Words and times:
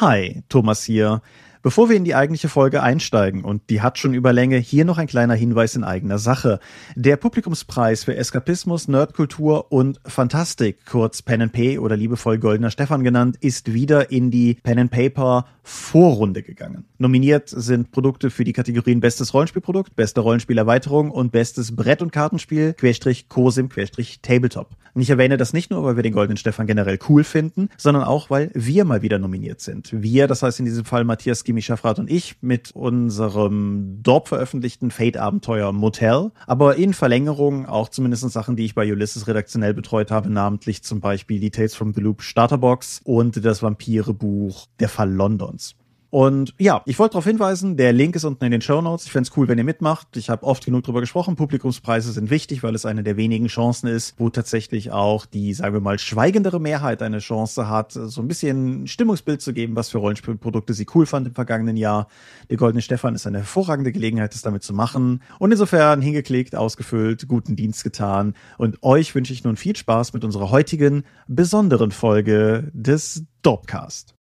Hi, 0.00 0.44
Thomas 0.48 0.84
hier. 0.84 1.22
Bevor 1.68 1.90
wir 1.90 1.96
in 1.96 2.04
die 2.04 2.14
eigentliche 2.14 2.48
Folge 2.48 2.82
einsteigen, 2.82 3.44
und 3.44 3.68
die 3.68 3.82
hat 3.82 3.98
schon 3.98 4.14
Überlänge, 4.14 4.56
hier 4.56 4.86
noch 4.86 4.96
ein 4.96 5.06
kleiner 5.06 5.34
Hinweis 5.34 5.76
in 5.76 5.84
eigener 5.84 6.16
Sache. 6.16 6.60
Der 6.96 7.18
Publikumspreis 7.18 8.04
für 8.04 8.16
Eskapismus, 8.16 8.88
Nerdkultur 8.88 9.70
und 9.70 10.00
Fantastik, 10.06 10.86
kurz 10.86 11.20
Pen 11.20 11.42
and 11.42 11.52
Pay 11.52 11.78
oder 11.78 11.94
liebevoll 11.94 12.38
Goldener 12.38 12.70
Stefan 12.70 13.04
genannt, 13.04 13.36
ist 13.42 13.74
wieder 13.74 14.10
in 14.10 14.30
die 14.30 14.54
Pen 14.54 14.78
and 14.78 14.90
Paper 14.90 15.44
Vorrunde 15.62 16.42
gegangen. 16.42 16.86
Nominiert 16.96 17.50
sind 17.50 17.90
Produkte 17.90 18.30
für 18.30 18.44
die 18.44 18.54
Kategorien 18.54 19.00
Bestes 19.00 19.34
Rollenspielprodukt, 19.34 19.94
Beste 19.94 20.22
Rollenspielerweiterung 20.22 21.10
und 21.10 21.30
Bestes 21.30 21.76
Brett- 21.76 22.00
und 22.00 22.10
Kartenspiel, 22.10 22.72
Querstrich 22.72 23.28
COSIM, 23.28 23.68
Querstrich 23.68 24.20
Tabletop. 24.22 24.70
Und 24.94 25.02
ich 25.02 25.10
erwähne 25.10 25.36
das 25.36 25.52
nicht 25.52 25.70
nur, 25.70 25.84
weil 25.84 25.96
wir 25.96 26.02
den 26.02 26.14
Goldenen 26.14 26.38
Stefan 26.38 26.66
generell 26.66 26.98
cool 27.10 27.22
finden, 27.22 27.68
sondern 27.76 28.04
auch, 28.04 28.30
weil 28.30 28.50
wir 28.54 28.86
mal 28.86 29.02
wieder 29.02 29.18
nominiert 29.18 29.60
sind. 29.60 29.90
Wir, 29.92 30.26
das 30.26 30.42
heißt 30.42 30.58
in 30.58 30.64
diesem 30.64 30.86
Fall 30.86 31.04
Matthias 31.04 31.44
Gimi 31.58 31.62
Schaffrath 31.62 31.98
und 31.98 32.10
ich 32.10 32.36
mit 32.40 32.70
unserem 32.70 33.98
dort 34.02 34.28
veröffentlichten 34.28 34.90
Fate-Abenteuer 34.92 35.72
Motel, 35.72 36.30
aber 36.46 36.76
in 36.76 36.94
Verlängerung 36.94 37.66
auch 37.66 37.88
zumindest 37.88 38.28
Sachen, 38.30 38.54
die 38.54 38.64
ich 38.64 38.74
bei 38.74 38.90
Ulysses 38.90 39.26
redaktionell 39.26 39.74
betreut 39.74 40.10
habe, 40.10 40.30
namentlich 40.30 40.82
zum 40.82 41.00
Beispiel 41.00 41.40
die 41.40 41.50
Tales 41.50 41.74
from 41.74 41.94
the 41.94 42.00
Loop 42.00 42.22
Starterbox 42.22 43.00
und 43.04 43.44
das 43.44 43.62
Vampire-Buch 43.62 44.66
Der 44.78 44.88
Fall 44.88 45.10
Londons. 45.12 45.74
Und 46.10 46.54
ja, 46.58 46.80
ich 46.86 46.98
wollte 46.98 47.12
darauf 47.12 47.26
hinweisen, 47.26 47.76
der 47.76 47.92
Link 47.92 48.16
ist 48.16 48.24
unten 48.24 48.42
in 48.44 48.50
den 48.50 48.62
Show 48.62 48.80
Notes. 48.80 49.04
Ich 49.04 49.12
fände 49.12 49.28
cool, 49.36 49.46
wenn 49.46 49.58
ihr 49.58 49.64
mitmacht. 49.64 50.16
Ich 50.16 50.30
habe 50.30 50.46
oft 50.46 50.64
genug 50.64 50.84
drüber 50.84 51.00
gesprochen. 51.00 51.36
Publikumspreise 51.36 52.12
sind 52.12 52.30
wichtig, 52.30 52.62
weil 52.62 52.74
es 52.74 52.86
eine 52.86 53.02
der 53.02 53.18
wenigen 53.18 53.48
Chancen 53.48 53.88
ist, 53.88 54.14
wo 54.16 54.30
tatsächlich 54.30 54.90
auch 54.90 55.26
die, 55.26 55.52
sagen 55.52 55.74
wir 55.74 55.80
mal, 55.80 55.98
schweigendere 55.98 56.60
Mehrheit 56.60 57.02
eine 57.02 57.18
Chance 57.18 57.68
hat, 57.68 57.92
so 57.92 58.22
ein 58.22 58.28
bisschen 58.28 58.86
Stimmungsbild 58.86 59.42
zu 59.42 59.52
geben, 59.52 59.76
was 59.76 59.90
für 59.90 59.98
Rollenspielprodukte 59.98 60.72
sie 60.72 60.86
cool 60.94 61.04
fand 61.04 61.26
im 61.26 61.34
vergangenen 61.34 61.76
Jahr. 61.76 62.08
Der 62.48 62.56
Goldene 62.56 62.80
Stefan 62.80 63.14
ist 63.14 63.26
eine 63.26 63.38
hervorragende 63.38 63.92
Gelegenheit, 63.92 64.32
das 64.32 64.40
damit 64.40 64.62
zu 64.62 64.72
machen. 64.72 65.22
Und 65.38 65.52
insofern 65.52 66.00
hingeklickt, 66.00 66.56
ausgefüllt, 66.56 67.28
guten 67.28 67.54
Dienst 67.54 67.84
getan. 67.84 68.32
Und 68.56 68.82
euch 68.82 69.14
wünsche 69.14 69.34
ich 69.34 69.44
nun 69.44 69.56
viel 69.56 69.76
Spaß 69.76 70.14
mit 70.14 70.24
unserer 70.24 70.50
heutigen 70.50 71.04
besonderen 71.26 71.90
Folge 71.90 72.70
des 72.72 73.24
Dopcast. 73.42 74.17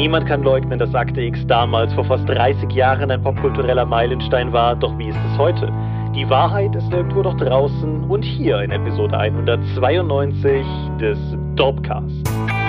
Niemand 0.00 0.26
kann 0.26 0.42
leugnen, 0.42 0.78
dass 0.78 0.94
Akte 0.94 1.20
X 1.20 1.46
damals 1.46 1.92
vor 1.92 2.06
fast 2.06 2.26
30 2.26 2.72
Jahren 2.72 3.10
ein 3.10 3.22
popkultureller 3.22 3.84
Meilenstein 3.84 4.50
war, 4.50 4.74
doch 4.74 4.96
wie 4.96 5.08
ist 5.08 5.18
es 5.30 5.36
heute? 5.36 5.70
Die 6.14 6.26
Wahrheit 6.30 6.74
ist 6.74 6.90
irgendwo 6.90 7.22
doch 7.22 7.36
draußen 7.36 8.04
und 8.04 8.22
hier 8.22 8.62
in 8.62 8.70
Episode 8.70 9.18
192 9.18 10.64
des 10.98 11.18
Dorpcast. 11.54 12.59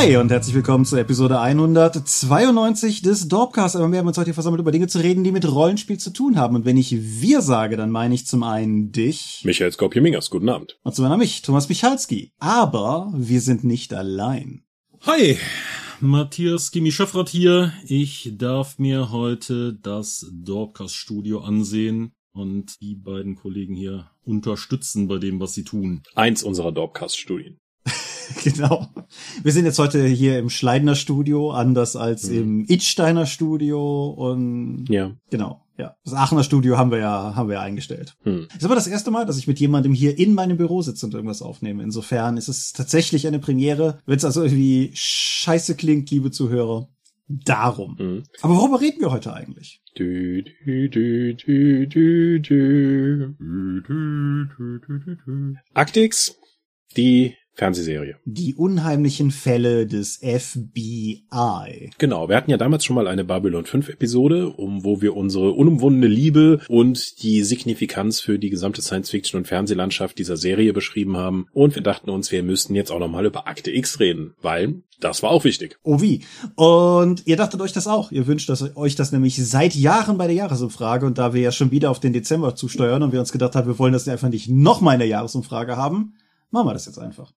Hi 0.00 0.16
und 0.16 0.30
herzlich 0.30 0.54
willkommen 0.54 0.86
zu 0.86 0.96
Episode 0.96 1.40
192 1.40 3.02
des 3.02 3.28
Dorpcast. 3.28 3.76
Aber 3.76 3.92
wir 3.92 3.98
haben 3.98 4.06
uns 4.06 4.16
heute 4.16 4.28
hier 4.28 4.34
versammelt, 4.34 4.62
über 4.62 4.72
Dinge 4.72 4.86
zu 4.86 4.98
reden, 4.98 5.24
die 5.24 5.30
mit 5.30 5.46
Rollenspiel 5.46 5.98
zu 5.98 6.08
tun 6.10 6.38
haben. 6.38 6.56
Und 6.56 6.64
wenn 6.64 6.78
ich 6.78 7.20
wir 7.20 7.42
sage, 7.42 7.76
dann 7.76 7.90
meine 7.90 8.14
ich 8.14 8.26
zum 8.26 8.42
einen 8.42 8.92
dich. 8.92 9.42
Michael 9.44 9.70
Skopje-Mingers, 9.70 10.30
guten 10.30 10.48
Abend. 10.48 10.78
Und 10.84 10.94
zum 10.94 11.04
anderen 11.04 11.18
mich, 11.18 11.42
Thomas 11.42 11.68
Michalski. 11.68 12.32
Aber 12.38 13.12
wir 13.14 13.42
sind 13.42 13.62
nicht 13.62 13.92
allein. 13.92 14.62
Hi, 15.02 15.36
Matthias 16.00 16.70
Gimi 16.70 16.92
Schöffrath 16.92 17.28
hier. 17.28 17.74
Ich 17.84 18.32
darf 18.38 18.78
mir 18.78 19.10
heute 19.10 19.74
das 19.74 20.32
Dorpcast 20.32 20.96
Studio 20.96 21.40
ansehen 21.40 22.12
und 22.32 22.80
die 22.80 22.94
beiden 22.94 23.36
Kollegen 23.36 23.74
hier 23.74 24.10
unterstützen 24.24 25.08
bei 25.08 25.18
dem, 25.18 25.40
was 25.40 25.52
sie 25.52 25.64
tun. 25.64 26.04
Eins 26.14 26.42
unserer 26.42 26.72
Dorpcast-Studien. 26.72 27.58
genau. 28.44 28.88
Wir 29.42 29.52
sind 29.52 29.64
jetzt 29.64 29.78
heute 29.78 30.06
hier 30.06 30.38
im 30.38 30.50
Schleidner 30.50 30.94
Studio, 30.94 31.50
anders 31.50 31.96
als 31.96 32.28
mhm. 32.28 32.36
im 32.36 32.64
Itsteiner 32.68 33.26
Studio 33.26 34.10
und 34.10 34.86
ja. 34.88 35.12
genau. 35.30 35.64
Ja, 35.78 35.96
das 36.04 36.12
Aachener 36.12 36.44
Studio 36.44 36.76
haben 36.76 36.90
wir 36.90 36.98
ja, 36.98 37.34
haben 37.34 37.48
wir 37.48 37.54
ja 37.54 37.62
eingestellt. 37.62 38.14
Hm. 38.24 38.48
Ist 38.54 38.66
aber 38.66 38.74
das 38.74 38.86
erste 38.86 39.10
Mal, 39.10 39.24
dass 39.24 39.38
ich 39.38 39.46
mit 39.46 39.58
jemandem 39.60 39.94
hier 39.94 40.18
in 40.18 40.34
meinem 40.34 40.58
Büro 40.58 40.82
sitze 40.82 41.06
und 41.06 41.14
irgendwas 41.14 41.40
aufnehme. 41.40 41.82
Insofern 41.82 42.36
ist 42.36 42.48
es 42.48 42.72
tatsächlich 42.74 43.26
eine 43.26 43.38
Premiere. 43.38 43.98
Wenn 44.04 44.18
es 44.18 44.26
also 44.26 44.42
irgendwie 44.42 44.90
scheiße 44.92 45.76
klingt, 45.76 46.10
liebe 46.10 46.30
Zuhörer, 46.30 46.90
darum. 47.28 47.96
Hm. 47.96 48.22
Aber 48.42 48.56
worüber 48.56 48.82
reden 48.82 49.00
wir 49.00 49.10
heute 49.10 49.32
eigentlich? 49.32 49.80
Du, 49.94 50.42
du, 50.42 50.88
du, 50.90 51.34
du, 51.34 51.86
du, 51.86 52.38
du. 52.40 53.34
Actix, 55.72 56.36
die 56.94 57.36
Fernsehserie. 57.54 58.16
Die 58.24 58.54
unheimlichen 58.54 59.30
Fälle 59.30 59.86
des 59.86 60.16
FBI. 60.16 61.90
Genau, 61.98 62.28
wir 62.28 62.36
hatten 62.36 62.50
ja 62.50 62.56
damals 62.56 62.84
schon 62.84 62.96
mal 62.96 63.06
eine 63.06 63.24
Babylon 63.24 63.66
5 63.66 63.88
Episode, 63.90 64.48
um 64.48 64.84
wo 64.84 65.02
wir 65.02 65.16
unsere 65.16 65.52
unumwundene 65.52 66.06
Liebe 66.06 66.60
und 66.68 67.22
die 67.22 67.42
Signifikanz 67.42 68.20
für 68.20 68.38
die 68.38 68.50
gesamte 68.50 68.82
Science-Fiction 68.82 69.38
und 69.38 69.46
Fernsehlandschaft 69.46 70.18
dieser 70.18 70.36
Serie 70.36 70.72
beschrieben 70.72 71.16
haben. 71.16 71.46
Und 71.52 71.74
wir 71.74 71.82
dachten 71.82 72.10
uns, 72.10 72.32
wir 72.32 72.42
müssten 72.42 72.74
jetzt 72.74 72.90
auch 72.90 72.98
nochmal 72.98 73.26
über 73.26 73.46
Akte 73.46 73.70
X 73.70 74.00
reden, 74.00 74.34
weil 74.40 74.82
das 75.00 75.22
war 75.22 75.30
auch 75.30 75.44
wichtig. 75.44 75.78
Oh 75.82 76.00
wie. 76.00 76.24
Und 76.56 77.26
ihr 77.26 77.36
dachtet 77.36 77.60
euch 77.60 77.72
das 77.72 77.86
auch. 77.86 78.12
Ihr 78.12 78.26
wünscht 78.26 78.48
das, 78.48 78.76
euch 78.76 78.94
das 78.94 79.12
nämlich 79.12 79.36
seit 79.36 79.74
Jahren 79.74 80.18
bei 80.18 80.26
der 80.26 80.36
Jahresumfrage. 80.36 81.06
Und 81.06 81.18
da 81.18 81.32
wir 81.32 81.40
ja 81.40 81.52
schon 81.52 81.70
wieder 81.70 81.90
auf 81.90 82.00
den 82.00 82.12
Dezember 82.12 82.54
zusteuern 82.54 83.02
und 83.02 83.12
wir 83.12 83.20
uns 83.20 83.32
gedacht 83.32 83.54
haben, 83.54 83.66
wir 83.66 83.78
wollen 83.78 83.94
das 83.94 84.08
einfach 84.08 84.28
nicht 84.28 84.48
nochmal 84.48 84.94
in 84.94 85.00
der 85.00 85.08
Jahresumfrage 85.08 85.76
haben, 85.76 86.14
machen 86.50 86.68
wir 86.68 86.74
das 86.74 86.86
jetzt 86.86 86.98
einfach. 86.98 87.32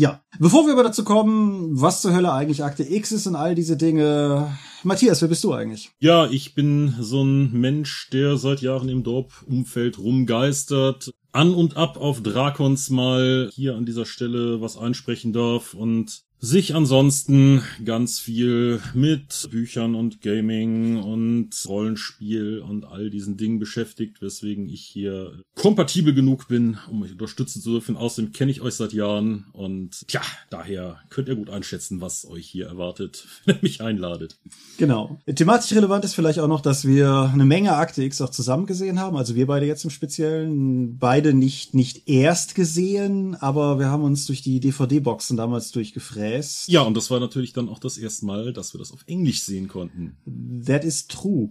Ja, 0.00 0.22
bevor 0.38 0.64
wir 0.64 0.72
aber 0.72 0.84
dazu 0.84 1.04
kommen, 1.04 1.78
was 1.78 2.00
zur 2.00 2.14
Hölle 2.14 2.32
eigentlich 2.32 2.64
Akte 2.64 2.90
X 2.90 3.12
ist 3.12 3.26
und 3.26 3.36
all 3.36 3.54
diese 3.54 3.76
Dinge. 3.76 4.56
Matthias, 4.82 5.20
wer 5.20 5.28
bist 5.28 5.44
du 5.44 5.52
eigentlich? 5.52 5.90
Ja, 5.98 6.26
ich 6.26 6.54
bin 6.54 6.94
so 6.98 7.22
ein 7.22 7.52
Mensch, 7.52 8.08
der 8.10 8.38
seit 8.38 8.62
Jahren 8.62 8.88
im 8.88 9.02
Dorp-Umfeld 9.02 9.98
rumgeistert, 9.98 11.12
an 11.32 11.52
und 11.52 11.76
ab 11.76 11.98
auf 11.98 12.22
Drakons 12.22 12.88
mal 12.88 13.50
hier 13.52 13.74
an 13.74 13.84
dieser 13.84 14.06
Stelle 14.06 14.62
was 14.62 14.78
einsprechen 14.78 15.34
darf 15.34 15.74
und 15.74 16.22
sich 16.40 16.74
ansonsten 16.74 17.62
ganz 17.84 18.18
viel 18.18 18.80
mit 18.94 19.48
Büchern 19.50 19.94
und 19.94 20.22
Gaming 20.22 20.96
und 20.96 21.50
Rollenspiel 21.68 22.60
und 22.60 22.86
all 22.86 23.10
diesen 23.10 23.36
Dingen 23.36 23.58
beschäftigt, 23.58 24.22
weswegen 24.22 24.66
ich 24.66 24.80
hier 24.80 25.42
kompatibel 25.54 26.14
genug 26.14 26.48
bin, 26.48 26.78
um 26.90 27.02
euch 27.02 27.12
unterstützen 27.12 27.60
zu 27.60 27.72
dürfen. 27.72 27.96
Außerdem 27.96 28.32
kenne 28.32 28.50
ich 28.50 28.62
euch 28.62 28.74
seit 28.74 28.94
Jahren 28.94 29.46
und 29.52 30.08
tja, 30.08 30.22
daher 30.48 31.00
könnt 31.10 31.28
ihr 31.28 31.36
gut 31.36 31.50
einschätzen, 31.50 32.00
was 32.00 32.26
euch 32.26 32.46
hier 32.46 32.66
erwartet, 32.66 33.26
wenn 33.44 33.56
ihr 33.56 33.62
mich 33.62 33.82
einladet. 33.82 34.38
Genau. 34.78 35.20
Thematisch 35.26 35.72
relevant 35.76 36.06
ist 36.06 36.14
vielleicht 36.14 36.38
auch 36.38 36.48
noch, 36.48 36.62
dass 36.62 36.86
wir 36.86 37.30
eine 37.34 37.44
Menge 37.44 37.74
Akte 37.74 38.02
X 38.02 38.22
auch 38.22 38.30
zusammen 38.30 38.64
gesehen 38.64 38.98
haben, 38.98 39.16
also 39.16 39.34
wir 39.34 39.46
beide 39.46 39.66
jetzt 39.66 39.84
im 39.84 39.90
Speziellen, 39.90 40.96
beide 40.96 41.34
nicht, 41.34 41.74
nicht 41.74 42.08
erst 42.08 42.54
gesehen, 42.54 43.34
aber 43.34 43.78
wir 43.78 43.86
haben 43.88 44.04
uns 44.04 44.24
durch 44.24 44.40
die 44.40 44.60
DVD-Boxen 44.60 45.36
damals 45.36 45.70
durchgefräst 45.72 46.29
Jazz. 46.30 46.64
Ja, 46.68 46.82
und 46.82 46.96
das 46.96 47.10
war 47.10 47.20
natürlich 47.20 47.52
dann 47.52 47.68
auch 47.68 47.78
das 47.78 47.98
erste 47.98 48.26
Mal, 48.26 48.52
dass 48.52 48.74
wir 48.74 48.78
das 48.78 48.92
auf 48.92 49.04
Englisch 49.06 49.42
sehen 49.42 49.68
konnten. 49.68 50.16
That 50.66 50.84
is 50.84 51.06
true. 51.06 51.50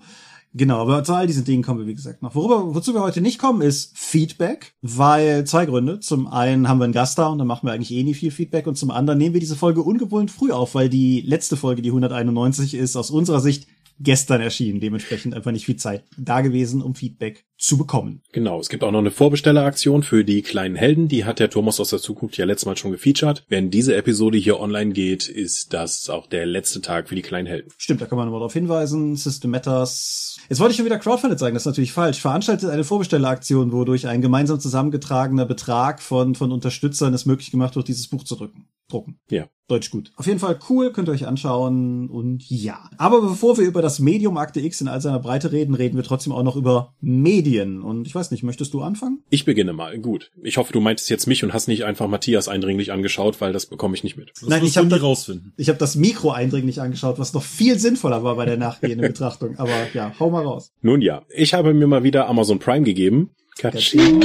Genau, 0.53 0.79
aber 0.79 1.03
zu 1.03 1.13
all 1.13 1.28
diesen 1.28 1.45
Dingen 1.45 1.62
kommen 1.62 1.79
wir, 1.79 1.85
wie 1.85 1.94
gesagt, 1.94 2.23
noch. 2.23 2.34
Worüber, 2.34 2.73
wozu 2.73 2.94
wir 2.94 3.01
heute 3.01 3.22
nicht 3.22 3.38
kommen, 3.38 3.62
ist 3.62 3.95
Feedback, 3.95 4.73
weil 4.81 5.45
zwei 5.45 5.67
Gründe. 5.67 6.00
Zum 6.00 6.25
einen 6.25 6.67
haben 6.67 6.79
wir 6.79 6.85
einen 6.85 6.94
Gast 6.94 7.19
da 7.19 7.28
und 7.28 7.37
dann 7.37 7.46
machen 7.47 7.67
wir 7.67 7.73
eigentlich 7.73 7.91
eh 7.91 8.03
nie 8.03 8.16
viel 8.16 8.31
Feedback 8.31 8.66
und 8.66 8.76
zum 8.76 8.90
anderen 8.90 9.20
nehmen 9.20 9.34
wir 9.34 9.40
diese 9.40 9.55
Folge 9.55 9.84
ungewohnt 9.84 10.31
früh 10.31 10.52
auf, 10.52 10.73
weil 10.73 10.90
die 10.90 11.22
letzte 11.22 11.55
Folge, 11.55 11.84
die 11.84 11.90
191 11.90 12.73
ist, 12.73 12.96
aus 12.96 13.11
unserer 13.11 13.41
Sicht 13.41 13.67
gestern 13.99 14.41
erschienen. 14.41 14.79
Dementsprechend 14.79 15.35
einfach 15.35 15.52
nicht 15.52 15.66
viel 15.66 15.76
Zeit 15.76 16.03
da 16.17 16.41
gewesen, 16.41 16.81
um 16.81 16.96
Feedback 16.96 17.46
zu 17.59 17.78
bekommen. 17.78 18.22
Genau, 18.32 18.59
es 18.59 18.70
gibt 18.70 18.84
auch 18.84 18.91
noch 18.91 19.00
eine 19.00 19.11
Vorbestelleraktion 19.11 20.02
für 20.02 20.23
die 20.23 20.41
kleinen 20.41 20.76
Helden. 20.76 21.09
Die 21.09 21.26
hat 21.26 21.40
der 21.40 21.50
Thomas 21.50 21.79
aus 21.79 21.90
der 21.90 22.00
Zukunft 22.00 22.38
ja 22.38 22.46
letztes 22.46 22.66
Mal 22.66 22.78
schon 22.78 22.91
gefeatured. 22.91 23.44
Wenn 23.50 23.70
diese 23.70 23.96
Episode 23.96 24.38
hier 24.38 24.59
online 24.59 24.94
geht, 24.94 25.28
ist 25.28 25.73
das 25.73 26.09
auch 26.09 26.28
der 26.28 26.46
letzte 26.46 26.82
Tag 26.82 27.09
für 27.09 27.16
die 27.16 27.22
kleinen 27.22 27.47
Helden. 27.47 27.72
Stimmt, 27.78 28.00
da 28.02 28.06
kann 28.06 28.17
man 28.17 28.28
nochmal 28.28 28.40
darauf 28.40 28.53
hinweisen. 28.53 29.17
System 29.17 29.52
Matters. 29.52 30.38
Jetzt 30.47 30.59
wollte 30.59 30.72
ich 30.72 30.78
schon 30.78 30.85
wieder 30.85 31.00
Crowdfunded 31.00 31.38
sagen, 31.38 31.53
das 31.53 31.64
ist 31.64 31.67
natürlich 31.67 31.91
falsch. 31.91 32.22
Veranstaltet 32.22 32.70
eine 32.70 32.85
Vorbestelleraktion, 32.85 33.73
wodurch 33.73 34.08
ein 34.08 34.22
gemeinsam 34.22 34.59
zusammengetragener 34.59 35.46
Betrag 35.46 36.02
von, 36.02 36.35
von 36.35 36.53
Unterstützern 36.53 37.14
es 37.14 37.26
möglich 37.26 37.52
gemacht 37.52 37.76
wird, 37.76 37.90
dieses 37.90 38.08
Buch 38.08 38.23
zu 38.23 38.35
drücken. 38.35 38.70
Drucken. 38.88 39.20
Ja. 39.29 39.47
Deutsch 39.67 39.91
gut. 39.91 40.12
Auf 40.16 40.26
jeden 40.26 40.40
Fall 40.40 40.58
cool, 40.70 40.91
könnt 40.91 41.09
ihr 41.09 41.12
euch 41.12 41.28
anschauen 41.28 42.09
und 42.09 42.50
ja. 42.50 42.90
Aber 42.97 43.22
bevor 43.22 43.58
wir 43.59 43.66
über 43.66 43.84
das 43.84 44.00
Medium 44.00 44.38
Akte 44.38 44.59
X 44.62 44.82
in 44.82 44.88
all 44.88 45.00
seiner 45.00 45.20
Breite 45.20 45.52
reden, 45.52 45.76
reden 45.76 45.96
wir 45.96 46.03
trotzdem 46.03 46.34
auch 46.34 46.41
noch 46.41 46.55
über 46.55 46.96
Medien 47.00 47.48
Medien. 47.49 47.81
Und 47.81 48.07
ich 48.07 48.16
weiß 48.16 48.31
nicht, 48.31 48.43
möchtest 48.43 48.73
du 48.73 48.81
anfangen? 48.81 49.23
Ich 49.29 49.46
beginne 49.46 49.73
mal. 49.73 49.97
Gut. 49.99 50.31
Ich 50.43 50.57
hoffe, 50.57 50.72
du 50.73 50.79
meintest 50.79 51.09
jetzt 51.09 51.25
mich 51.28 51.43
und 51.43 51.53
hast 51.53 51.67
nicht 51.67 51.84
einfach 51.84 52.07
Matthias 52.07 52.47
eindringlich 52.47 52.91
angeschaut, 52.91 53.41
weil 53.41 53.53
das 53.53 53.66
bekomme 53.66 53.96
ich 53.96 54.03
nicht 54.03 54.17
mit. 54.17 54.31
Das 54.40 54.47
Nein, 54.49 54.63
ich 54.63 54.73
du 54.73 54.79
hab 54.79 54.85
nie 54.85 54.91
das- 54.91 55.01
rausfinden. 55.01 55.53
Ich 55.57 55.69
habe 55.69 55.79
das 55.79 55.96
Mikro 55.96 56.31
eindringlich 56.31 56.81
angeschaut, 56.81 57.19
was 57.19 57.34
noch 57.34 57.43
viel 57.43 57.79
sinnvoller 57.79 58.23
war 58.23 58.35
bei 58.35 58.46
der 58.46 58.57
nachgehenden 58.57 59.07
Betrachtung. 59.07 59.57
Aber 59.57 59.72
ja, 59.93 60.13
hau 60.19 60.29
mal 60.29 60.43
raus. 60.46 60.72
Nun 60.81 61.01
ja, 61.01 61.23
ich 61.29 61.53
habe 61.53 61.73
mir 61.73 61.87
mal 61.87 62.03
wieder 62.03 62.28
Amazon 62.28 62.59
Prime 62.59 62.84
gegeben. 62.85 63.31
Katsching. 63.57 64.23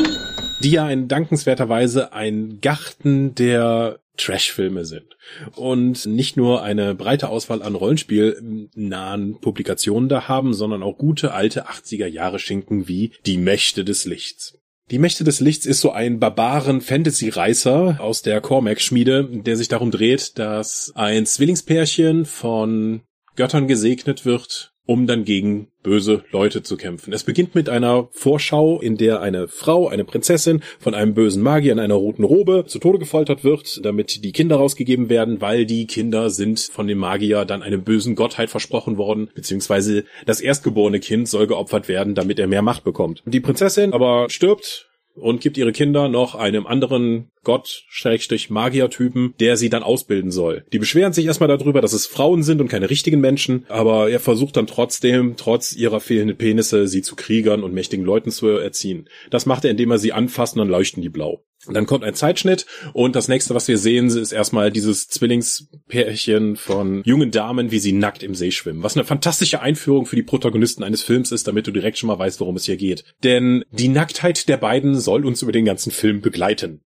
Die 0.62 0.70
ja 0.70 0.88
in 0.88 1.08
dankenswerterweise 1.08 2.12
ein 2.12 2.58
Garten 2.60 3.34
der 3.34 3.98
Trash-Filme 4.16 4.84
sind. 4.84 5.16
Und 5.56 6.06
nicht 6.06 6.36
nur 6.36 6.62
eine 6.62 6.94
breite 6.94 7.28
Auswahl 7.28 7.62
an 7.62 7.74
rollenspielnahen 7.74 9.40
Publikationen 9.40 10.08
da 10.08 10.28
haben, 10.28 10.54
sondern 10.54 10.82
auch 10.82 10.98
gute 10.98 11.32
alte 11.32 11.68
80er 11.68 12.06
Jahre 12.06 12.38
Schinken 12.38 12.88
wie 12.88 13.12
Die 13.26 13.38
Mächte 13.38 13.84
des 13.84 14.04
Lichts. 14.04 14.58
Die 14.90 14.98
Mächte 14.98 15.24
des 15.24 15.40
Lichts 15.40 15.64
ist 15.64 15.80
so 15.80 15.92
ein 15.92 16.20
barbaren 16.20 16.82
Fantasy-Reißer 16.82 17.96
aus 18.00 18.20
der 18.20 18.40
Cormac-Schmiede, 18.42 19.24
der 19.24 19.56
sich 19.56 19.68
darum 19.68 19.90
dreht, 19.90 20.38
dass 20.38 20.92
ein 20.94 21.24
Zwillingspärchen 21.24 22.26
von 22.26 23.00
Göttern 23.34 23.66
gesegnet 23.66 24.26
wird, 24.26 24.73
um 24.86 25.06
dann 25.06 25.24
gegen 25.24 25.68
böse 25.82 26.24
Leute 26.30 26.62
zu 26.62 26.76
kämpfen. 26.76 27.12
Es 27.12 27.24
beginnt 27.24 27.54
mit 27.54 27.68
einer 27.68 28.08
Vorschau, 28.12 28.80
in 28.80 28.96
der 28.96 29.20
eine 29.20 29.48
Frau, 29.48 29.88
eine 29.88 30.04
Prinzessin, 30.04 30.62
von 30.78 30.94
einem 30.94 31.14
bösen 31.14 31.42
Magier 31.42 31.72
in 31.72 31.78
einer 31.78 31.94
roten 31.94 32.24
Robe 32.24 32.64
zu 32.66 32.78
Tode 32.78 32.98
gefoltert 32.98 33.44
wird, 33.44 33.84
damit 33.84 34.24
die 34.24 34.32
Kinder 34.32 34.56
rausgegeben 34.56 35.08
werden, 35.08 35.40
weil 35.40 35.66
die 35.66 35.86
Kinder 35.86 36.30
sind 36.30 36.60
von 36.60 36.86
dem 36.86 36.98
Magier 36.98 37.44
dann 37.44 37.62
einem 37.62 37.82
bösen 37.82 38.14
Gottheit 38.14 38.50
versprochen 38.50 38.96
worden, 38.96 39.30
beziehungsweise 39.34 40.04
das 40.26 40.40
erstgeborene 40.40 41.00
Kind 41.00 41.28
soll 41.28 41.46
geopfert 41.46 41.88
werden, 41.88 42.14
damit 42.14 42.38
er 42.38 42.46
mehr 42.46 42.62
Macht 42.62 42.84
bekommt. 42.84 43.22
Die 43.26 43.40
Prinzessin 43.40 43.92
aber 43.92 44.28
stirbt 44.30 44.88
und 45.14 45.40
gibt 45.40 45.56
ihre 45.56 45.72
Kinder 45.72 46.08
noch 46.08 46.34
einem 46.34 46.66
anderen 46.66 47.30
Gott, 47.44 47.84
Schrägstrich 47.88 48.50
Magier-Typen, 48.50 49.34
der 49.38 49.56
sie 49.56 49.68
dann 49.68 49.82
ausbilden 49.82 50.30
soll. 50.30 50.64
Die 50.72 50.78
beschweren 50.78 51.12
sich 51.12 51.26
erstmal 51.26 51.48
darüber, 51.48 51.80
dass 51.80 51.92
es 51.92 52.06
Frauen 52.06 52.42
sind 52.42 52.60
und 52.60 52.68
keine 52.68 52.90
richtigen 52.90 53.20
Menschen, 53.20 53.66
aber 53.68 54.10
er 54.10 54.20
versucht 54.20 54.56
dann 54.56 54.66
trotzdem, 54.66 55.34
trotz 55.36 55.74
ihrer 55.74 56.00
fehlenden 56.00 56.36
Penisse, 56.36 56.88
sie 56.88 57.02
zu 57.02 57.16
Kriegern 57.16 57.62
und 57.62 57.74
mächtigen 57.74 58.04
Leuten 58.04 58.30
zu 58.30 58.48
erziehen. 58.48 59.08
Das 59.30 59.46
macht 59.46 59.64
er, 59.64 59.70
indem 59.70 59.90
er 59.90 59.98
sie 59.98 60.12
anfasst 60.12 60.54
und 60.54 60.60
dann 60.60 60.68
leuchten 60.68 61.02
die 61.02 61.10
blau. 61.10 61.44
Dann 61.68 61.86
kommt 61.86 62.04
ein 62.04 62.14
Zeitschnitt 62.14 62.66
und 62.92 63.16
das 63.16 63.28
nächste, 63.28 63.54
was 63.54 63.68
wir 63.68 63.78
sehen, 63.78 64.08
ist 64.08 64.32
erstmal 64.32 64.70
dieses 64.70 65.08
Zwillingspärchen 65.08 66.56
von 66.56 67.02
jungen 67.04 67.30
Damen, 67.30 67.70
wie 67.70 67.78
sie 67.78 67.92
nackt 67.92 68.22
im 68.22 68.34
See 68.34 68.50
schwimmen. 68.50 68.82
Was 68.82 68.96
eine 68.96 69.04
fantastische 69.04 69.60
Einführung 69.60 70.06
für 70.06 70.16
die 70.16 70.22
Protagonisten 70.22 70.82
eines 70.82 71.02
Films 71.02 71.32
ist, 71.32 71.48
damit 71.48 71.66
du 71.66 71.70
direkt 71.70 71.98
schon 71.98 72.08
mal 72.08 72.18
weißt, 72.18 72.40
worum 72.40 72.56
es 72.56 72.64
hier 72.64 72.76
geht. 72.76 73.04
Denn 73.22 73.64
die 73.70 73.88
Nacktheit 73.88 74.48
der 74.48 74.56
beiden 74.56 74.98
soll 74.98 75.24
uns 75.24 75.42
über 75.42 75.52
den 75.52 75.64
ganzen 75.64 75.90
Film 75.90 76.20
begleiten. 76.20 76.82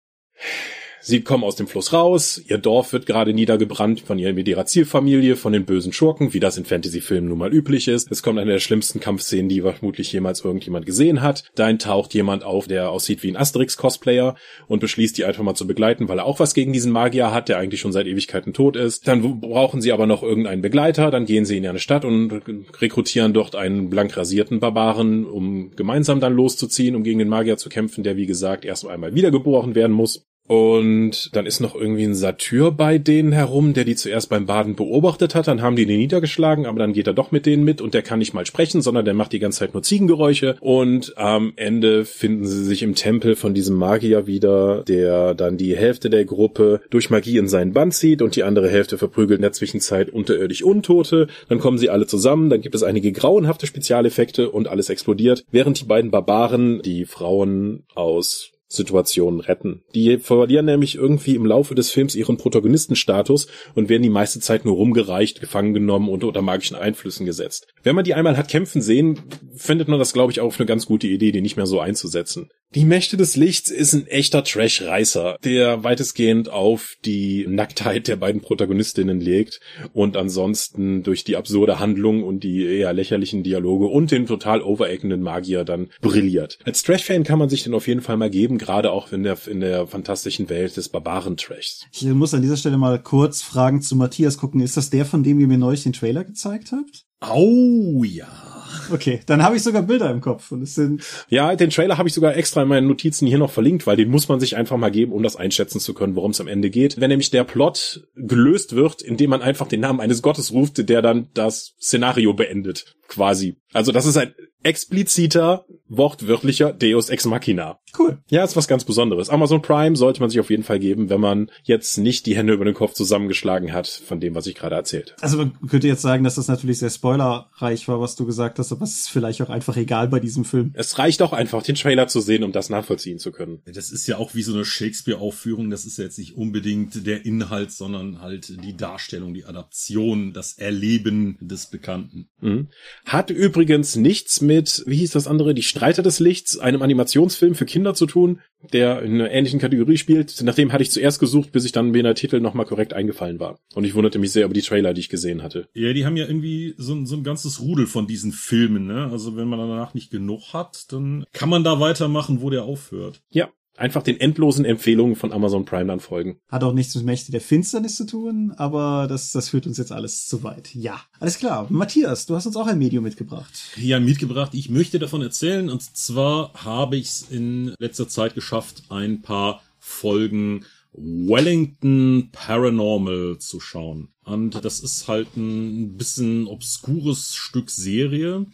Sie 1.08 1.20
kommen 1.20 1.44
aus 1.44 1.54
dem 1.54 1.68
Fluss 1.68 1.92
raus, 1.92 2.42
ihr 2.48 2.58
Dorf 2.58 2.92
wird 2.92 3.06
gerade 3.06 3.32
niedergebrannt 3.32 4.00
von 4.00 4.18
ihrer 4.18 4.66
Zielfamilie, 4.66 5.36
von 5.36 5.52
den 5.52 5.64
bösen 5.64 5.92
Schurken, 5.92 6.34
wie 6.34 6.40
das 6.40 6.58
in 6.58 6.64
Fantasy-Filmen 6.64 7.28
nun 7.28 7.38
mal 7.38 7.54
üblich 7.54 7.86
ist. 7.86 8.10
Es 8.10 8.24
kommt 8.24 8.40
eine 8.40 8.50
der 8.50 8.58
schlimmsten 8.58 8.98
Kampfszenen, 8.98 9.48
die 9.48 9.60
vermutlich 9.60 10.12
jemals 10.12 10.44
irgendjemand 10.44 10.84
gesehen 10.84 11.22
hat. 11.22 11.44
Dahin 11.54 11.78
taucht 11.78 12.12
jemand 12.12 12.42
auf, 12.42 12.66
der 12.66 12.90
aussieht 12.90 13.22
wie 13.22 13.30
ein 13.30 13.36
Asterix-Cosplayer 13.36 14.34
und 14.66 14.80
beschließt, 14.80 15.16
die 15.16 15.24
einfach 15.24 15.44
mal 15.44 15.54
zu 15.54 15.68
begleiten, 15.68 16.08
weil 16.08 16.18
er 16.18 16.26
auch 16.26 16.40
was 16.40 16.54
gegen 16.54 16.72
diesen 16.72 16.90
Magier 16.90 17.32
hat, 17.32 17.48
der 17.48 17.58
eigentlich 17.58 17.80
schon 17.80 17.92
seit 17.92 18.08
Ewigkeiten 18.08 18.52
tot 18.52 18.74
ist. 18.74 19.06
Dann 19.06 19.40
brauchen 19.40 19.80
sie 19.80 19.92
aber 19.92 20.08
noch 20.08 20.24
irgendeinen 20.24 20.60
Begleiter, 20.60 21.12
dann 21.12 21.24
gehen 21.24 21.44
sie 21.44 21.56
in 21.56 21.68
eine 21.68 21.78
Stadt 21.78 22.04
und 22.04 22.42
rekrutieren 22.80 23.32
dort 23.32 23.54
einen 23.54 23.90
blank 23.90 24.16
rasierten 24.16 24.58
Barbaren, 24.58 25.24
um 25.24 25.70
gemeinsam 25.76 26.18
dann 26.18 26.34
loszuziehen, 26.34 26.96
um 26.96 27.04
gegen 27.04 27.20
den 27.20 27.28
Magier 27.28 27.58
zu 27.58 27.68
kämpfen, 27.68 28.02
der 28.02 28.16
wie 28.16 28.26
gesagt 28.26 28.64
erst 28.64 28.84
einmal 28.88 29.14
wiedergeboren 29.14 29.76
werden 29.76 29.92
muss. 29.92 30.26
Und 30.46 31.34
dann 31.34 31.46
ist 31.46 31.60
noch 31.60 31.74
irgendwie 31.74 32.04
ein 32.04 32.14
Satyr 32.14 32.70
bei 32.70 32.98
denen 32.98 33.32
herum, 33.32 33.74
der 33.74 33.84
die 33.84 33.96
zuerst 33.96 34.28
beim 34.28 34.46
Baden 34.46 34.76
beobachtet 34.76 35.34
hat. 35.34 35.48
Dann 35.48 35.62
haben 35.62 35.76
die 35.76 35.86
den 35.86 35.98
niedergeschlagen, 35.98 36.66
aber 36.66 36.78
dann 36.78 36.92
geht 36.92 37.06
er 37.06 37.14
doch 37.14 37.32
mit 37.32 37.46
denen 37.46 37.64
mit 37.64 37.80
und 37.80 37.94
der 37.94 38.02
kann 38.02 38.18
nicht 38.18 38.34
mal 38.34 38.46
sprechen, 38.46 38.82
sondern 38.82 39.04
der 39.04 39.14
macht 39.14 39.32
die 39.32 39.38
ganze 39.38 39.60
Zeit 39.60 39.74
nur 39.74 39.82
Ziegengeräusche. 39.82 40.56
Und 40.60 41.16
am 41.18 41.52
Ende 41.56 42.04
finden 42.04 42.46
sie 42.46 42.64
sich 42.64 42.82
im 42.82 42.94
Tempel 42.94 43.36
von 43.36 43.54
diesem 43.54 43.76
Magier 43.76 44.26
wieder, 44.26 44.82
der 44.84 45.34
dann 45.34 45.56
die 45.56 45.76
Hälfte 45.76 46.10
der 46.10 46.24
Gruppe 46.24 46.80
durch 46.90 47.10
Magie 47.10 47.38
in 47.38 47.48
seinen 47.48 47.72
Band 47.72 47.94
zieht 47.94 48.22
und 48.22 48.36
die 48.36 48.44
andere 48.44 48.68
Hälfte 48.68 48.98
verprügelt 48.98 49.38
in 49.38 49.42
der 49.42 49.52
Zwischenzeit 49.52 50.10
unterirdisch 50.10 50.62
Untote. 50.62 51.26
Dann 51.48 51.58
kommen 51.58 51.78
sie 51.78 51.90
alle 51.90 52.06
zusammen, 52.06 52.50
dann 52.50 52.60
gibt 52.60 52.74
es 52.74 52.82
einige 52.82 53.12
grauenhafte 53.12 53.66
Spezialeffekte 53.66 54.50
und 54.50 54.68
alles 54.68 54.90
explodiert, 54.90 55.44
während 55.50 55.80
die 55.80 55.86
beiden 55.86 56.10
Barbaren 56.10 56.82
die 56.82 57.04
Frauen 57.04 57.84
aus 57.94 58.52
Situationen 58.68 59.40
retten. 59.40 59.82
Die 59.94 60.18
verlieren 60.18 60.66
nämlich 60.66 60.96
irgendwie 60.96 61.34
im 61.34 61.46
Laufe 61.46 61.74
des 61.74 61.90
Films 61.90 62.14
ihren 62.14 62.36
Protagonistenstatus 62.36 63.46
und 63.74 63.88
werden 63.88 64.02
die 64.02 64.10
meiste 64.10 64.40
Zeit 64.40 64.64
nur 64.64 64.74
rumgereicht, 64.74 65.40
gefangen 65.40 65.74
genommen 65.74 66.08
und 66.08 66.24
unter 66.24 66.42
magischen 66.42 66.76
Einflüssen 66.76 67.26
gesetzt. 67.26 67.68
Wenn 67.82 67.94
man 67.94 68.04
die 68.04 68.14
einmal 68.14 68.36
hat 68.36 68.48
kämpfen 68.48 68.82
sehen, 68.82 69.20
findet 69.54 69.88
man 69.88 69.98
das, 69.98 70.12
glaube 70.12 70.32
ich, 70.32 70.40
auch 70.40 70.58
eine 70.58 70.66
ganz 70.66 70.86
gute 70.86 71.06
Idee, 71.06 71.32
die 71.32 71.42
nicht 71.42 71.56
mehr 71.56 71.66
so 71.66 71.80
einzusetzen. 71.80 72.50
Die 72.74 72.84
Mächte 72.84 73.16
des 73.16 73.36
Lichts 73.36 73.70
ist 73.70 73.94
ein 73.94 74.06
echter 74.06 74.42
Trash-Reißer, 74.44 75.38
der 75.44 75.84
weitestgehend 75.84 76.50
auf 76.50 76.96
die 77.04 77.46
Nacktheit 77.48 78.08
der 78.08 78.16
beiden 78.16 78.42
Protagonistinnen 78.42 79.20
legt 79.20 79.60
und 79.92 80.16
ansonsten 80.16 81.02
durch 81.02 81.24
die 81.24 81.36
absurde 81.36 81.78
Handlung 81.78 82.24
und 82.24 82.42
die 82.44 82.64
eher 82.64 82.92
lächerlichen 82.92 83.42
Dialoge 83.44 83.86
und 83.86 84.10
den 84.10 84.26
total 84.26 84.62
overactenden 84.62 85.22
Magier 85.22 85.64
dann 85.64 85.88
brilliert. 86.00 86.58
Als 86.64 86.82
Trash-Fan 86.82 87.24
kann 87.24 87.38
man 87.38 87.48
sich 87.48 87.62
den 87.62 87.72
auf 87.72 87.86
jeden 87.86 88.02
Fall 88.02 88.16
mal 88.16 88.30
geben, 88.30 88.58
gerade 88.58 88.90
auch 88.90 89.12
in 89.12 89.22
der, 89.22 89.38
in 89.46 89.60
der 89.60 89.86
fantastischen 89.86 90.48
Welt 90.48 90.76
des 90.76 90.88
Barbaren-Trashs. 90.88 91.86
Ich 91.92 92.02
muss 92.02 92.34
an 92.34 92.42
dieser 92.42 92.56
Stelle 92.56 92.78
mal 92.78 93.00
kurz 93.02 93.42
Fragen 93.42 93.80
zu 93.80 93.96
Matthias 93.96 94.38
gucken. 94.38 94.60
Ist 94.60 94.76
das 94.76 94.90
der, 94.90 95.06
von 95.06 95.22
dem 95.22 95.38
ihr 95.38 95.46
mir 95.46 95.58
neulich 95.58 95.84
den 95.84 95.92
Trailer 95.92 96.24
gezeigt 96.24 96.72
habt? 96.72 97.06
Au 97.20 98.02
ja. 98.04 98.55
Okay, 98.92 99.20
dann 99.26 99.42
habe 99.42 99.56
ich 99.56 99.62
sogar 99.62 99.82
Bilder 99.82 100.10
im 100.10 100.20
Kopf 100.20 100.52
und 100.52 100.62
es 100.62 100.74
sind 100.74 101.02
Ja, 101.28 101.54
den 101.56 101.70
Trailer 101.70 101.98
habe 101.98 102.08
ich 102.08 102.14
sogar 102.14 102.36
extra 102.36 102.62
in 102.62 102.68
meinen 102.68 102.86
Notizen 102.86 103.26
hier 103.26 103.38
noch 103.38 103.50
verlinkt, 103.50 103.86
weil 103.86 103.96
den 103.96 104.10
muss 104.10 104.28
man 104.28 104.40
sich 104.40 104.56
einfach 104.56 104.76
mal 104.76 104.90
geben, 104.90 105.12
um 105.12 105.22
das 105.22 105.36
einschätzen 105.36 105.80
zu 105.80 105.94
können, 105.94 106.14
worum 106.14 106.30
es 106.30 106.40
am 106.40 106.48
Ende 106.48 106.70
geht. 106.70 107.00
Wenn 107.00 107.10
nämlich 107.10 107.30
der 107.30 107.44
Plot 107.44 108.06
gelöst 108.14 108.74
wird, 108.74 109.02
indem 109.02 109.30
man 109.30 109.42
einfach 109.42 109.66
den 109.66 109.80
Namen 109.80 110.00
eines 110.00 110.22
Gottes 110.22 110.52
ruft, 110.52 110.88
der 110.88 111.02
dann 111.02 111.28
das 111.34 111.74
Szenario 111.80 112.32
beendet, 112.32 112.96
quasi. 113.08 113.56
Also 113.76 113.92
das 113.92 114.06
ist 114.06 114.16
ein 114.16 114.34
expliziter, 114.62 115.64
wortwörtlicher 115.88 116.72
Deus 116.72 117.08
Ex 117.08 117.24
Machina. 117.26 117.78
cool. 117.98 118.18
Ja, 118.28 118.42
ist 118.42 118.56
was 118.56 118.66
ganz 118.66 118.84
Besonderes. 118.84 119.30
Amazon 119.30 119.62
Prime 119.62 119.94
sollte 119.94 120.20
man 120.20 120.28
sich 120.28 120.40
auf 120.40 120.50
jeden 120.50 120.64
Fall 120.64 120.80
geben, 120.80 121.08
wenn 121.08 121.20
man 121.20 121.50
jetzt 121.62 121.98
nicht 121.98 122.26
die 122.26 122.36
Hände 122.36 122.52
über 122.52 122.64
den 122.64 122.74
Kopf 122.74 122.94
zusammengeschlagen 122.94 123.72
hat 123.72 123.86
von 123.86 124.18
dem, 124.18 124.34
was 124.34 124.46
ich 124.48 124.56
gerade 124.56 124.74
erzählt. 124.74 125.14
Also 125.20 125.36
man 125.36 125.56
könnte 125.68 125.86
jetzt 125.86 126.02
sagen, 126.02 126.24
dass 126.24 126.34
das 126.34 126.48
natürlich 126.48 126.80
sehr 126.80 126.90
spoilerreich 126.90 127.86
war, 127.86 128.00
was 128.00 128.16
du 128.16 128.26
gesagt 128.26 128.58
hast, 128.58 128.72
aber 128.72 128.82
es 128.82 128.96
ist 128.96 129.08
vielleicht 129.10 129.40
auch 129.40 129.50
einfach 129.50 129.76
egal 129.76 130.08
bei 130.08 130.18
diesem 130.18 130.44
Film. 130.44 130.72
Es 130.74 130.98
reicht 130.98 131.22
auch 131.22 131.32
einfach, 131.32 131.62
den 131.62 131.76
Trailer 131.76 132.08
zu 132.08 132.20
sehen, 132.20 132.42
um 132.42 132.50
das 132.50 132.68
nachvollziehen 132.68 133.18
zu 133.18 133.30
können. 133.30 133.62
Das 133.66 133.92
ist 133.92 134.08
ja 134.08 134.18
auch 134.18 134.34
wie 134.34 134.42
so 134.42 134.52
eine 134.52 134.64
Shakespeare-Aufführung. 134.64 135.70
Das 135.70 135.84
ist 135.84 135.98
ja 135.98 136.04
jetzt 136.04 136.18
nicht 136.18 136.36
unbedingt 136.36 137.06
der 137.06 137.24
Inhalt, 137.24 137.70
sondern 137.70 138.20
halt 138.20 138.64
die 138.64 138.76
Darstellung, 138.76 139.32
die 139.32 139.44
Adaption, 139.44 140.32
das 140.32 140.54
Erleben 140.54 141.38
des 141.40 141.66
Bekannten. 141.66 142.28
Mhm. 142.40 142.68
Hat 143.04 143.30
übrigens 143.30 143.65
nichts 143.96 144.40
mit, 144.40 144.82
wie 144.86 144.96
hieß 144.96 145.10
das 145.12 145.26
andere, 145.26 145.54
die 145.54 145.62
Streiter 145.62 146.02
des 146.02 146.20
Lichts, 146.20 146.58
einem 146.58 146.82
Animationsfilm 146.82 147.54
für 147.54 147.66
Kinder 147.66 147.94
zu 147.94 148.06
tun, 148.06 148.40
der 148.72 149.02
in 149.02 149.14
einer 149.14 149.30
ähnlichen 149.30 149.60
Kategorie 149.60 149.96
spielt. 149.98 150.42
Nachdem 150.42 150.72
hatte 150.72 150.82
ich 150.82 150.90
zuerst 150.90 151.20
gesucht, 151.20 151.52
bis 151.52 151.64
ich 151.64 151.72
dann 151.72 151.90
mir 151.90 152.02
der 152.02 152.14
Titel 152.14 152.40
nochmal 152.40 152.66
korrekt 152.66 152.94
eingefallen 152.94 153.38
war. 153.38 153.58
Und 153.74 153.84
ich 153.84 153.94
wunderte 153.94 154.18
mich 154.18 154.32
sehr 154.32 154.44
über 154.44 154.54
die 154.54 154.62
Trailer, 154.62 154.94
die 154.94 155.00
ich 155.00 155.08
gesehen 155.08 155.42
hatte. 155.42 155.68
Ja, 155.74 155.92
die 155.92 156.06
haben 156.06 156.16
ja 156.16 156.26
irgendwie 156.26 156.74
so, 156.78 156.94
ein- 156.94 157.06
so 157.06 157.16
ein 157.16 157.24
ganzes 157.24 157.60
Rudel 157.60 157.86
von 157.86 158.06
diesen 158.06 158.32
Filmen, 158.32 158.86
ne? 158.86 159.08
Also 159.10 159.36
wenn 159.36 159.48
man 159.48 159.58
danach 159.58 159.94
nicht 159.94 160.10
genug 160.10 160.52
hat, 160.52 160.92
dann 160.92 161.24
kann 161.32 161.48
man 161.48 161.62
da 161.64 161.78
weitermachen, 161.80 162.40
wo 162.40 162.50
der 162.50 162.64
aufhört. 162.64 163.20
Ja, 163.30 163.50
einfach 163.76 164.02
den 164.02 164.20
endlosen 164.20 164.64
Empfehlungen 164.64 165.16
von 165.16 165.32
Amazon 165.32 165.64
Prime 165.64 165.86
dann 165.86 166.00
folgen. 166.00 166.38
Hat 166.48 166.64
auch 166.64 166.72
nichts 166.72 166.94
mit 166.94 167.04
Mächte 167.04 167.32
der 167.32 167.40
Finsternis 167.40 167.96
zu 167.96 168.06
tun, 168.06 168.52
aber 168.56 169.06
das, 169.08 169.32
das 169.32 169.50
führt 169.50 169.66
uns 169.66 169.78
jetzt 169.78 169.92
alles 169.92 170.26
zu 170.26 170.42
weit. 170.42 170.74
Ja, 170.74 171.00
alles 171.20 171.38
klar. 171.38 171.66
Matthias, 171.70 172.26
du 172.26 172.34
hast 172.34 172.46
uns 172.46 172.56
auch 172.56 172.66
ein 172.66 172.78
Medium 172.78 173.04
mitgebracht. 173.04 173.52
Ja, 173.76 174.00
mitgebracht. 174.00 174.52
Ich 174.54 174.70
möchte 174.70 174.98
davon 174.98 175.22
erzählen. 175.22 175.68
Und 175.70 175.82
zwar 175.82 176.52
habe 176.54 176.96
ich 176.96 177.06
es 177.06 177.22
in 177.30 177.74
letzter 177.78 178.08
Zeit 178.08 178.34
geschafft, 178.34 178.84
ein 178.88 179.22
paar 179.22 179.62
Folgen 179.78 180.64
Wellington 180.96 182.30
Paranormal 182.32 183.38
zu 183.38 183.60
schauen. 183.60 184.08
Und 184.24 184.64
das 184.64 184.80
ist 184.80 185.08
halt 185.08 185.36
ein 185.36 185.96
bisschen 185.96 186.46
obskures 186.46 187.34
Stück 187.34 187.70
Serie, 187.70 188.46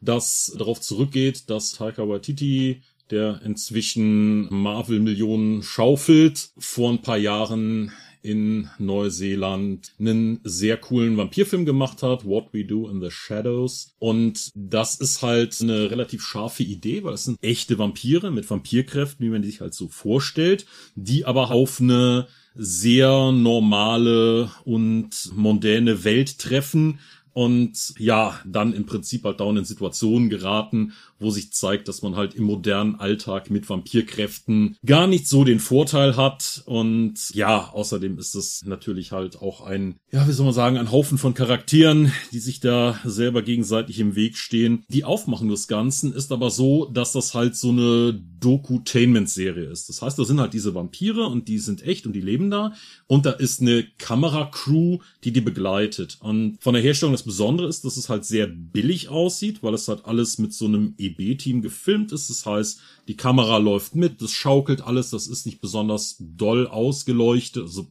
das 0.00 0.52
darauf 0.56 0.80
zurückgeht, 0.80 1.50
dass 1.50 1.72
Taika 1.72 2.08
Waititi 2.08 2.82
der 3.10 3.40
inzwischen 3.44 4.48
Marvel-Millionen 4.52 5.62
schaufelt, 5.62 6.50
vor 6.58 6.90
ein 6.90 7.02
paar 7.02 7.18
Jahren 7.18 7.92
in 8.22 8.68
Neuseeland 8.78 9.92
einen 9.98 10.40
sehr 10.44 10.76
coolen 10.76 11.16
Vampirfilm 11.16 11.64
gemacht 11.64 12.02
hat, 12.02 12.24
What 12.24 12.52
We 12.52 12.64
Do 12.64 12.88
in 12.88 13.00
the 13.00 13.10
Shadows. 13.10 13.94
Und 13.98 14.50
das 14.54 14.96
ist 14.96 15.22
halt 15.22 15.56
eine 15.60 15.90
relativ 15.90 16.22
scharfe 16.22 16.62
Idee, 16.62 17.02
weil 17.02 17.14
es 17.14 17.24
sind 17.24 17.38
echte 17.42 17.78
Vampire 17.78 18.30
mit 18.30 18.48
Vampirkräften, 18.48 19.24
wie 19.24 19.30
man 19.30 19.42
die 19.42 19.50
sich 19.50 19.60
halt 19.60 19.74
so 19.74 19.88
vorstellt, 19.88 20.66
die 20.94 21.24
aber 21.24 21.50
auf 21.50 21.80
eine 21.80 22.26
sehr 22.54 23.32
normale 23.32 24.50
und 24.64 25.30
mondäne 25.34 26.04
Welt 26.04 26.38
treffen 26.38 26.98
und 27.32 27.94
ja, 27.98 28.40
dann 28.44 28.72
im 28.74 28.86
Prinzip 28.86 29.24
halt 29.24 29.40
dauernd 29.40 29.60
in 29.60 29.64
Situationen 29.64 30.30
geraten, 30.30 30.92
wo 31.20 31.30
sich 31.30 31.52
zeigt, 31.52 31.88
dass 31.88 32.02
man 32.02 32.16
halt 32.16 32.34
im 32.34 32.44
modernen 32.44 32.96
Alltag 32.96 33.50
mit 33.50 33.68
Vampirkräften 33.68 34.76
gar 34.84 35.06
nicht 35.06 35.28
so 35.28 35.44
den 35.44 35.60
Vorteil 35.60 36.16
hat. 36.16 36.62
Und 36.66 37.30
ja, 37.34 37.70
außerdem 37.72 38.18
ist 38.18 38.34
es 38.34 38.62
natürlich 38.64 39.12
halt 39.12 39.40
auch 39.40 39.60
ein, 39.60 39.96
ja, 40.10 40.26
wie 40.26 40.32
soll 40.32 40.46
man 40.46 40.54
sagen, 40.54 40.78
ein 40.78 40.90
Haufen 40.90 41.18
von 41.18 41.34
Charakteren, 41.34 42.12
die 42.32 42.40
sich 42.40 42.60
da 42.60 42.98
selber 43.04 43.42
gegenseitig 43.42 44.00
im 44.00 44.16
Weg 44.16 44.36
stehen. 44.36 44.84
Die 44.88 45.04
Aufmachung 45.04 45.48
des 45.48 45.68
Ganzen 45.68 46.12
ist 46.12 46.32
aber 46.32 46.50
so, 46.50 46.86
dass 46.86 47.12
das 47.12 47.34
halt 47.34 47.54
so 47.54 47.70
eine 47.70 48.20
Dokutainment-Serie 48.40 49.66
ist. 49.66 49.88
Das 49.88 50.02
heißt, 50.02 50.18
da 50.18 50.24
sind 50.24 50.40
halt 50.40 50.54
diese 50.54 50.74
Vampire 50.74 51.26
und 51.26 51.48
die 51.48 51.58
sind 51.58 51.82
echt 51.82 52.06
und 52.06 52.14
die 52.14 52.20
leben 52.20 52.50
da. 52.50 52.72
Und 53.06 53.26
da 53.26 53.32
ist 53.32 53.60
eine 53.60 53.84
Kameracrew, 53.98 54.98
die 55.24 55.32
die 55.32 55.40
begleitet. 55.40 56.18
Und 56.20 56.58
von 56.60 56.74
der 56.74 56.82
Herstellung 56.82 57.12
das 57.12 57.22
Besondere 57.22 57.68
ist, 57.68 57.84
dass 57.84 57.96
es 57.96 58.08
halt 58.08 58.24
sehr 58.24 58.46
billig 58.46 59.08
aussieht, 59.08 59.62
weil 59.62 59.74
es 59.74 59.88
halt 59.88 60.04
alles 60.06 60.38
mit 60.38 60.52
so 60.54 60.66
einem 60.66 60.94
EB-Team 61.10 61.62
gefilmt 61.62 62.12
ist. 62.12 62.30
Das 62.30 62.46
heißt, 62.46 62.80
die 63.08 63.16
Kamera 63.16 63.58
läuft 63.58 63.94
mit, 63.94 64.22
das 64.22 64.32
schaukelt 64.32 64.80
alles, 64.80 65.10
das 65.10 65.26
ist 65.26 65.46
nicht 65.46 65.60
besonders 65.60 66.16
doll 66.18 66.66
ausgeleuchtet, 66.66 67.62
also 67.64 67.88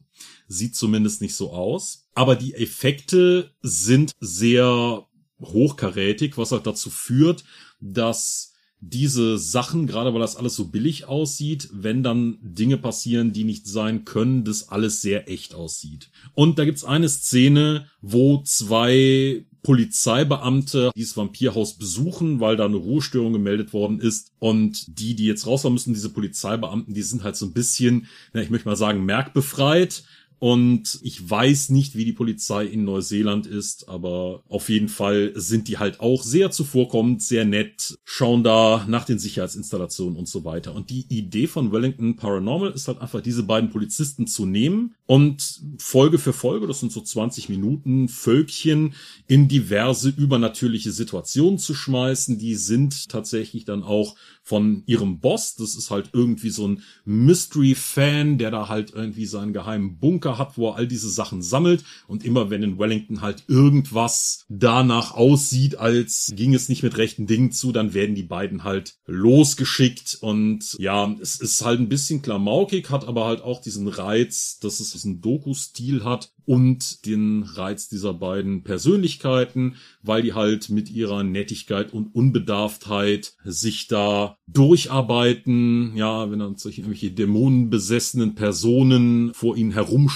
sieht 0.48 0.74
zumindest 0.76 1.22
nicht 1.22 1.34
so 1.34 1.52
aus. 1.52 2.08
Aber 2.14 2.36
die 2.36 2.54
Effekte 2.54 3.50
sind 3.62 4.12
sehr 4.20 5.06
hochkarätig, 5.40 6.36
was 6.36 6.52
halt 6.52 6.66
dazu 6.66 6.90
führt, 6.90 7.44
dass 7.80 8.50
diese 8.80 9.38
Sachen, 9.38 9.86
gerade 9.86 10.12
weil 10.14 10.20
das 10.20 10.36
alles 10.36 10.56
so 10.56 10.68
billig 10.68 11.04
aussieht, 11.04 11.68
wenn 11.72 12.02
dann 12.02 12.38
Dinge 12.40 12.78
passieren, 12.78 13.32
die 13.32 13.44
nicht 13.44 13.66
sein 13.66 14.04
können, 14.06 14.44
das 14.44 14.70
alles 14.70 15.02
sehr 15.02 15.28
echt 15.28 15.54
aussieht. 15.54 16.10
Und 16.32 16.58
da 16.58 16.64
gibt's 16.64 16.84
eine 16.84 17.08
Szene, 17.08 17.86
wo 18.00 18.42
zwei 18.42 19.44
Polizeibeamte 19.62 20.90
dieses 20.96 21.16
Vampirhaus 21.16 21.74
besuchen, 21.74 22.40
weil 22.40 22.56
da 22.56 22.64
eine 22.64 22.76
Ruhestörung 22.76 23.32
gemeldet 23.32 23.72
worden 23.72 24.00
ist. 24.00 24.32
Und 24.38 24.98
die, 24.98 25.14
die 25.14 25.26
jetzt 25.26 25.46
rausfahren 25.46 25.74
müssen, 25.74 25.94
diese 25.94 26.10
Polizeibeamten, 26.10 26.94
die 26.94 27.02
sind 27.02 27.24
halt 27.24 27.36
so 27.36 27.46
ein 27.46 27.52
bisschen, 27.52 28.06
ich 28.32 28.50
möchte 28.50 28.68
mal 28.68 28.76
sagen, 28.76 29.04
merkbefreit 29.04 30.04
und 30.40 30.98
ich 31.02 31.28
weiß 31.28 31.68
nicht, 31.68 31.96
wie 31.96 32.06
die 32.06 32.14
Polizei 32.14 32.64
in 32.64 32.84
Neuseeland 32.84 33.46
ist, 33.46 33.90
aber 33.90 34.42
auf 34.48 34.70
jeden 34.70 34.88
Fall 34.88 35.32
sind 35.34 35.68
die 35.68 35.76
halt 35.76 36.00
auch 36.00 36.22
sehr 36.22 36.50
zuvorkommend, 36.50 37.22
sehr 37.22 37.44
nett, 37.44 37.98
schauen 38.04 38.42
da 38.42 38.86
nach 38.88 39.04
den 39.04 39.18
Sicherheitsinstallationen 39.18 40.16
und 40.18 40.28
so 40.28 40.42
weiter. 40.46 40.74
Und 40.74 40.88
die 40.88 41.04
Idee 41.10 41.46
von 41.46 41.72
Wellington 41.72 42.16
Paranormal 42.16 42.70
ist 42.70 42.88
halt 42.88 43.02
einfach, 43.02 43.20
diese 43.20 43.42
beiden 43.42 43.68
Polizisten 43.68 44.26
zu 44.26 44.46
nehmen 44.46 44.94
und 45.04 45.60
Folge 45.76 46.18
für 46.18 46.32
Folge, 46.32 46.66
das 46.66 46.80
sind 46.80 46.90
so 46.90 47.02
20 47.02 47.50
Minuten, 47.50 48.08
Völkchen 48.08 48.94
in 49.26 49.46
diverse 49.46 50.08
übernatürliche 50.08 50.90
Situationen 50.90 51.58
zu 51.58 51.74
schmeißen. 51.74 52.38
Die 52.38 52.54
sind 52.54 53.10
tatsächlich 53.10 53.66
dann 53.66 53.82
auch 53.82 54.16
von 54.42 54.84
ihrem 54.86 55.20
Boss. 55.20 55.54
Das 55.56 55.74
ist 55.74 55.90
halt 55.90 56.10
irgendwie 56.12 56.50
so 56.50 56.66
ein 56.66 56.82
Mystery-Fan, 57.04 58.38
der 58.38 58.50
da 58.50 58.68
halt 58.68 58.92
irgendwie 58.94 59.26
seinen 59.26 59.52
geheimen 59.52 59.98
Bunker 59.98 60.29
hat, 60.38 60.56
wo 60.56 60.70
er 60.70 60.76
all 60.76 60.86
diese 60.86 61.10
Sachen 61.10 61.42
sammelt. 61.42 61.84
Und 62.06 62.24
immer 62.24 62.50
wenn 62.50 62.62
in 62.62 62.78
Wellington 62.78 63.20
halt 63.20 63.44
irgendwas 63.48 64.44
danach 64.48 65.12
aussieht, 65.14 65.76
als 65.76 66.32
ging 66.34 66.54
es 66.54 66.68
nicht 66.68 66.82
mit 66.82 66.96
rechten 66.96 67.26
Dingen 67.26 67.52
zu, 67.52 67.72
dann 67.72 67.94
werden 67.94 68.14
die 68.14 68.22
beiden 68.22 68.64
halt 68.64 68.96
losgeschickt. 69.06 70.18
Und 70.20 70.76
ja, 70.78 71.14
es 71.20 71.36
ist 71.40 71.64
halt 71.64 71.80
ein 71.80 71.88
bisschen 71.88 72.22
klamaukig, 72.22 72.90
hat 72.90 73.06
aber 73.06 73.26
halt 73.26 73.42
auch 73.42 73.60
diesen 73.60 73.88
Reiz, 73.88 74.58
dass 74.60 74.80
es 74.80 74.92
diesen 74.92 75.20
Doku-Stil 75.20 76.04
hat 76.04 76.32
und 76.50 77.06
den 77.06 77.44
Reiz 77.44 77.88
dieser 77.88 78.12
beiden 78.12 78.64
Persönlichkeiten, 78.64 79.76
weil 80.02 80.22
die 80.22 80.32
halt 80.32 80.68
mit 80.68 80.90
ihrer 80.90 81.22
Nettigkeit 81.22 81.92
und 81.92 82.12
Unbedarftheit 82.12 83.34
sich 83.44 83.86
da 83.86 84.36
durcharbeiten, 84.48 85.96
ja, 85.96 86.28
wenn 86.28 86.40
dann 86.40 86.56
solche 86.56 86.80
irgendwelche 86.80 87.12
dämonenbesessenen 87.12 88.34
Personen 88.34 89.32
vor 89.32 89.56
ihnen 89.56 89.70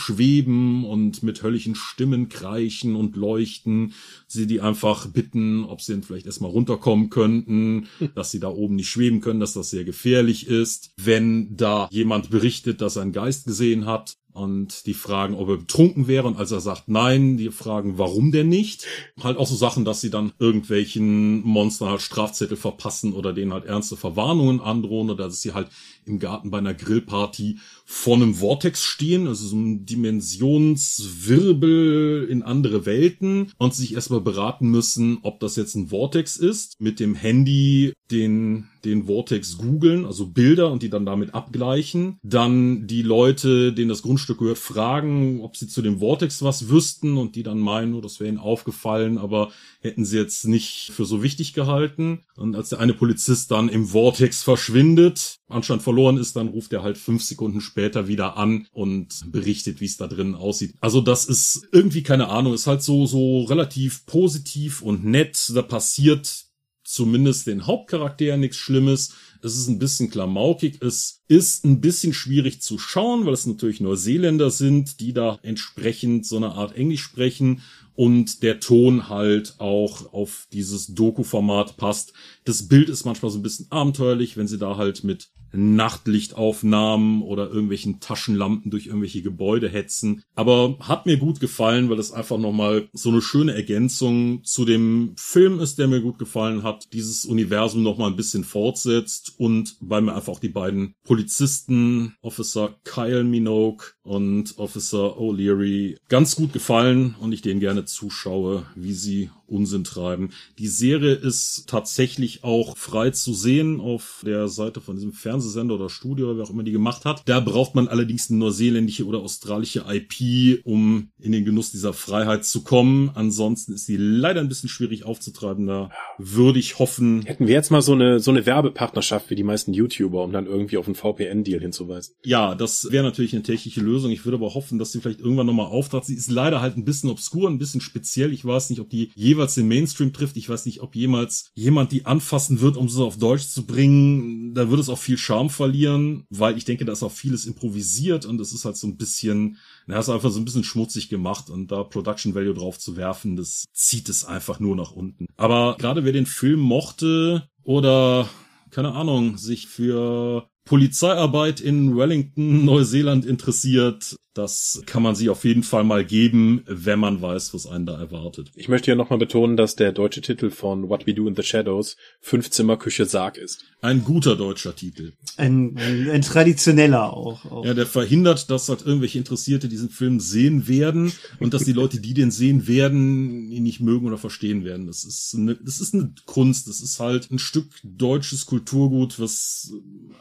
herumschweben 0.05 0.85
und 0.85 1.23
mit 1.23 1.43
höllischen 1.43 1.75
Stimmen 1.75 2.29
kreischen 2.29 2.97
und 2.97 3.17
leuchten, 3.17 3.95
sie 4.27 4.47
die 4.47 4.61
einfach 4.61 5.07
bitten, 5.07 5.65
ob 5.65 5.81
sie 5.81 5.93
denn 5.93 6.03
vielleicht 6.03 6.27
erstmal 6.27 6.51
runterkommen 6.51 7.11
könnten, 7.11 7.89
dass 8.15 8.31
sie 8.31 8.41
da 8.41 8.49
oben 8.49 8.77
nicht 8.77 8.89
schweben 8.89 9.21
können, 9.21 9.41
dass 9.41 9.55
das 9.55 9.71
sehr 9.71 9.85
gefährlich 9.85 10.47
ist. 10.47 10.91
Wenn 10.97 11.57
da 11.57 11.89
jemand 11.91 12.31
berichtet, 12.31 12.81
dass 12.81 12.97
er 12.97 13.03
einen 13.03 13.13
Geist 13.13 13.47
gesehen 13.47 13.87
hat, 13.87 14.17
und 14.35 14.87
die 14.87 14.95
fragen, 14.95 15.37
ob 15.37 15.49
er 15.49 15.59
betrunken 15.59 16.09
wäre. 16.09 16.27
Und 16.27 16.37
als 16.37 16.51
er 16.51 16.61
sagt 16.61 16.89
nein, 16.89 17.37
die 17.37 17.51
fragen, 17.51 17.99
warum 17.99 18.33
denn 18.33 18.49
nicht? 18.49 18.85
Halt 19.23 19.39
auch 19.39 19.47
so 19.47 19.55
Sachen, 19.55 19.85
dass 19.85 20.01
sie 20.01 20.11
dann 20.11 20.33
irgendwelchen 20.41 21.41
Monstern 21.43 21.89
halt 21.89 22.01
Strafzettel 22.01 22.57
verpassen 22.57 23.13
oder 23.13 23.33
denen 23.33 23.53
halt 23.53 23.65
ernste 23.65 23.97
Verwarnungen 23.97 24.61
androhen 24.61 25.11
oder 25.11 25.27
dass 25.27 25.41
sie 25.41 25.55
halt 25.55 25.69
im 26.05 26.19
Garten 26.19 26.51
bei 26.51 26.59
einer 26.59 26.75
Grillparty 26.75 27.59
vor 27.85 28.17
einem 28.17 28.35
Vortex 28.35 28.83
stehen, 28.83 29.29
also 29.29 29.47
so 29.47 29.57
ein 29.57 29.85
Dimensionswirbel 29.85 32.27
in 32.31 32.43
andere 32.43 32.87
Welten 32.87 33.53
und 33.59 33.75
sich 33.75 33.93
erstmal 33.95 34.23
beraten 34.23 34.69
müssen, 34.69 35.19
ob 35.23 35.39
das 35.41 35.57
jetzt 35.57 35.75
ein 35.75 35.89
Vortex 35.89 36.37
ist, 36.37 36.81
mit 36.81 36.99
dem 36.99 37.15
Handy 37.15 37.93
den 38.11 38.71
den 38.85 39.07
Vortex 39.07 39.59
googeln, 39.59 40.05
also 40.05 40.27
Bilder 40.27 40.71
und 40.71 40.83
die 40.83 40.91
dann 40.91 41.07
damit 41.07 41.35
abgleichen. 41.35 42.19
Dann 42.23 42.87
die 42.87 43.03
Leute, 43.03 43.73
denen 43.73 43.89
das 43.89 44.03
Grundstück 44.03 44.39
gehört, 44.39 44.59
fragen, 44.59 45.41
ob 45.43 45.57
sie 45.57 45.67
zu 45.67 45.83
dem 45.83 45.99
Vortex 45.99 46.43
was 46.43 46.69
wüssten 46.69 47.17
und 47.17 47.37
die 47.37 47.43
dann 47.43 47.59
meinen, 47.59 47.95
oh, 47.95 48.01
das 48.01 48.21
wäre 48.21 48.29
ihnen 48.29 48.39
aufgefallen, 48.39 49.19
aber 49.19 49.51
hätten 49.81 50.05
sie 50.05 50.19
jetzt 50.19 50.47
nicht 50.47 50.91
für 50.93 51.05
so 51.05 51.23
wichtig 51.23 51.55
gehalten. 51.55 52.25
Und 52.37 52.55
als 52.55 52.71
der 52.71 52.81
eine 52.81 52.95
Polizist 52.95 53.51
dann 53.51 53.69
im 53.69 53.87
Vortex 53.87 54.43
verschwindet, 54.43 55.37
anscheinend 55.55 55.83
verloren 55.83 56.17
ist, 56.17 56.37
dann 56.37 56.49
ruft 56.49 56.73
er 56.73 56.83
halt 56.83 56.99
fünf 56.99 57.23
Sekunden 57.23 57.61
später 57.61 58.09
wieder 58.09 58.37
an 58.37 58.67
und 58.73 59.31
berichtet, 59.31 59.81
wie 59.81 59.87
es 59.87 59.97
da 59.97 60.07
drin 60.07 60.35
aussieht. 60.35 60.75
Also 60.81 61.01
das 61.01 61.25
ist 61.25 61.69
irgendwie 61.73 62.03
keine 62.03 62.29
Ahnung, 62.29 62.55
ist 62.55 62.67
halt 62.67 62.83
so, 62.83 63.07
so 63.07 63.43
relativ 63.43 64.07
positiv 64.07 64.83
und 64.83 65.05
nett. 65.05 65.51
Da 65.55 65.63
passiert 65.63 66.45
zumindest 66.85 67.47
den 67.47 67.67
Hauptcharakteren 67.67 68.41
nichts 68.41 68.59
Schlimmes. 68.59 69.15
Es 69.43 69.57
ist 69.57 69.69
ein 69.69 69.79
bisschen 69.79 70.11
klamaukig. 70.11 70.81
Es 70.83 71.23
ist 71.29 71.65
ein 71.65 71.81
bisschen 71.81 72.13
schwierig 72.13 72.61
zu 72.61 72.79
schauen, 72.79 73.27
weil 73.27 73.33
es 73.33 73.47
natürlich 73.47 73.81
Neuseeländer 73.81 74.51
sind, 74.51 75.01
die 75.01 75.13
da 75.13 75.39
entsprechend 75.43 76.27
so 76.27 76.37
eine 76.37 76.53
Art 76.53 76.77
Englisch 76.77 77.03
sprechen 77.03 77.63
und 77.95 78.43
der 78.43 78.61
Ton 78.61 79.09
halt 79.09 79.55
auch 79.59 80.13
auf 80.13 80.47
dieses 80.53 80.95
Doku-Format 80.95 81.77
passt. 81.77 82.13
Das 82.45 82.69
Bild 82.69 82.89
ist 82.89 83.05
manchmal 83.05 83.31
so 83.31 83.39
ein 83.39 83.43
bisschen 83.43 83.67
abenteuerlich, 83.71 84.37
wenn 84.37 84.49
sie 84.49 84.59
da 84.59 84.77
halt 84.77 85.05
mit 85.05 85.31
Nachtlichtaufnahmen 85.55 87.23
oder 87.23 87.49
irgendwelchen 87.49 88.01
Taschenlampen 88.01 88.71
durch 88.71 88.87
irgendwelche 88.87 89.23
Gebäude 89.23 89.69
hetzen. 89.69 90.23
Aber 90.35 90.77
hat 90.81 91.07
mir 91.07 91.17
gut 91.17 91.41
gefallen, 91.41 91.91
weil 91.91 91.99
es 91.99 92.13
einfach 92.13 92.39
nochmal 92.39 92.89
so 92.93 93.11
eine 93.11 93.23
schöne 93.23 93.55
Ergänzung 93.55 94.43
zu 94.45 94.65
dem 94.65 95.15
Film 95.17 95.61
ist, 95.61 95.79
der 95.79 95.89
mir 95.89 96.01
gut 96.01 96.19
gefallen 96.19 96.63
hat. 96.63 96.93
Dieses 96.93 97.25
Universum 97.25 97.83
nochmal 97.83 98.11
ein 98.11 98.17
bisschen 98.17 98.45
fortsetzt 98.45 99.35
und 99.39 99.77
weil 99.81 100.03
mir 100.03 100.15
einfach 100.15 100.35
auch 100.35 100.41
die 100.41 100.49
beiden 100.49 100.95
Polizisten, 101.05 102.15
Officer 102.23 102.75
Kyle 102.85 103.25
Minogue 103.25 103.87
und 104.03 104.59
Officer 104.59 105.19
O'Leary 105.19 105.97
ganz 106.09 106.37
gut 106.37 106.53
gefallen 106.53 107.15
und 107.21 107.33
ich 107.33 107.43
denen 107.43 107.61
gerne 107.61 107.85
zuschaue, 107.85 108.67
wie 108.75 108.93
sie 108.93 109.31
Unsinn 109.47 109.85
treiben. 109.85 110.31
Die 110.59 110.69
Serie 110.69 111.15
ist 111.15 111.65
tatsächlich 111.67 112.45
auch 112.45 112.77
frei 112.77 113.11
zu 113.11 113.35
sehen 113.35 113.81
auf 113.81 114.23
der 114.25 114.49
Seite 114.49 114.81
von 114.81 114.97
diesem 114.97 115.13
Fernsehsender 115.13 115.75
oder 115.75 115.91
Studio 115.91 116.27
oder 116.27 116.39
wer 116.39 116.45
auch 116.45 116.51
immer 116.51 116.63
die 116.63 116.73
gemacht 116.73 117.05
hat. 117.05 117.23
Da 117.27 117.41
braucht 117.41 117.75
man 117.75 117.89
allerdings 117.89 118.31
eine 118.31 118.39
neuseeländische 118.39 119.07
oder 119.07 119.21
australische 119.21 119.85
IP, 119.89 120.65
um 120.65 121.09
in 121.19 121.33
den 121.33 121.45
Genuss 121.45 121.71
dieser 121.71 121.93
Freiheit 121.93 122.45
zu 122.45 122.63
kommen. 122.63 123.11
Ansonsten 123.15 123.73
ist 123.73 123.89
die 123.89 123.97
leider 123.97 124.41
ein 124.41 124.49
bisschen 124.49 124.69
schwierig 124.69 125.05
aufzutreiben. 125.05 125.67
Da 125.67 125.91
würde 126.19 126.59
ich 126.59 126.79
hoffen. 126.79 127.23
Hätten 127.23 127.47
wir 127.47 127.55
jetzt 127.55 127.71
mal 127.71 127.83
so 127.83 127.93
eine, 127.93 128.21
so 128.21 128.31
eine 128.31 128.47
Werbepartnerschaft 128.47 129.31
wie 129.31 129.35
die 129.35 129.43
meisten 129.43 129.73
YouTuber, 129.73 130.23
um 130.23 130.33
dann 130.33 130.47
irgendwie 130.47 130.77
auf 130.77 130.87
einen 130.87 130.95
VPN-Deal 130.95 131.61
hinzuweisen. 131.61 132.15
Ja, 132.25 132.55
das 132.55 132.91
wäre 132.91 133.05
natürlich 133.05 133.33
eine 133.35 133.43
technische 133.43 133.81
Lösung. 133.81 134.11
Ich 134.11 134.25
würde 134.25 134.37
aber 134.37 134.55
hoffen, 134.55 134.79
dass 134.79 134.93
sie 134.93 135.01
vielleicht 135.01 135.21
irgendwann 135.21 135.47
nochmal 135.47 135.67
auftrat. 135.67 136.05
Sie 136.05 136.15
ist 136.15 136.31
leider 136.31 136.61
halt 136.61 136.77
ein 136.77 136.85
bisschen 136.85 137.11
obskur, 137.11 137.49
ein 137.49 137.59
bisschen 137.59 137.81
speziell. 137.81 138.33
Ich 138.33 138.45
weiß 138.45 138.71
nicht, 138.71 138.81
ob 138.81 138.91
die 138.91 139.11
jeweils 139.35 139.55
den 139.55 139.69
Mainstream 139.69 140.13
trifft. 140.13 140.37
Ich 140.37 140.49
weiß 140.49 140.67
nicht, 140.67 140.81
ob 140.81 140.95
jemals 140.95 141.51
jemand 141.55 141.93
die 141.93 142.07
anfassen 142.07 142.61
wird, 142.61 142.77
um 142.77 142.89
sie 142.89 143.05
auf 143.05 143.19
Deutsch 143.19 143.49
zu 143.49 143.67
bringen. 143.67 144.55
Da 144.55 144.69
würde 144.71 144.81
es 144.81 144.89
auch 144.89 144.99
viel 144.99 145.19
Charme 145.19 145.51
verlieren, 145.51 146.25
weil 146.31 146.57
ich 146.57 146.65
denke, 146.65 146.85
da 146.85 146.93
ist 146.93 147.03
auch 147.03 147.13
vieles 147.13 147.47
improvisiert 147.47 148.27
und 148.27 148.41
es 148.41 148.53
ist 148.53 148.65
halt 148.65 148.77
so 148.77 148.87
ein 148.87 148.97
bisschen, 148.97 149.59
na, 149.87 149.99
ist 149.99 150.09
einfach 150.09 150.31
so 150.31 150.41
ein 150.41 150.45
bisschen 150.45 150.65
schmutzig 150.65 151.09
gemacht 151.09 151.51
und 151.51 151.71
da 151.71 151.83
Production 151.83 152.35
Value 152.35 152.55
drauf 152.55 152.79
zu 152.79 152.97
werfen, 152.97 153.37
das 153.37 153.67
zieht 153.73 154.09
es 154.09 154.25
einfach 154.25 154.61
nur 154.61 154.77
nach 154.77 154.93
unten. 154.93 155.27
Aber 155.37 155.77
gerade 155.79 156.05
wer 156.05 156.13
den 156.13 156.27
Film 156.27 156.61
mochte 156.61 157.49
oder 157.63 158.29
keine 158.71 158.93
Ahnung, 158.93 159.39
sich 159.39 159.69
für 159.69 160.49
Polizeiarbeit 160.65 161.61
in 161.61 161.97
Wellington, 161.97 162.65
Neuseeland 162.65 163.25
interessiert, 163.25 164.17
das 164.35 164.83
kann 164.87 165.03
man 165.03 165.15
sich 165.15 165.31
auf 165.31 165.45
jeden 165.45 165.63
Fall 165.63 165.85
mal 165.85 166.05
geben, 166.05 166.65
wenn 166.67 166.99
man 166.99 167.23
weiß, 167.23 167.55
was 167.55 167.67
einen 167.67 167.87
da 167.87 167.99
erwartet. 167.99 168.51
Ich 168.57 168.69
möchte 168.69 168.91
ja 168.91 168.97
nochmal 168.97 169.19
betonen, 169.19 169.57
dass 169.57 169.77
der 169.77 169.93
deutsche 169.93 170.21
Titel 170.21 170.51
von 170.51 170.89
What 170.89 171.07
We 171.07 171.15
Do 171.15 171.29
in 171.29 171.37
the 171.37 171.43
Shadows 171.43 171.97
Fünfzimmerküche 172.21 173.07
Sarg 173.07 173.39
ist. 173.39 173.65
Ein 173.81 174.03
guter 174.03 174.35
deutscher 174.35 174.75
Titel. 174.75 175.13
Ein, 175.37 175.77
ein, 175.77 176.11
ein 176.11 176.23
traditioneller 176.23 177.13
auch, 177.13 177.45
auch. 177.45 177.65
Ja, 177.65 177.75
der 177.75 177.87
verhindert, 177.87 178.51
dass 178.51 178.69
halt 178.69 178.85
irgendwelche 178.85 179.19
Interessierte 179.19 179.69
diesen 179.69 179.89
Film 179.89 180.19
sehen 180.19 180.67
werden 180.67 181.13
und 181.39 181.55
dass 181.55 181.65
die 181.65 181.73
Leute, 181.73 182.01
die 182.01 182.15
den 182.15 182.31
sehen 182.31 182.67
werden, 182.67 183.51
ihn 183.51 183.63
nicht 183.63 183.81
mögen 183.81 184.07
oder 184.07 184.19
verstehen 184.19 184.65
werden. 184.65 184.87
Das 184.87 185.05
ist 185.05 185.35
eine, 185.37 185.55
das 185.55 185.81
ist 185.81 185.95
eine 185.95 186.13
Kunst. 186.27 186.67
Das 186.67 186.81
ist 186.81 186.99
halt 186.99 187.31
ein 187.31 187.39
Stück 187.39 187.69
deutsches 187.85 188.47
Kulturgut, 188.47 189.21
was 189.21 189.73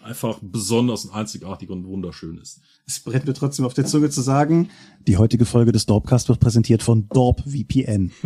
einfach 0.04 0.40
besonders 0.42 1.06
und 1.06 1.12
einzigartig 1.16 1.70
und 1.70 1.88
wunderschön 1.88 2.38
ist. 2.38 2.60
Es 2.86 3.00
brennt 3.00 3.26
mir 3.26 3.34
trotzdem 3.34 3.66
auf 3.66 3.74
der 3.74 3.86
Zunge 3.86 4.03
zu 4.10 4.22
sagen, 4.22 4.70
die 5.08 5.18
heutige 5.18 5.46
Folge 5.46 5.72
des 5.72 5.86
Dorpcast 5.86 6.30
wird 6.30 6.40
präsentiert 6.40 6.84
von 6.84 7.08
Dorp 7.10 7.44
VPN. 7.46 8.12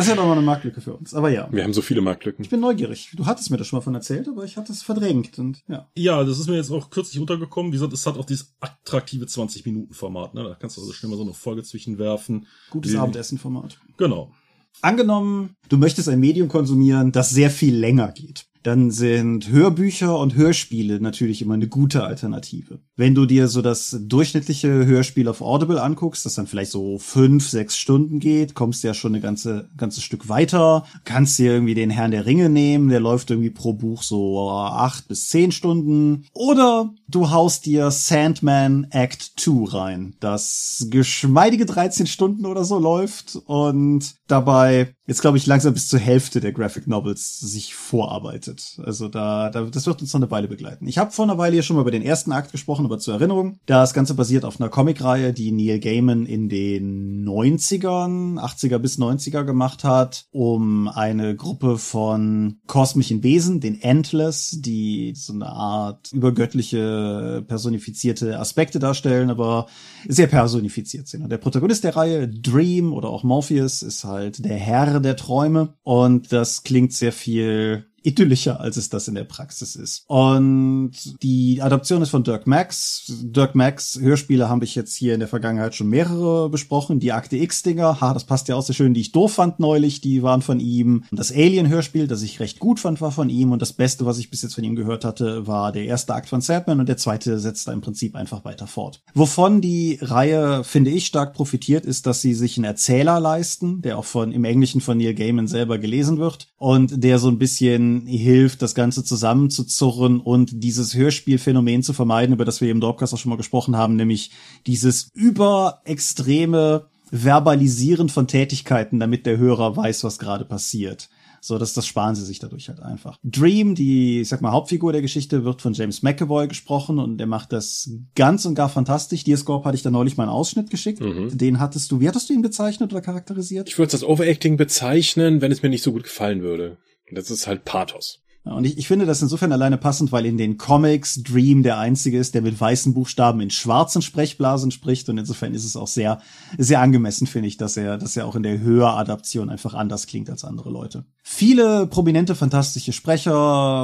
Das 0.00 0.06
ist 0.06 0.10
ja 0.10 0.16
doch 0.16 0.24
mal 0.24 0.32
eine 0.32 0.42
Marktlücke 0.42 0.80
für 0.80 0.94
uns. 0.94 1.14
Aber 1.14 1.30
ja. 1.30 1.48
Wir 1.50 1.64
haben 1.64 1.74
so 1.74 1.82
viele 1.82 2.00
Marktlücken. 2.00 2.44
Ich 2.44 2.50
bin 2.50 2.60
neugierig. 2.60 3.12
Du 3.16 3.26
hattest 3.26 3.50
mir 3.50 3.56
das 3.56 3.66
schon 3.66 3.78
mal 3.78 3.82
von 3.82 3.94
erzählt, 3.94 4.28
aber 4.28 4.44
ich 4.44 4.56
hatte 4.56 4.72
es 4.72 4.82
verdrängt 4.82 5.38
und 5.38 5.62
ja. 5.68 5.90
Ja, 5.94 6.22
das 6.22 6.38
ist 6.38 6.48
mir 6.48 6.56
jetzt 6.56 6.70
auch 6.70 6.90
kürzlich 6.90 7.20
untergekommen. 7.20 7.72
Wie 7.72 7.76
gesagt, 7.76 7.92
es 7.92 8.06
hat 8.06 8.16
auch 8.16 8.24
dieses 8.24 8.54
attraktive 8.60 9.26
20-Minuten-Format. 9.26 10.34
Ne? 10.34 10.44
Da 10.44 10.54
kannst 10.54 10.76
du 10.76 10.80
also 10.80 10.92
schnell 10.92 11.10
mal 11.10 11.16
so 11.16 11.24
eine 11.24 11.34
Folge 11.34 11.64
zwischenwerfen. 11.64 12.46
Gutes 12.70 12.94
Abendessen-Format. 12.94 13.78
Genau. 13.96 14.32
Angenommen, 14.80 15.56
du 15.68 15.76
möchtest 15.76 16.08
ein 16.08 16.20
Medium 16.20 16.48
konsumieren, 16.48 17.10
das 17.10 17.30
sehr 17.30 17.50
viel 17.50 17.74
länger 17.74 18.12
geht. 18.12 18.46
Dann 18.62 18.90
sind 18.90 19.48
Hörbücher 19.48 20.18
und 20.18 20.34
Hörspiele 20.34 21.00
natürlich 21.00 21.42
immer 21.42 21.54
eine 21.54 21.68
gute 21.68 22.04
Alternative. 22.04 22.80
Wenn 22.96 23.14
du 23.14 23.24
dir 23.24 23.48
so 23.48 23.62
das 23.62 23.96
durchschnittliche 24.00 24.68
Hörspiel 24.86 25.28
auf 25.28 25.40
Audible 25.40 25.82
anguckst, 25.82 26.26
das 26.26 26.34
dann 26.34 26.46
vielleicht 26.46 26.70
so 26.70 26.98
fünf, 26.98 27.48
sechs 27.48 27.78
Stunden 27.78 28.20
geht, 28.20 28.54
kommst 28.54 28.82
du 28.82 28.88
ja 28.88 28.94
schon 28.94 29.14
ein 29.14 29.22
ganze, 29.22 29.70
ganzes 29.76 30.02
Stück 30.02 30.28
weiter. 30.28 30.84
Kannst 31.04 31.38
dir 31.38 31.52
irgendwie 31.52 31.74
den 31.74 31.90
Herrn 31.90 32.10
der 32.10 32.26
Ringe 32.26 32.50
nehmen, 32.50 32.90
der 32.90 33.00
läuft 33.00 33.30
irgendwie 33.30 33.50
pro 33.50 33.72
Buch 33.72 34.02
so 34.02 34.50
acht 34.50 35.08
bis 35.08 35.28
zehn 35.28 35.52
Stunden. 35.52 36.26
Oder 36.34 36.92
du 37.08 37.30
haust 37.30 37.66
dir 37.66 37.90
Sandman 37.90 38.86
Act 38.90 39.32
2 39.36 39.70
rein, 39.70 40.14
das 40.20 40.86
geschmeidige 40.90 41.66
13 41.66 42.06
Stunden 42.06 42.46
oder 42.46 42.64
so 42.64 42.78
läuft 42.78 43.36
und 43.46 44.14
dabei 44.26 44.94
jetzt 45.06 45.20
glaube 45.20 45.38
ich 45.38 45.46
langsam 45.46 45.74
bis 45.74 45.88
zur 45.88 45.98
Hälfte 45.98 46.40
der 46.40 46.52
Graphic 46.52 46.86
Novels 46.86 47.38
sich 47.40 47.74
vorarbeitet. 47.74 48.49
Also 48.84 49.08
da, 49.08 49.50
da 49.50 49.62
das 49.62 49.86
wird 49.86 50.00
uns 50.00 50.12
noch 50.12 50.20
eine 50.20 50.30
Weile 50.30 50.48
begleiten. 50.48 50.86
Ich 50.86 50.98
habe 50.98 51.10
vor 51.10 51.24
einer 51.24 51.38
Weile 51.38 51.54
hier 51.54 51.62
schon 51.62 51.76
mal 51.76 51.82
über 51.82 51.90
den 51.90 52.02
ersten 52.02 52.32
Akt 52.32 52.52
gesprochen, 52.52 52.84
aber 52.84 52.98
zur 52.98 53.14
Erinnerung, 53.14 53.58
das 53.66 53.94
Ganze 53.94 54.14
basiert 54.14 54.44
auf 54.44 54.60
einer 54.60 54.68
Comicreihe, 54.68 55.32
die 55.32 55.52
Neil 55.52 55.80
Gaiman 55.80 56.26
in 56.26 56.48
den 56.48 57.24
90ern, 57.26 58.38
80er 58.38 58.78
bis 58.78 58.98
90er 58.98 59.44
gemacht 59.44 59.84
hat, 59.84 60.26
um 60.30 60.88
eine 60.88 61.36
Gruppe 61.36 61.78
von 61.78 62.58
kosmischen 62.66 63.22
Wesen, 63.22 63.60
den 63.60 63.80
Endless, 63.80 64.56
die 64.60 65.14
so 65.16 65.32
eine 65.32 65.46
Art 65.46 66.12
übergöttliche 66.12 67.44
personifizierte 67.46 68.38
Aspekte 68.38 68.78
darstellen, 68.78 69.30
aber 69.30 69.66
sehr 70.08 70.26
personifiziert 70.26 71.08
sind. 71.08 71.22
Und 71.22 71.30
der 71.30 71.38
Protagonist 71.38 71.84
der 71.84 71.96
Reihe, 71.96 72.28
Dream 72.28 72.92
oder 72.92 73.08
auch 73.08 73.22
Morpheus, 73.22 73.82
ist 73.82 74.04
halt 74.04 74.44
der 74.44 74.56
Herr 74.56 75.00
der 75.00 75.16
Träume 75.16 75.74
und 75.82 76.32
das 76.32 76.62
klingt 76.62 76.92
sehr 76.92 77.12
viel 77.12 77.86
idyllischer, 78.02 78.60
als 78.60 78.76
es 78.76 78.88
das 78.88 79.08
in 79.08 79.14
der 79.14 79.24
Praxis 79.24 79.76
ist. 79.76 80.04
Und 80.06 80.92
die 81.22 81.60
Adaption 81.62 82.02
ist 82.02 82.10
von 82.10 82.24
Dirk 82.24 82.46
Max. 82.46 83.12
Dirk 83.22 83.54
Max 83.54 83.98
Hörspiele 84.00 84.48
habe 84.48 84.64
ich 84.64 84.74
jetzt 84.74 84.94
hier 84.94 85.14
in 85.14 85.20
der 85.20 85.28
Vergangenheit 85.28 85.74
schon 85.74 85.88
mehrere 85.88 86.48
besprochen. 86.48 87.00
Die 87.00 87.12
Akte 87.12 87.36
X-Dinger, 87.36 88.00
ha, 88.00 88.14
das 88.14 88.24
passt 88.24 88.48
ja 88.48 88.56
auch 88.56 88.62
sehr 88.62 88.74
schön, 88.74 88.94
die 88.94 89.00
ich 89.00 89.12
doof 89.12 89.34
fand 89.34 89.60
neulich, 89.60 90.00
die 90.00 90.22
waren 90.22 90.42
von 90.42 90.60
ihm. 90.60 91.04
Das 91.10 91.32
Alien-Hörspiel, 91.32 92.06
das 92.06 92.22
ich 92.22 92.40
recht 92.40 92.58
gut 92.58 92.80
fand, 92.80 93.00
war 93.00 93.12
von 93.12 93.28
ihm. 93.28 93.52
Und 93.52 93.62
das 93.62 93.72
Beste, 93.72 94.06
was 94.06 94.18
ich 94.18 94.30
bis 94.30 94.42
jetzt 94.42 94.54
von 94.54 94.64
ihm 94.64 94.76
gehört 94.76 95.04
hatte, 95.04 95.46
war 95.46 95.72
der 95.72 95.84
erste 95.84 96.14
Akt 96.14 96.28
von 96.28 96.40
Sandman 96.40 96.80
und 96.80 96.88
der 96.88 96.96
zweite 96.96 97.38
setzt 97.38 97.68
da 97.68 97.72
im 97.72 97.80
Prinzip 97.80 98.14
einfach 98.16 98.44
weiter 98.44 98.66
fort. 98.66 99.02
Wovon 99.14 99.60
die 99.60 99.98
Reihe, 100.00 100.64
finde 100.64 100.90
ich, 100.90 101.06
stark 101.06 101.34
profitiert, 101.34 101.84
ist, 101.84 102.06
dass 102.06 102.22
sie 102.22 102.34
sich 102.34 102.56
einen 102.56 102.64
Erzähler 102.64 103.20
leisten, 103.20 103.82
der 103.82 103.98
auch 103.98 104.04
von 104.04 104.32
im 104.32 104.44
Englischen 104.44 104.80
von 104.80 104.98
Neil 104.98 105.14
Gaiman 105.14 105.48
selber 105.48 105.78
gelesen 105.78 106.18
wird 106.18 106.48
und 106.58 107.02
der 107.02 107.18
so 107.18 107.28
ein 107.28 107.38
bisschen 107.38 107.89
hilft, 108.06 108.62
das 108.62 108.74
Ganze 108.74 109.04
zusammenzuzurren 109.04 110.20
und 110.20 110.62
dieses 110.62 110.94
Hörspielphänomen 110.94 111.82
zu 111.82 111.92
vermeiden, 111.92 112.34
über 112.34 112.44
das 112.44 112.60
wir 112.60 112.70
im 112.70 112.80
Dorpcast 112.80 113.14
auch 113.14 113.18
schon 113.18 113.30
mal 113.30 113.36
gesprochen 113.36 113.76
haben, 113.76 113.96
nämlich 113.96 114.30
dieses 114.66 115.08
überextreme 115.14 116.86
Verbalisieren 117.10 118.08
von 118.08 118.28
Tätigkeiten, 118.28 119.00
damit 119.00 119.26
der 119.26 119.36
Hörer 119.36 119.76
weiß, 119.76 120.04
was 120.04 120.18
gerade 120.18 120.44
passiert. 120.44 121.08
So, 121.42 121.56
das, 121.56 121.72
das 121.72 121.86
sparen 121.86 122.14
sie 122.14 122.24
sich 122.24 122.38
dadurch 122.38 122.68
halt 122.68 122.80
einfach. 122.80 123.16
Dream, 123.24 123.74
die, 123.74 124.20
ich 124.20 124.28
sag 124.28 124.42
mal, 124.42 124.52
Hauptfigur 124.52 124.92
der 124.92 125.00
Geschichte, 125.00 125.42
wird 125.44 125.62
von 125.62 125.72
James 125.72 126.02
McAvoy 126.02 126.48
gesprochen 126.48 126.98
und 126.98 127.16
der 127.16 127.26
macht 127.26 127.52
das 127.52 127.90
ganz 128.14 128.44
und 128.44 128.54
gar 128.54 128.68
fantastisch. 128.68 129.24
Diascope 129.24 129.64
hatte 129.64 129.76
ich 129.76 129.82
da 129.82 129.90
neulich 129.90 130.18
mal 130.18 130.24
einen 130.24 130.32
Ausschnitt 130.32 130.70
geschickt. 130.70 131.00
Den 131.32 131.58
hattest 131.58 131.90
du, 131.90 132.00
wie 132.00 132.08
hattest 132.08 132.28
du 132.28 132.34
ihn 132.34 132.42
bezeichnet 132.42 132.92
oder 132.92 133.00
charakterisiert? 133.00 133.68
Ich 133.68 133.78
würde 133.78 133.88
es 133.88 133.94
als 133.94 134.04
Overacting 134.04 134.58
bezeichnen, 134.58 135.40
wenn 135.40 135.50
es 135.50 135.62
mir 135.62 135.70
nicht 135.70 135.82
so 135.82 135.92
gut 135.92 136.02
gefallen 136.02 136.42
würde. 136.42 136.76
Das 137.12 137.30
ist 137.30 137.46
halt 137.46 137.64
Pathos. 137.64 138.20
Und 138.44 138.64
ich, 138.64 138.78
ich 138.78 138.88
finde 138.88 139.04
das 139.04 139.20
insofern 139.20 139.52
alleine 139.52 139.76
passend, 139.76 140.12
weil 140.12 140.24
in 140.24 140.38
den 140.38 140.56
Comics 140.56 141.22
Dream 141.22 141.62
der 141.62 141.78
einzige 141.78 142.18
ist, 142.18 142.34
der 142.34 142.40
mit 142.40 142.58
weißen 142.58 142.94
Buchstaben 142.94 143.40
in 143.40 143.50
schwarzen 143.50 144.00
Sprechblasen 144.00 144.70
spricht. 144.70 145.08
Und 145.10 145.18
insofern 145.18 145.52
ist 145.52 145.64
es 145.64 145.76
auch 145.76 145.86
sehr, 145.86 146.20
sehr 146.56 146.80
angemessen, 146.80 147.26
finde 147.26 147.48
ich, 147.48 147.58
dass 147.58 147.76
er, 147.76 147.98
dass 147.98 148.16
er 148.16 148.26
auch 148.26 148.36
in 148.36 148.42
der 148.42 148.60
Höradaption 148.60 149.50
einfach 149.50 149.74
anders 149.74 150.06
klingt 150.06 150.30
als 150.30 150.44
andere 150.44 150.70
Leute. 150.70 151.04
Viele 151.22 151.86
prominente, 151.86 152.34
fantastische 152.34 152.92
Sprecher 152.92 153.32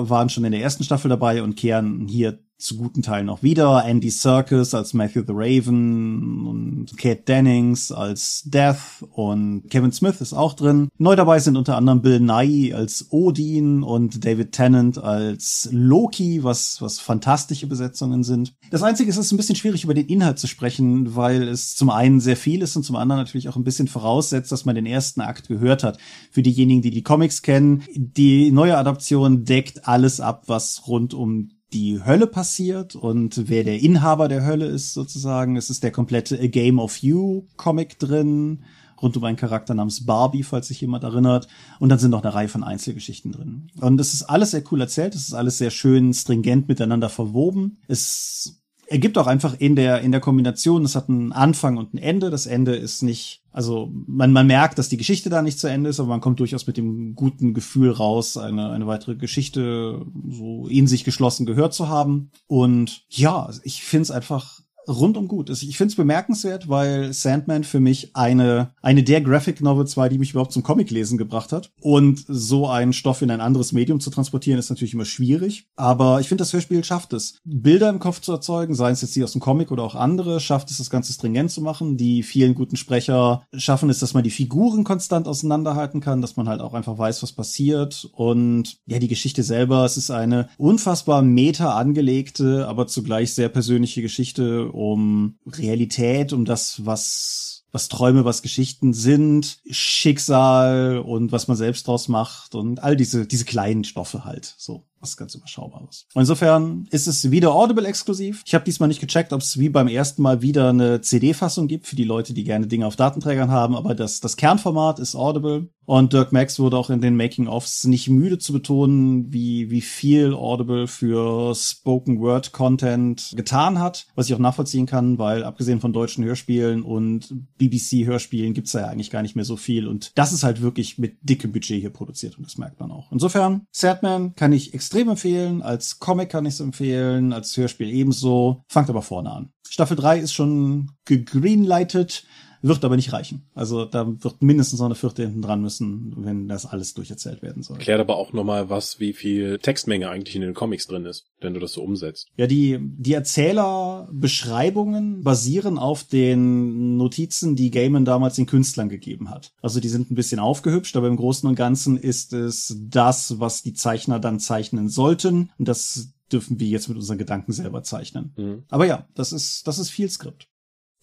waren 0.08 0.30
schon 0.30 0.44
in 0.44 0.52
der 0.52 0.62
ersten 0.62 0.84
Staffel 0.84 1.10
dabei 1.10 1.42
und 1.42 1.56
kehren 1.56 2.08
hier 2.08 2.38
zu 2.58 2.76
guten 2.76 3.02
Teilen 3.02 3.28
auch 3.28 3.42
wieder. 3.42 3.84
Andy 3.84 4.10
Serkis 4.10 4.72
als 4.72 4.94
Matthew 4.94 5.24
the 5.26 5.34
Raven 5.34 6.46
und 6.46 6.96
Kate 6.96 7.22
Dennings 7.22 7.92
als 7.92 8.42
Death 8.46 9.04
und 9.10 9.68
Kevin 9.68 9.92
Smith 9.92 10.20
ist 10.20 10.32
auch 10.32 10.54
drin. 10.54 10.88
Neu 10.96 11.16
dabei 11.16 11.38
sind 11.38 11.56
unter 11.56 11.76
anderem 11.76 12.00
Bill 12.00 12.20
Nye 12.20 12.74
als 12.74 13.08
Odin 13.10 13.82
und 13.82 14.24
David 14.24 14.52
Tennant 14.52 14.96
als 14.96 15.68
Loki, 15.70 16.42
was, 16.44 16.80
was 16.80 16.98
fantastische 16.98 17.66
Besetzungen 17.66 18.24
sind. 18.24 18.54
Das 18.70 18.82
Einzige 18.82 19.10
ist, 19.10 19.18
es 19.18 19.26
ist 19.26 19.32
ein 19.32 19.36
bisschen 19.36 19.56
schwierig 19.56 19.84
über 19.84 19.94
den 19.94 20.06
Inhalt 20.06 20.38
zu 20.38 20.46
sprechen, 20.46 21.14
weil 21.14 21.42
es 21.48 21.74
zum 21.74 21.90
einen 21.90 22.20
sehr 22.20 22.36
viel 22.36 22.62
ist 22.62 22.74
und 22.76 22.84
zum 22.84 22.96
anderen 22.96 23.20
natürlich 23.20 23.48
auch 23.50 23.56
ein 23.56 23.64
bisschen 23.64 23.88
voraussetzt, 23.88 24.50
dass 24.50 24.64
man 24.64 24.74
den 24.74 24.86
ersten 24.86 25.20
Akt 25.20 25.48
gehört 25.48 25.82
hat. 25.82 25.98
Für 26.30 26.42
diejenigen, 26.42 26.80
die 26.80 26.90
die 26.90 27.02
Comics 27.02 27.42
kennen, 27.42 27.82
die 27.94 28.50
neue 28.50 28.78
Adaption 28.78 29.44
deckt 29.44 29.86
alles 29.86 30.20
ab, 30.20 30.44
was 30.46 30.86
rund 30.86 31.12
um 31.12 31.50
die 31.72 32.02
Hölle 32.04 32.26
passiert 32.26 32.94
und 32.94 33.48
wer 33.48 33.64
der 33.64 33.80
Inhaber 33.80 34.28
der 34.28 34.46
Hölle 34.46 34.66
ist 34.66 34.94
sozusagen. 34.94 35.56
Es 35.56 35.70
ist 35.70 35.82
der 35.82 35.90
komplette 35.90 36.38
A 36.40 36.46
Game 36.46 36.78
of 36.78 36.98
You 36.98 37.46
Comic 37.56 37.98
drin, 37.98 38.64
rund 39.02 39.16
um 39.16 39.24
einen 39.24 39.36
Charakter 39.36 39.74
namens 39.74 40.06
Barbie, 40.06 40.42
falls 40.42 40.68
sich 40.68 40.80
jemand 40.80 41.04
erinnert. 41.04 41.48
Und 41.80 41.88
dann 41.88 41.98
sind 41.98 42.12
noch 42.12 42.22
eine 42.22 42.34
Reihe 42.34 42.48
von 42.48 42.64
Einzelgeschichten 42.64 43.32
drin. 43.32 43.70
Und 43.80 44.00
es 44.00 44.14
ist 44.14 44.22
alles 44.22 44.52
sehr 44.52 44.62
cool 44.70 44.80
erzählt, 44.80 45.14
es 45.14 45.28
ist 45.28 45.34
alles 45.34 45.58
sehr 45.58 45.70
schön 45.70 46.14
stringent 46.14 46.68
miteinander 46.68 47.08
verwoben. 47.08 47.78
Es 47.88 48.62
ergibt 48.86 49.18
auch 49.18 49.26
einfach 49.26 49.54
in 49.58 49.76
der, 49.76 50.00
in 50.00 50.12
der 50.12 50.20
Kombination, 50.20 50.84
es 50.84 50.94
hat 50.94 51.08
einen 51.08 51.32
Anfang 51.32 51.76
und 51.76 51.94
ein 51.94 51.98
Ende. 51.98 52.30
Das 52.30 52.46
Ende 52.46 52.76
ist 52.76 53.02
nicht, 53.02 53.42
also 53.52 53.90
man, 54.06 54.32
man 54.32 54.46
merkt, 54.46 54.78
dass 54.78 54.88
die 54.88 54.96
Geschichte 54.96 55.28
da 55.28 55.42
nicht 55.42 55.58
zu 55.58 55.66
Ende 55.66 55.90
ist, 55.90 56.00
aber 56.00 56.08
man 56.08 56.20
kommt 56.20 56.40
durchaus 56.40 56.66
mit 56.66 56.76
dem 56.76 57.14
guten 57.14 57.52
Gefühl 57.52 57.90
raus, 57.90 58.36
eine, 58.36 58.70
eine 58.70 58.86
weitere 58.86 59.16
Geschichte 59.16 60.04
so 60.28 60.68
in 60.68 60.86
sich 60.86 61.04
geschlossen 61.04 61.46
gehört 61.46 61.74
zu 61.74 61.88
haben. 61.88 62.30
Und 62.46 63.04
ja, 63.08 63.50
ich 63.62 63.82
finde 63.82 64.02
es 64.02 64.10
einfach 64.10 64.60
rundum 64.88 65.28
gut. 65.28 65.50
Ich 65.50 65.76
finde 65.76 65.90
es 65.90 65.96
bemerkenswert, 65.96 66.68
weil 66.68 67.12
Sandman 67.12 67.64
für 67.64 67.80
mich 67.80 68.14
eine, 68.14 68.70
eine 68.82 69.02
der 69.02 69.20
Graphic 69.20 69.60
Novels 69.60 69.96
war, 69.96 70.08
die 70.08 70.18
mich 70.18 70.30
überhaupt 70.30 70.52
zum 70.52 70.62
Comic-Lesen 70.62 71.18
gebracht 71.18 71.52
hat. 71.52 71.70
Und 71.80 72.24
so 72.28 72.68
einen 72.68 72.92
Stoff 72.92 73.22
in 73.22 73.30
ein 73.30 73.40
anderes 73.40 73.72
Medium 73.72 74.00
zu 74.00 74.10
transportieren, 74.10 74.58
ist 74.58 74.70
natürlich 74.70 74.94
immer 74.94 75.04
schwierig. 75.04 75.66
Aber 75.76 76.20
ich 76.20 76.28
finde, 76.28 76.42
das 76.42 76.52
Hörspiel 76.52 76.84
schafft 76.84 77.12
es, 77.12 77.40
Bilder 77.44 77.88
im 77.88 77.98
Kopf 77.98 78.20
zu 78.20 78.32
erzeugen, 78.32 78.74
seien 78.74 78.92
es 78.92 79.02
jetzt 79.02 79.16
die 79.16 79.24
aus 79.24 79.32
dem 79.32 79.40
Comic 79.40 79.70
oder 79.70 79.82
auch 79.82 79.94
andere, 79.94 80.40
schafft 80.40 80.70
es, 80.70 80.78
das 80.78 80.90
Ganze 80.90 81.12
stringent 81.12 81.50
zu 81.50 81.60
machen. 81.60 81.96
Die 81.96 82.22
vielen 82.22 82.54
guten 82.54 82.76
Sprecher 82.76 83.46
schaffen 83.56 83.90
es, 83.90 83.98
dass 83.98 84.14
man 84.14 84.24
die 84.24 84.30
Figuren 84.30 84.84
konstant 84.84 85.26
auseinanderhalten 85.26 86.00
kann, 86.00 86.20
dass 86.20 86.36
man 86.36 86.48
halt 86.48 86.60
auch 86.60 86.74
einfach 86.74 86.98
weiß, 86.98 87.22
was 87.22 87.32
passiert. 87.32 88.08
Und 88.12 88.78
ja, 88.86 88.98
die 88.98 89.08
Geschichte 89.08 89.42
selber, 89.42 89.84
es 89.84 89.96
ist 89.96 90.10
eine 90.10 90.48
unfassbar 90.58 91.22
meta 91.22 91.76
angelegte, 91.76 92.66
aber 92.68 92.86
zugleich 92.86 93.34
sehr 93.34 93.48
persönliche 93.48 94.02
Geschichte 94.02 94.70
um 94.76 95.38
Realität, 95.46 96.32
um 96.32 96.44
das, 96.44 96.84
was 96.84 97.64
was 97.72 97.88
Träume, 97.88 98.24
was 98.24 98.40
Geschichten 98.40 98.94
sind, 98.94 99.58
Schicksal 99.68 100.98
und 100.98 101.30
was 101.30 101.46
man 101.46 101.58
selbst 101.58 101.86
draus 101.86 102.08
macht 102.08 102.54
und 102.54 102.82
all 102.82 102.96
diese, 102.96 103.26
diese 103.26 103.44
kleinen 103.44 103.84
Stoffe 103.84 104.24
halt, 104.24 104.54
so 104.56 104.86
was 105.06 105.16
ganz 105.16 105.34
überschaubares. 105.34 106.06
insofern 106.14 106.86
ist 106.90 107.06
es 107.06 107.30
wieder 107.30 107.54
Audible 107.54 107.86
exklusiv. 107.86 108.42
Ich 108.44 108.54
habe 108.54 108.64
diesmal 108.64 108.88
nicht 108.88 109.00
gecheckt, 109.00 109.32
ob 109.32 109.40
es 109.40 109.58
wie 109.58 109.68
beim 109.68 109.88
ersten 109.88 110.22
Mal 110.22 110.42
wieder 110.42 110.70
eine 110.70 111.00
CD-Fassung 111.00 111.68
gibt 111.68 111.86
für 111.86 111.96
die 111.96 112.04
Leute, 112.04 112.34
die 112.34 112.44
gerne 112.44 112.66
Dinge 112.66 112.86
auf 112.86 112.96
Datenträgern 112.96 113.50
haben, 113.50 113.76
aber 113.76 113.94
das, 113.94 114.20
das 114.20 114.36
Kernformat 114.36 114.98
ist 114.98 115.14
Audible. 115.14 115.68
Und 115.86 116.12
Dirk 116.12 116.32
Max 116.32 116.58
wurde 116.58 116.76
auch 116.76 116.90
in 116.90 117.00
den 117.00 117.16
Making-ofs 117.16 117.84
nicht 117.84 118.08
müde 118.08 118.38
zu 118.38 118.52
betonen, 118.52 119.32
wie, 119.32 119.70
wie 119.70 119.80
viel 119.80 120.34
Audible 120.34 120.88
für 120.88 121.54
Spoken 121.54 122.20
Word 122.20 122.50
Content 122.50 123.32
getan 123.36 123.78
hat, 123.78 124.06
was 124.16 124.28
ich 124.28 124.34
auch 124.34 124.40
nachvollziehen 124.40 124.86
kann, 124.86 125.18
weil 125.18 125.44
abgesehen 125.44 125.80
von 125.80 125.92
deutschen 125.92 126.24
Hörspielen 126.24 126.82
und 126.82 127.32
BBC 127.58 128.04
Hörspielen 128.04 128.52
gibt's 128.52 128.72
da 128.72 128.80
ja 128.80 128.86
eigentlich 128.88 129.10
gar 129.10 129.22
nicht 129.22 129.36
mehr 129.36 129.44
so 129.44 129.56
viel. 129.56 129.86
Und 129.86 130.10
das 130.16 130.32
ist 130.32 130.42
halt 130.42 130.60
wirklich 130.60 130.98
mit 130.98 131.18
dickem 131.22 131.52
Budget 131.52 131.80
hier 131.80 131.90
produziert 131.90 132.36
und 132.36 132.44
das 132.44 132.58
merkt 132.58 132.80
man 132.80 132.90
auch. 132.90 133.12
Insofern, 133.12 133.66
Sadman 133.70 134.34
kann 134.34 134.52
ich 134.52 134.74
extrem 134.74 134.95
empfehlen, 135.02 135.62
als 135.62 135.98
Comic 135.98 136.30
kann 136.30 136.46
ich 136.46 136.54
es 136.54 136.60
empfehlen, 136.60 137.32
als 137.32 137.56
Hörspiel 137.56 137.90
ebenso. 137.90 138.62
Fangt 138.68 138.90
aber 138.90 139.02
vorne 139.02 139.30
an. 139.30 139.50
Staffel 139.68 139.96
3 139.96 140.18
ist 140.18 140.32
schon 140.32 140.92
gegreenlightet 141.04 142.24
wird 142.62 142.84
aber 142.84 142.96
nicht 142.96 143.12
reichen. 143.12 143.42
Also 143.54 143.84
da 143.84 144.06
wird 144.06 144.42
mindestens 144.42 144.80
noch 144.80 144.86
eine 144.86 144.94
vierte 144.94 145.22
hinten 145.22 145.42
dran 145.42 145.60
müssen, 145.60 146.14
wenn 146.18 146.48
das 146.48 146.66
alles 146.66 146.94
durcherzählt 146.94 147.42
werden 147.42 147.62
soll. 147.62 147.78
Klärt 147.78 148.00
aber 148.00 148.16
auch 148.16 148.32
nochmal, 148.32 148.70
was, 148.70 149.00
wie 149.00 149.12
viel 149.12 149.58
Textmenge 149.58 150.08
eigentlich 150.08 150.36
in 150.36 150.42
den 150.42 150.54
Comics 150.54 150.86
drin 150.86 151.04
ist, 151.04 151.26
wenn 151.40 151.54
du 151.54 151.60
das 151.60 151.72
so 151.72 151.82
umsetzt. 151.82 152.28
Ja, 152.36 152.46
die, 152.46 152.78
die 152.80 153.14
Erzählerbeschreibungen 153.14 155.22
basieren 155.22 155.78
auf 155.78 156.04
den 156.04 156.96
Notizen, 156.96 157.56
die 157.56 157.70
Gaiman 157.70 158.04
damals 158.04 158.36
den 158.36 158.46
Künstlern 158.46 158.88
gegeben 158.88 159.30
hat. 159.30 159.52
Also 159.62 159.80
die 159.80 159.88
sind 159.88 160.10
ein 160.10 160.14
bisschen 160.14 160.38
aufgehübscht, 160.38 160.96
aber 160.96 161.08
im 161.08 161.16
Großen 161.16 161.48
und 161.48 161.54
Ganzen 161.54 161.96
ist 161.96 162.32
es 162.32 162.76
das, 162.88 163.40
was 163.40 163.62
die 163.62 163.74
Zeichner 163.74 164.18
dann 164.18 164.40
zeichnen 164.40 164.88
sollten. 164.88 165.50
Und 165.58 165.68
das 165.68 166.12
dürfen 166.32 166.60
wir 166.60 166.66
jetzt 166.66 166.88
mit 166.88 166.96
unseren 166.96 167.18
Gedanken 167.18 167.52
selber 167.52 167.82
zeichnen. 167.82 168.32
Mhm. 168.36 168.64
Aber 168.68 168.86
ja, 168.86 169.08
das 169.14 169.32
ist, 169.32 169.66
das 169.66 169.78
ist 169.78 169.90
viel 169.90 170.10
Skript. 170.10 170.48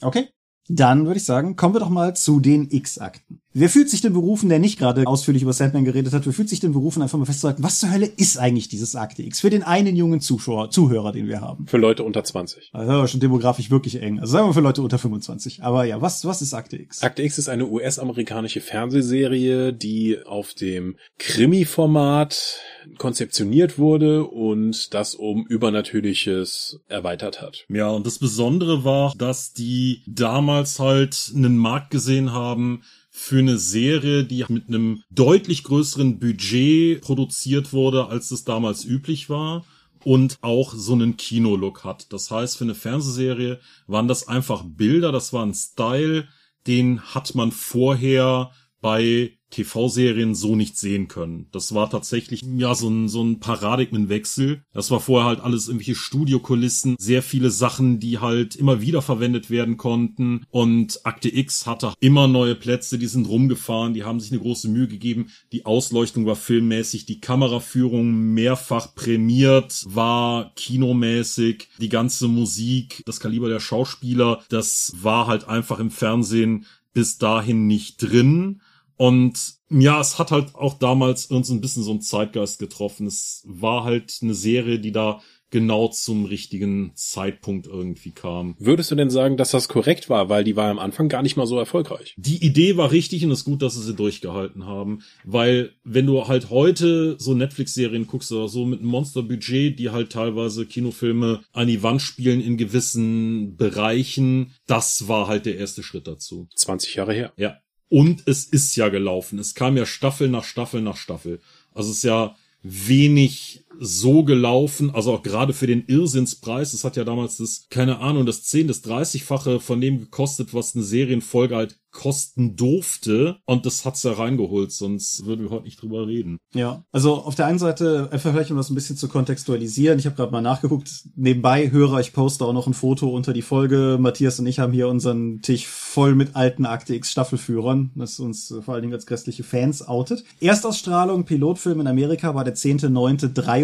Okay? 0.01 0.29
Dann 0.67 1.05
würde 1.05 1.17
ich 1.17 1.25
sagen, 1.25 1.55
kommen 1.55 1.75
wir 1.75 1.79
doch 1.79 1.89
mal 1.89 2.15
zu 2.15 2.39
den 2.39 2.69
X-Akten. 2.69 3.42
Wer 3.55 3.69
fühlt 3.69 3.89
sich 3.89 4.01
denn 4.01 4.13
berufen, 4.13 4.49
der 4.49 4.57
nicht 4.57 4.79
gerade 4.79 5.05
ausführlich 5.05 5.43
über 5.43 5.53
Sandman 5.53 5.85
geredet 5.85 6.11
hat, 6.13 6.25
wer 6.25 6.33
fühlt 6.33 6.49
sich 6.49 6.59
denn 6.59 6.73
berufen, 6.73 7.03
einfach 7.03 7.19
mal 7.19 7.25
festzuhalten, 7.25 7.61
was 7.61 7.79
zur 7.79 7.91
Hölle 7.91 8.07
ist 8.07 8.37
eigentlich 8.37 8.67
dieses 8.67 8.95
Akte 8.95 9.21
X 9.21 9.41
für 9.41 9.51
den 9.51 9.61
einen 9.61 9.95
jungen 9.95 10.21
Zuschauer, 10.21 10.71
Zuhörer, 10.71 11.11
den 11.11 11.27
wir 11.27 11.41
haben? 11.41 11.67
Für 11.67 11.77
Leute 11.77 12.03
unter 12.03 12.23
20. 12.23 12.71
Also 12.73 13.05
schon 13.05 13.19
demografisch 13.19 13.69
wirklich 13.69 14.01
eng. 14.01 14.19
Also 14.19 14.33
sagen 14.33 14.47
wir 14.47 14.53
für 14.55 14.61
Leute 14.61 14.81
unter 14.81 14.97
25. 14.97 15.61
Aber 15.63 15.85
ja, 15.85 16.01
was, 16.01 16.25
was 16.25 16.41
ist 16.41 16.55
Akte 16.55 16.77
X? 16.77 17.03
Akte 17.03 17.21
X 17.21 17.37
ist 17.37 17.47
eine 17.47 17.67
US-amerikanische 17.67 18.59
Fernsehserie, 18.59 19.71
die 19.71 20.17
auf 20.25 20.55
dem 20.55 20.97
Krimi-Format 21.19 22.59
konzeptioniert 22.97 23.77
wurde 23.77 24.25
und 24.25 24.93
das 24.95 25.13
um 25.13 25.45
Übernatürliches 25.45 26.79
erweitert 26.87 27.41
hat. 27.41 27.65
Ja, 27.69 27.89
und 27.89 28.07
das 28.07 28.17
Besondere 28.17 28.83
war, 28.83 29.13
dass 29.15 29.53
die 29.53 30.01
damals 30.07 30.79
halt 30.79 31.31
einen 31.35 31.57
Markt 31.57 31.91
gesehen 31.91 32.33
haben, 32.33 32.81
für 33.15 33.37
eine 33.37 33.59
Serie, 33.59 34.23
die 34.23 34.43
mit 34.49 34.67
einem 34.67 35.03
deutlich 35.11 35.63
größeren 35.63 36.19
Budget 36.19 36.99
produziert 37.01 37.71
wurde, 37.71 38.07
als 38.07 38.31
es 38.31 38.43
damals 38.43 38.83
üblich 38.83 39.29
war 39.29 39.65
und 40.03 40.39
auch 40.41 40.73
so 40.73 40.93
einen 40.93 41.15
Kinolook 41.15 41.83
hat. 41.83 42.11
Das 42.11 42.31
heißt, 42.31 42.57
für 42.57 42.63
eine 42.63 42.73
Fernsehserie 42.73 43.59
waren 43.85 44.07
das 44.07 44.27
einfach 44.27 44.63
Bilder, 44.65 45.11
das 45.11 45.31
war 45.31 45.45
ein 45.45 45.53
Style, 45.53 46.27
den 46.65 47.01
hat 47.01 47.35
man 47.35 47.51
vorher 47.51 48.51
bei 48.81 49.37
TV-Serien 49.53 50.35
so 50.35 50.55
nicht 50.55 50.77
sehen 50.77 51.07
können. 51.07 51.47
Das 51.51 51.73
war 51.73 51.89
tatsächlich 51.89 52.41
ja 52.57 52.73
so 52.75 52.89
ein, 52.89 53.07
so 53.07 53.23
ein 53.23 53.39
Paradigmenwechsel. 53.39 54.63
Das 54.73 54.91
war 54.91 54.99
vorher 54.99 55.27
halt 55.27 55.39
alles 55.41 55.67
irgendwelche 55.67 55.95
Studiokulissen, 55.95 56.95
sehr 56.97 57.21
viele 57.21 57.51
Sachen, 57.51 57.99
die 57.99 58.19
halt 58.19 58.55
immer 58.55 58.81
wieder 58.81 59.01
verwendet 59.01 59.49
werden 59.49 59.77
konnten. 59.77 60.45
Und 60.49 61.05
Akte 61.05 61.33
X 61.33 61.67
hatte 61.67 61.93
immer 61.99 62.27
neue 62.27 62.55
Plätze, 62.55 62.97
die 62.97 63.07
sind 63.07 63.27
rumgefahren, 63.27 63.93
die 63.93 64.03
haben 64.03 64.19
sich 64.19 64.31
eine 64.31 64.41
große 64.41 64.69
Mühe 64.69 64.87
gegeben. 64.87 65.29
Die 65.51 65.65
Ausleuchtung 65.65 66.25
war 66.25 66.35
filmmäßig, 66.35 67.05
die 67.05 67.21
Kameraführung 67.21 68.33
mehrfach 68.33 68.95
prämiert, 68.95 69.83
war 69.85 70.51
kinomäßig, 70.55 71.69
die 71.79 71.89
ganze 71.89 72.27
Musik, 72.27 73.03
das 73.05 73.19
Kaliber 73.19 73.49
der 73.49 73.59
Schauspieler, 73.59 74.41
das 74.49 74.93
war 75.01 75.27
halt 75.27 75.47
einfach 75.47 75.79
im 75.79 75.91
Fernsehen 75.91 76.65
bis 76.93 77.17
dahin 77.17 77.67
nicht 77.67 77.97
drin. 78.01 78.61
Und 78.97 79.55
ja, 79.69 79.99
es 79.99 80.19
hat 80.19 80.31
halt 80.31 80.55
auch 80.55 80.77
damals 80.77 81.25
uns 81.27 81.49
ein 81.49 81.61
bisschen 81.61 81.83
so 81.83 81.91
einen 81.91 82.01
Zeitgeist 82.01 82.59
getroffen. 82.59 83.07
Es 83.07 83.43
war 83.45 83.83
halt 83.83 84.19
eine 84.21 84.35
Serie, 84.35 84.79
die 84.79 84.91
da 84.91 85.21
genau 85.53 85.87
zum 85.87 86.25
richtigen 86.25 86.93
Zeitpunkt 86.95 87.67
irgendwie 87.67 88.11
kam. 88.11 88.55
Würdest 88.57 88.89
du 88.89 88.95
denn 88.95 89.11
sagen, 89.11 89.37
dass 89.37 89.51
das 89.51 89.69
korrekt 89.69 90.09
war, 90.09 90.27
weil 90.27 90.43
die 90.43 90.55
war 90.55 90.71
am 90.71 90.79
Anfang 90.79 91.09
gar 91.09 91.21
nicht 91.21 91.37
mal 91.37 91.45
so 91.45 91.59
erfolgreich? 91.59 92.15
Die 92.17 92.43
Idee 92.43 92.75
war 92.75 92.91
richtig 92.91 93.23
und 93.23 93.29
es 93.29 93.39
ist 93.39 93.45
gut, 93.45 93.61
dass 93.61 93.75
sie 93.75 93.83
sie 93.83 93.93
durchgehalten 93.93 94.65
haben, 94.65 95.03
weil 95.23 95.73
wenn 95.83 96.07
du 96.07 96.27
halt 96.27 96.49
heute 96.49 97.17
so 97.19 97.35
Netflix-Serien 97.35 98.07
guckst 98.07 98.31
oder 98.31 98.47
so 98.47 98.65
mit 98.65 98.79
einem 98.79 98.89
Monsterbudget, 98.89 99.77
die 99.77 99.91
halt 99.91 100.11
teilweise 100.11 100.65
Kinofilme 100.65 101.41
an 101.53 101.67
die 101.67 101.83
Wand 101.83 102.01
spielen 102.01 102.41
in 102.41 102.57
gewissen 102.57 103.55
Bereichen, 103.55 104.55
das 104.65 105.07
war 105.07 105.27
halt 105.27 105.45
der 105.45 105.57
erste 105.57 105.83
Schritt 105.83 106.07
dazu. 106.07 106.47
20 106.55 106.95
Jahre 106.95 107.13
her. 107.13 107.31
Ja. 107.37 107.57
Und 107.93 108.23
es 108.25 108.45
ist 108.45 108.75
ja 108.75 108.89
gelaufen. 108.89 109.37
Es 109.37 109.53
kam 109.53 109.77
ja 109.77 109.85
Staffel 109.85 110.27
nach 110.27 110.45
Staffel 110.45 110.81
nach 110.81 110.97
Staffel. 110.97 111.39
Also 111.75 111.91
es 111.91 111.97
ist 111.97 112.03
ja 112.05 112.35
wenig 112.63 113.62
so 113.79 114.23
gelaufen, 114.23 114.91
also 114.93 115.13
auch 115.13 115.23
gerade 115.23 115.53
für 115.53 115.67
den 115.67 115.85
Irrsinnspreis. 115.85 116.73
Es 116.73 116.83
hat 116.83 116.95
ja 116.95 117.03
damals 117.03 117.37
das, 117.37 117.67
keine 117.69 117.99
Ahnung, 117.99 118.25
das 118.25 118.43
10, 118.43 118.67
das 118.67 118.83
30-fache 118.83 119.59
von 119.59 119.81
dem 119.81 119.99
gekostet, 119.99 120.53
was 120.53 120.75
eine 120.75 120.83
Serienfolge 120.83 121.55
halt 121.55 121.79
kosten 121.93 122.55
durfte. 122.57 123.37
Und 123.45 123.65
das 123.65 123.85
hat's 123.85 124.03
ja 124.03 124.11
reingeholt, 124.11 124.71
sonst 124.71 125.25
würden 125.25 125.43
wir 125.45 125.51
heute 125.51 125.65
nicht 125.65 125.81
drüber 125.81 126.07
reden. 126.07 126.37
Ja, 126.53 126.83
also 126.91 127.15
auf 127.15 127.35
der 127.35 127.45
einen 127.45 127.59
Seite, 127.59 128.09
vielleicht 128.17 128.51
um 128.51 128.57
das 128.57 128.69
ein 128.69 128.75
bisschen 128.75 128.97
zu 128.97 129.07
kontextualisieren. 129.07 129.99
Ich 129.99 130.05
habe 130.05 130.15
gerade 130.15 130.31
mal 130.31 130.41
nachgeguckt. 130.41 130.89
Nebenbei 131.15 131.71
höre 131.71 131.99
ich 131.99 132.11
poste 132.11 132.45
auch 132.45 132.53
noch 132.53 132.67
ein 132.67 132.73
Foto 132.73 133.09
unter 133.09 133.31
die 133.31 133.41
Folge. 133.41 133.97
Matthias 133.99 134.39
und 134.39 134.47
ich 134.47 134.59
haben 134.59 134.73
hier 134.73 134.89
unseren 134.89 135.41
Tisch 135.41 135.67
voll 135.67 136.15
mit 136.15 136.35
alten 136.35 136.65
Akte 136.65 136.95
X 136.95 137.11
Staffelführern, 137.11 137.91
das 137.95 138.19
uns 138.19 138.53
vor 138.61 138.73
allen 138.73 138.81
Dingen 138.81 138.93
als 138.93 139.05
christliche 139.05 139.43
Fans 139.43 139.87
outet. 139.87 140.23
Erstausstrahlung 140.39 141.25
Pilotfilm 141.25 141.79
in 141.79 141.87
Amerika 141.87 142.33
war 142.33 142.43
der 142.43 142.55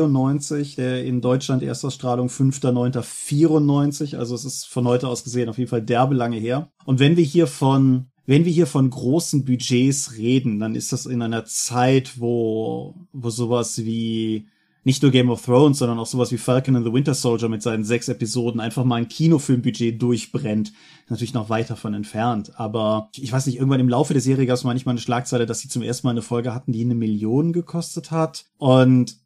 10.9.93, 0.07 0.75
der 0.75 1.03
in 1.05 1.21
Deutschland 1.21 1.63
Erstausstrahlung 1.63 2.27
5.9.94. 2.27 4.17
Also 4.17 4.35
es 4.35 4.45
ist 4.45 4.65
von 4.65 4.87
heute 4.87 5.07
aus 5.07 5.23
gesehen 5.23 5.49
auf 5.49 5.57
jeden 5.57 5.69
Fall 5.69 5.81
derbe 5.81 6.15
lange 6.15 6.37
her. 6.37 6.69
Und 6.85 6.99
wenn 6.99 7.17
wir 7.17 7.23
hier 7.23 7.47
von 7.47 8.07
wenn 8.29 8.45
wir 8.45 8.51
hier 8.51 8.67
von 8.67 8.91
großen 8.91 9.43
Budgets 9.43 10.15
reden, 10.15 10.59
dann 10.59 10.75
ist 10.75 10.93
das 10.93 11.07
in 11.07 11.23
einer 11.23 11.45
Zeit, 11.45 12.19
wo, 12.19 12.93
wo 13.11 13.31
sowas 13.31 13.83
wie 13.83 14.45
nicht 14.83 15.01
nur 15.01 15.11
Game 15.11 15.31
of 15.31 15.43
Thrones, 15.43 15.79
sondern 15.79 15.97
auch 15.97 16.05
sowas 16.05 16.31
wie 16.31 16.37
Falcon 16.37 16.75
and 16.75 16.85
the 16.85 16.93
Winter 16.93 17.15
Soldier 17.15 17.49
mit 17.49 17.63
seinen 17.63 17.83
sechs 17.83 18.07
Episoden 18.07 18.61
einfach 18.61 18.83
mal 18.83 18.97
ein 18.97 19.07
Kinofilmbudget 19.07 19.99
durchbrennt. 19.99 20.73
Natürlich 21.09 21.33
noch 21.33 21.49
weit 21.49 21.69
davon 21.69 21.95
entfernt. 21.95 22.51
Aber 22.59 23.09
ich 23.15 23.31
weiß 23.31 23.47
nicht, 23.47 23.57
irgendwann 23.57 23.79
im 23.79 23.89
Laufe 23.89 24.13
der 24.13 24.21
Serie 24.21 24.45
gab 24.45 24.57
es 24.57 24.63
manchmal 24.63 24.93
eine 24.93 25.01
Schlagzeile, 25.01 25.45
dass 25.45 25.59
sie 25.59 25.67
zum 25.67 25.81
ersten 25.81 26.05
Mal 26.05 26.11
eine 26.11 26.21
Folge 26.21 26.53
hatten, 26.53 26.71
die 26.71 26.81
eine 26.81 26.95
Million 26.95 27.51
gekostet 27.51 28.11
hat. 28.11 28.45
Und 28.57 29.17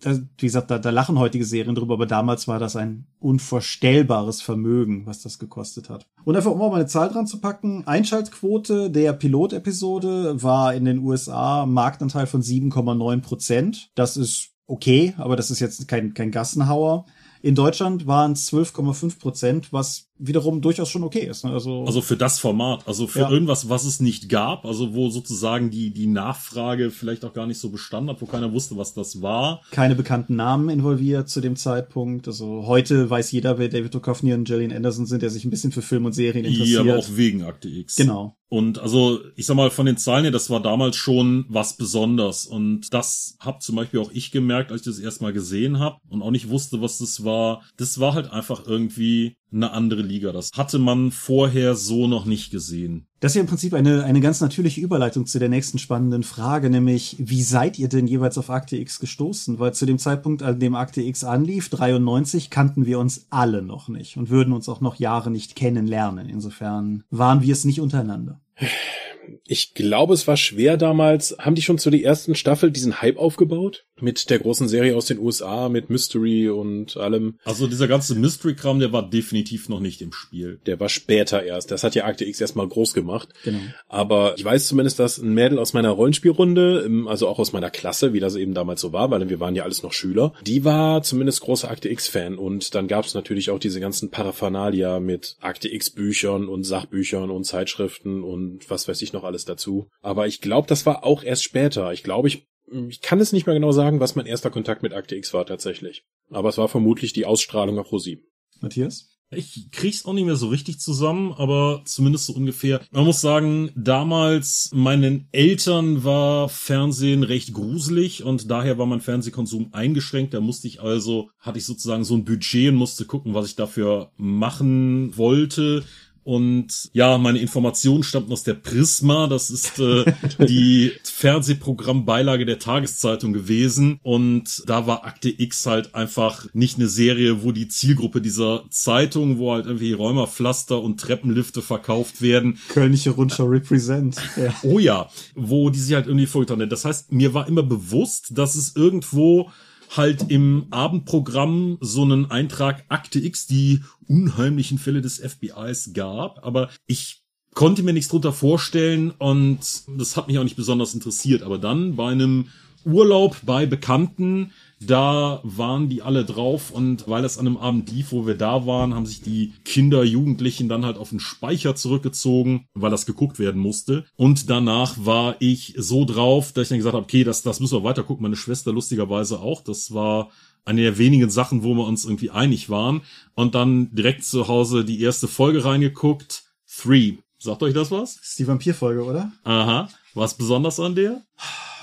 da, 0.00 0.18
wie 0.38 0.46
gesagt, 0.46 0.70
da, 0.70 0.78
da 0.78 0.90
lachen 0.90 1.18
heutige 1.18 1.44
Serien 1.44 1.74
drüber, 1.74 1.94
aber 1.94 2.06
damals 2.06 2.46
war 2.46 2.58
das 2.58 2.76
ein 2.76 3.06
unvorstellbares 3.18 4.42
Vermögen, 4.42 5.06
was 5.06 5.22
das 5.22 5.38
gekostet 5.38 5.88
hat. 5.88 6.06
Und 6.24 6.36
einfach, 6.36 6.50
um 6.50 6.60
auch 6.60 6.70
mal 6.70 6.76
eine 6.76 6.86
Zahl 6.86 7.08
dran 7.08 7.26
zu 7.26 7.40
packen, 7.40 7.86
Einschaltquote 7.86 8.90
der 8.90 9.14
Pilotepisode 9.14 10.42
war 10.42 10.74
in 10.74 10.84
den 10.84 10.98
USA 10.98 11.64
Marktanteil 11.64 12.26
von 12.26 12.42
7,9 12.42 13.20
Prozent. 13.20 13.90
Das 13.94 14.16
ist 14.16 14.50
okay, 14.66 15.14
aber 15.16 15.36
das 15.36 15.50
ist 15.50 15.60
jetzt 15.60 15.88
kein, 15.88 16.12
kein 16.14 16.30
Gassenhauer. 16.30 17.06
In 17.40 17.54
Deutschland 17.54 18.06
waren 18.06 18.32
es 18.32 18.50
12,5 18.50 19.18
Prozent, 19.18 19.72
was 19.72 20.08
wiederum 20.18 20.60
durchaus 20.60 20.90
schon 20.90 21.02
okay 21.02 21.26
ist. 21.26 21.44
Ne? 21.44 21.50
Also, 21.50 21.84
also 21.84 22.00
für 22.00 22.16
das 22.16 22.38
Format, 22.38 22.86
also 22.86 23.06
für 23.06 23.20
ja. 23.20 23.30
irgendwas, 23.30 23.68
was 23.68 23.84
es 23.84 24.00
nicht 24.00 24.28
gab, 24.28 24.64
also 24.64 24.94
wo 24.94 25.10
sozusagen 25.10 25.70
die, 25.70 25.90
die 25.90 26.06
Nachfrage 26.06 26.90
vielleicht 26.90 27.24
auch 27.24 27.32
gar 27.32 27.46
nicht 27.46 27.58
so 27.58 27.70
bestanden 27.70 28.10
hat, 28.10 28.22
wo 28.22 28.26
keiner 28.26 28.52
wusste, 28.52 28.76
was 28.76 28.94
das 28.94 29.22
war. 29.22 29.62
Keine 29.72 29.96
bekannten 29.96 30.36
Namen 30.36 30.68
involviert 30.68 31.28
zu 31.28 31.40
dem 31.40 31.56
Zeitpunkt. 31.56 32.28
Also 32.28 32.66
heute 32.66 33.10
weiß 33.10 33.32
jeder, 33.32 33.58
wer 33.58 33.68
David 33.68 33.94
Duchovny 33.94 34.34
und 34.34 34.44
Gillian 34.44 34.72
Anderson 34.72 35.06
sind, 35.06 35.22
der 35.22 35.30
sich 35.30 35.44
ein 35.44 35.50
bisschen 35.50 35.72
für 35.72 35.82
Film 35.82 36.04
und 36.04 36.12
Serien 36.12 36.44
interessiert. 36.44 36.84
Ja, 36.84 36.92
aber 36.92 37.00
auch 37.00 37.08
wegen 37.16 37.42
Akte 37.42 37.68
X. 37.68 37.96
Genau. 37.96 38.36
Und 38.54 38.78
also, 38.78 39.18
ich 39.34 39.46
sag 39.46 39.56
mal, 39.56 39.70
von 39.70 39.84
den 39.84 39.96
Zahlen 39.96 40.22
her, 40.22 40.30
das 40.30 40.48
war 40.48 40.62
damals 40.62 40.94
schon 40.94 41.44
was 41.48 41.76
Besonderes. 41.76 42.46
Und 42.46 42.94
das 42.94 43.36
hab 43.40 43.62
zum 43.62 43.74
Beispiel 43.74 43.98
auch 43.98 44.12
ich 44.12 44.30
gemerkt, 44.30 44.70
als 44.70 44.82
ich 44.82 44.86
das 44.86 45.00
erstmal 45.00 45.32
gesehen 45.32 45.80
habe 45.80 45.96
und 46.08 46.22
auch 46.22 46.30
nicht 46.30 46.50
wusste, 46.50 46.80
was 46.80 46.98
das 46.98 47.24
war. 47.24 47.62
Das 47.76 47.98
war 47.98 48.14
halt 48.14 48.30
einfach 48.30 48.64
irgendwie 48.64 49.38
eine 49.54 49.72
andere 49.72 50.02
Liga. 50.02 50.32
Das 50.32 50.50
hatte 50.56 50.78
man 50.78 51.10
vorher 51.10 51.74
so 51.74 52.06
noch 52.06 52.24
nicht 52.24 52.50
gesehen. 52.50 53.06
Das 53.20 53.32
ist 53.32 53.36
ja 53.36 53.40
im 53.40 53.46
Prinzip 53.46 53.72
eine, 53.72 54.04
eine 54.04 54.20
ganz 54.20 54.40
natürliche 54.40 54.80
Überleitung 54.80 55.26
zu 55.26 55.38
der 55.38 55.48
nächsten 55.48 55.78
spannenden 55.78 56.24
Frage, 56.24 56.68
nämlich 56.68 57.16
wie 57.18 57.42
seid 57.42 57.78
ihr 57.78 57.88
denn 57.88 58.06
jeweils 58.06 58.36
auf 58.36 58.50
Akte 58.50 58.76
X 58.76 58.98
gestoßen? 58.98 59.58
Weil 59.58 59.72
zu 59.72 59.86
dem 59.86 59.98
Zeitpunkt, 59.98 60.42
an 60.42 60.60
dem 60.60 60.74
Akte 60.74 61.00
X 61.00 61.24
anlief, 61.24 61.70
93, 61.70 62.50
kannten 62.50 62.84
wir 62.84 62.98
uns 62.98 63.26
alle 63.30 63.62
noch 63.62 63.88
nicht 63.88 64.16
und 64.16 64.28
würden 64.28 64.52
uns 64.52 64.68
auch 64.68 64.80
noch 64.80 64.96
Jahre 64.96 65.30
nicht 65.30 65.56
kennenlernen. 65.56 66.28
Insofern 66.28 67.04
waren 67.10 67.42
wir 67.42 67.52
es 67.52 67.64
nicht 67.64 67.80
untereinander. 67.80 68.40
Ich 69.46 69.74
glaube, 69.74 70.14
es 70.14 70.26
war 70.26 70.36
schwer 70.36 70.76
damals. 70.76 71.36
Haben 71.38 71.54
die 71.54 71.62
schon 71.62 71.78
zu 71.78 71.90
der 71.90 72.02
ersten 72.02 72.34
Staffel 72.34 72.70
diesen 72.70 73.02
Hype 73.02 73.18
aufgebaut? 73.18 73.84
Mit 74.00 74.30
der 74.30 74.38
großen 74.38 74.68
Serie 74.68 74.96
aus 74.96 75.06
den 75.06 75.18
USA, 75.18 75.68
mit 75.68 75.90
Mystery 75.90 76.48
und 76.48 76.96
allem. 76.96 77.38
Also 77.44 77.66
dieser 77.66 77.86
ganze 77.86 78.14
Mystery-Kram, 78.14 78.80
der 78.80 78.92
war 78.92 79.08
definitiv 79.08 79.68
noch 79.68 79.80
nicht 79.80 80.00
im 80.00 80.12
Spiel. 80.12 80.60
Der 80.66 80.80
war 80.80 80.88
später 80.88 81.42
erst. 81.42 81.70
Das 81.70 81.84
hat 81.84 81.94
ja 81.94 82.04
Akte 82.04 82.24
X 82.24 82.40
erstmal 82.40 82.66
groß 82.66 82.94
gemacht. 82.94 83.28
Genau. 83.44 83.60
Aber 83.88 84.34
ich 84.36 84.44
weiß 84.44 84.66
zumindest, 84.66 84.98
dass 84.98 85.18
ein 85.18 85.34
Mädel 85.34 85.58
aus 85.58 85.74
meiner 85.74 85.90
Rollenspielrunde, 85.90 87.04
also 87.06 87.28
auch 87.28 87.38
aus 87.38 87.52
meiner 87.52 87.70
Klasse, 87.70 88.12
wie 88.12 88.20
das 88.20 88.36
eben 88.36 88.54
damals 88.54 88.80
so 88.80 88.92
war, 88.92 89.10
weil 89.10 89.28
wir 89.28 89.40
waren 89.40 89.54
ja 89.54 89.64
alles 89.64 89.82
noch 89.82 89.92
Schüler, 89.92 90.32
die 90.44 90.64
war 90.64 91.02
zumindest 91.02 91.42
großer 91.42 91.70
Akte 91.70 91.88
X-Fan. 91.90 92.36
Und 92.36 92.74
dann 92.74 92.88
gab 92.88 93.04
es 93.04 93.14
natürlich 93.14 93.50
auch 93.50 93.58
diese 93.58 93.80
ganzen 93.80 94.10
Paraphernalia 94.10 95.00
mit 95.00 95.36
Akte 95.40 95.72
X-Büchern 95.72 96.48
und 96.48 96.64
Sachbüchern 96.64 97.30
und 97.30 97.44
Zeitschriften 97.44 98.22
und 98.24 98.70
was 98.70 98.88
weiß 98.88 99.02
ich 99.02 99.12
noch 99.12 99.24
alles 99.24 99.33
dazu. 99.44 99.88
Aber 100.02 100.26
ich 100.26 100.40
glaube, 100.40 100.68
das 100.68 100.86
war 100.86 101.04
auch 101.04 101.22
erst 101.22 101.42
später. 101.42 101.92
Ich 101.92 102.02
glaube, 102.02 102.28
ich 102.28 102.46
ich 102.88 103.02
kann 103.02 103.20
es 103.20 103.32
nicht 103.32 103.46
mehr 103.46 103.54
genau 103.54 103.72
sagen, 103.72 104.00
was 104.00 104.16
mein 104.16 104.26
erster 104.26 104.50
Kontakt 104.50 104.82
mit 104.82 104.94
Akte 104.94 105.16
X 105.16 105.34
war 105.34 105.44
tatsächlich. 105.44 106.04
Aber 106.30 106.48
es 106.48 106.58
war 106.58 106.68
vermutlich 106.68 107.12
die 107.12 107.26
Ausstrahlung 107.26 107.78
auf 107.78 107.92
Rosi. 107.92 108.22
Matthias? 108.60 109.10
Ich 109.30 109.70
krieg's 109.72 110.04
auch 110.04 110.12
nicht 110.12 110.26
mehr 110.26 110.36
so 110.36 110.48
richtig 110.48 110.78
zusammen, 110.78 111.32
aber 111.32 111.82
zumindest 111.86 112.26
so 112.26 112.34
ungefähr. 112.34 112.80
Man 112.92 113.04
muss 113.04 113.20
sagen, 113.20 113.70
damals 113.74 114.70
meinen 114.72 115.28
Eltern 115.32 116.04
war 116.04 116.48
Fernsehen 116.48 117.22
recht 117.22 117.52
gruselig 117.52 118.22
und 118.22 118.50
daher 118.50 118.78
war 118.78 118.86
mein 118.86 119.00
Fernsehkonsum 119.00 119.70
eingeschränkt. 119.72 120.34
Da 120.34 120.40
musste 120.40 120.68
ich 120.68 120.80
also, 120.80 121.30
hatte 121.38 121.58
ich 121.58 121.66
sozusagen 121.66 122.04
so 122.04 122.14
ein 122.14 122.24
Budget 122.24 122.70
und 122.70 122.76
musste 122.76 123.06
gucken, 123.06 123.34
was 123.34 123.46
ich 123.46 123.56
dafür 123.56 124.12
machen 124.16 125.16
wollte. 125.16 125.84
Und 126.24 126.90
ja, 126.92 127.18
meine 127.18 127.38
Informationen 127.38 128.02
stammten 128.02 128.32
aus 128.32 128.42
der 128.42 128.54
Prisma. 128.54 129.26
Das 129.26 129.50
ist 129.50 129.78
äh, 129.78 130.04
die 130.46 130.92
Fernsehprogrammbeilage 131.04 132.46
der 132.46 132.58
Tageszeitung 132.58 133.32
gewesen. 133.32 134.00
Und 134.02 134.62
da 134.66 134.86
war 134.86 135.04
Akte 135.04 135.28
X 135.28 135.66
halt 135.66 135.94
einfach 135.94 136.46
nicht 136.54 136.78
eine 136.78 136.88
Serie, 136.88 137.42
wo 137.42 137.52
die 137.52 137.68
Zielgruppe 137.68 138.20
dieser 138.20 138.64
Zeitung, 138.70 139.38
wo 139.38 139.52
halt 139.52 139.66
irgendwie 139.66 139.92
Räumerpflaster 139.92 140.80
und 140.80 140.98
Treppenlifte 141.00 141.62
verkauft 141.62 142.22
werden. 142.22 142.58
Kölnische 142.68 143.10
Rundschau 143.10 143.44
represent. 143.44 144.16
Ja. 144.36 144.54
Oh 144.62 144.78
ja, 144.78 145.08
wo 145.34 145.70
die 145.70 145.78
sich 145.78 145.94
halt 145.94 146.06
irgendwie 146.06 146.26
folgt 146.26 146.50
haben. 146.50 146.68
Das 146.68 146.84
heißt, 146.84 147.12
mir 147.12 147.34
war 147.34 147.46
immer 147.46 147.62
bewusst, 147.62 148.28
dass 148.30 148.54
es 148.54 148.74
irgendwo 148.74 149.50
halt 149.96 150.30
im 150.30 150.66
Abendprogramm 150.70 151.78
so 151.80 152.02
einen 152.02 152.30
Eintrag 152.30 152.84
Akte 152.88 153.18
X, 153.18 153.46
die 153.46 153.82
unheimlichen 154.08 154.78
Fälle 154.78 155.00
des 155.00 155.18
FBIs 155.18 155.92
gab, 155.92 156.44
aber 156.44 156.70
ich 156.86 157.22
konnte 157.54 157.82
mir 157.82 157.92
nichts 157.92 158.10
drunter 158.10 158.32
vorstellen 158.32 159.12
und 159.12 159.60
das 159.96 160.16
hat 160.16 160.28
mich 160.28 160.38
auch 160.38 160.44
nicht 160.44 160.56
besonders 160.56 160.94
interessiert. 160.94 161.42
Aber 161.42 161.58
dann 161.58 161.96
bei 161.96 162.10
einem 162.10 162.48
Urlaub 162.84 163.36
bei 163.44 163.66
Bekannten 163.66 164.52
da 164.80 165.40
waren 165.42 165.88
die 165.88 166.02
alle 166.02 166.24
drauf 166.24 166.70
und 166.70 167.08
weil 167.08 167.22
das 167.22 167.38
an 167.38 167.46
einem 167.46 167.56
Abend 167.56 167.90
lief, 167.90 168.12
wo 168.12 168.26
wir 168.26 168.34
da 168.34 168.66
waren, 168.66 168.94
haben 168.94 169.06
sich 169.06 169.22
die 169.22 169.52
Kinder, 169.64 170.04
Jugendlichen 170.04 170.68
dann 170.68 170.84
halt 170.84 170.98
auf 170.98 171.10
den 171.10 171.20
Speicher 171.20 171.74
zurückgezogen, 171.74 172.66
weil 172.74 172.90
das 172.90 173.06
geguckt 173.06 173.38
werden 173.38 173.60
musste. 173.60 174.04
Und 174.16 174.50
danach 174.50 174.96
war 174.98 175.36
ich 175.40 175.74
so 175.76 176.04
drauf, 176.04 176.52
dass 176.52 176.64
ich 176.64 176.68
dann 176.68 176.78
gesagt 176.78 176.94
habe, 176.94 177.04
okay, 177.04 177.24
das, 177.24 177.42
das 177.42 177.60
müssen 177.60 177.78
wir 177.78 177.84
weiter 177.84 178.02
gucken. 178.02 178.22
Meine 178.22 178.36
Schwester 178.36 178.72
lustigerweise 178.72 179.40
auch. 179.40 179.62
Das 179.62 179.94
war 179.94 180.30
eine 180.64 180.82
der 180.82 180.98
wenigen 180.98 181.30
Sachen, 181.30 181.62
wo 181.62 181.74
wir 181.74 181.86
uns 181.86 182.04
irgendwie 182.04 182.30
einig 182.30 182.70
waren. 182.70 183.02
Und 183.34 183.54
dann 183.54 183.94
direkt 183.94 184.24
zu 184.24 184.48
Hause 184.48 184.84
die 184.84 185.00
erste 185.00 185.28
Folge 185.28 185.64
reingeguckt. 185.64 186.44
Three. 186.66 187.18
Sagt 187.38 187.62
euch 187.62 187.74
das 187.74 187.90
was? 187.90 188.16
Das 188.16 188.28
ist 188.28 188.38
die 188.38 188.46
Vampirfolge, 188.46 189.04
oder? 189.04 189.32
Aha. 189.44 189.88
Was 190.14 190.34
besonders 190.34 190.80
an 190.80 190.94
der? 190.94 191.22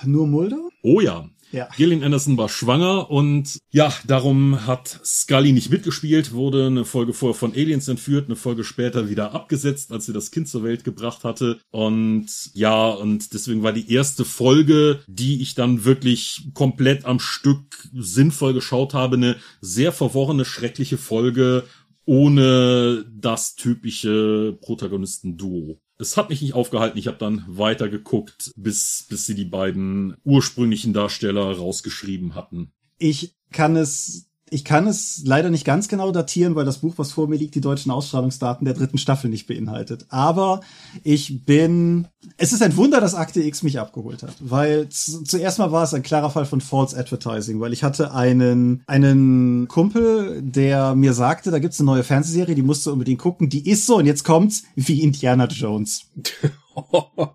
Nur 0.04 0.26
Mulder? 0.26 0.58
Oh 0.82 1.02
ja. 1.02 1.30
Ja. 1.52 1.68
Gillian 1.76 2.04
Anderson 2.04 2.38
war 2.38 2.50
schwanger 2.50 3.10
und 3.10 3.60
ja, 3.72 3.94
darum 4.06 4.66
hat 4.66 5.00
Scully 5.04 5.52
nicht 5.52 5.70
mitgespielt, 5.70 6.34
wurde 6.34 6.68
eine 6.68 6.86
Folge 6.86 7.14
vorher 7.14 7.38
von 7.38 7.52
Aliens 7.52 7.88
entführt, 7.88 8.26
eine 8.26 8.36
Folge 8.36 8.64
später 8.64 9.10
wieder 9.10 9.34
abgesetzt, 9.34 9.92
als 9.92 10.06
sie 10.06 10.14
das 10.14 10.32
Kind 10.32 10.48
zur 10.48 10.64
Welt 10.64 10.84
gebracht 10.84 11.24
hatte. 11.24 11.60
Und 11.72 12.28
ja, 12.54 12.90
und 12.90 13.34
deswegen 13.34 13.64
war 13.64 13.74
die 13.74 13.92
erste 13.92 14.26
Folge, 14.26 15.00
die 15.08 15.42
ich 15.42 15.56
dann 15.56 15.84
wirklich 15.84 16.50
komplett 16.54 17.06
am 17.06 17.20
Stück 17.20 17.90
sinnvoll 17.94 18.54
geschaut 18.54 18.94
habe, 18.94 19.18
eine 19.18 19.36
sehr 19.60 19.92
verworrene, 19.92 20.46
schreckliche 20.46 20.98
Folge 20.98 21.64
ohne 22.06 23.06
das 23.10 23.56
typische 23.56 24.58
Protagonisten-Duo 24.62 25.80
es 26.02 26.18
hat 26.18 26.30
mich 26.30 26.42
nicht 26.42 26.54
aufgehalten. 26.54 26.98
Ich 26.98 27.08
habe 27.08 27.18
dann 27.18 27.46
weiter 27.48 27.88
geguckt, 27.88 28.52
bis, 28.56 29.06
bis 29.08 29.26
sie 29.26 29.36
die 29.36 29.46
beiden 29.46 30.18
ursprünglichen 30.24 30.94
Darsteller 30.94 31.56
rausgeschrieben 31.56 32.36
hatten. 32.36 32.72
Ich 32.98 33.36
kann 33.52 33.76
es 33.76 34.31
ich 34.54 34.66
kann 34.66 34.86
es 34.86 35.22
leider 35.24 35.50
nicht 35.50 35.64
ganz 35.64 35.88
genau 35.88 36.12
datieren, 36.12 36.56
weil 36.56 36.66
das 36.66 36.80
Buch, 36.80 36.96
was 36.98 37.14
vor 37.14 37.30
mir 37.30 37.38
liegt, 37.38 37.56
die 37.56 37.62
deutschen 37.62 37.90
Ausstrahlungsdaten 37.90 38.66
der 38.66 38.74
dritten 38.74 38.98
Staffel 38.98 39.30
nicht 39.30 39.48
beinhaltet. 39.48 40.06
Aber 40.10 40.60
ich 41.04 41.46
bin, 41.46 42.10
es 42.36 42.52
ist 42.52 42.62
ein 42.62 42.76
Wunder, 42.76 43.00
dass 43.00 43.16
Akte 43.16 43.42
X 43.42 43.64
mich 43.64 43.80
abgeholt 43.80 44.24
hat, 44.24 44.36
weil 44.42 44.90
zuerst 44.90 45.58
mal 45.58 45.72
war 45.72 45.84
es 45.84 45.94
ein 45.94 46.04
klarer 46.04 46.30
Fall 46.30 46.46
von 46.46 46.60
False 46.60 46.98
Advertising, 47.00 47.62
weil 47.62 47.72
ich 47.72 47.84
hatte 47.84 48.14
einen, 48.14 48.84
einen 48.88 49.70
Kumpel, 49.70 50.42
der 50.42 50.96
mir 50.96 51.14
sagte, 51.14 51.50
da 51.50 51.60
gibt's 51.60 51.80
eine 51.80 51.86
neue 51.86 52.04
Fernsehserie, 52.04 52.54
die 52.54 52.62
musst 52.62 52.86
du 52.86 52.92
unbedingt 52.92 53.22
gucken, 53.22 53.50
die 53.50 53.70
ist 53.70 53.86
so 53.86 54.00
und 54.00 54.06
jetzt 54.06 54.26
kommt's 54.26 54.64
wie 54.76 55.02
Indiana 55.02 55.46
Jones. 55.46 56.12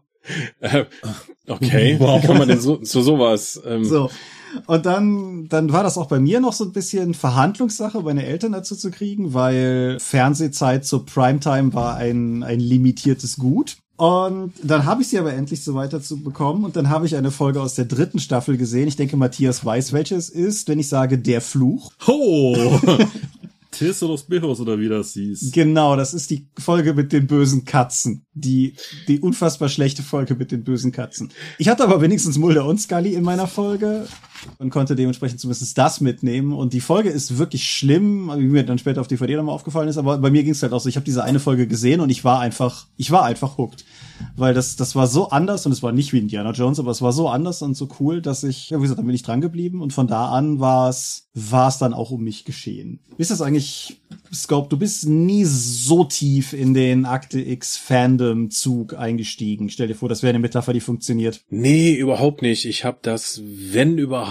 Äh, 0.59 0.87
okay, 1.47 1.97
wow. 2.01 2.21
wie 2.21 2.27
kann 2.27 2.39
man 2.39 2.49
denn 2.49 2.61
so, 2.61 2.81
so 2.83 3.01
sowas? 3.01 3.63
Ähm 3.65 3.85
so, 3.85 4.11
und 4.66 4.87
dann, 4.87 5.49
dann 5.49 5.73
war 5.73 5.83
das 5.83 5.99
auch 5.99 6.07
bei 6.07 6.21
mir 6.21 6.40
noch 6.40 6.53
so 6.53 6.64
ein 6.64 6.73
bisschen 6.73 7.14
Verhandlungssache, 7.14 8.01
meine 8.01 8.25
Eltern 8.25 8.53
dazu 8.53 8.77
zu 8.77 8.90
kriegen, 8.90 9.35
weil 9.35 9.99
Fernsehzeit 10.01 10.85
zur 10.85 11.05
Primetime 11.07 11.75
war 11.75 11.97
ein, 11.97 12.42
ein 12.42 12.61
limitiertes 12.61 13.37
Gut. 13.37 13.77
Und 13.97 14.53
dann 14.62 14.85
habe 14.85 15.01
ich 15.01 15.09
sie 15.09 15.19
aber 15.19 15.33
endlich 15.33 15.64
so 15.64 15.75
weiter 15.75 16.03
zu 16.03 16.23
bekommen 16.23 16.64
und 16.64 16.77
dann 16.77 16.90
habe 16.90 17.07
ich 17.07 17.16
eine 17.16 17.31
Folge 17.31 17.62
aus 17.62 17.75
der 17.75 17.87
dritten 17.87 18.19
Staffel 18.19 18.59
gesehen. 18.59 18.88
Ich 18.88 18.97
denke, 18.97 19.16
Matthias 19.16 19.64
weiß, 19.64 19.95
welches 19.95 20.29
ist, 20.29 20.69
wenn 20.69 20.79
ich 20.79 20.88
sage 20.88 21.19
der 21.19 21.40
Fluch. 21.40 21.92
Oh! 22.07 22.57
Tesoros 23.77 24.23
Bejos 24.23 24.61
oder 24.61 24.79
wie 24.79 24.88
das 24.88 25.12
hieß. 25.12 25.51
Genau, 25.53 25.97
das 25.97 26.14
ist 26.14 26.31
die 26.31 26.49
Folge 26.59 26.95
mit 26.95 27.12
den 27.12 27.27
bösen 27.27 27.64
Katzen. 27.64 28.25
Die, 28.33 28.75
die 29.07 29.21
unfassbar 29.21 29.69
schlechte 29.69 30.03
Folge 30.03 30.35
mit 30.35 30.51
den 30.51 30.64
bösen 30.64 30.92
Katzen. 30.92 31.31
Ich 31.59 31.69
hatte 31.69 31.85
aber 31.85 32.01
wenigstens 32.01 32.38
Mulder 32.38 32.64
und 32.64 32.81
Scully 32.81 33.14
in 33.14 33.23
meiner 33.23 33.47
Folge 33.47 34.07
und 34.59 34.70
konnte 34.70 34.96
dementsprechend 34.96 35.40
zumindest 35.40 35.77
das 35.77 36.01
mitnehmen. 36.01 36.53
Und 36.53 36.72
die 36.72 36.81
Folge 36.81 37.11
ist 37.11 37.38
wirklich 37.38 37.70
schlimm, 37.70 38.31
wie 38.37 38.46
mir 38.46 38.64
dann 38.64 38.79
später 38.79 39.01
auf 39.01 39.09
DVD 39.09 39.37
nochmal 39.37 39.55
aufgefallen 39.55 39.88
ist. 39.88 39.99
Aber 39.99 40.18
bei 40.18 40.31
mir 40.31 40.42
ging 40.42 40.53
es 40.53 40.62
halt 40.62 40.72
auch 40.72 40.81
so, 40.81 40.88
ich 40.88 40.96
habe 40.96 41.05
diese 41.05 41.25
eine 41.25 41.40
Folge 41.40 41.66
gesehen 41.66 42.01
und 42.01 42.11
ich 42.11 42.25
war 42.25 42.40
einfach, 42.40 42.87
ich 42.96 43.11
war 43.11 43.25
einfach 43.25 43.59
hooked 43.59 43.85
weil 44.37 44.55
das, 44.55 44.77
das 44.77 44.94
war 44.94 45.07
so 45.07 45.31
anders 45.31 45.66
und 45.66 45.72
es 45.72 45.83
war 45.83 45.92
nicht 45.92 46.12
wie 46.12 46.18
Indiana 46.18 46.53
Jones, 46.53 46.79
aber 46.79 46.90
es 46.90 47.03
war 47.03 47.12
so 47.12 47.29
anders 47.29 47.62
und 47.62 47.77
so 47.77 47.88
cool, 48.01 48.20
dass 48.20 48.44
ich, 48.44 48.70
ja, 48.70 48.79
wie 48.79 48.83
gesagt, 48.83 48.99
dann 48.99 49.07
bin 49.07 49.14
ich 49.14 49.22
dran 49.22 49.40
geblieben 49.40 49.81
und 49.81 49.92
von 49.92 50.07
da 50.07 50.31
an 50.31 50.61
war 50.61 50.88
es, 50.88 51.29
war 51.35 51.68
es 51.68 51.79
dann 51.79 51.94
auch 51.94 52.11
um 52.11 52.22
mich 52.22 52.44
geschehen. 52.44 53.01
Wie 53.16 53.22
ist 53.22 53.31
das 53.31 53.42
eigentlich 53.42 54.01
Scope, 54.33 54.68
du 54.68 54.77
bist 54.77 55.07
nie 55.07 55.44
so 55.44 56.05
tief 56.05 56.53
in 56.53 56.75
den 56.75 57.07
Akte 57.07 57.40
X 57.40 57.77
Fandom 57.77 58.51
Zug 58.51 58.94
eingestiegen. 58.94 59.70
Stell 59.70 59.88
dir 59.88 59.94
vor, 59.94 60.09
das 60.09 60.22
wäre 60.22 60.31
eine 60.31 60.38
Metapher, 60.38 60.72
die 60.72 60.81
funktioniert. 60.81 61.42
Nee, 61.49 61.94
überhaupt 61.94 62.42
nicht. 62.42 62.64
Ich 62.64 62.85
habe 62.85 62.99
das, 63.03 63.40
wenn 63.44 63.99
überhaupt, 63.99 64.26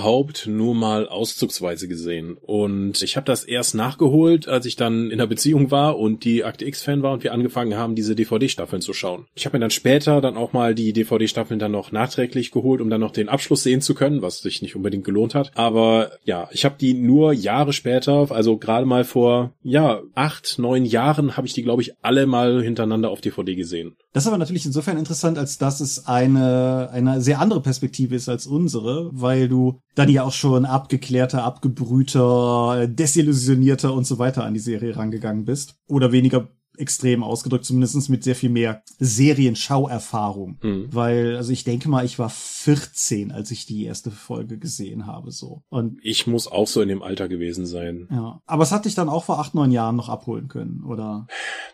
nur 0.48 0.76
mal 0.76 1.08
auszugsweise 1.08 1.88
gesehen. 1.88 2.38
Und 2.42 3.02
ich 3.02 3.16
habe 3.16 3.26
das 3.26 3.44
erst 3.44 3.76
nachgeholt, 3.76 4.48
als 4.48 4.66
ich 4.66 4.76
dann 4.76 5.12
in 5.12 5.18
der 5.18 5.28
Beziehung 5.28 5.72
war 5.72 5.98
und 5.98 6.24
die 6.24 6.44
Akte 6.44 6.66
X 6.66 6.84
Fan 6.84 7.04
war 7.04 7.14
und 7.14 7.24
wir 7.24 7.34
angefangen 7.34 7.76
haben, 7.76 7.96
diese 7.96 8.16
DVD-Staffeln 8.16 8.82
zu 8.82 8.94
schauen. 8.94 9.26
Ich 9.36 9.46
habe 9.46 9.58
mir 9.58 9.62
dann 9.62 9.72
später 9.72 10.22
dann 10.22 10.38
auch 10.38 10.54
mal 10.54 10.76
die 10.76 10.94
DVD-Staffeln 10.94 11.60
dann 11.60 11.72
noch 11.72 11.92
nachträglich 11.92 12.52
geholt, 12.52 12.82
um 12.82 12.90
dann 12.90 13.02
noch 13.02 13.12
den 13.12 13.30
Abschluss 13.30 13.64
sehen 13.64 13.82
zu 13.82 13.96
können, 13.96 14.22
was 14.22 14.40
sich 14.40 14.62
nicht 14.62 14.76
unbedingt 14.76 15.06
gelohnt 15.06 15.36
hat. 15.36 15.52
Aber 15.56 16.12
ja, 16.24 16.50
ich 16.52 16.66
habe 16.66 16.76
die 16.80 16.94
nur 16.94 17.34
Jahre 17.34 17.74
später, 17.74 18.32
also 18.32 18.58
gerade 18.58 18.86
mal 18.86 19.04
vor, 19.04 19.54
ja, 19.64 20.02
acht, 20.14 20.60
neun 20.60 20.86
Jahren 20.86 21.38
habe 21.38 21.48
ich 21.48 21.54
die, 21.54 21.64
glaube 21.64 21.82
ich, 21.82 21.94
alle 22.02 22.26
mal 22.26 22.62
hintereinander 22.62 23.10
auf 23.10 23.22
DVD 23.22 23.56
gesehen. 23.56 23.96
Das 24.14 24.24
ist 24.24 24.28
aber 24.28 24.38
natürlich 24.38 24.66
insofern 24.66 24.98
interessant, 24.98 25.38
als 25.38 25.58
dass 25.58 25.80
es 25.80 26.06
eine, 26.08 26.90
eine 26.92 27.22
sehr 27.22 27.40
andere 27.40 27.62
Perspektive 27.62 28.16
ist 28.16 28.30
als 28.30 28.48
unsere, 28.48 29.10
weil 29.12 29.48
du 29.50 29.82
dann 29.96 30.10
ja 30.10 30.24
auch 30.24 30.34
schon 30.34 30.66
abgeklärter, 30.66 31.44
abgebrühter, 31.44 32.88
desillusionierter 32.88 33.94
und 33.94 34.06
so 34.06 34.20
weiter 34.20 34.44
an 34.44 34.54
die 34.54 34.60
Serie 34.60 34.96
rangegangen 34.96 35.46
bist. 35.46 35.76
Oder 35.88 36.12
weniger 36.12 36.50
extrem 36.78 37.24
ausgedrückt, 37.24 37.66
zumindest 37.66 38.10
mit 38.10 38.24
sehr 38.24 38.36
viel 38.36 38.50
mehr 38.50 38.84
Serienschauerfahrung. 39.00 40.58
Mhm. 40.62 40.88
Weil, 40.92 41.36
also 41.38 41.52
ich 41.52 41.64
denke 41.64 41.90
mal, 41.90 42.06
ich 42.06 42.20
war 42.20 42.30
14, 42.30 43.32
als 43.32 43.52
ich 43.52 43.66
die 43.66 43.86
erste 43.86 44.12
Folge 44.12 44.58
gesehen 44.58 45.08
habe, 45.08 45.32
so. 45.32 45.64
Und 45.70 46.00
ich 46.02 46.28
muss 46.28 46.48
auch 46.48 46.68
so 46.68 46.82
in 46.82 46.90
dem 46.90 47.02
Alter 47.02 47.28
gewesen 47.28 47.66
sein. 47.66 48.08
Ja. 48.12 48.42
Aber 48.46 48.64
es 48.64 48.72
hat 48.72 48.86
dich 48.86 48.96
dann 48.96 49.10
auch 49.10 49.24
vor 49.24 49.40
acht, 49.40 49.56
neun 49.56 49.72
Jahren 49.72 49.96
noch 49.96 50.10
abholen 50.10 50.48
können, 50.48 50.84
oder? 50.84 51.28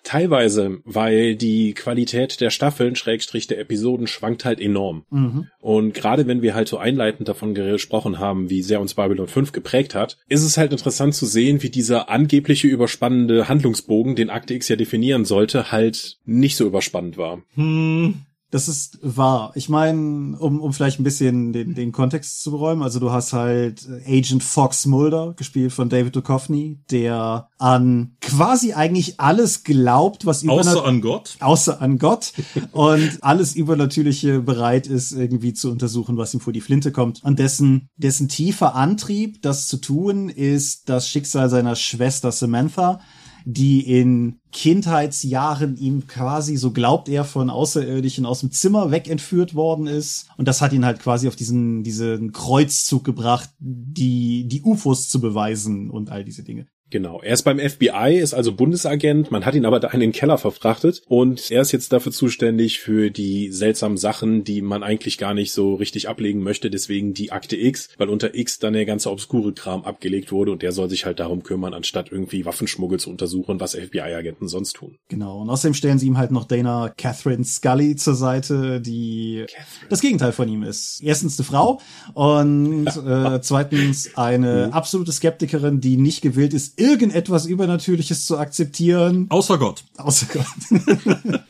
Teilweise, 0.04 0.80
weil 0.86 1.36
die 1.36 1.74
Qualität 1.74 2.42
der 2.42 2.50
Staffeln, 2.50 2.96
Schrägstrich 2.96 3.48
der 3.48 3.60
Episoden 3.60 4.08
schwankt 4.08 4.46
halt 4.46 4.60
enorm. 4.60 5.04
Mhm. 5.10 5.48
Und 5.62 5.94
gerade 5.94 6.28
wenn 6.28 6.42
wir 6.42 6.56
halt 6.56 6.68
so 6.68 6.78
einleitend 6.78 7.30
davon 7.30 7.54
gesprochen 7.54 8.20
haben, 8.20 8.50
wie 8.50 8.64
sehr 8.64 8.82
uns 8.82 8.96
Babylon 8.96 9.28
5 9.28 9.52
geprägt 9.52 9.94
hat, 9.96 10.18
ist 10.28 10.44
es 10.44 10.58
halt 10.58 10.72
interessant 10.72 11.14
zu 11.14 11.28
sehen, 11.28 11.62
wie 11.62 11.70
dieser 11.70 12.10
angebliche 12.10 12.68
überspannende 12.68 13.48
Handlungsbogen, 13.48 14.16
den 14.16 14.32
Akte 14.32 14.56
X 14.56 14.68
ja 14.70 14.76
definieren 14.76 15.24
sollte, 15.24 15.72
halt 15.72 16.18
nicht 16.26 16.56
so 16.56 16.66
überspannend 16.66 17.18
war. 17.18 17.44
Hm. 17.54 18.26
Das 18.52 18.68
ist 18.68 19.00
wahr. 19.02 19.54
Ich 19.56 19.70
meine, 19.70 20.38
um, 20.38 20.60
um 20.60 20.74
vielleicht 20.74 21.00
ein 21.00 21.06
bisschen 21.06 21.54
den, 21.54 21.74
den 21.74 21.94
Kontext 21.94 22.44
zu 22.44 22.52
beräumen, 22.52 22.84
also 22.84 23.00
du 23.00 23.12
hast 23.12 23.32
halt 23.32 23.88
Agent 24.06 24.44
Fox 24.44 24.86
Mulder, 24.86 25.34
gespielt 25.38 25.72
von 25.72 25.88
David 25.88 26.18
Duchovny, 26.18 26.80
der 26.92 27.48
an 27.58 28.18
quasi 28.20 28.74
eigentlich 28.74 29.22
alles 29.22 29.64
glaubt, 29.64 30.26
was 30.26 30.44
über 30.44 30.54
Außer 30.54 30.84
an 30.84 31.00
Gott. 31.00 31.38
Außer 31.40 31.82
an 31.82 31.98
Gott. 31.98 32.34
und 32.74 33.20
alles 33.22 33.56
Übernatürliche 33.56 34.42
bereit 34.42 34.86
ist, 34.86 35.14
irgendwie 35.14 35.54
zu 35.54 35.72
untersuchen, 35.72 36.18
was 36.18 36.34
ihm 36.34 36.42
vor 36.42 36.52
die 36.52 36.62
Flinte 36.62 36.92
kommt. 36.92 37.24
Und 37.24 37.40
dessen, 37.40 37.88
dessen 37.96 38.28
tiefer 38.28 38.76
Antrieb, 38.76 39.42
das 39.42 39.68
zu 39.68 39.78
tun, 39.78 40.28
ist 40.28 40.90
das 40.90 41.08
Schicksal 41.08 41.50
seiner 41.50 41.78
Schwester 41.78 42.34
Samantha, 42.34 43.00
die 43.46 43.88
in 43.88 44.40
Kindheitsjahren 44.52 45.78
ihm 45.78 46.08
quasi, 46.08 46.58
so 46.58 46.72
glaubt 46.72 47.10
er, 47.10 47.24
von 47.24 47.50
Außerirdischen 47.50 48.26
aus 48.26 48.42
dem 48.42 48.52
Zimmer 48.52 48.92
wegentführt 48.92 49.56
worden 49.56 49.88
ist. 49.88 50.28
Und 50.38 50.48
das 50.48 50.62
hat 50.62 50.74
ihn 50.74 50.86
halt 50.86 51.00
quasi 51.00 51.28
auf 51.28 51.36
diesen, 51.36 51.84
diesen 51.84 52.32
Kreuzzug 52.32 53.04
gebracht, 53.04 53.50
die, 53.60 54.48
die 54.48 54.62
UFOs 54.62 55.10
zu 55.10 55.22
beweisen 55.22 55.90
und 55.90 56.10
all 56.10 56.24
diese 56.24 56.44
Dinge. 56.44 56.68
Genau. 56.92 57.22
Er 57.22 57.34
ist 57.34 57.44
beim 57.44 57.58
FBI, 57.58 58.20
ist 58.20 58.34
also 58.34 58.52
Bundesagent. 58.52 59.32
Man 59.32 59.46
hat 59.46 59.56
ihn 59.56 59.66
aber 59.66 59.80
da 59.80 59.88
in 59.90 60.02
den 60.02 60.12
Keller 60.12 60.38
verfrachtet 60.38 61.02
und 61.08 61.50
er 61.50 61.62
ist 61.62 61.72
jetzt 61.72 61.94
dafür 61.94 62.12
zuständig 62.12 62.80
für 62.80 63.10
die 63.10 63.50
seltsamen 63.52 63.98
Sachen, 63.98 64.44
die 64.44 64.62
man 64.62 64.84
eigentlich 64.84 65.18
gar 65.18 65.34
nicht 65.34 65.54
so 65.54 65.76
richtig 65.76 66.10
ablegen 66.10 66.44
möchte. 66.44 66.70
Deswegen 66.70 67.14
die 67.14 67.32
Akte 67.32 67.56
X, 67.56 67.90
weil 67.98 68.10
unter 68.10 68.36
X 68.36 68.60
dann 68.60 68.74
der 68.74 68.86
ganze 68.86 69.10
obskure 69.10 69.54
Kram 69.54 69.86
abgelegt 69.86 70.34
wurde 70.34 70.52
und 70.52 70.62
der 70.62 70.74
soll 70.74 70.90
sich 70.90 71.06
halt 71.06 71.22
darum 71.22 71.44
kümmern, 71.44 71.74
anstatt 71.74 72.12
irgendwie 72.12 72.46
Waffenschmuggel 72.46 73.00
zu 73.00 73.10
untersuchen, 73.10 73.62
was 73.62 73.74
FBI-Agenten 73.74 74.50
sonst 74.50 74.74
tun. 74.74 74.98
Genau. 75.08 75.42
Und 75.42 75.50
außerdem 75.50 75.74
stellen 75.74 75.98
sie 75.98 76.08
ihm 76.08 76.18
halt 76.18 76.32
noch 76.32 76.44
Dana 76.44 76.94
Catherine 76.98 77.46
Scully 77.46 77.96
zur 77.96 78.16
Seite, 78.16 78.82
die 78.82 79.46
Catherine. 79.48 79.88
das 79.90 80.02
Gegenteil 80.02 80.34
von 80.34 80.50
ihm 80.50 80.64
ist. 80.64 81.02
Erstens 81.02 81.40
eine 81.40 81.46
Frau 81.46 81.80
und 82.14 82.88
äh, 83.08 83.40
zweitens 83.42 84.18
eine 84.18 84.68
mhm. 84.68 84.74
absolute 84.74 85.14
Skeptikerin, 85.14 85.80
die 85.80 85.96
nicht 85.96 86.22
gewillt 86.22 86.54
ist, 86.54 86.81
irgendetwas 86.82 87.46
Übernatürliches 87.46 88.26
zu 88.26 88.38
akzeptieren. 88.38 89.28
Außer 89.30 89.58
Gott. 89.58 89.84
Außer 89.98 90.28
Gott. 90.34 90.46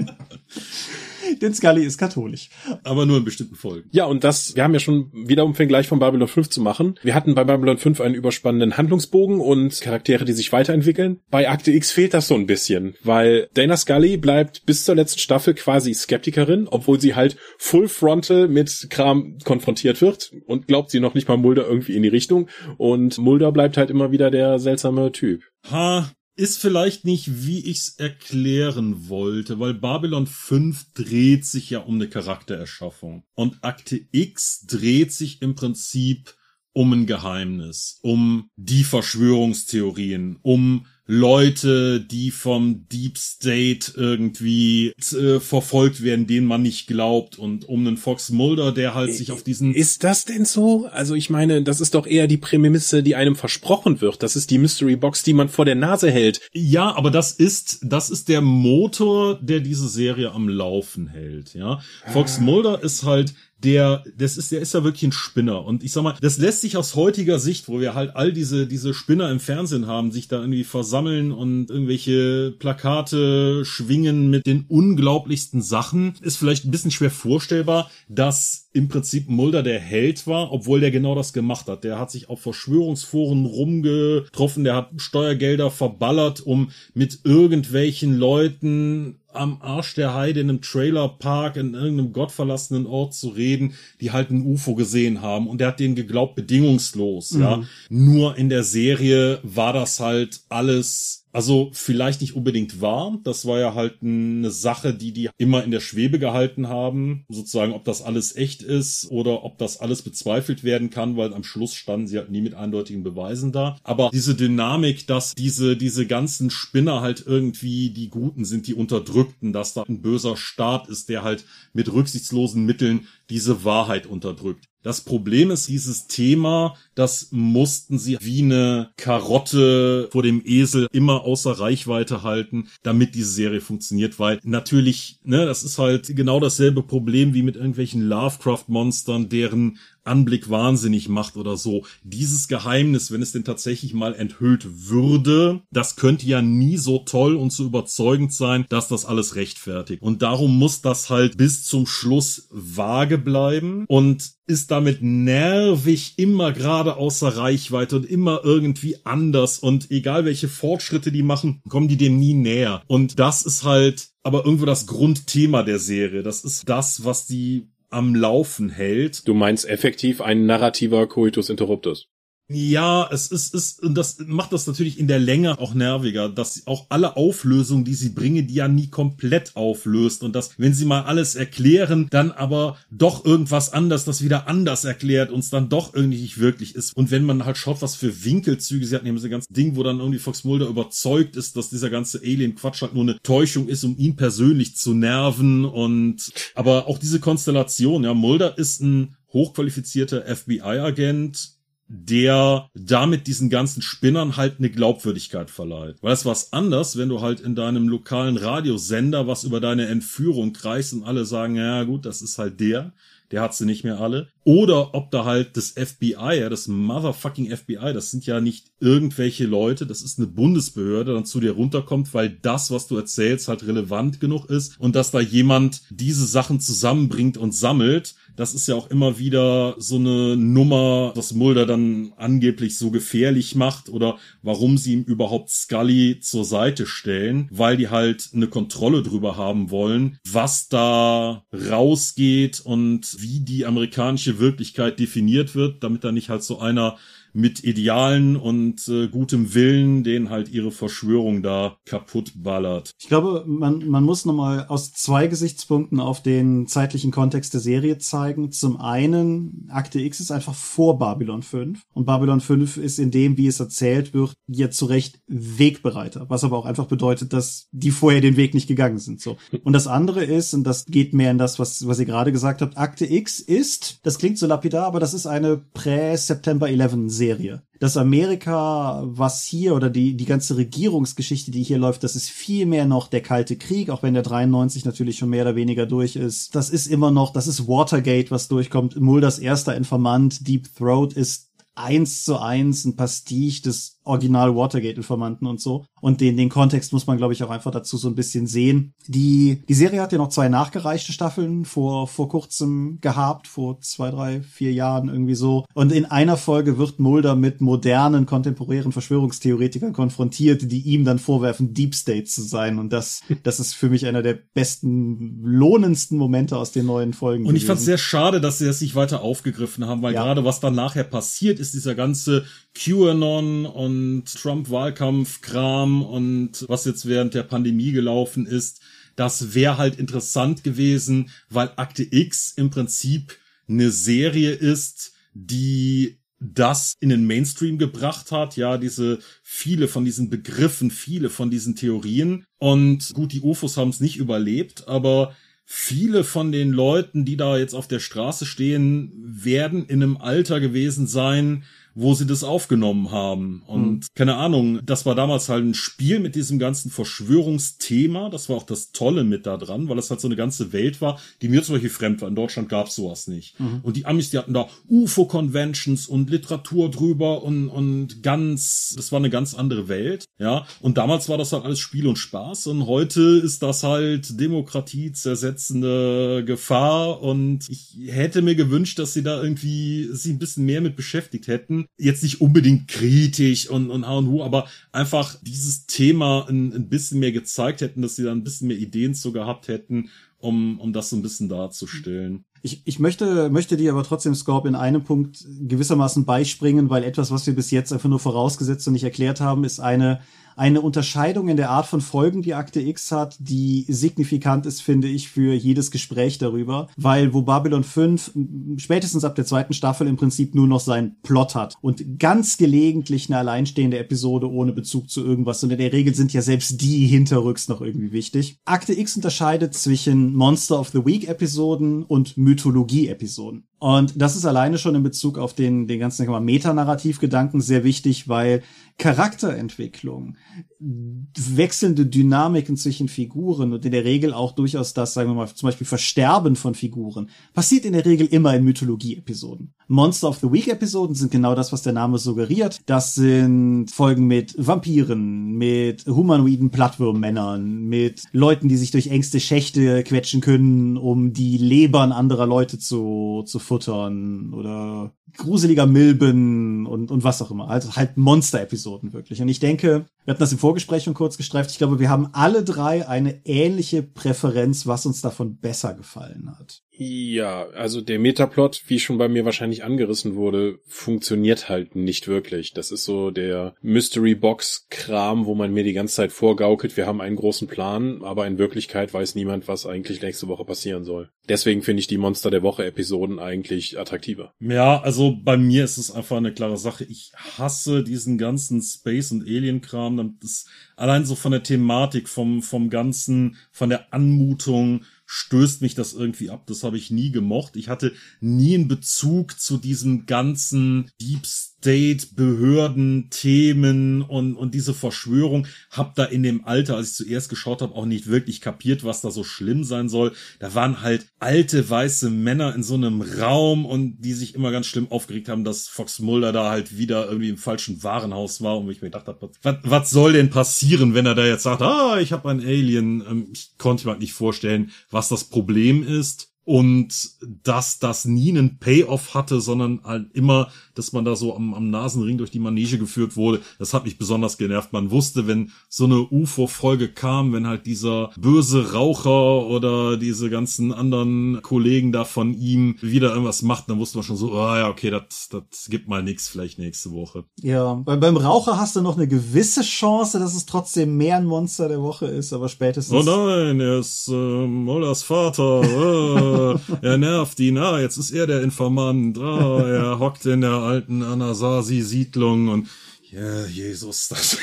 Denn 1.42 1.54
Scully 1.54 1.84
ist 1.84 1.98
katholisch. 1.98 2.50
Aber 2.84 3.06
nur 3.06 3.18
in 3.18 3.24
bestimmten 3.24 3.56
Folgen. 3.56 3.90
Ja, 3.92 4.06
und 4.06 4.24
das, 4.24 4.56
wir 4.56 4.64
haben 4.64 4.74
ja 4.74 4.80
schon 4.80 5.12
wieder 5.14 5.46
um 5.46 5.54
gleich 5.54 5.88
von 5.88 6.00
Babylon 6.00 6.28
5 6.28 6.50
zu 6.50 6.62
machen. 6.62 7.00
Wir 7.04 7.14
hatten 7.14 7.36
bei 7.36 7.44
Babylon 7.44 7.78
5 7.78 8.02
einen 8.02 8.16
überspannenden 8.16 8.78
Handlungsbogen 8.78 9.40
und 9.40 9.80
Charaktere, 9.82 10.26
die 10.26 10.34
sich 10.34 10.52
weiterentwickeln. 10.52 11.20
Bei 11.30 11.50
Akte 11.50 11.72
X 11.72 11.92
fehlt 11.92 12.14
das 12.14 12.28
so 12.28 12.36
ein 12.36 12.48
bisschen, 12.48 12.96
weil 13.04 13.48
Dana 13.54 13.78
Scully 13.78 14.18
bleibt 14.18 14.66
bis 14.66 14.86
zur 14.86 14.96
letzten 14.96 15.20
Staffel 15.20 15.54
quasi 15.54 15.94
Skeptikerin, 15.94 16.68
obwohl 16.70 17.00
sie 17.00 17.16
halt 17.16 17.38
full 17.58 17.88
frontal 17.88 18.48
mit 18.48 18.88
Kram 18.90 19.38
konfrontiert 19.44 20.02
wird 20.02 20.32
und 20.48 20.68
glaubt 20.68 20.92
sie 20.92 21.00
noch 21.00 21.14
nicht 21.14 21.28
mal 21.28 21.38
Mulder 21.38 21.68
irgendwie 21.68 21.96
in 21.96 22.04
die 22.04 22.10
Richtung. 22.10 22.48
Und 22.78 23.18
Mulder 23.18 23.52
bleibt 23.52 23.78
halt 23.78 23.90
immer 23.90 24.12
wieder 24.12 24.32
der 24.32 24.60
seltsame 24.60 25.12
Typ. 25.12 25.44
Ha, 25.70 26.12
ist 26.36 26.60
vielleicht 26.60 27.06
nicht, 27.06 27.46
wie 27.46 27.60
ich's 27.60 27.90
erklären 27.98 29.10
wollte, 29.10 29.60
weil 29.60 29.74
Babylon 29.74 30.28
5 30.28 30.94
dreht 30.94 31.46
sich 31.46 31.70
ja 31.70 31.80
um 31.80 31.96
eine 31.96 32.08
Charaktererschaffung. 32.08 33.24
Und 33.34 33.64
Akte 33.64 34.00
X 34.12 34.66
dreht 34.66 35.12
sich 35.12 35.42
im 35.42 35.56
Prinzip 35.56 36.36
um 36.74 36.94
ein 36.94 37.06
Geheimnis, 37.06 38.00
um 38.02 38.50
die 38.56 38.84
Verschwörungstheorien, 38.84 40.40
um 40.42 40.86
Leute, 41.14 42.00
die 42.00 42.32
vom 42.32 42.88
Deep 42.88 43.18
State 43.18 43.92
irgendwie 43.98 44.94
äh, 45.12 45.42
verfolgt 45.42 46.02
werden, 46.04 46.26
denen 46.26 46.48
man 46.48 46.62
nicht 46.62 46.88
glaubt 46.88 47.38
und 47.38 47.68
um 47.68 47.86
einen 47.86 47.98
Fox 47.98 48.30
Mulder, 48.30 48.72
der 48.72 48.96
halt 48.96 49.14
sich 49.14 49.34
auf 49.34 49.44
diesen... 49.44 49.74
Ist 49.74 50.06
das 50.06 50.24
denn 50.24 50.46
so? 50.46 50.86
Also 50.86 51.14
ich 51.16 51.30
meine, 51.30 51.64
das 51.64 51.82
ist 51.82 51.96
doch 51.96 52.08
eher 52.08 52.28
die 52.28 52.38
Prämisse, 52.38 53.04
die 53.04 53.18
einem 53.18 53.36
versprochen 53.36 54.00
wird. 54.00 54.24
Das 54.24 54.38
ist 54.38 54.52
die 54.52 54.58
Mystery 54.58 54.96
Box, 54.96 55.22
die 55.24 55.34
man 55.34 55.50
vor 55.50 55.66
der 55.66 55.76
Nase 55.76 56.10
hält. 56.10 56.40
Ja, 56.54 56.96
aber 56.96 57.12
das 57.12 57.34
ist, 57.34 57.80
das 57.84 58.10
ist 58.10 58.30
der 58.30 58.40
Motor, 58.40 59.38
der 59.42 59.60
diese 59.60 59.90
Serie 59.90 60.32
am 60.32 60.48
Laufen 60.48 61.08
hält, 61.08 61.54
ja. 61.54 61.82
Fox 62.14 62.38
ah. 62.38 62.42
Mulder 62.44 62.84
ist 62.84 63.04
halt 63.04 63.34
der, 63.64 64.04
das 64.18 64.38
ist, 64.38 64.52
der 64.52 64.62
ist 64.62 64.74
ja 64.74 64.84
wirklich 64.84 65.04
ein 65.04 65.12
Spinner. 65.12 65.64
Und 65.66 65.84
ich 65.84 65.92
sag 65.92 66.04
mal, 66.04 66.16
das 66.22 66.38
lässt 66.38 66.62
sich 66.62 66.78
aus 66.78 66.96
heutiger 66.96 67.40
Sicht, 67.40 67.68
wo 67.68 67.80
wir 67.80 67.94
halt 67.94 68.16
all 68.16 68.34
diese, 68.34 68.68
diese 68.68 68.94
Spinner 68.94 69.30
im 69.32 69.40
Fernsehen 69.40 69.88
haben, 69.88 70.12
sich 70.12 70.28
da 70.28 70.40
irgendwie 70.40 70.64
versammeln 70.64 71.32
und 71.32 71.70
irgendwelche 71.70 72.54
Plakate 72.58 73.64
schwingen 73.66 74.30
mit 74.30 74.46
den 74.46 74.66
unglaublichsten 74.68 75.62
Sachen, 75.62 76.14
ist 76.22 76.38
vielleicht 76.38 76.66
ein 76.66 76.72
bisschen 76.72 76.92
schwer 76.92 77.12
vorstellbar, 77.12 77.90
dass 78.10 78.70
im 78.74 78.88
Prinzip 78.88 79.30
Mulder 79.30 79.64
der 79.64 79.80
Held 79.80 80.28
war, 80.28 80.52
obwohl 80.52 80.80
der 80.80 80.92
genau 80.92 81.14
das 81.16 81.34
gemacht 81.34 81.68
hat. 81.68 81.84
Der 81.84 82.00
hat 82.00 82.12
sich 82.12 82.30
auf 82.30 82.42
Verschwörungsforen 82.42 83.46
rumgetroffen, 83.46 84.64
der 84.64 84.76
hat 84.76 84.90
Steuergelder 84.98 85.70
verballert, 85.72 86.42
um 86.42 86.72
mit 86.94 87.20
irgendwelchen 87.24 88.18
Leuten 88.18 89.21
am 89.34 89.62
Arsch 89.62 89.96
der 89.96 90.14
Heide 90.14 90.42
in 90.42 90.50
einem 90.50 90.62
Trailerpark 90.62 91.58
in 91.58 91.74
irgendeinem 91.74 92.14
gottverlassenen 92.14 92.86
Ort 92.86 93.14
zu 93.14 93.30
reden, 93.30 93.74
die 94.00 94.12
halt 94.12 94.32
ein 94.32 94.46
UFO 94.46 94.76
gesehen 94.76 95.22
haben 95.22 95.48
und 95.48 95.60
der 95.60 95.70
hat 95.70 95.80
denen 95.80 95.96
geglaubt 95.96 96.36
bedingungslos, 96.36 97.32
mhm. 97.32 97.42
ja. 97.42 97.64
Nur 97.90 98.38
in 98.38 98.50
der 98.50 98.64
Serie 98.64 99.40
war 99.44 99.74
das 99.74 100.00
halt 100.00 100.42
alles 100.50 101.21
also 101.34 101.70
vielleicht 101.74 102.22
nicht 102.22 102.36
unbedingt 102.36 102.82
wahr. 102.82 103.18
Das 103.24 103.46
war 103.46 103.60
ja 103.60 103.74
halt 103.74 104.02
eine 104.02 104.52
Sache, 104.52 104.94
die 104.94 105.12
die 105.12 105.30
immer 105.38 105.64
in 105.64 105.72
der 105.72 105.80
Schwebe 105.80 106.20
gehalten 106.20 106.68
haben. 106.68 107.26
Sozusagen, 107.30 107.74
ob 107.74 107.86
das 107.86 108.02
alles 108.02 108.36
echt 108.36 108.62
ist 108.62 109.10
oder 109.12 109.44
ob 109.44 109.58
das 109.58 109.80
alles 109.80 110.02
bezweifelt 110.02 110.64
werden 110.64 110.90
kann, 110.90 111.18
weil 111.18 111.34
am 111.34 111.44
Schluss 111.44 111.74
standen 111.74 112.08
sie 112.08 112.18
halt 112.18 112.32
nie 112.32 112.42
mit 112.42 112.54
eindeutigen 112.54 113.04
Beweisen 113.04 113.52
da. 113.52 113.78
Aber 113.84 114.10
diese 114.14 114.36
Dynamik, 114.36 115.08
dass 115.08 115.34
diese, 115.36 115.78
diese 115.78 116.06
ganzen 116.06 116.50
Spinner 116.50 117.02
halt 117.02 117.24
irgendwie 117.26 117.90
die 117.92 118.10
Guten 118.10 118.46
sind, 118.46 118.68
die 118.68 118.74
Unterdrückten, 118.74 119.54
dass 119.54 119.74
da 119.74 119.84
ein 119.84 120.02
böser 120.02 120.38
Staat 120.38 120.90
ist, 120.90 121.10
der 121.10 121.24
halt 121.24 121.46
mit 121.74 121.92
rücksichtslosen 121.92 122.66
Mitteln 122.66 123.08
diese 123.32 123.64
Wahrheit 123.64 124.06
unterdrückt. 124.06 124.66
Das 124.84 125.02
Problem 125.02 125.52
ist, 125.52 125.68
dieses 125.68 126.08
Thema, 126.08 126.76
das 126.96 127.28
mussten 127.32 128.00
sie 128.00 128.18
wie 128.20 128.42
eine 128.42 128.90
Karotte 128.98 130.10
vor 130.12 130.24
dem 130.24 130.42
Esel 130.44 130.88
immer 130.92 131.22
außer 131.22 131.52
Reichweite 131.52 132.24
halten, 132.24 132.68
damit 132.82 133.14
diese 133.14 133.30
Serie 133.30 133.62
funktioniert, 133.62 134.18
weil 134.20 134.40
natürlich, 134.44 135.20
ne, 135.24 135.46
das 135.46 135.64
ist 135.64 135.78
halt 135.78 136.16
genau 136.16 136.40
dasselbe 136.40 136.82
Problem 136.82 137.36
wie 137.36 137.44
mit 137.44 137.58
irgendwelchen 137.58 138.02
Lovecraft-Monstern, 138.02 139.30
deren 139.30 139.78
Anblick 140.04 140.50
wahnsinnig 140.50 141.10
macht 141.10 141.38
oder 141.38 141.58
so. 141.58 141.86
Dieses 142.04 142.48
Geheimnis, 142.48 143.12
wenn 143.12 143.22
es 143.22 143.32
denn 143.32 143.44
tatsächlich 143.44 143.94
mal 143.94 144.14
enthüllt 144.16 144.90
würde, 144.90 145.62
das 145.72 145.96
könnte 145.96 146.26
ja 146.26 146.42
nie 146.42 146.78
so 146.78 147.00
toll 147.00 147.36
und 147.36 147.52
so 147.52 147.66
überzeugend 147.66 148.34
sein, 148.34 148.66
dass 148.70 148.88
das 148.88 149.06
alles 149.06 149.36
rechtfertigt. 149.36 150.02
Und 150.02 150.22
darum 150.22 150.58
muss 150.58 150.82
das 150.82 151.10
halt 151.10 151.38
bis 151.38 151.64
zum 151.64 151.86
Schluss 151.86 152.48
vage 152.52 153.18
bleiben 153.18 153.86
und 153.88 154.32
ist 154.48 154.72
damit 154.72 155.02
nervig 155.02 156.16
immer 156.18 156.52
gerade 156.52 156.98
außer 156.98 157.38
Reichweite 157.38 157.96
und 157.96 158.06
immer 158.06 158.42
irgendwie 158.44 158.98
anders 159.06 159.60
und 159.60 159.92
egal 159.92 160.26
welche 160.26 160.50
Fortschritte 160.50 161.12
die 161.12 161.24
machen, 161.24 161.62
kommen 161.70 161.88
die 161.88 161.98
dem 161.98 162.18
nie 162.18 162.34
näher. 162.34 162.82
Und 162.88 163.20
das 163.20 163.44
ist 163.44 163.64
halt 163.64 164.10
aber 164.24 164.46
irgendwo 164.46 164.66
das 164.66 164.88
Grundthema 164.88 165.64
der 165.64 165.80
Serie. 165.80 166.22
Das 166.24 166.44
ist 166.44 166.68
das, 166.68 167.06
was 167.06 167.26
die 167.26 167.70
am 167.92 168.16
Laufen 168.16 168.70
hält. 168.70 169.28
Du 169.28 169.34
meinst 169.34 169.68
effektiv 169.68 170.22
ein 170.22 170.46
narrativer 170.46 171.08
Coitus 171.08 171.50
Interruptus. 171.50 172.11
Ja, 172.54 173.08
es 173.12 173.28
ist, 173.28 173.54
ist, 173.54 173.82
und 173.82 173.96
das 173.96 174.18
macht 174.20 174.52
das 174.52 174.68
natürlich 174.68 175.00
in 175.00 175.08
der 175.08 175.20
Länge 175.20 175.60
auch 175.60 175.74
nerviger, 175.74 176.28
dass 176.28 176.64
auch 176.66 176.88
alle 176.90 177.16
Auflösungen, 177.16 177.86
die 177.86 177.94
sie 177.94 178.10
bringen, 178.10 178.48
die 178.48 178.56
ja 178.56 178.68
nie 178.68 178.88
komplett 178.88 179.56
auflöst 179.56 180.24
und 180.24 180.36
dass, 180.36 180.52
wenn 180.58 180.74
sie 180.74 180.86
mal 180.86 181.04
alles 181.04 181.36
erklären, 181.36 182.08
dann 182.10 182.32
aber 182.32 182.78
doch 182.90 183.24
irgendwas 183.24 183.72
anders, 183.72 184.04
das 184.04 184.24
wieder 184.24 184.48
anders 184.48 184.84
erklärt, 184.84 185.32
uns 185.32 185.50
dann 185.50 185.70
doch 185.70 185.94
irgendwie 185.94 186.22
nicht 186.22 186.40
wirklich 186.40 186.76
ist. 186.76 186.96
Und 186.96 187.10
wenn 187.12 187.24
man 187.24 187.46
halt 187.46 187.58
schaut, 187.58 187.82
was 187.82 187.96
für 187.96 188.26
Winkelzüge 188.26 188.86
sie 188.86 188.96
hat, 188.96 189.04
nehmen 189.04 189.18
sie 189.18 189.30
ganz 189.30 189.48
Ding, 189.48 189.76
wo 189.76 189.84
dann 189.84 190.00
irgendwie 190.00 190.20
Fox 190.20 190.44
Mulder 190.44 190.68
überzeugt 190.68 191.36
ist, 191.36 191.56
dass 191.56 191.70
dieser 191.70 191.90
ganze 191.90 192.20
Alien-Quatsch 192.20 192.82
halt 192.82 192.94
nur 192.94 193.04
eine 193.04 193.22
Täuschung 193.22 193.68
ist, 193.68 193.84
um 193.84 193.98
ihn 193.98 194.16
persönlich 194.16 194.76
zu 194.76 194.94
nerven 194.94 195.64
und, 195.66 196.32
aber 196.56 196.88
auch 196.88 196.98
diese 196.98 197.20
Konstellation, 197.20 198.04
ja, 198.04 198.14
Mulder 198.14 198.58
ist 198.58 198.82
ein 198.82 199.16
hochqualifizierter 199.34 200.24
FBI-Agent, 200.36 201.61
der 201.94 202.70
damit 202.74 203.28
diesen 203.28 203.50
ganzen 203.50 203.82
Spinnern 203.82 204.38
halt 204.38 204.60
eine 204.60 204.70
Glaubwürdigkeit 204.70 205.50
verleiht. 205.50 205.98
Weil 206.02 206.14
es 206.14 206.26
was 206.26 206.54
anders, 206.54 206.98
wenn 206.98 207.10
du 207.10 207.20
halt 207.20 207.42
in 207.42 207.54
deinem 207.54 207.90
lokalen 207.90 208.38
Radiosender 208.38 209.28
was 209.28 209.44
über 209.44 209.60
deine 209.60 209.88
Entführung 209.88 210.54
kreist 210.54 210.94
und 210.94 211.04
alle 211.04 211.26
sagen, 211.26 211.58
ja 211.58 211.84
gut, 211.84 212.06
das 212.06 212.22
ist 212.22 212.38
halt 212.38 212.62
der, 212.62 212.94
der 213.32 213.42
hat 213.42 213.56
sie 213.56 213.66
nicht 213.66 213.84
mehr 213.84 214.00
alle. 214.00 214.28
Oder 214.44 214.94
ob 214.94 215.12
da 215.12 215.26
halt 215.26 215.58
das 215.58 215.72
FBI, 215.72 216.40
ja, 216.40 216.50
das 216.50 216.68
motherfucking 216.68 217.56
FBI, 217.56 217.94
das 217.94 218.12
sind 218.12 218.26
ja 218.26 218.42
nicht 218.42 218.68
irgendwelche 218.80 219.46
Leute, 219.46 219.86
das 219.86 220.02
ist 220.02 220.18
eine 220.18 220.28
Bundesbehörde, 220.28 221.14
dann 221.14 221.26
zu 221.26 221.40
dir 221.40 221.52
runterkommt, 221.52 222.14
weil 222.14 222.30
das, 222.30 222.72
was 222.72 222.88
du 222.88 222.98
erzählst, 222.98 223.48
halt 223.48 223.66
relevant 223.66 224.20
genug 224.20 224.46
ist 224.50 224.80
und 224.80 224.96
dass 224.96 225.12
da 225.12 225.20
jemand 225.20 225.82
diese 225.90 226.26
Sachen 226.26 226.60
zusammenbringt 226.60 227.38
und 227.38 227.54
sammelt 227.54 228.16
das 228.36 228.54
ist 228.54 228.68
ja 228.68 228.76
auch 228.76 228.90
immer 228.90 229.20
wieder 229.20 229.76
so 229.78 229.96
eine 229.96 230.36
Nummer, 230.38 231.12
was 231.16 231.34
Mulder 231.34 231.66
dann 231.66 232.14
angeblich 232.18 232.78
so 232.78 232.92
gefährlich 232.92 233.56
macht 233.56 233.90
oder 233.90 234.18
warum 234.42 234.78
sie 234.78 234.94
ihm 234.94 235.04
überhaupt 235.04 235.50
Scully 235.50 236.20
zur 236.20 236.46
Seite 236.46 236.86
stellen, 236.86 237.48
weil 237.52 237.78
die 237.78 237.90
halt 237.90 238.30
eine 238.34 238.48
Kontrolle 238.48 239.04
drüber 239.04 239.38
haben 239.38 239.72
wollen, 239.72 240.18
was 240.30 240.70
da 240.70 241.44
rausgeht 241.54 242.62
und 242.62 243.16
wie 243.20 243.42
die 243.42 243.66
amerikanische 243.66 244.40
Wirklichkeit 244.40 245.00
definiert 245.00 245.56
wird, 245.56 245.84
damit 245.84 246.04
da 246.04 246.12
nicht 246.12 246.30
halt 246.30 246.44
so 246.44 246.60
einer 246.60 246.98
mit 247.34 247.64
Idealen 247.64 248.36
und 248.36 248.88
äh, 248.88 249.08
gutem 249.08 249.54
Willen, 249.54 250.04
den 250.04 250.30
halt 250.30 250.50
ihre 250.50 250.72
Verschwörung 250.72 251.42
da 251.42 251.78
kaputt 251.86 252.34
ballert. 252.36 252.92
Ich 253.00 253.08
glaube, 253.08 253.44
man, 253.48 253.88
man 253.88 254.04
muss 254.04 254.26
nochmal 254.26 254.66
aus 254.68 254.94
zwei 254.94 255.28
Gesichtspunkten 255.28 256.00
auf 256.00 256.22
den 256.22 256.68
zeitlichen 256.68 257.12
Kontext 257.12 257.54
der 257.54 257.62
Serie 257.62 257.98
zeigen. 257.98 258.52
Zum 258.52 258.78
einen, 258.78 259.68
Akte 259.70 260.00
X 260.00 260.20
ist 260.20 260.32
einfach 260.32 260.56
vor 260.56 261.00
Babylon 261.00 261.42
5 261.42 261.82
und 261.94 262.06
Babylon 262.06 262.42
5 262.42 262.78
ist 262.78 263.00
in 263.00 263.12
dem, 263.12 263.38
wie 263.38 263.48
es 263.48 263.60
erzählt 263.60 264.14
wird, 264.14 264.34
jetzt 264.48 264.78
zu 264.78 264.86
Recht 264.86 265.22
Wegbereiter, 265.28 266.26
was 266.30 266.44
aber 266.44 266.58
auch 266.58 266.66
einfach 266.66 266.88
bedeutet, 266.88 267.34
dass 267.34 267.68
die 267.72 267.92
vorher 267.92 268.22
den 268.22 268.38
Weg 268.38 268.54
nicht 268.54 268.68
gegangen 268.68 269.00
sind. 269.00 269.22
So. 269.22 269.38
Und 269.64 269.74
das 269.74 269.88
andere 269.88 270.24
ist, 270.24 270.54
und 270.54 270.64
das 270.64 270.86
geht 270.86 271.14
mehr 271.14 271.32
in 271.32 271.38
das, 271.38 271.60
was, 271.60 271.88
was 271.88 272.00
ihr 272.00 272.06
gerade 272.06 272.32
gesagt 272.32 272.62
habt, 272.62 272.78
Akte 272.78 273.06
X 273.06 273.40
ist, 273.40 274.00
das 274.04 274.18
klingt 274.18 274.38
so 274.38 274.48
lapidar, 274.48 274.86
aber 274.86 275.00
das 275.00 275.14
ist 275.14 275.26
eine 275.26 275.58
Prä-September 275.58 276.70
11 276.70 276.82
Serie. 277.22 277.62
Das 277.80 277.98
Amerika, 277.98 279.04
was 279.06 279.44
hier 279.44 279.76
oder 279.76 279.92
die, 279.92 280.18
die 280.18 280.26
ganze 280.26 280.58
Regierungsgeschichte, 280.58 281.52
die 281.52 281.62
hier 281.62 281.78
läuft, 281.78 282.04
das 282.04 282.16
ist 282.16 282.32
viel 282.32 282.66
mehr 282.66 282.86
noch 282.86 283.08
der 283.08 283.22
Kalte 283.22 283.58
Krieg, 283.58 283.92
auch 283.92 284.02
wenn 284.02 284.16
der 284.16 284.24
93 284.24 284.86
natürlich 284.86 285.20
schon 285.20 285.30
mehr 285.30 285.44
oder 285.44 285.56
weniger 285.56 285.86
durch 285.86 286.16
ist. 286.16 286.56
Das 286.56 286.72
ist 286.72 286.88
immer 286.88 287.12
noch, 287.12 287.32
das 287.32 287.46
ist 287.46 287.68
Watergate, 287.68 288.32
was 288.32 288.48
durchkommt. 288.48 289.00
Mulders 289.00 289.38
erster 289.38 289.76
Informant, 289.76 290.48
Deep 290.48 290.76
Throat, 290.76 291.14
ist 291.14 291.52
eins 291.76 292.24
zu 292.24 292.40
eins 292.40 292.86
ein 292.86 292.96
Pastiche 292.96 293.62
des 293.62 294.00
Original 294.04 294.56
Watergate-Informanten 294.56 295.48
und 295.48 295.62
so. 295.62 295.86
Und 296.02 296.22
den, 296.22 296.36
den 296.38 296.50
Kontext 296.50 296.94
muss 296.94 297.08
man, 297.08 297.18
glaube 297.18 297.34
ich, 297.34 297.44
auch 297.44 297.50
einfach 297.50 297.72
dazu 297.72 297.98
so 297.98 298.08
ein 298.08 298.16
bisschen 298.16 298.48
sehen. 298.48 298.94
Die, 299.08 299.64
die 299.68 299.74
Serie 299.74 300.02
hat 300.02 300.12
ja 300.12 300.18
noch 300.18 300.30
zwei 300.30 300.50
nachgereichte 300.50 301.12
Staffeln 301.12 301.66
vor, 301.66 302.08
vor 302.08 302.28
kurzem 302.28 302.98
gehabt, 303.02 303.48
vor 303.48 303.80
zwei, 303.82 304.10
drei, 304.10 304.42
vier 304.42 304.74
Jahren 304.74 305.10
irgendwie 305.10 305.36
so. 305.36 305.66
Und 305.74 305.92
in 305.92 306.06
einer 306.06 306.38
Folge 306.38 306.78
wird 306.78 307.00
Mulder 307.00 307.36
mit 307.36 307.62
modernen, 307.62 308.26
kontemporären 308.26 308.92
Verschwörungstheoretikern 308.92 309.94
konfrontiert, 309.94 310.72
die 310.72 310.82
ihm 310.82 311.06
dann 311.06 311.20
vorwerfen, 311.20 311.74
Deep 311.74 311.94
State 311.94 312.26
zu 312.26 312.42
sein. 312.42 312.80
Und 312.80 312.92
das, 312.92 313.22
das 313.44 313.60
ist 313.60 313.74
für 313.74 313.90
mich 313.90 314.08
einer 314.08 314.24
der 314.24 314.40
besten, 314.54 315.42
lohnendsten 315.44 316.18
Momente 316.18 316.58
aus 316.58 316.72
den 316.72 316.88
neuen 316.88 317.14
Folgen. 317.14 317.46
Und 317.46 317.56
ich 317.56 317.66
fand 317.66 317.80
es 317.80 317.86
sehr 317.86 317.98
schade, 318.00 318.42
dass 318.42 318.58
sie 318.58 318.66
das 318.66 318.82
nicht 318.82 318.96
weiter 318.96 319.22
aufgegriffen 319.22 319.86
haben, 319.86 320.02
weil 320.02 320.14
ja. 320.14 320.24
gerade 320.24 320.44
was 320.44 320.60
dann 320.60 320.74
nachher 320.74 321.04
passiert, 321.04 321.60
ist 321.60 321.74
dieser 321.74 321.94
ganze 321.94 322.46
QAnon 322.74 323.66
und 323.66 324.26
Trump-Wahlkampf-Kram 324.26 326.04
und 326.04 326.66
was 326.68 326.86
jetzt 326.86 327.08
während 327.08 327.34
der 327.34 327.44
Pandemie 327.44 327.92
gelaufen 327.92 328.46
ist, 328.46 328.82
das 329.16 329.54
wäre 329.54 329.78
halt 329.78 330.00
interessant 330.00 330.64
gewesen, 330.64 331.30
weil 331.50 331.72
Akte 331.76 332.08
X 332.10 332.54
im 332.56 332.70
Prinzip 332.70 333.38
eine 333.68 333.92
Serie 333.92 334.52
ist, 334.52 335.14
die 335.34 336.18
das 336.40 336.96
in 337.00 337.10
den 337.10 337.26
Mainstream 337.26 337.78
gebracht 337.78 338.32
hat, 338.32 338.58
ja, 338.58 338.78
diese 338.78 339.20
viele 339.44 339.88
von 339.88 340.04
diesen 340.06 340.30
Begriffen, 340.30 340.90
viele 340.90 341.30
von 341.30 341.52
diesen 341.52 341.76
Theorien. 341.76 342.46
Und 342.58 343.14
gut, 343.14 343.32
die 343.32 343.42
UFOs 343.42 343.78
haben 343.78 343.90
es 343.90 344.00
nicht 344.00 344.18
überlebt, 344.18 344.88
aber 344.88 345.36
viele 345.66 346.24
von 346.24 346.52
den 346.52 346.72
Leuten, 346.72 347.26
die 347.26 347.38
da 347.38 347.58
jetzt 347.58 347.76
auf 347.76 347.88
der 347.88 348.00
Straße 348.00 348.46
stehen, 348.46 349.12
werden 349.24 349.86
in 349.86 350.02
einem 350.02 350.18
Alter 350.18 350.60
gewesen 350.60 351.06
sein, 351.06 351.64
wo 351.94 352.14
sie 352.14 352.26
das 352.26 352.44
aufgenommen 352.44 353.12
haben. 353.12 353.64
Und 353.68 353.92
mhm. 353.92 354.02
keine 354.16 354.36
Ahnung, 354.36 354.80
das 354.86 355.06
war 355.06 355.16
damals 355.16 355.50
halt 355.50 355.66
ein 355.66 355.74
Spiel 355.74 356.20
mit 356.20 356.36
diesem 356.36 356.60
ganzen 356.60 356.90
Verschwörungsthema. 356.92 358.30
Das 358.30 358.50
war 358.50 358.58
auch 358.58 358.64
das 358.64 358.92
Tolle 358.92 359.24
mit 359.24 359.46
da 359.46 359.58
dran, 359.58 359.90
weil 359.90 359.98
es 359.98 360.10
halt 360.10 360.22
so 360.22 360.28
eine 360.28 360.36
ganze 360.36 360.74
Welt 360.74 361.02
war, 361.02 361.20
die 361.42 361.50
mir 361.50 361.64
zum 361.64 361.76
Beispiel 361.76 361.90
fremd 361.90 362.22
war. 362.22 362.30
In 362.30 362.36
Deutschland 362.36 362.70
gab's 362.70 362.96
sowas 362.96 363.28
nicht. 363.28 363.60
Mhm. 363.60 363.80
Und 363.84 363.98
die 363.98 364.06
Amis, 364.06 364.30
die 364.30 364.38
hatten 364.38 364.54
da 364.54 364.68
UFO-Conventions 364.90 366.08
und 366.08 366.30
Literatur 366.30 366.90
drüber 366.90 367.44
und, 367.44 367.68
und 367.70 368.24
ganz, 368.24 368.94
das 368.96 369.12
war 369.12 369.20
eine 369.20 369.30
ganz 369.30 369.54
andere 369.54 369.88
Welt. 369.88 370.26
Ja. 370.40 370.66
Und 370.80 370.98
damals 370.98 371.30
war 371.30 371.38
das 371.38 371.52
halt 371.52 371.66
alles 371.66 371.80
Spiel 371.80 372.08
und 372.08 372.18
Spaß. 372.18 372.68
Und 372.68 372.88
heute 372.88 373.22
ist 373.22 373.64
das 373.64 373.84
halt 373.84 374.40
Demokratie 374.40 375.12
zersetzende 375.12 376.44
Gefahr. 376.46 377.22
Und 377.22 377.70
ich 377.70 377.98
hätte 378.08 378.42
mir 378.42 378.56
gewünscht, 378.56 378.98
dass 379.00 379.14
sie 379.14 379.24
da 379.24 379.42
irgendwie 379.42 380.10
sich 380.12 380.32
ein 380.32 380.40
bisschen 380.40 380.66
mehr 380.66 380.82
mit 380.82 380.96
beschäftigt 380.96 381.48
hätten 381.48 381.81
Jetzt 381.98 382.24
nicht 382.24 382.42
unbedingt 382.42 382.88
kritisch 382.88 383.70
und, 383.70 383.90
und 383.90 384.08
ha 384.08 384.18
und 384.18 384.28
hu, 384.28 384.44
aber 384.44 384.68
einfach 384.92 385.36
dieses 385.42 385.86
Thema 385.86 386.48
ein, 386.50 386.74
ein 386.74 386.90
bisschen 386.90 387.20
mehr 387.20 387.32
gezeigt 387.32 387.82
hätten, 387.82 388.02
dass 388.02 388.16
sie 388.16 388.24
da 388.24 388.32
ein 388.32 388.44
bisschen 388.44 388.68
mehr 388.68 388.78
Ideen 388.78 389.14
zu 389.14 389.32
gehabt 389.32 389.68
hätten, 389.68 390.10
um, 390.38 390.80
um 390.80 390.94
das 390.94 391.10
so 391.10 391.16
ein 391.16 391.22
bisschen 391.22 391.50
darzustellen. 391.50 392.46
Ich, 392.64 392.84
ich 392.86 393.00
möchte, 393.00 393.50
möchte 393.50 393.76
dir 393.76 393.92
aber 393.92 394.04
trotzdem, 394.04 394.36
Scorp, 394.36 394.68
in 394.68 394.76
einem 394.76 395.04
Punkt 395.04 395.46
gewissermaßen 395.68 396.26
beispringen, 396.26 396.90
weil 396.90 397.04
etwas, 397.04 397.32
was 397.32 397.48
wir 397.48 397.56
bis 397.56 397.72
jetzt 397.72 397.92
einfach 397.92 398.10
nur 398.10 398.20
vorausgesetzt 398.20 398.86
und 398.88 398.94
nicht 398.94 399.04
erklärt 399.04 399.42
haben, 399.42 399.64
ist 399.64 399.80
eine 399.80 400.22
eine 400.62 400.82
Unterscheidung 400.82 401.48
in 401.48 401.58
der 401.58 401.72
Art 401.72 401.88
von 401.88 402.02
Folgen, 402.02 402.44
die 402.44 402.54
Akte 402.54 402.82
X 402.82 403.12
hat, 403.12 403.36
die 403.40 403.84
signifikant 403.88 404.68
ist, 404.68 404.84
finde 404.84 405.08
ich, 405.08 405.28
für 405.28 405.56
jedes 405.56 405.90
Gespräch 405.90 406.38
darüber, 406.38 406.88
weil 406.98 407.34
wo 407.34 407.42
Babylon 407.42 407.84
5 407.84 408.34
spätestens 408.78 409.24
ab 409.24 409.34
der 409.34 409.48
zweiten 409.48 409.74
Staffel 409.74 410.06
im 410.06 410.18
Prinzip 410.18 410.54
nur 410.54 410.68
noch 410.68 410.80
seinen 410.80 411.20
Plot 411.24 411.56
hat 411.56 411.74
und 411.82 412.20
ganz 412.20 412.58
gelegentlich 412.58 413.28
eine 413.28 413.40
alleinstehende 413.40 413.98
Episode 413.98 414.52
ohne 414.52 414.72
Bezug 414.72 415.10
zu 415.10 415.26
irgendwas 415.26 415.64
und 415.64 415.72
in 415.72 415.80
der 415.80 415.94
Regel 415.94 416.14
sind 416.14 416.32
ja 416.32 416.44
selbst 416.44 416.80
die 416.80 417.08
hinterrücks 417.08 417.68
noch 417.68 417.82
irgendwie 417.82 418.12
wichtig. 418.12 418.60
Akte 418.64 418.94
X 418.94 419.16
unterscheidet 419.16 419.74
zwischen 419.74 420.36
Monster 420.36 420.80
of 420.80 420.90
the 420.90 421.04
Week 421.04 421.28
Episoden 421.28 422.04
und 422.04 422.38
Mythologie 422.38 423.08
Episoden. 423.08 423.64
Und 423.82 424.22
das 424.22 424.36
ist 424.36 424.46
alleine 424.46 424.78
schon 424.78 424.94
in 424.94 425.02
Bezug 425.02 425.40
auf 425.40 425.56
den, 425.56 425.88
den 425.88 426.00
ganzen 426.00 426.30
Metanarrativgedanken 426.46 427.62
sehr 427.62 427.84
wichtig, 427.84 428.30
weil 428.30 428.62
Charakterentwicklung, 429.00 430.36
wechselnde 430.80 432.06
Dynamiken 432.06 432.78
zwischen 432.78 433.08
Figuren 433.08 433.74
und 433.74 433.84
in 433.86 433.92
der 433.92 434.04
Regel 434.04 434.34
auch 434.34 434.52
durchaus 434.52 434.94
das, 434.94 435.14
sagen 435.14 435.30
wir 435.30 435.36
mal, 435.36 435.48
zum 435.48 435.68
Beispiel 435.68 435.88
Versterben 435.88 436.56
von 436.56 436.76
Figuren, 436.76 437.30
passiert 437.54 437.86
in 437.86 437.94
der 437.94 438.06
Regel 438.06 438.28
immer 438.28 438.56
in 438.56 438.64
Mythologie-Episoden. 438.64 439.74
Monster 439.88 440.30
of 440.30 440.38
the 440.38 440.52
Week-Episoden 440.52 441.16
sind 441.16 441.32
genau 441.32 441.54
das, 441.56 441.72
was 441.72 441.82
der 441.82 441.94
Name 441.94 442.18
suggeriert. 442.18 442.80
Das 442.86 443.14
sind 443.16 443.90
Folgen 443.92 444.26
mit 444.26 444.56
Vampiren, 444.58 445.54
mit 445.54 446.06
humanoiden 446.06 446.70
Plattwurmmännern, 446.70 447.84
mit 447.84 448.24
Leuten, 448.32 448.68
die 448.68 448.78
sich 448.78 448.92
durch 448.92 449.08
engste 449.08 449.40
Schächte 449.40 450.04
quetschen 450.04 450.42
können, 450.42 450.98
um 450.98 451.34
die 451.34 451.58
Lebern 451.58 452.12
anderer 452.12 452.48
Leute 452.48 452.80
zu, 452.80 453.44
zu 453.46 453.60
futtern 453.72 454.54
oder 454.54 455.14
gruseliger 455.38 455.86
Milben 455.86 456.86
und, 456.86 457.10
und 457.10 457.24
was 457.24 457.42
auch 457.42 457.52
immer. 457.52 457.70
Also 457.70 457.96
halt 457.96 458.18
Monster-Episoden 458.18 459.14
wirklich. 459.14 459.42
Und 459.42 459.48
ich 459.48 459.62
denke, 459.62 460.08
wir 460.26 460.32
hatten 460.34 460.42
das 460.42 460.52
im 460.52 460.58
Vorgespräch 460.58 461.06
schon 461.06 461.14
kurz 461.14 461.38
gestreift. 461.38 461.72
Ich 461.72 461.78
glaube, 461.78 461.98
wir 461.98 462.10
haben 462.10 462.28
alle 462.34 462.66
drei 462.66 463.08
eine 463.08 463.46
ähnliche 463.46 464.04
Präferenz, 464.04 464.88
was 464.88 465.06
uns 465.06 465.22
davon 465.22 465.56
besser 465.56 465.94
gefallen 465.94 466.54
hat. 466.60 466.82
Ja, 467.04 467.68
also 467.72 468.00
der 468.00 468.20
Metaplot, 468.20 468.84
wie 468.86 469.00
schon 469.00 469.18
bei 469.18 469.28
mir 469.28 469.44
wahrscheinlich 469.44 469.84
angerissen 469.84 470.36
wurde, 470.36 470.78
funktioniert 470.86 471.68
halt 471.68 471.96
nicht 471.96 472.28
wirklich. 472.28 472.74
Das 472.74 472.92
ist 472.92 473.06
so 473.06 473.32
der 473.32 473.74
Mystery 473.82 474.36
Box 474.36 474.86
Kram, 474.92 475.48
wo 475.48 475.56
man 475.56 475.74
mir 475.74 475.84
die 475.84 475.94
ganze 475.94 476.14
Zeit 476.14 476.32
vorgaukelt, 476.32 476.96
wir 476.98 477.08
haben 477.08 477.20
einen 477.20 477.38
großen 477.38 477.68
Plan, 477.68 478.22
aber 478.22 478.46
in 478.46 478.60
Wirklichkeit 478.60 479.16
weiß 479.16 479.34
niemand, 479.34 479.68
was 479.68 479.88
eigentlich 479.88 480.22
nächste 480.22 480.48
Woche 480.48 480.64
passieren 480.64 481.04
soll. 481.04 481.32
Deswegen 481.50 481.82
finde 481.82 482.02
ich 482.02 482.08
die 482.08 482.20
Monster 482.20 482.52
der 482.52 482.62
Woche 482.62 482.86
Episoden 482.86 483.40
eigentlich 483.40 483.98
attraktiver. 483.98 484.54
Ja, 484.60 485.02
also 485.02 485.36
bei 485.44 485.58
mir 485.58 485.84
ist 485.84 485.98
es 485.98 486.12
einfach 486.12 486.38
eine 486.38 486.54
klare 486.54 486.78
Sache. 486.78 487.04
Ich 487.06 487.32
hasse 487.36 488.04
diesen 488.04 488.38
ganzen 488.38 488.80
Space 488.80 489.32
und 489.32 489.42
Alien 489.42 489.82
Kram, 489.82 490.38
das 490.40 490.66
allein 490.98 491.26
so 491.26 491.34
von 491.34 491.52
der 491.52 491.64
Thematik, 491.64 492.30
vom 492.30 492.62
vom 492.62 492.92
ganzen, 492.92 493.58
von 493.72 493.90
der 493.90 494.14
Anmutung 494.14 495.02
stößt 495.34 495.82
mich 495.82 495.96
das 495.96 496.12
irgendwie 496.12 496.50
ab. 496.50 496.68
Das 496.68 496.84
habe 496.84 496.98
ich 496.98 497.10
nie 497.10 497.32
gemocht. 497.32 497.78
Ich 497.78 497.88
hatte 497.88 498.14
nie 498.42 498.76
einen 498.76 498.90
Bezug 498.90 499.58
zu 499.62 499.78
diesem 499.78 500.26
ganzen 500.26 501.10
Deep 501.22 501.46
State, 501.82 502.28
Behörden, 502.36 503.30
Themen 503.32 504.22
und, 504.22 504.56
und 504.56 504.76
diese 504.76 504.94
Verschwörung. 504.94 505.66
Hab 505.90 506.14
da 506.14 506.26
in 506.26 506.44
dem 506.44 506.64
Alter, 506.64 506.96
als 506.96 507.10
ich 507.10 507.16
zuerst 507.16 507.50
geschaut 507.50 507.82
habe, 507.82 507.96
auch 507.96 508.06
nicht 508.06 508.28
wirklich 508.28 508.62
kapiert, 508.62 509.04
was 509.04 509.22
da 509.22 509.32
so 509.32 509.44
schlimm 509.44 509.84
sein 509.84 510.08
soll. 510.08 510.34
Da 510.60 510.76
waren 510.76 511.02
halt 511.02 511.26
alte 511.40 511.90
weiße 511.90 512.30
Männer 512.30 512.76
in 512.76 512.84
so 512.84 512.94
einem 512.94 513.22
Raum 513.22 513.88
und 513.88 514.22
die 514.22 514.34
sich 514.34 514.54
immer 514.54 514.72
ganz 514.72 514.86
schlimm 514.86 515.12
aufgeregt 515.12 515.50
haben, 515.50 515.64
dass 515.64 515.88
Fox 515.88 516.20
Mulder 516.20 516.52
da 516.52 516.70
halt 516.70 517.00
wieder 517.00 517.26
irgendwie 517.28 517.50
im 517.50 517.58
falschen 517.58 518.04
Warenhaus 518.04 518.62
war 518.62 518.78
und 518.78 518.92
ich 518.92 519.02
mir 519.02 519.10
gedacht 519.10 519.28
habe, 519.28 519.50
was, 519.64 519.78
was 519.82 520.10
soll 520.12 520.34
denn 520.34 520.52
passieren, 520.52 521.16
wenn 521.16 521.26
er 521.26 521.34
da 521.34 521.46
jetzt 521.48 521.64
sagt, 521.64 521.82
ah, 521.82 522.20
ich 522.20 522.32
habe 522.32 522.48
ein 522.50 522.60
Alien. 522.60 523.22
Ähm, 523.28 523.48
ich 523.52 523.72
konnte 523.80 524.06
mir 524.06 524.12
halt 524.12 524.22
nicht 524.22 524.34
vorstellen, 524.34 524.92
was 525.10 525.30
das 525.30 525.46
Problem 525.46 526.04
ist 526.04 526.51
und 526.64 527.32
dass 527.64 527.98
das 528.00 528.26
nie 528.26 528.50
einen 528.50 528.78
Payoff 528.78 529.34
hatte, 529.34 529.62
sondern 529.62 530.02
halt 530.04 530.32
immer, 530.34 530.70
dass 530.94 531.12
man 531.12 531.26
da 531.26 531.36
so 531.36 531.56
am, 531.56 531.74
am 531.74 531.90
Nasenring 531.90 532.38
durch 532.38 532.52
die 532.52 532.60
Manege 532.60 533.00
geführt 533.00 533.36
wurde. 533.36 533.62
Das 533.80 533.94
hat 533.94 534.06
mich 534.06 534.20
besonders 534.20 534.58
genervt. 534.58 534.94
Man 534.94 535.10
wusste, 535.10 535.48
wenn 535.48 535.72
so 535.90 536.06
eine 536.06 536.20
UFO-Folge 536.20 537.10
kam, 537.10 537.52
wenn 537.52 537.66
halt 537.66 537.88
dieser 537.88 538.30
böse 538.38 538.94
Raucher 538.94 539.66
oder 539.66 540.18
diese 540.18 540.50
ganzen 540.50 540.94
anderen 540.94 541.62
Kollegen 541.64 542.12
da 542.12 542.26
von 542.26 542.54
ihm 542.54 542.96
wieder 543.02 543.32
irgendwas 543.32 543.64
macht, 543.64 543.90
dann 543.90 543.98
wusste 543.98 544.20
man 544.20 544.24
schon 544.24 544.38
so, 544.38 544.54
ah 544.54 544.74
oh 544.74 544.78
ja, 544.78 544.90
okay, 544.90 545.10
das 545.10 545.50
das 545.50 545.90
gibt 545.90 546.08
mal 546.08 546.22
nix, 546.22 546.48
vielleicht 546.48 546.78
nächste 546.78 547.12
Woche. 547.12 547.44
Ja, 547.62 547.96
beim, 547.96 548.20
beim 548.20 548.38
Raucher 548.38 548.78
hast 548.78 548.96
du 548.96 549.02
noch 549.02 549.18
eine 549.18 549.28
gewisse 549.28 549.82
Chance, 549.82 550.38
dass 550.38 550.56
es 550.56 550.68
trotzdem 550.68 551.18
mehr 551.18 551.38
ein 551.38 551.46
Monster 551.46 551.90
der 551.90 552.02
Woche 552.02 552.28
ist, 552.28 552.54
aber 552.54 552.70
spätestens... 552.70 553.28
Oh 553.28 553.48
nein, 553.48 553.80
er 553.80 554.00
ist 554.00 554.28
äh, 554.28 554.68
Mollers 554.68 555.24
Vater. 555.24 555.82
Äh. 555.82 556.51
er 557.02 557.18
nervt 557.18 557.60
ihn, 557.60 557.78
ah, 557.78 558.00
jetzt 558.00 558.18
ist 558.18 558.32
er 558.32 558.48
der 558.48 558.62
Informant, 558.62 559.38
ah, 559.38 559.82
er 559.82 560.20
hockt 560.20 560.46
in 560.46 560.62
der 560.62 560.72
alten 560.72 561.24
Anasazi-Siedlung 561.24 562.70
und 562.70 562.88
ja, 563.32 563.66
Jesus, 563.66 564.28
das. 564.28 564.58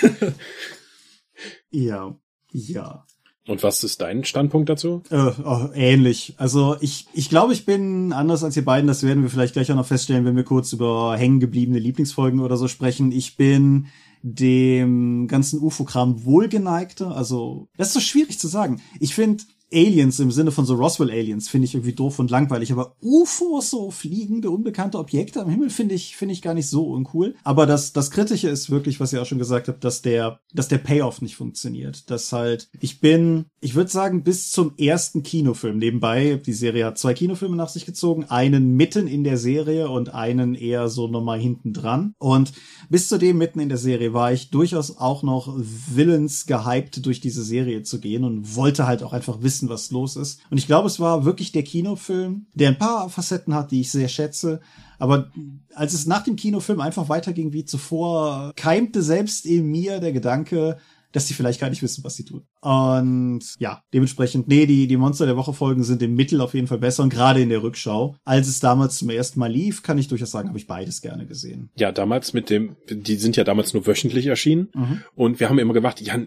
ja, 1.70 2.14
ja. 2.52 3.04
Und 3.46 3.62
was 3.62 3.82
ist 3.82 4.02
dein 4.02 4.24
Standpunkt 4.24 4.68
dazu? 4.68 5.02
Äh, 5.08 5.30
oh, 5.42 5.68
ähnlich. 5.72 6.34
Also 6.36 6.76
ich, 6.80 7.06
ich 7.14 7.30
glaube, 7.30 7.54
ich 7.54 7.64
bin 7.64 8.12
anders 8.12 8.44
als 8.44 8.58
ihr 8.58 8.64
beiden. 8.64 8.86
Das 8.86 9.02
werden 9.04 9.22
wir 9.22 9.30
vielleicht 9.30 9.54
gleich 9.54 9.72
auch 9.72 9.76
noch 9.76 9.86
feststellen, 9.86 10.26
wenn 10.26 10.36
wir 10.36 10.44
kurz 10.44 10.74
über 10.74 11.16
hängengebliebene 11.16 11.78
Lieblingsfolgen 11.78 12.40
oder 12.40 12.58
so 12.58 12.68
sprechen. 12.68 13.10
Ich 13.10 13.38
bin 13.38 13.86
dem 14.20 15.28
ganzen 15.28 15.60
UFO-Kram 15.60 16.26
wohlgeneigter. 16.26 17.16
Also 17.16 17.68
das 17.78 17.88
ist 17.88 17.94
so 17.94 18.00
schwierig 18.00 18.38
zu 18.38 18.48
sagen. 18.48 18.82
Ich 19.00 19.14
finde 19.14 19.44
Aliens 19.72 20.18
im 20.20 20.30
Sinne 20.30 20.50
von 20.50 20.64
so 20.64 20.74
Roswell 20.74 21.10
Aliens 21.10 21.48
finde 21.48 21.66
ich 21.66 21.74
irgendwie 21.74 21.92
doof 21.92 22.18
und 22.18 22.30
langweilig, 22.30 22.72
aber 22.72 22.96
UFOs, 23.02 23.70
so 23.70 23.90
fliegende, 23.90 24.50
unbekannte 24.50 24.98
Objekte 24.98 25.40
am 25.42 25.50
Himmel 25.50 25.70
finde 25.70 25.94
ich, 25.94 26.16
finde 26.16 26.32
ich 26.32 26.42
gar 26.42 26.54
nicht 26.54 26.68
so 26.68 26.88
uncool. 26.90 27.34
Aber 27.44 27.66
das, 27.66 27.92
das 27.92 28.10
Kritische 28.10 28.48
ist 28.48 28.70
wirklich, 28.70 29.00
was 29.00 29.12
ihr 29.12 29.20
auch 29.20 29.26
schon 29.26 29.38
gesagt 29.38 29.68
habt, 29.68 29.84
dass 29.84 30.02
der, 30.02 30.40
dass 30.54 30.68
der 30.68 30.78
Payoff 30.78 31.20
nicht 31.20 31.36
funktioniert. 31.36 32.10
Dass 32.10 32.32
halt, 32.32 32.68
ich 32.80 33.00
bin, 33.00 33.46
ich 33.60 33.74
würde 33.74 33.90
sagen, 33.90 34.22
bis 34.22 34.50
zum 34.50 34.72
ersten 34.78 35.22
Kinofilm 35.22 35.78
nebenbei, 35.78 36.40
die 36.44 36.52
Serie 36.52 36.86
hat 36.86 36.98
zwei 36.98 37.14
Kinofilme 37.14 37.56
nach 37.56 37.68
sich 37.68 37.86
gezogen, 37.86 38.24
einen 38.24 38.74
mitten 38.74 39.06
in 39.06 39.24
der 39.24 39.36
Serie 39.36 39.90
und 39.90 40.14
einen 40.14 40.54
eher 40.54 40.88
so 40.88 41.08
nochmal 41.08 41.40
hinten 41.40 41.72
dran. 41.72 42.14
Und 42.18 42.52
bis 42.88 43.08
zu 43.08 43.18
dem 43.18 43.38
mitten 43.38 43.60
in 43.60 43.68
der 43.68 43.78
Serie 43.78 44.14
war 44.14 44.32
ich 44.32 44.50
durchaus 44.50 44.96
auch 44.96 45.22
noch 45.22 45.54
willens 45.58 46.46
gehypt, 46.46 47.04
durch 47.04 47.20
diese 47.20 47.42
Serie 47.42 47.82
zu 47.82 48.00
gehen 48.00 48.24
und 48.24 48.56
wollte 48.56 48.86
halt 48.86 49.02
auch 49.02 49.12
einfach 49.12 49.42
wissen, 49.42 49.57
wissen, 49.58 49.68
was 49.68 49.90
los 49.90 50.16
ist. 50.16 50.40
Und 50.50 50.58
ich 50.58 50.66
glaube, 50.66 50.86
es 50.86 51.00
war 51.00 51.24
wirklich 51.24 51.52
der 51.52 51.62
Kinofilm, 51.62 52.46
der 52.54 52.68
ein 52.68 52.78
paar 52.78 53.08
Facetten 53.08 53.54
hat, 53.54 53.70
die 53.70 53.80
ich 53.80 53.90
sehr 53.90 54.08
schätze. 54.08 54.60
Aber 54.98 55.30
als 55.74 55.94
es 55.94 56.06
nach 56.06 56.24
dem 56.24 56.36
Kinofilm 56.36 56.80
einfach 56.80 57.08
weiterging 57.08 57.52
wie 57.52 57.64
zuvor, 57.64 58.52
keimte 58.56 59.02
selbst 59.02 59.46
in 59.46 59.66
mir 59.66 60.00
der 60.00 60.12
Gedanke, 60.12 60.78
dass 61.12 61.26
sie 61.26 61.34
vielleicht 61.34 61.58
gar 61.58 61.70
nicht 61.70 61.82
wissen, 61.82 62.04
was 62.04 62.16
sie 62.16 62.24
tun. 62.24 62.42
Und 62.60 63.40
ja, 63.58 63.82
dementsprechend, 63.94 64.46
nee, 64.46 64.66
die, 64.66 64.86
die 64.86 64.96
Monster 64.98 65.24
der 65.24 65.36
Woche 65.36 65.54
Folgen 65.54 65.82
sind 65.82 66.02
im 66.02 66.14
Mittel 66.14 66.40
auf 66.42 66.52
jeden 66.52 66.66
Fall 66.66 66.78
besser 66.78 67.02
und 67.02 67.08
gerade 67.08 67.40
in 67.40 67.48
der 67.48 67.62
Rückschau. 67.62 68.16
Als 68.24 68.46
es 68.46 68.60
damals 68.60 68.98
zum 68.98 69.08
ersten 69.08 69.40
Mal 69.40 69.50
lief, 69.50 69.82
kann 69.82 69.96
ich 69.96 70.08
durchaus 70.08 70.30
sagen, 70.30 70.48
habe 70.48 70.58
ich 70.58 70.66
beides 70.66 71.00
gerne 71.00 71.26
gesehen. 71.26 71.70
Ja, 71.76 71.92
damals 71.92 72.34
mit 72.34 72.50
dem, 72.50 72.76
die 72.90 73.16
sind 73.16 73.36
ja 73.36 73.44
damals 73.44 73.72
nur 73.72 73.86
wöchentlich 73.86 74.26
erschienen 74.26 74.68
mhm. 74.74 75.02
und 75.14 75.40
wir 75.40 75.48
haben 75.48 75.58
immer 75.58 75.72
gedacht, 75.72 76.00
ja, 76.02 76.18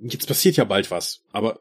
jetzt 0.00 0.26
passiert 0.26 0.56
ja 0.56 0.64
bald 0.64 0.90
was. 0.90 1.20
Aber 1.32 1.58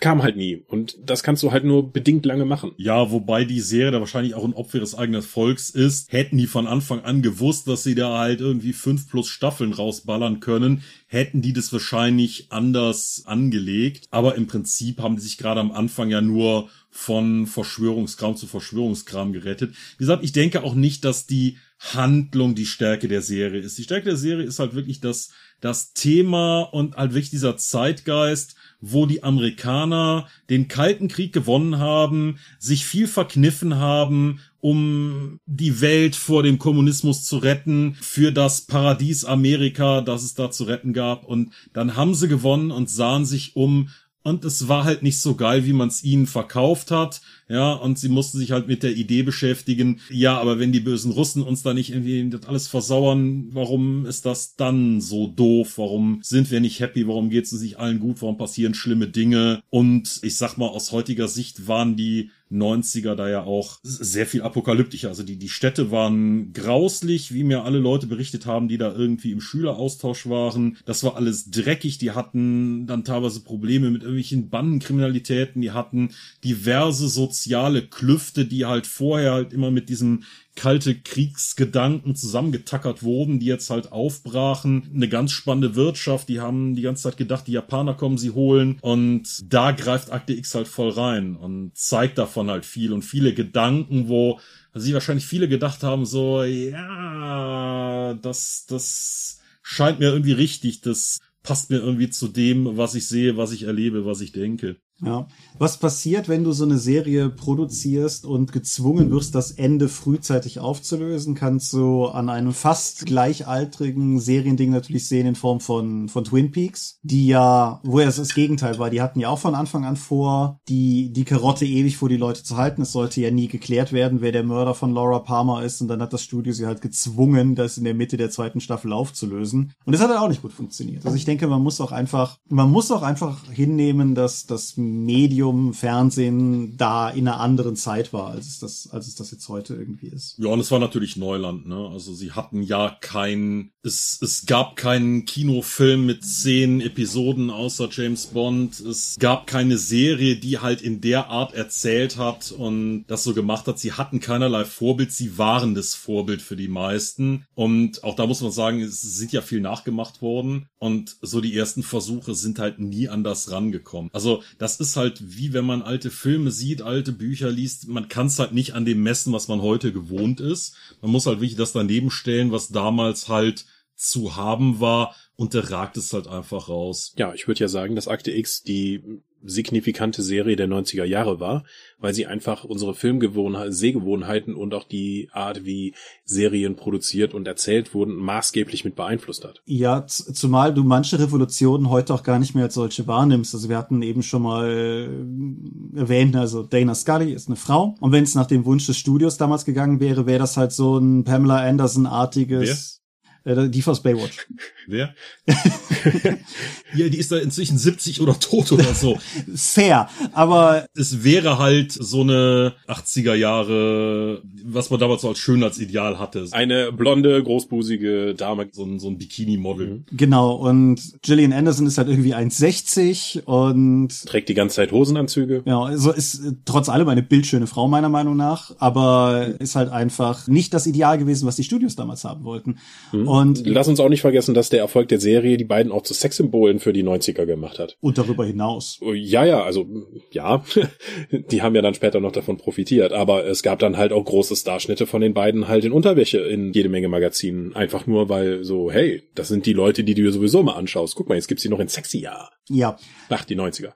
kam 0.00 0.22
halt 0.22 0.36
nie. 0.36 0.62
Und 0.68 0.96
das 1.04 1.22
kannst 1.22 1.42
du 1.42 1.52
halt 1.52 1.64
nur 1.64 1.92
bedingt 1.92 2.26
lange 2.26 2.44
machen. 2.44 2.72
Ja, 2.76 3.10
wobei 3.10 3.44
die 3.44 3.60
Serie 3.60 3.92
da 3.92 4.00
wahrscheinlich 4.00 4.34
auch 4.34 4.44
ein 4.44 4.52
Opfer 4.52 4.80
des 4.80 4.94
eigenen 4.94 5.22
Volks 5.22 5.70
ist. 5.70 6.12
Hätten 6.12 6.36
die 6.36 6.46
von 6.46 6.66
Anfang 6.66 7.00
an 7.00 7.22
gewusst, 7.22 7.68
dass 7.68 7.84
sie 7.84 7.94
da 7.94 8.18
halt 8.18 8.40
irgendwie 8.40 8.72
fünf 8.72 9.08
plus 9.08 9.28
Staffeln 9.28 9.72
rausballern 9.72 10.40
können, 10.40 10.82
hätten 11.06 11.42
die 11.42 11.52
das 11.52 11.72
wahrscheinlich 11.72 12.46
anders 12.50 13.22
angelegt. 13.26 14.08
Aber 14.10 14.34
im 14.34 14.46
Prinzip 14.46 15.00
haben 15.00 15.16
die 15.16 15.22
sich 15.22 15.38
gerade 15.38 15.60
am 15.60 15.72
Anfang 15.72 16.10
ja 16.10 16.20
nur 16.20 16.68
von 16.90 17.46
Verschwörungskram 17.46 18.36
zu 18.36 18.46
Verschwörungskram 18.46 19.32
gerettet. 19.32 19.74
Wie 19.96 20.04
gesagt, 20.04 20.24
ich 20.24 20.32
denke 20.32 20.62
auch 20.62 20.74
nicht, 20.74 21.04
dass 21.04 21.26
die 21.26 21.58
Handlung 21.92 22.54
die 22.54 22.66
Stärke 22.66 23.08
der 23.08 23.20
Serie 23.20 23.60
ist. 23.60 23.76
Die 23.78 23.82
Stärke 23.82 24.06
der 24.06 24.16
Serie 24.16 24.46
ist 24.46 24.58
halt 24.58 24.74
wirklich 24.74 25.00
das, 25.00 25.30
das 25.60 25.92
Thema 25.92 26.62
und 26.62 26.96
halt 26.96 27.12
wirklich 27.12 27.30
dieser 27.30 27.56
Zeitgeist, 27.56 28.54
wo 28.86 29.06
die 29.06 29.22
Amerikaner 29.22 30.28
den 30.50 30.68
Kalten 30.68 31.08
Krieg 31.08 31.32
gewonnen 31.32 31.78
haben, 31.78 32.38
sich 32.58 32.84
viel 32.84 33.06
verkniffen 33.06 33.76
haben, 33.76 34.40
um 34.60 35.40
die 35.46 35.80
Welt 35.80 36.16
vor 36.16 36.42
dem 36.42 36.58
Kommunismus 36.58 37.24
zu 37.24 37.38
retten, 37.38 37.96
für 38.00 38.32
das 38.32 38.62
Paradies 38.62 39.24
Amerika, 39.24 40.00
das 40.00 40.22
es 40.22 40.34
da 40.34 40.50
zu 40.50 40.64
retten 40.64 40.92
gab. 40.92 41.24
Und 41.24 41.52
dann 41.72 41.96
haben 41.96 42.14
sie 42.14 42.28
gewonnen 42.28 42.70
und 42.70 42.90
sahen 42.90 43.24
sich 43.24 43.56
um 43.56 43.88
und 44.24 44.44
es 44.46 44.68
war 44.68 44.84
halt 44.84 45.02
nicht 45.02 45.20
so 45.20 45.34
geil, 45.34 45.66
wie 45.66 45.74
man 45.74 45.88
es 45.88 46.02
ihnen 46.02 46.26
verkauft 46.26 46.90
hat. 46.90 47.20
Ja, 47.46 47.74
und 47.74 47.98
sie 47.98 48.08
mussten 48.08 48.38
sich 48.38 48.52
halt 48.52 48.66
mit 48.66 48.82
der 48.82 48.96
Idee 48.96 49.22
beschäftigen. 49.22 50.00
Ja, 50.08 50.38
aber 50.38 50.58
wenn 50.58 50.72
die 50.72 50.80
bösen 50.80 51.12
Russen 51.12 51.42
uns 51.42 51.62
da 51.62 51.74
nicht 51.74 51.90
irgendwie 51.90 52.30
das 52.30 52.46
alles 52.46 52.66
versauern, 52.66 53.50
warum 53.52 54.06
ist 54.06 54.24
das 54.24 54.56
dann 54.56 55.02
so 55.02 55.26
doof? 55.26 55.76
Warum 55.76 56.20
sind 56.22 56.50
wir 56.50 56.60
nicht 56.60 56.80
happy? 56.80 57.06
Warum 57.06 57.28
geht 57.28 57.44
es 57.44 57.52
uns 57.52 57.60
nicht 57.60 57.78
allen 57.78 58.00
gut? 58.00 58.22
Warum 58.22 58.38
passieren 58.38 58.72
schlimme 58.72 59.08
Dinge? 59.08 59.62
Und 59.68 60.20
ich 60.22 60.36
sag 60.36 60.56
mal, 60.56 60.68
aus 60.68 60.90
heutiger 60.90 61.28
Sicht 61.28 61.68
waren 61.68 61.94
die 61.94 62.30
90er 62.54 63.14
da 63.14 63.28
ja 63.28 63.44
auch 63.44 63.78
sehr 63.82 64.26
viel 64.26 64.42
apokalyptischer. 64.42 65.08
Also 65.08 65.22
die, 65.22 65.36
die 65.36 65.48
Städte 65.48 65.90
waren 65.90 66.52
grauslich, 66.52 67.34
wie 67.34 67.44
mir 67.44 67.64
alle 67.64 67.78
Leute 67.78 68.06
berichtet 68.06 68.46
haben, 68.46 68.68
die 68.68 68.78
da 68.78 68.92
irgendwie 68.92 69.32
im 69.32 69.40
Schüleraustausch 69.40 70.28
waren. 70.28 70.78
Das 70.86 71.04
war 71.04 71.16
alles 71.16 71.50
dreckig. 71.50 71.98
Die 71.98 72.12
hatten 72.12 72.86
dann 72.86 73.04
teilweise 73.04 73.40
Probleme 73.40 73.90
mit 73.90 74.02
irgendwelchen 74.02 74.48
Bandenkriminalitäten. 74.48 75.60
Die 75.60 75.72
hatten 75.72 76.10
diverse 76.42 77.08
soziale 77.08 77.54
soziale 77.54 77.82
Klüfte, 77.82 78.46
die 78.46 78.64
halt 78.64 78.86
vorher 78.86 79.32
halt 79.32 79.52
immer 79.52 79.70
mit 79.70 79.88
diesem 79.88 80.22
kalte 80.56 80.94
Kriegsgedanken 80.94 82.14
zusammengetackert 82.14 83.02
wurden, 83.02 83.40
die 83.40 83.46
jetzt 83.46 83.70
halt 83.70 83.92
aufbrachen. 83.92 84.90
Eine 84.94 85.08
ganz 85.08 85.32
spannende 85.32 85.74
Wirtschaft, 85.74 86.28
die 86.28 86.40
haben 86.40 86.74
die 86.74 86.82
ganze 86.82 87.04
Zeit 87.04 87.16
gedacht, 87.16 87.46
die 87.46 87.52
Japaner 87.52 87.94
kommen 87.94 88.18
sie 88.18 88.30
holen 88.30 88.78
und 88.80 89.52
da 89.52 89.72
greift 89.72 90.12
Akte 90.12 90.32
X 90.32 90.54
halt 90.54 90.68
voll 90.68 90.90
rein 90.90 91.36
und 91.36 91.76
zeigt 91.76 92.18
davon 92.18 92.50
halt 92.50 92.64
viel 92.64 92.92
und 92.92 93.02
viele 93.02 93.34
Gedanken, 93.34 94.08
wo 94.08 94.38
sich 94.74 94.94
wahrscheinlich 94.94 95.26
viele 95.26 95.48
gedacht 95.48 95.82
haben, 95.82 96.04
so, 96.04 96.42
ja, 96.42 98.14
das, 98.14 98.66
das 98.68 99.40
scheint 99.62 99.98
mir 99.98 100.10
irgendwie 100.10 100.32
richtig, 100.32 100.80
das 100.80 101.18
passt 101.42 101.70
mir 101.70 101.78
irgendwie 101.78 102.10
zu 102.10 102.28
dem, 102.28 102.76
was 102.76 102.94
ich 102.94 103.06
sehe, 103.06 103.36
was 103.36 103.52
ich 103.52 103.64
erlebe, 103.64 104.04
was 104.06 104.20
ich 104.20 104.32
denke. 104.32 104.76
Ja. 105.04 105.26
Was 105.58 105.78
passiert, 105.78 106.28
wenn 106.28 106.42
du 106.42 106.52
so 106.52 106.64
eine 106.64 106.78
Serie 106.78 107.28
produzierst 107.30 108.26
und 108.26 108.52
gezwungen 108.52 109.10
wirst, 109.10 109.34
das 109.34 109.52
Ende 109.52 109.88
frühzeitig 109.88 110.58
aufzulösen? 110.58 111.34
Kannst 111.34 111.72
du 111.72 112.06
an 112.06 112.28
einem 112.28 112.52
fast 112.52 113.06
gleichaltrigen 113.06 114.18
Seriending 114.18 114.70
natürlich 114.70 115.06
sehen 115.06 115.26
in 115.26 115.34
Form 115.34 115.60
von, 115.60 116.08
von 116.08 116.24
Twin 116.24 116.50
Peaks, 116.50 116.98
die 117.02 117.26
ja, 117.28 117.80
wo 117.84 118.00
ja 118.00 118.06
das 118.06 118.34
Gegenteil 118.34 118.78
war. 118.78 118.90
Die 118.90 119.00
hatten 119.00 119.20
ja 119.20 119.28
auch 119.28 119.38
von 119.38 119.54
Anfang 119.54 119.84
an 119.84 119.96
vor, 119.96 120.58
die, 120.68 121.12
die 121.12 121.24
Karotte 121.24 121.66
ewig 121.66 121.96
vor 121.96 122.08
die 122.08 122.16
Leute 122.16 122.42
zu 122.42 122.56
halten. 122.56 122.82
Es 122.82 122.92
sollte 122.92 123.20
ja 123.20 123.30
nie 123.30 123.48
geklärt 123.48 123.92
werden, 123.92 124.20
wer 124.20 124.32
der 124.32 124.42
Mörder 124.42 124.74
von 124.74 124.92
Laura 124.92 125.20
Palmer 125.20 125.62
ist. 125.62 125.80
Und 125.80 125.88
dann 125.88 126.02
hat 126.02 126.12
das 126.12 126.22
Studio 126.22 126.52
sie 126.52 126.66
halt 126.66 126.80
gezwungen, 126.80 127.54
das 127.54 127.78
in 127.78 127.84
der 127.84 127.94
Mitte 127.94 128.16
der 128.16 128.30
zweiten 128.30 128.60
Staffel 128.60 128.92
aufzulösen. 128.92 129.72
Und 129.84 129.92
das 129.92 130.02
hat 130.02 130.10
halt 130.10 130.20
auch 130.20 130.28
nicht 130.28 130.42
gut 130.42 130.52
funktioniert. 130.52 131.04
Also 131.04 131.16
ich 131.16 131.24
denke, 131.24 131.46
man 131.46 131.62
muss 131.62 131.80
auch 131.80 131.92
einfach, 131.92 132.38
man 132.48 132.70
muss 132.70 132.90
auch 132.90 133.02
einfach 133.02 133.38
hinnehmen, 133.50 134.14
dass 134.14 134.46
das 134.46 134.76
Medium 135.02 135.74
Fernsehen 135.74 136.76
da 136.76 137.10
in 137.10 137.28
einer 137.28 137.40
anderen 137.40 137.76
Zeit 137.76 138.12
war, 138.12 138.30
als 138.30 138.46
es 138.46 138.58
das, 138.60 138.88
als 138.90 139.06
es 139.06 139.14
das 139.14 139.30
jetzt 139.30 139.48
heute 139.48 139.74
irgendwie 139.74 140.08
ist. 140.08 140.36
Ja, 140.38 140.48
und 140.50 140.60
es 140.60 140.70
war 140.70 140.78
natürlich 140.78 141.16
Neuland, 141.16 141.66
ne? 141.66 141.88
Also 141.92 142.14
sie 142.14 142.32
hatten 142.32 142.62
ja 142.62 142.96
kein, 143.00 143.70
es, 143.82 144.18
es 144.22 144.46
gab 144.46 144.76
keinen 144.76 145.24
Kinofilm 145.24 146.06
mit 146.06 146.24
zehn 146.24 146.80
Episoden 146.80 147.50
außer 147.50 147.88
James 147.90 148.26
Bond. 148.26 148.80
Es 148.80 149.16
gab 149.18 149.46
keine 149.46 149.78
Serie, 149.78 150.36
die 150.36 150.58
halt 150.58 150.82
in 150.82 151.00
der 151.00 151.28
Art 151.28 151.54
erzählt 151.54 152.16
hat 152.16 152.52
und 152.52 153.04
das 153.06 153.24
so 153.24 153.34
gemacht 153.34 153.66
hat. 153.66 153.78
Sie 153.78 153.92
hatten 153.92 154.20
keinerlei 154.20 154.64
Vorbild. 154.64 155.12
Sie 155.12 155.38
waren 155.38 155.74
das 155.74 155.94
Vorbild 155.94 156.42
für 156.42 156.56
die 156.56 156.68
meisten. 156.68 157.46
Und 157.54 158.04
auch 158.04 158.16
da 158.16 158.26
muss 158.26 158.40
man 158.40 158.52
sagen, 158.52 158.80
es 158.80 159.00
sind 159.00 159.32
ja 159.32 159.42
viel 159.42 159.60
nachgemacht 159.60 160.22
worden. 160.22 160.66
Und 160.78 161.16
so 161.22 161.40
die 161.40 161.56
ersten 161.56 161.82
Versuche 161.82 162.34
sind 162.34 162.58
halt 162.58 162.78
nie 162.78 163.08
an 163.08 163.24
das 163.24 163.50
rangekommen. 163.50 164.10
Also 164.12 164.42
das 164.58 164.73
ist 164.80 164.96
halt 164.96 165.20
wie 165.20 165.52
wenn 165.52 165.64
man 165.64 165.82
alte 165.82 166.10
Filme 166.10 166.50
sieht, 166.50 166.82
alte 166.82 167.12
Bücher 167.12 167.50
liest. 167.50 167.88
Man 167.88 168.08
kann 168.08 168.26
es 168.26 168.38
halt 168.38 168.52
nicht 168.52 168.74
an 168.74 168.84
dem 168.84 169.02
messen, 169.02 169.32
was 169.32 169.48
man 169.48 169.62
heute 169.62 169.92
gewohnt 169.92 170.40
ist. 170.40 170.76
Man 171.00 171.10
muss 171.10 171.26
halt 171.26 171.40
wirklich 171.40 171.56
das 171.56 171.72
daneben 171.72 172.10
stellen, 172.10 172.52
was 172.52 172.68
damals 172.68 173.28
halt 173.28 173.66
zu 173.96 174.36
haben 174.36 174.80
war 174.80 175.14
und 175.36 175.54
der 175.54 175.70
ragt 175.70 175.96
es 175.96 176.12
halt 176.12 176.28
einfach 176.28 176.68
raus. 176.68 177.12
Ja, 177.16 177.34
ich 177.34 177.48
würde 177.48 177.60
ja 177.60 177.68
sagen, 177.68 177.96
dass 177.96 178.08
Akte 178.08 178.30
X 178.30 178.62
die 178.62 179.02
signifikante 179.44 180.22
Serie 180.22 180.56
der 180.56 180.68
90er 180.68 181.04
Jahre 181.04 181.38
war, 181.38 181.64
weil 181.98 182.14
sie 182.14 182.26
einfach 182.26 182.64
unsere 182.64 182.94
Filmgewohnheiten, 182.94 183.72
Sehgewohnheiten 183.72 184.54
und 184.54 184.74
auch 184.74 184.84
die 184.84 185.28
Art, 185.32 185.64
wie 185.64 185.94
Serien 186.24 186.76
produziert 186.76 187.34
und 187.34 187.46
erzählt 187.46 187.94
wurden, 187.94 188.14
maßgeblich 188.14 188.84
mit 188.84 188.96
beeinflusst 188.96 189.44
hat. 189.44 189.60
Ja, 189.66 190.06
zumal 190.06 190.72
du 190.72 190.82
manche 190.82 191.18
Revolutionen 191.18 191.90
heute 191.90 192.14
auch 192.14 192.22
gar 192.22 192.38
nicht 192.38 192.54
mehr 192.54 192.64
als 192.64 192.74
solche 192.74 193.06
wahrnimmst. 193.06 193.54
Also 193.54 193.68
wir 193.68 193.76
hatten 193.76 194.02
eben 194.02 194.22
schon 194.22 194.42
mal 194.42 194.70
äh, 194.70 195.98
erwähnt, 195.98 196.36
also 196.36 196.62
Dana 196.62 196.94
Scully 196.94 197.32
ist 197.32 197.48
eine 197.48 197.56
Frau 197.56 197.96
und 198.00 198.12
wenn 198.12 198.24
es 198.24 198.34
nach 198.34 198.46
dem 198.46 198.64
Wunsch 198.64 198.86
des 198.86 198.96
Studios 198.96 199.36
damals 199.36 199.64
gegangen 199.64 200.00
wäre, 200.00 200.26
wäre 200.26 200.38
das 200.38 200.56
halt 200.56 200.72
so 200.72 200.98
ein 200.98 201.24
Pamela 201.24 201.58
Anderson-artiges 201.58 203.03
äh, 203.44 203.68
die 203.68 203.84
aus 203.84 204.02
Baywatch. 204.02 204.46
Wer? 204.86 205.14
ja, 206.94 207.08
die 207.08 207.18
ist 207.18 207.32
da 207.32 207.38
inzwischen 207.38 207.78
70 207.78 208.20
oder 208.20 208.38
tot 208.38 208.72
oder 208.72 208.94
so. 208.94 209.18
Fair, 209.54 210.08
aber 210.32 210.86
es 210.94 211.24
wäre 211.24 211.58
halt 211.58 211.92
so 211.92 212.22
eine 212.22 212.74
80er 212.88 213.34
Jahre, 213.34 214.42
was 214.64 214.90
man 214.90 215.00
damals 215.00 215.22
so 215.22 215.28
als 215.28 215.38
Schönheitsideal 215.38 216.18
hatte. 216.18 216.46
Eine 216.52 216.92
blonde, 216.92 217.42
großbusige 217.42 218.34
Dame. 218.34 218.68
So 218.72 218.84
ein, 218.84 218.98
so 218.98 219.08
ein 219.08 219.18
Bikini-Model. 219.18 219.86
Mhm. 219.86 220.04
Genau, 220.12 220.54
und 220.54 221.00
Gillian 221.22 221.52
Anderson 221.52 221.86
ist 221.86 221.98
halt 221.98 222.08
irgendwie 222.08 222.34
1,60 222.34 223.44
und 223.44 224.26
trägt 224.26 224.48
die 224.48 224.54
ganze 224.54 224.76
Zeit 224.76 224.92
Hosenanzüge. 224.92 225.62
Ja, 225.66 225.82
also 225.82 226.12
ist 226.12 226.42
trotz 226.64 226.88
allem 226.88 227.08
eine 227.08 227.22
bildschöne 227.22 227.66
Frau 227.66 227.88
meiner 227.88 228.08
Meinung 228.08 228.36
nach, 228.36 228.74
aber 228.78 229.54
ist 229.58 229.76
halt 229.76 229.90
einfach 229.90 230.46
nicht 230.46 230.74
das 230.74 230.86
Ideal 230.86 231.18
gewesen, 231.18 231.46
was 231.46 231.56
die 231.56 231.64
Studios 231.64 231.96
damals 231.96 232.24
haben 232.24 232.44
wollten. 232.44 232.78
Mhm. 233.12 233.28
Und 233.34 233.66
lass 233.66 233.88
uns 233.88 234.00
auch 234.00 234.08
nicht 234.08 234.20
vergessen, 234.20 234.54
dass 234.54 234.68
der 234.68 234.80
Erfolg 234.80 235.08
der 235.08 235.20
Serie 235.20 235.56
die 235.56 235.64
beiden 235.64 235.92
auch 235.92 236.02
zu 236.02 236.14
Sexsymbolen 236.14 236.78
für 236.78 236.92
die 236.92 237.02
90er 237.02 237.46
gemacht 237.46 237.78
hat. 237.78 237.96
Und 238.00 238.18
darüber 238.18 238.44
hinaus. 238.44 238.98
Oh, 239.00 239.12
ja, 239.12 239.44
ja, 239.44 239.62
also 239.62 239.86
ja, 240.30 240.64
die 241.50 241.62
haben 241.62 241.74
ja 241.74 241.82
dann 241.82 241.94
später 241.94 242.20
noch 242.20 242.32
davon 242.32 242.56
profitiert, 242.56 243.12
aber 243.12 243.46
es 243.46 243.62
gab 243.62 243.78
dann 243.78 243.96
halt 243.96 244.12
auch 244.12 244.24
große 244.24 244.56
Starschnitte 244.56 245.06
von 245.06 245.20
den 245.20 245.34
beiden 245.34 245.68
halt 245.68 245.84
in 245.84 245.92
Unterwäsche 245.92 246.38
in 246.38 246.72
jede 246.72 246.88
Menge 246.88 247.08
Magazinen, 247.08 247.74
einfach 247.74 248.06
nur 248.06 248.28
weil 248.28 248.64
so, 248.64 248.90
hey, 248.90 249.22
das 249.34 249.48
sind 249.48 249.66
die 249.66 249.72
Leute, 249.72 250.04
die 250.04 250.14
du 250.14 250.22
dir 250.22 250.32
sowieso 250.32 250.62
mal 250.62 250.74
anschaust. 250.74 251.14
Guck 251.14 251.28
mal, 251.28 251.34
jetzt 251.34 251.48
gibt's 251.48 251.62
die 251.62 251.68
noch 251.68 251.80
in 251.80 251.88
sexy 251.88 252.20
ja. 252.20 252.50
Ja. 252.70 252.96
Ach, 253.28 253.44
die 253.44 253.56
90er. 253.56 253.92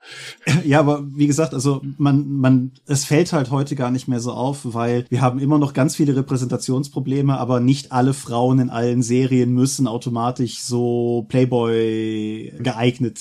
Ja, 0.64 0.80
aber 0.80 1.04
wie 1.06 1.26
gesagt, 1.26 1.54
also 1.54 1.80
man 1.96 2.28
man 2.28 2.72
es 2.86 3.04
fällt 3.04 3.32
halt 3.32 3.50
heute 3.50 3.76
gar 3.76 3.90
nicht 3.90 4.08
mehr 4.08 4.20
so 4.20 4.32
auf, 4.32 4.60
weil 4.74 5.06
wir 5.08 5.22
haben 5.22 5.38
immer 5.38 5.58
noch 5.58 5.72
ganz 5.72 5.96
viele 5.96 6.14
Repräsentationsprobleme, 6.16 7.38
aber 7.38 7.60
nicht 7.60 7.92
alle 7.92 8.12
Frauen 8.12 8.58
in 8.58 8.70
allen 8.70 9.02
Serien 9.02 9.52
müssen 9.52 9.86
automatisch 9.86 10.60
so 10.60 11.24
Playboy 11.28 12.52
geeignet 12.58 13.18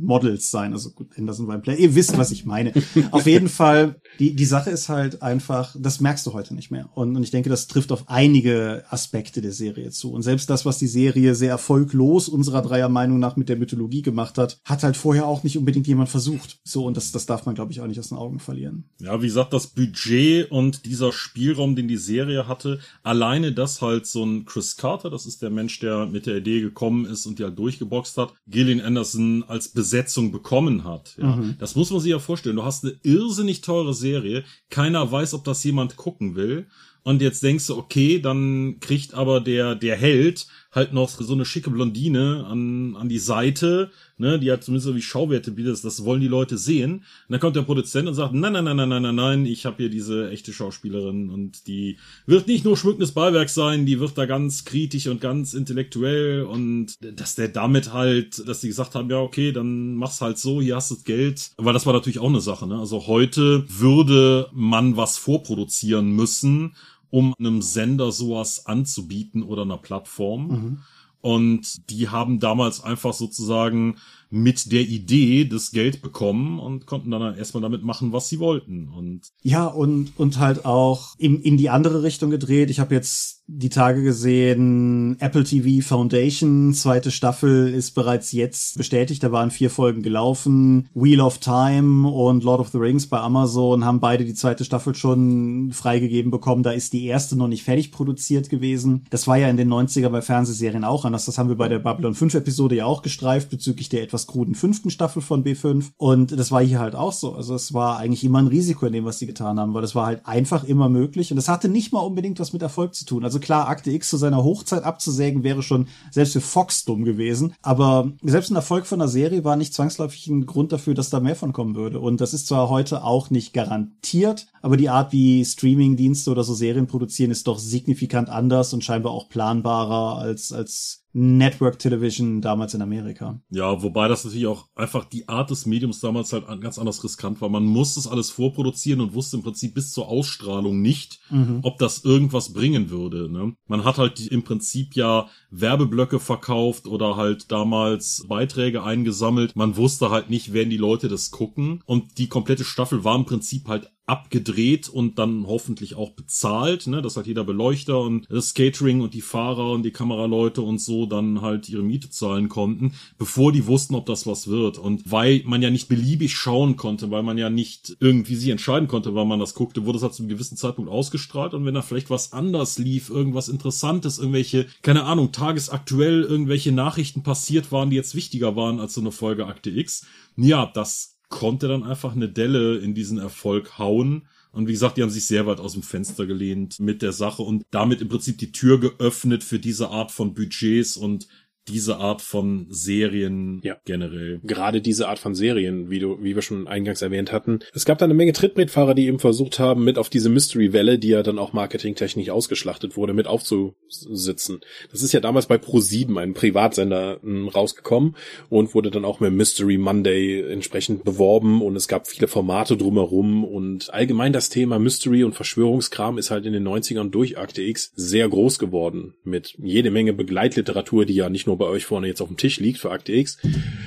Models 0.00 0.50
sein. 0.50 0.72
Also 0.72 0.90
gut, 0.90 1.08
Anderson 1.16 1.46
war 1.46 1.54
ein 1.54 1.62
Play. 1.62 1.76
Ihr 1.76 1.94
wisst, 1.94 2.16
was 2.18 2.30
ich 2.30 2.44
meine. 2.44 2.72
Auf 3.10 3.26
jeden 3.26 3.48
Fall, 3.48 4.00
die, 4.18 4.34
die 4.34 4.44
Sache 4.44 4.70
ist 4.70 4.88
halt 4.88 5.22
einfach, 5.22 5.76
das 5.78 6.00
merkst 6.00 6.26
du 6.26 6.32
heute 6.32 6.54
nicht 6.54 6.70
mehr. 6.70 6.88
Und, 6.94 7.16
und 7.16 7.22
ich 7.22 7.30
denke, 7.30 7.50
das 7.50 7.66
trifft 7.66 7.92
auf 7.92 8.08
einige 8.08 8.84
Aspekte 8.90 9.40
der 9.40 9.52
Serie 9.52 9.90
zu. 9.90 10.12
Und 10.12 10.22
selbst 10.22 10.50
das, 10.50 10.64
was 10.64 10.78
die 10.78 10.86
Serie 10.86 11.34
sehr 11.34 11.50
erfolglos 11.50 12.28
unserer 12.28 12.62
Dreier 12.62 12.88
Meinung 12.88 13.18
nach 13.18 13.36
mit 13.36 13.48
der 13.48 13.56
Mythologie 13.56 14.02
gemacht 14.02 14.38
hat, 14.38 14.60
hat 14.72 14.82
halt 14.82 14.96
vorher 14.96 15.26
auch 15.26 15.44
nicht 15.44 15.56
unbedingt 15.56 15.86
jemand 15.86 16.08
versucht. 16.08 16.58
So, 16.64 16.86
und 16.86 16.96
das, 16.96 17.12
das 17.12 17.26
darf 17.26 17.46
man, 17.46 17.54
glaube 17.54 17.70
ich, 17.70 17.80
auch 17.80 17.86
nicht 17.86 18.00
aus 18.00 18.08
den 18.08 18.18
Augen 18.18 18.40
verlieren. 18.40 18.84
Ja, 19.00 19.22
wie 19.22 19.26
gesagt, 19.26 19.52
das 19.52 19.68
Budget 19.68 20.50
und 20.50 20.86
dieser 20.86 21.12
Spielraum, 21.12 21.76
den 21.76 21.86
die 21.86 21.96
Serie 21.96 22.48
hatte, 22.48 22.80
alleine 23.02 23.52
das 23.52 23.80
halt 23.80 24.06
so 24.06 24.24
ein 24.24 24.44
Chris 24.46 24.76
Carter, 24.76 25.10
das 25.10 25.26
ist 25.26 25.42
der 25.42 25.50
Mensch, 25.50 25.78
der 25.78 26.06
mit 26.06 26.26
der 26.26 26.38
Idee 26.38 26.60
gekommen 26.60 27.04
ist 27.04 27.26
und 27.26 27.38
die 27.38 27.44
halt 27.44 27.58
durchgeboxt 27.58 28.18
hat, 28.18 28.34
Gillian 28.48 28.80
Anderson 28.80 29.44
als 29.46 29.68
Besetzung 29.68 30.32
bekommen 30.32 30.84
hat. 30.84 31.14
Ja, 31.18 31.36
mhm. 31.36 31.56
Das 31.58 31.76
muss 31.76 31.90
man 31.90 32.00
sich 32.00 32.10
ja 32.10 32.18
vorstellen. 32.18 32.56
Du 32.56 32.64
hast 32.64 32.84
eine 32.84 32.94
irrsinnig 33.02 33.60
teure 33.60 33.94
Serie, 33.94 34.42
keiner 34.70 35.12
weiß, 35.12 35.34
ob 35.34 35.44
das 35.44 35.62
jemand 35.62 35.96
gucken 35.96 36.34
will. 36.34 36.66
Und 37.04 37.20
jetzt 37.20 37.42
denkst 37.42 37.66
du, 37.66 37.76
okay, 37.76 38.20
dann 38.20 38.78
kriegt 38.80 39.14
aber 39.14 39.40
der, 39.40 39.74
der 39.74 39.96
Held 39.96 40.46
halt 40.72 40.94
noch 40.94 41.10
so 41.10 41.34
eine 41.34 41.44
schicke 41.44 41.70
Blondine 41.70 42.46
an, 42.48 42.96
an 42.96 43.08
die 43.08 43.18
Seite, 43.18 43.90
ne, 44.16 44.38
die 44.38 44.50
hat 44.50 44.64
zumindest 44.64 44.86
so 44.86 44.96
wie 44.96 45.02
Schauwerte 45.02 45.50
bietet, 45.50 45.84
das 45.84 46.04
wollen 46.04 46.22
die 46.22 46.28
Leute 46.28 46.56
sehen. 46.56 46.94
Und 46.94 47.04
dann 47.28 47.40
kommt 47.40 47.56
der 47.56 47.62
Produzent 47.62 48.08
und 48.08 48.14
sagt, 48.14 48.32
nein, 48.32 48.54
nein, 48.54 48.64
nein, 48.64 48.76
nein, 48.76 48.88
nein, 48.88 49.02
nein, 49.02 49.14
nein, 49.14 49.46
ich 49.46 49.66
habe 49.66 49.76
hier 49.76 49.90
diese 49.90 50.30
echte 50.30 50.52
Schauspielerin 50.52 51.28
und 51.28 51.66
die 51.66 51.98
wird 52.24 52.46
nicht 52.46 52.64
nur 52.64 52.76
schmückendes 52.76 53.12
Beiwerk 53.12 53.50
sein, 53.50 53.84
die 53.84 54.00
wird 54.00 54.16
da 54.16 54.24
ganz 54.24 54.64
kritisch 54.64 55.08
und 55.08 55.20
ganz 55.20 55.52
intellektuell 55.52 56.44
und 56.44 56.94
dass 57.00 57.34
der 57.34 57.48
damit 57.48 57.92
halt, 57.92 58.48
dass 58.48 58.60
die 58.60 58.68
gesagt 58.68 58.94
haben, 58.94 59.10
ja, 59.10 59.18
okay, 59.18 59.52
dann 59.52 59.94
mach's 59.96 60.22
halt 60.22 60.38
so, 60.38 60.62
hier 60.62 60.76
hast 60.76 60.90
du 60.90 60.94
das 60.94 61.04
Geld. 61.04 61.50
Aber 61.58 61.74
das 61.74 61.84
war 61.84 61.92
natürlich 61.92 62.18
auch 62.18 62.28
eine 62.28 62.40
Sache, 62.40 62.66
ne? 62.66 62.78
Also 62.78 63.06
heute 63.06 63.64
würde 63.68 64.48
man 64.52 64.96
was 64.96 65.18
vorproduzieren 65.18 66.12
müssen, 66.12 66.74
um 67.12 67.34
einem 67.38 67.60
Sender 67.60 68.10
sowas 68.10 68.66
anzubieten 68.66 69.42
oder 69.42 69.62
einer 69.62 69.76
Plattform. 69.76 70.48
Mhm. 70.48 70.78
Und 71.20 71.88
die 71.90 72.08
haben 72.08 72.40
damals 72.40 72.82
einfach 72.82 73.12
sozusagen 73.12 73.96
mit 74.28 74.72
der 74.72 74.80
Idee 74.80 75.44
das 75.44 75.70
Geld 75.70 76.02
bekommen 76.02 76.58
und 76.58 76.86
konnten 76.86 77.12
dann 77.12 77.36
erstmal 77.36 77.60
damit 77.60 77.84
machen, 77.84 78.12
was 78.12 78.28
sie 78.28 78.40
wollten. 78.40 78.88
Und 78.88 79.28
ja, 79.42 79.66
und, 79.66 80.18
und 80.18 80.40
halt 80.40 80.64
auch 80.64 81.14
in, 81.18 81.40
in 81.40 81.58
die 81.58 81.70
andere 81.70 82.02
Richtung 82.02 82.30
gedreht. 82.30 82.70
Ich 82.70 82.80
habe 82.80 82.94
jetzt 82.94 83.41
die 83.54 83.68
Tage 83.68 84.02
gesehen, 84.02 85.16
Apple 85.20 85.44
TV 85.44 85.86
Foundation, 85.86 86.72
zweite 86.72 87.10
Staffel 87.10 87.72
ist 87.72 87.92
bereits 87.92 88.32
jetzt 88.32 88.78
bestätigt, 88.78 89.22
da 89.22 89.30
waren 89.30 89.50
vier 89.50 89.68
Folgen 89.68 90.02
gelaufen. 90.02 90.88
Wheel 90.94 91.20
of 91.20 91.38
Time 91.38 92.08
und 92.08 92.44
Lord 92.44 92.60
of 92.60 92.68
the 92.68 92.78
Rings 92.78 93.06
bei 93.06 93.20
Amazon 93.20 93.84
haben 93.84 94.00
beide 94.00 94.24
die 94.24 94.34
zweite 94.34 94.64
Staffel 94.64 94.94
schon 94.94 95.70
freigegeben 95.72 96.30
bekommen. 96.30 96.62
Da 96.62 96.70
ist 96.70 96.94
die 96.94 97.04
erste 97.04 97.36
noch 97.36 97.48
nicht 97.48 97.62
fertig 97.62 97.92
produziert 97.92 98.48
gewesen. 98.48 99.04
Das 99.10 99.26
war 99.26 99.36
ja 99.36 99.48
in 99.48 99.58
den 99.58 99.72
90er 99.72 100.08
bei 100.08 100.22
Fernsehserien 100.22 100.84
auch 100.84 101.04
anders. 101.04 101.26
Das 101.26 101.36
haben 101.36 101.50
wir 101.50 101.56
bei 101.56 101.68
der 101.68 101.78
Babylon 101.78 102.14
5 102.14 102.34
Episode 102.34 102.76
ja 102.76 102.86
auch 102.86 103.02
gestreift 103.02 103.50
bezüglich 103.50 103.90
der 103.90 104.02
etwas 104.02 104.26
kruden 104.26 104.54
fünften 104.54 104.90
Staffel 104.90 105.20
von 105.20 105.44
B5. 105.44 105.90
Und 105.98 106.32
das 106.32 106.50
war 106.50 106.62
hier 106.62 106.80
halt 106.80 106.94
auch 106.94 107.12
so. 107.12 107.34
Also 107.34 107.54
es 107.54 107.74
war 107.74 107.98
eigentlich 107.98 108.24
immer 108.24 108.38
ein 108.38 108.46
Risiko 108.46 108.86
in 108.86 108.94
dem, 108.94 109.04
was 109.04 109.18
sie 109.18 109.26
getan 109.26 109.60
haben, 109.60 109.74
weil 109.74 109.82
das 109.82 109.94
war 109.94 110.06
halt 110.06 110.26
einfach 110.26 110.64
immer 110.64 110.88
möglich. 110.88 111.30
Und 111.30 111.36
das 111.36 111.48
hatte 111.50 111.68
nicht 111.68 111.92
mal 111.92 112.00
unbedingt 112.00 112.40
was 112.40 112.54
mit 112.54 112.62
Erfolg 112.62 112.94
zu 112.94 113.04
tun. 113.04 113.24
Also 113.24 113.41
klar, 113.42 113.68
Akte 113.68 113.90
X 113.90 114.08
zu 114.08 114.16
seiner 114.16 114.42
Hochzeit 114.42 114.84
abzusägen 114.84 115.42
wäre 115.42 115.62
schon 115.62 115.88
selbst 116.10 116.32
für 116.32 116.40
Fox 116.40 116.84
dumm 116.84 117.04
gewesen. 117.04 117.54
Aber 117.62 118.10
selbst 118.22 118.50
ein 118.50 118.56
Erfolg 118.56 118.86
von 118.86 119.00
einer 119.00 119.08
Serie 119.08 119.44
war 119.44 119.56
nicht 119.56 119.74
zwangsläufig 119.74 120.26
ein 120.28 120.46
Grund 120.46 120.72
dafür, 120.72 120.94
dass 120.94 121.10
da 121.10 121.20
mehr 121.20 121.36
von 121.36 121.52
kommen 121.52 121.74
würde. 121.74 122.00
Und 122.00 122.20
das 122.20 122.32
ist 122.32 122.46
zwar 122.46 122.68
heute 122.68 123.04
auch 123.04 123.30
nicht 123.30 123.52
garantiert, 123.52 124.46
aber 124.62 124.76
die 124.76 124.88
Art, 124.88 125.12
wie 125.12 125.44
Streaming-Dienste 125.44 126.30
oder 126.30 126.44
so 126.44 126.54
Serien 126.54 126.86
produzieren, 126.86 127.30
ist 127.30 127.46
doch 127.46 127.58
signifikant 127.58 128.30
anders 128.30 128.72
und 128.72 128.84
scheinbar 128.84 129.12
auch 129.12 129.28
planbarer 129.28 130.18
als, 130.18 130.52
als 130.52 131.01
Network 131.14 131.78
Television 131.78 132.40
damals 132.40 132.74
in 132.74 132.82
Amerika. 132.82 133.40
Ja, 133.50 133.82
wobei 133.82 134.08
das 134.08 134.24
natürlich 134.24 134.46
auch 134.46 134.68
einfach 134.74 135.04
die 135.04 135.28
Art 135.28 135.50
des 135.50 135.66
Mediums 135.66 136.00
damals 136.00 136.32
halt 136.32 136.46
ganz 136.60 136.78
anders 136.78 137.04
riskant 137.04 137.40
war. 137.40 137.48
Man 137.48 137.64
musste 137.64 138.00
es 138.00 138.06
alles 138.06 138.30
vorproduzieren 138.30 139.00
und 139.00 139.14
wusste 139.14 139.36
im 139.36 139.42
Prinzip 139.42 139.74
bis 139.74 139.92
zur 139.92 140.08
Ausstrahlung 140.08 140.80
nicht, 140.80 141.20
mhm. 141.30 141.60
ob 141.62 141.78
das 141.78 142.04
irgendwas 142.04 142.52
bringen 142.52 142.90
würde. 142.90 143.30
Ne? 143.30 143.54
Man 143.66 143.84
hat 143.84 143.98
halt 143.98 144.26
im 144.26 144.42
Prinzip 144.42 144.96
ja 144.96 145.28
Werbeblöcke 145.50 146.18
verkauft 146.18 146.86
oder 146.86 147.16
halt 147.16 147.52
damals 147.52 148.24
Beiträge 148.26 148.82
eingesammelt. 148.82 149.54
Man 149.54 149.76
wusste 149.76 150.10
halt 150.10 150.30
nicht, 150.30 150.52
werden 150.52 150.70
die 150.70 150.78
Leute 150.78 151.08
das 151.08 151.30
gucken. 151.30 151.82
Und 151.84 152.18
die 152.18 152.28
komplette 152.28 152.64
Staffel 152.64 153.04
war 153.04 153.16
im 153.16 153.26
Prinzip 153.26 153.68
halt 153.68 153.90
abgedreht 154.06 154.88
und 154.88 155.18
dann 155.18 155.46
hoffentlich 155.46 155.94
auch 155.94 156.10
bezahlt, 156.10 156.88
ne, 156.88 157.02
dass 157.02 157.16
halt 157.16 157.28
jeder 157.28 157.44
Beleuchter 157.44 158.00
und 158.00 158.26
das 158.28 158.52
Catering 158.52 159.00
und 159.00 159.14
die 159.14 159.20
Fahrer 159.20 159.70
und 159.70 159.84
die 159.84 159.92
Kameraleute 159.92 160.60
und 160.60 160.80
so 160.80 161.06
dann 161.06 161.40
halt 161.40 161.68
ihre 161.68 161.84
Miete 161.84 162.10
zahlen 162.10 162.48
konnten, 162.48 162.94
bevor 163.16 163.52
die 163.52 163.66
wussten, 163.66 163.94
ob 163.94 164.06
das 164.06 164.26
was 164.26 164.48
wird. 164.48 164.76
Und 164.76 165.10
weil 165.12 165.42
man 165.44 165.62
ja 165.62 165.70
nicht 165.70 165.88
beliebig 165.88 166.34
schauen 166.34 166.76
konnte, 166.76 167.12
weil 167.12 167.22
man 167.22 167.38
ja 167.38 167.48
nicht 167.48 167.96
irgendwie 168.00 168.34
sich 168.34 168.48
entscheiden 168.48 168.88
konnte, 168.88 169.14
wann 169.14 169.28
man 169.28 169.38
das 169.38 169.54
guckte, 169.54 169.86
wurde 169.86 169.98
es 169.98 170.02
halt 170.02 170.14
zu 170.14 170.22
einem 170.22 170.30
gewissen 170.30 170.56
Zeitpunkt 170.56 170.90
ausgestrahlt 170.90 171.54
und 171.54 171.64
wenn 171.64 171.74
da 171.74 171.82
vielleicht 171.82 172.10
was 172.10 172.32
anders 172.32 172.78
lief, 172.78 173.08
irgendwas 173.08 173.48
Interessantes, 173.48 174.18
irgendwelche, 174.18 174.66
keine 174.82 175.04
Ahnung, 175.04 175.30
tagesaktuell 175.30 176.22
irgendwelche 176.22 176.72
Nachrichten 176.72 177.22
passiert 177.22 177.70
waren, 177.70 177.90
die 177.90 177.96
jetzt 177.96 178.16
wichtiger 178.16 178.56
waren 178.56 178.80
als 178.80 178.94
so 178.94 179.00
eine 179.00 179.12
Folge 179.12 179.46
Akte 179.46 179.70
X, 179.70 180.06
ja, 180.36 180.66
das 180.66 181.11
konnte 181.32 181.66
dann 181.66 181.82
einfach 181.82 182.14
eine 182.14 182.28
Delle 182.28 182.76
in 182.76 182.94
diesen 182.94 183.18
Erfolg 183.18 183.78
hauen. 183.78 184.28
Und 184.52 184.68
wie 184.68 184.72
gesagt, 184.72 184.98
die 184.98 185.02
haben 185.02 185.10
sich 185.10 185.24
sehr 185.24 185.46
weit 185.46 185.60
aus 185.60 185.72
dem 185.72 185.82
Fenster 185.82 186.26
gelehnt 186.26 186.78
mit 186.78 187.00
der 187.00 187.12
Sache 187.12 187.42
und 187.42 187.64
damit 187.70 188.02
im 188.02 188.08
Prinzip 188.08 188.36
die 188.36 188.52
Tür 188.52 188.78
geöffnet 188.78 189.42
für 189.42 189.58
diese 189.58 189.88
Art 189.88 190.12
von 190.12 190.34
Budgets 190.34 190.96
und 190.96 191.26
diese 191.68 191.98
Art 191.98 192.22
von 192.22 192.66
Serien 192.70 193.60
ja. 193.62 193.76
generell. 193.84 194.40
Gerade 194.42 194.80
diese 194.80 195.08
Art 195.08 195.18
von 195.18 195.34
Serien, 195.34 195.90
wie 195.90 195.98
du, 195.98 196.18
wie 196.22 196.34
wir 196.34 196.42
schon 196.42 196.66
eingangs 196.66 197.02
erwähnt 197.02 197.32
hatten. 197.32 197.60
Es 197.72 197.84
gab 197.84 197.98
da 197.98 198.04
eine 198.04 198.14
Menge 198.14 198.32
Trittbrettfahrer, 198.32 198.94
die 198.94 199.06
eben 199.06 199.18
versucht 199.18 199.58
haben, 199.58 199.84
mit 199.84 199.98
auf 199.98 200.08
diese 200.08 200.28
Mystery-Welle, 200.28 200.98
die 200.98 201.08
ja 201.08 201.22
dann 201.22 201.38
auch 201.38 201.52
marketingtechnisch 201.52 202.30
ausgeschlachtet 202.30 202.96
wurde, 202.96 203.14
mit 203.14 203.26
aufzusitzen. 203.26 204.60
Das 204.90 205.02
ist 205.02 205.12
ja 205.12 205.20
damals 205.20 205.46
bei 205.46 205.56
Pro7, 205.56 206.20
einem 206.20 206.34
Privatsender, 206.34 207.20
rausgekommen 207.22 208.16
und 208.48 208.74
wurde 208.74 208.90
dann 208.90 209.04
auch 209.04 209.20
mit 209.20 209.32
Mystery 209.32 209.78
Monday 209.78 210.42
entsprechend 210.50 211.04
beworben 211.04 211.62
und 211.62 211.76
es 211.76 211.88
gab 211.88 212.06
viele 212.06 212.28
Formate 212.28 212.76
drumherum 212.76 213.44
und 213.44 213.92
allgemein 213.92 214.32
das 214.32 214.48
Thema 214.48 214.78
Mystery 214.78 215.24
und 215.24 215.34
Verschwörungskram 215.34 216.18
ist 216.18 216.30
halt 216.30 216.46
in 216.46 216.52
den 216.52 216.66
90ern 216.66 217.10
durch 217.10 217.38
Akte 217.38 217.62
X 217.62 217.92
sehr 217.94 218.28
groß 218.28 218.58
geworden 218.58 219.14
mit 219.24 219.54
jede 219.62 219.90
Menge 219.90 220.12
Begleitliteratur, 220.12 221.04
die 221.04 221.14
ja 221.14 221.28
nicht 221.28 221.46
nur 221.46 221.51
nur 221.52 221.58
bei 221.58 221.66
euch 221.66 221.84
vorne 221.84 222.06
jetzt 222.06 222.22
auf 222.22 222.28
dem 222.28 222.38
Tisch 222.38 222.60
liegt 222.60 222.78
für 222.78 222.90
Akte 222.90 223.12
X, 223.12 223.36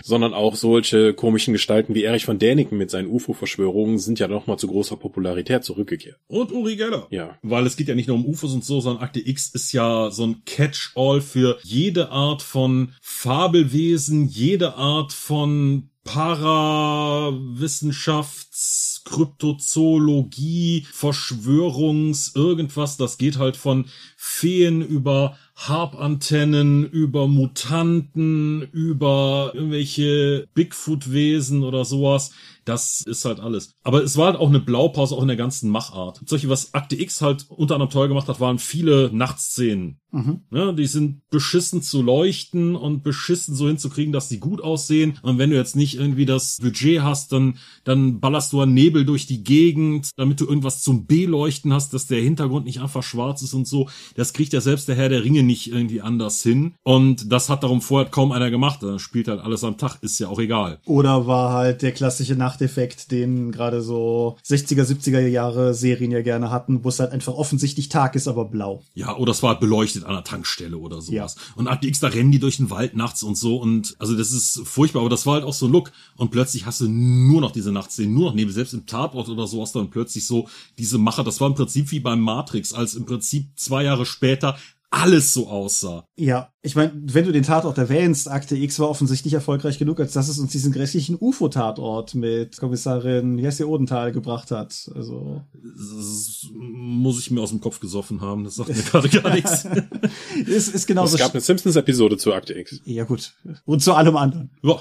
sondern 0.03 0.35
auch 0.35 0.55
solche 0.55 1.15
komischen 1.15 1.51
Gestalten 1.51 1.95
wie 1.95 2.03
Erich 2.03 2.25
von 2.25 2.37
Däniken 2.37 2.77
mit 2.77 2.91
seinen 2.91 3.07
UFO-Verschwörungen 3.07 3.97
sind 3.97 4.19
ja 4.19 4.27
noch 4.27 4.45
mal 4.45 4.57
zu 4.57 4.67
großer 4.67 4.97
Popularität 4.97 5.63
zurückgekehrt. 5.63 6.19
Und 6.27 6.51
Uri 6.51 6.75
Geller. 6.75 7.07
Ja. 7.09 7.39
Weil 7.41 7.65
es 7.65 7.75
geht 7.75 7.87
ja 7.87 7.95
nicht 7.95 8.07
nur 8.07 8.17
um 8.17 8.27
UFOs 8.27 8.53
und 8.53 8.63
so, 8.63 8.81
sondern 8.81 9.03
Akte 9.03 9.19
X 9.19 9.49
ist 9.49 9.71
ja 9.71 10.11
so 10.11 10.27
ein 10.27 10.43
Catch-all 10.45 11.21
für 11.21 11.57
jede 11.63 12.11
Art 12.11 12.43
von 12.43 12.93
Fabelwesen, 13.01 14.27
jede 14.27 14.75
Art 14.75 15.11
von 15.11 15.89
Parawissenschafts, 16.03 18.84
Kryptozoologie, 19.05 20.85
Verschwörungs, 20.91 22.33
irgendwas, 22.35 22.97
das 22.97 23.17
geht 23.17 23.37
halt 23.37 23.55
von 23.55 23.85
Feen 24.17 24.81
über 24.81 25.37
Harpantennen, 25.55 26.89
über 26.89 27.27
Mutanten, 27.27 28.63
über 28.73 29.51
irgendwelche 29.53 30.47
Bigfoot-Wesen 30.53 31.63
oder 31.63 31.85
sowas. 31.85 32.31
Das 32.65 33.01
ist 33.01 33.25
halt 33.25 33.39
alles. 33.39 33.71
Aber 33.83 34.03
es 34.03 34.17
war 34.17 34.27
halt 34.27 34.37
auch 34.37 34.49
eine 34.49 34.59
Blaupause 34.59 35.15
auch 35.15 35.21
in 35.21 35.27
der 35.27 35.37
ganzen 35.37 35.69
Machart. 35.69 36.21
Solche, 36.25 36.49
was 36.49 36.73
Akte 36.73 36.99
X 36.99 37.21
halt 37.21 37.45
unter 37.49 37.75
anderem 37.75 37.91
toll 37.91 38.07
gemacht 38.07 38.27
hat, 38.27 38.39
waren 38.39 38.59
viele 38.59 39.11
Nachtszenen. 39.13 39.99
Mhm. 40.15 40.41
Ja, 40.51 40.71
die 40.71 40.87
sind 40.87 41.21
beschissen 41.29 41.81
zu 41.81 42.01
leuchten 42.01 42.75
und 42.77 43.03
beschissen 43.03 43.53
so 43.53 43.67
hinzukriegen, 43.67 44.13
dass 44.13 44.29
die 44.29 44.39
gut 44.39 44.61
aussehen. 44.61 45.19
Und 45.21 45.37
wenn 45.37 45.49
du 45.49 45.57
jetzt 45.57 45.75
nicht 45.75 45.97
irgendwie 45.97 46.25
das 46.25 46.57
Budget 46.61 47.01
hast, 47.01 47.33
dann, 47.33 47.57
dann 47.83 48.21
ballerst 48.21 48.53
du 48.53 48.61
einen 48.61 48.73
Nebel 48.73 49.05
durch 49.05 49.27
die 49.27 49.43
Gegend, 49.43 50.11
damit 50.15 50.39
du 50.39 50.47
irgendwas 50.47 50.81
zum 50.81 51.05
Beleuchten 51.05 51.73
hast, 51.73 51.93
dass 51.93 52.07
der 52.07 52.21
Hintergrund 52.21 52.65
nicht 52.65 52.79
einfach 52.79 53.03
schwarz 53.03 53.41
ist 53.41 53.53
und 53.53 53.67
so. 53.67 53.89
Das 54.15 54.31
kriegt 54.31 54.53
ja 54.53 54.61
selbst 54.61 54.87
der 54.87 54.95
Herr 54.95 55.09
der 55.09 55.23
Ringe 55.23 55.43
nicht 55.43 55.69
irgendwie 55.69 56.01
anders 56.01 56.41
hin. 56.41 56.75
Und 56.83 57.29
das 57.29 57.49
hat 57.49 57.63
darum 57.63 57.81
vorher 57.81 58.09
kaum 58.09 58.31
einer 58.31 58.49
gemacht. 58.49 58.81
Da 58.83 58.99
spielt 58.99 59.27
halt 59.27 59.41
alles 59.41 59.65
am 59.65 59.77
Tag, 59.77 59.97
ist 60.01 60.17
ja 60.19 60.29
auch 60.29 60.39
egal. 60.39 60.79
Oder 60.85 61.27
war 61.27 61.51
halt 61.51 61.81
der 61.81 61.91
klassische 61.91 62.35
Nacht 62.35 62.54
Nachteffekt, 62.55 63.11
den 63.11 63.51
gerade 63.51 63.81
so 63.81 64.37
60er, 64.45 64.83
70er 64.83 65.19
Jahre 65.27 65.73
Serien 65.73 66.11
ja 66.11 66.21
gerne 66.21 66.49
hatten, 66.51 66.83
wo 66.83 66.89
es 66.89 66.99
halt 66.99 67.11
einfach 67.11 67.33
offensichtlich 67.33 67.89
Tag 67.89 68.15
ist, 68.15 68.27
aber 68.27 68.45
blau. 68.45 68.81
Ja, 68.93 69.17
oder 69.17 69.31
es 69.31 69.43
war 69.43 69.51
halt 69.51 69.59
beleuchtet 69.59 70.05
an 70.05 70.13
der 70.13 70.23
Tankstelle 70.23 70.77
oder 70.77 71.01
sowas. 71.01 71.35
Ja. 71.35 71.53
Und 71.55 71.67
Akte 71.67 71.87
X, 71.87 71.99
da 71.99 72.07
rennen 72.07 72.31
die 72.31 72.39
durch 72.39 72.57
den 72.57 72.69
Wald 72.69 72.95
nachts 72.95 73.23
und 73.23 73.37
so 73.37 73.57
und 73.57 73.95
also 73.99 74.15
das 74.15 74.31
ist 74.31 74.61
furchtbar, 74.63 75.01
aber 75.01 75.09
das 75.09 75.25
war 75.25 75.35
halt 75.35 75.43
auch 75.43 75.53
so 75.53 75.67
ein 75.67 75.71
Look 75.71 75.91
und 76.15 76.31
plötzlich 76.31 76.65
hast 76.65 76.81
du 76.81 76.87
nur 76.87 77.41
noch 77.41 77.51
diese 77.51 77.71
Nachtszenen, 77.71 78.13
nur 78.13 78.29
noch 78.29 78.35
neben, 78.35 78.51
selbst 78.51 78.73
im 78.73 78.85
Tatort 78.85 79.27
oder 79.27 79.47
so 79.47 79.61
hast 79.61 79.75
du 79.75 79.79
dann 79.79 79.89
plötzlich 79.89 80.25
so 80.25 80.47
diese 80.77 80.97
Macher, 80.97 81.23
das 81.23 81.41
war 81.41 81.47
im 81.47 81.55
Prinzip 81.55 81.91
wie 81.91 81.99
beim 81.99 82.21
Matrix, 82.21 82.73
als 82.73 82.95
im 82.95 83.05
Prinzip 83.05 83.49
zwei 83.55 83.83
Jahre 83.83 84.05
später 84.05 84.57
alles 84.95 85.33
so 85.33 85.49
aussah. 85.49 86.07
Ja, 86.15 86.53
ich 86.61 86.75
meine, 86.75 86.93
wenn 86.95 87.25
du 87.25 87.33
den 87.33 87.43
Tatort 87.43 87.77
erwähnst, 87.77 88.29
Akte 88.29 88.55
X 88.55 88.79
war 88.79 88.89
offensichtlich 88.89 89.33
erfolgreich 89.33 89.77
genug, 89.77 89.99
als 89.99 90.13
dass 90.13 90.29
es 90.29 90.39
uns 90.39 90.53
diesen 90.53 90.71
grässlichen 90.71 91.17
UFO-Tatort 91.19 92.15
mit 92.15 92.57
Kommissarin 92.57 93.37
Jesse 93.37 93.67
Odenthal 93.67 94.13
gebracht 94.13 94.51
hat. 94.51 94.89
Also 94.95 95.41
das 95.53 96.47
muss 96.53 97.19
ich 97.19 97.29
mir 97.29 97.41
aus 97.41 97.49
dem 97.49 97.59
Kopf 97.59 97.81
gesoffen 97.81 98.21
haben. 98.21 98.45
Das 98.45 98.55
sagt 98.55 98.69
mir 98.69 98.83
gerade 98.83 99.09
gar 99.09 99.33
nichts. 99.33 99.67
ist, 100.45 100.73
ist 100.73 100.87
genauso 100.87 101.15
es 101.15 101.21
gab 101.21 101.33
eine 101.33 101.41
Simpsons-Episode 101.41 102.17
zu 102.17 102.33
Akte 102.33 102.57
X. 102.57 102.79
Ja 102.85 103.03
gut. 103.03 103.33
Und 103.65 103.83
zu 103.83 103.93
allem 103.93 104.15
anderen. 104.15 104.51
Ja. 104.63 104.79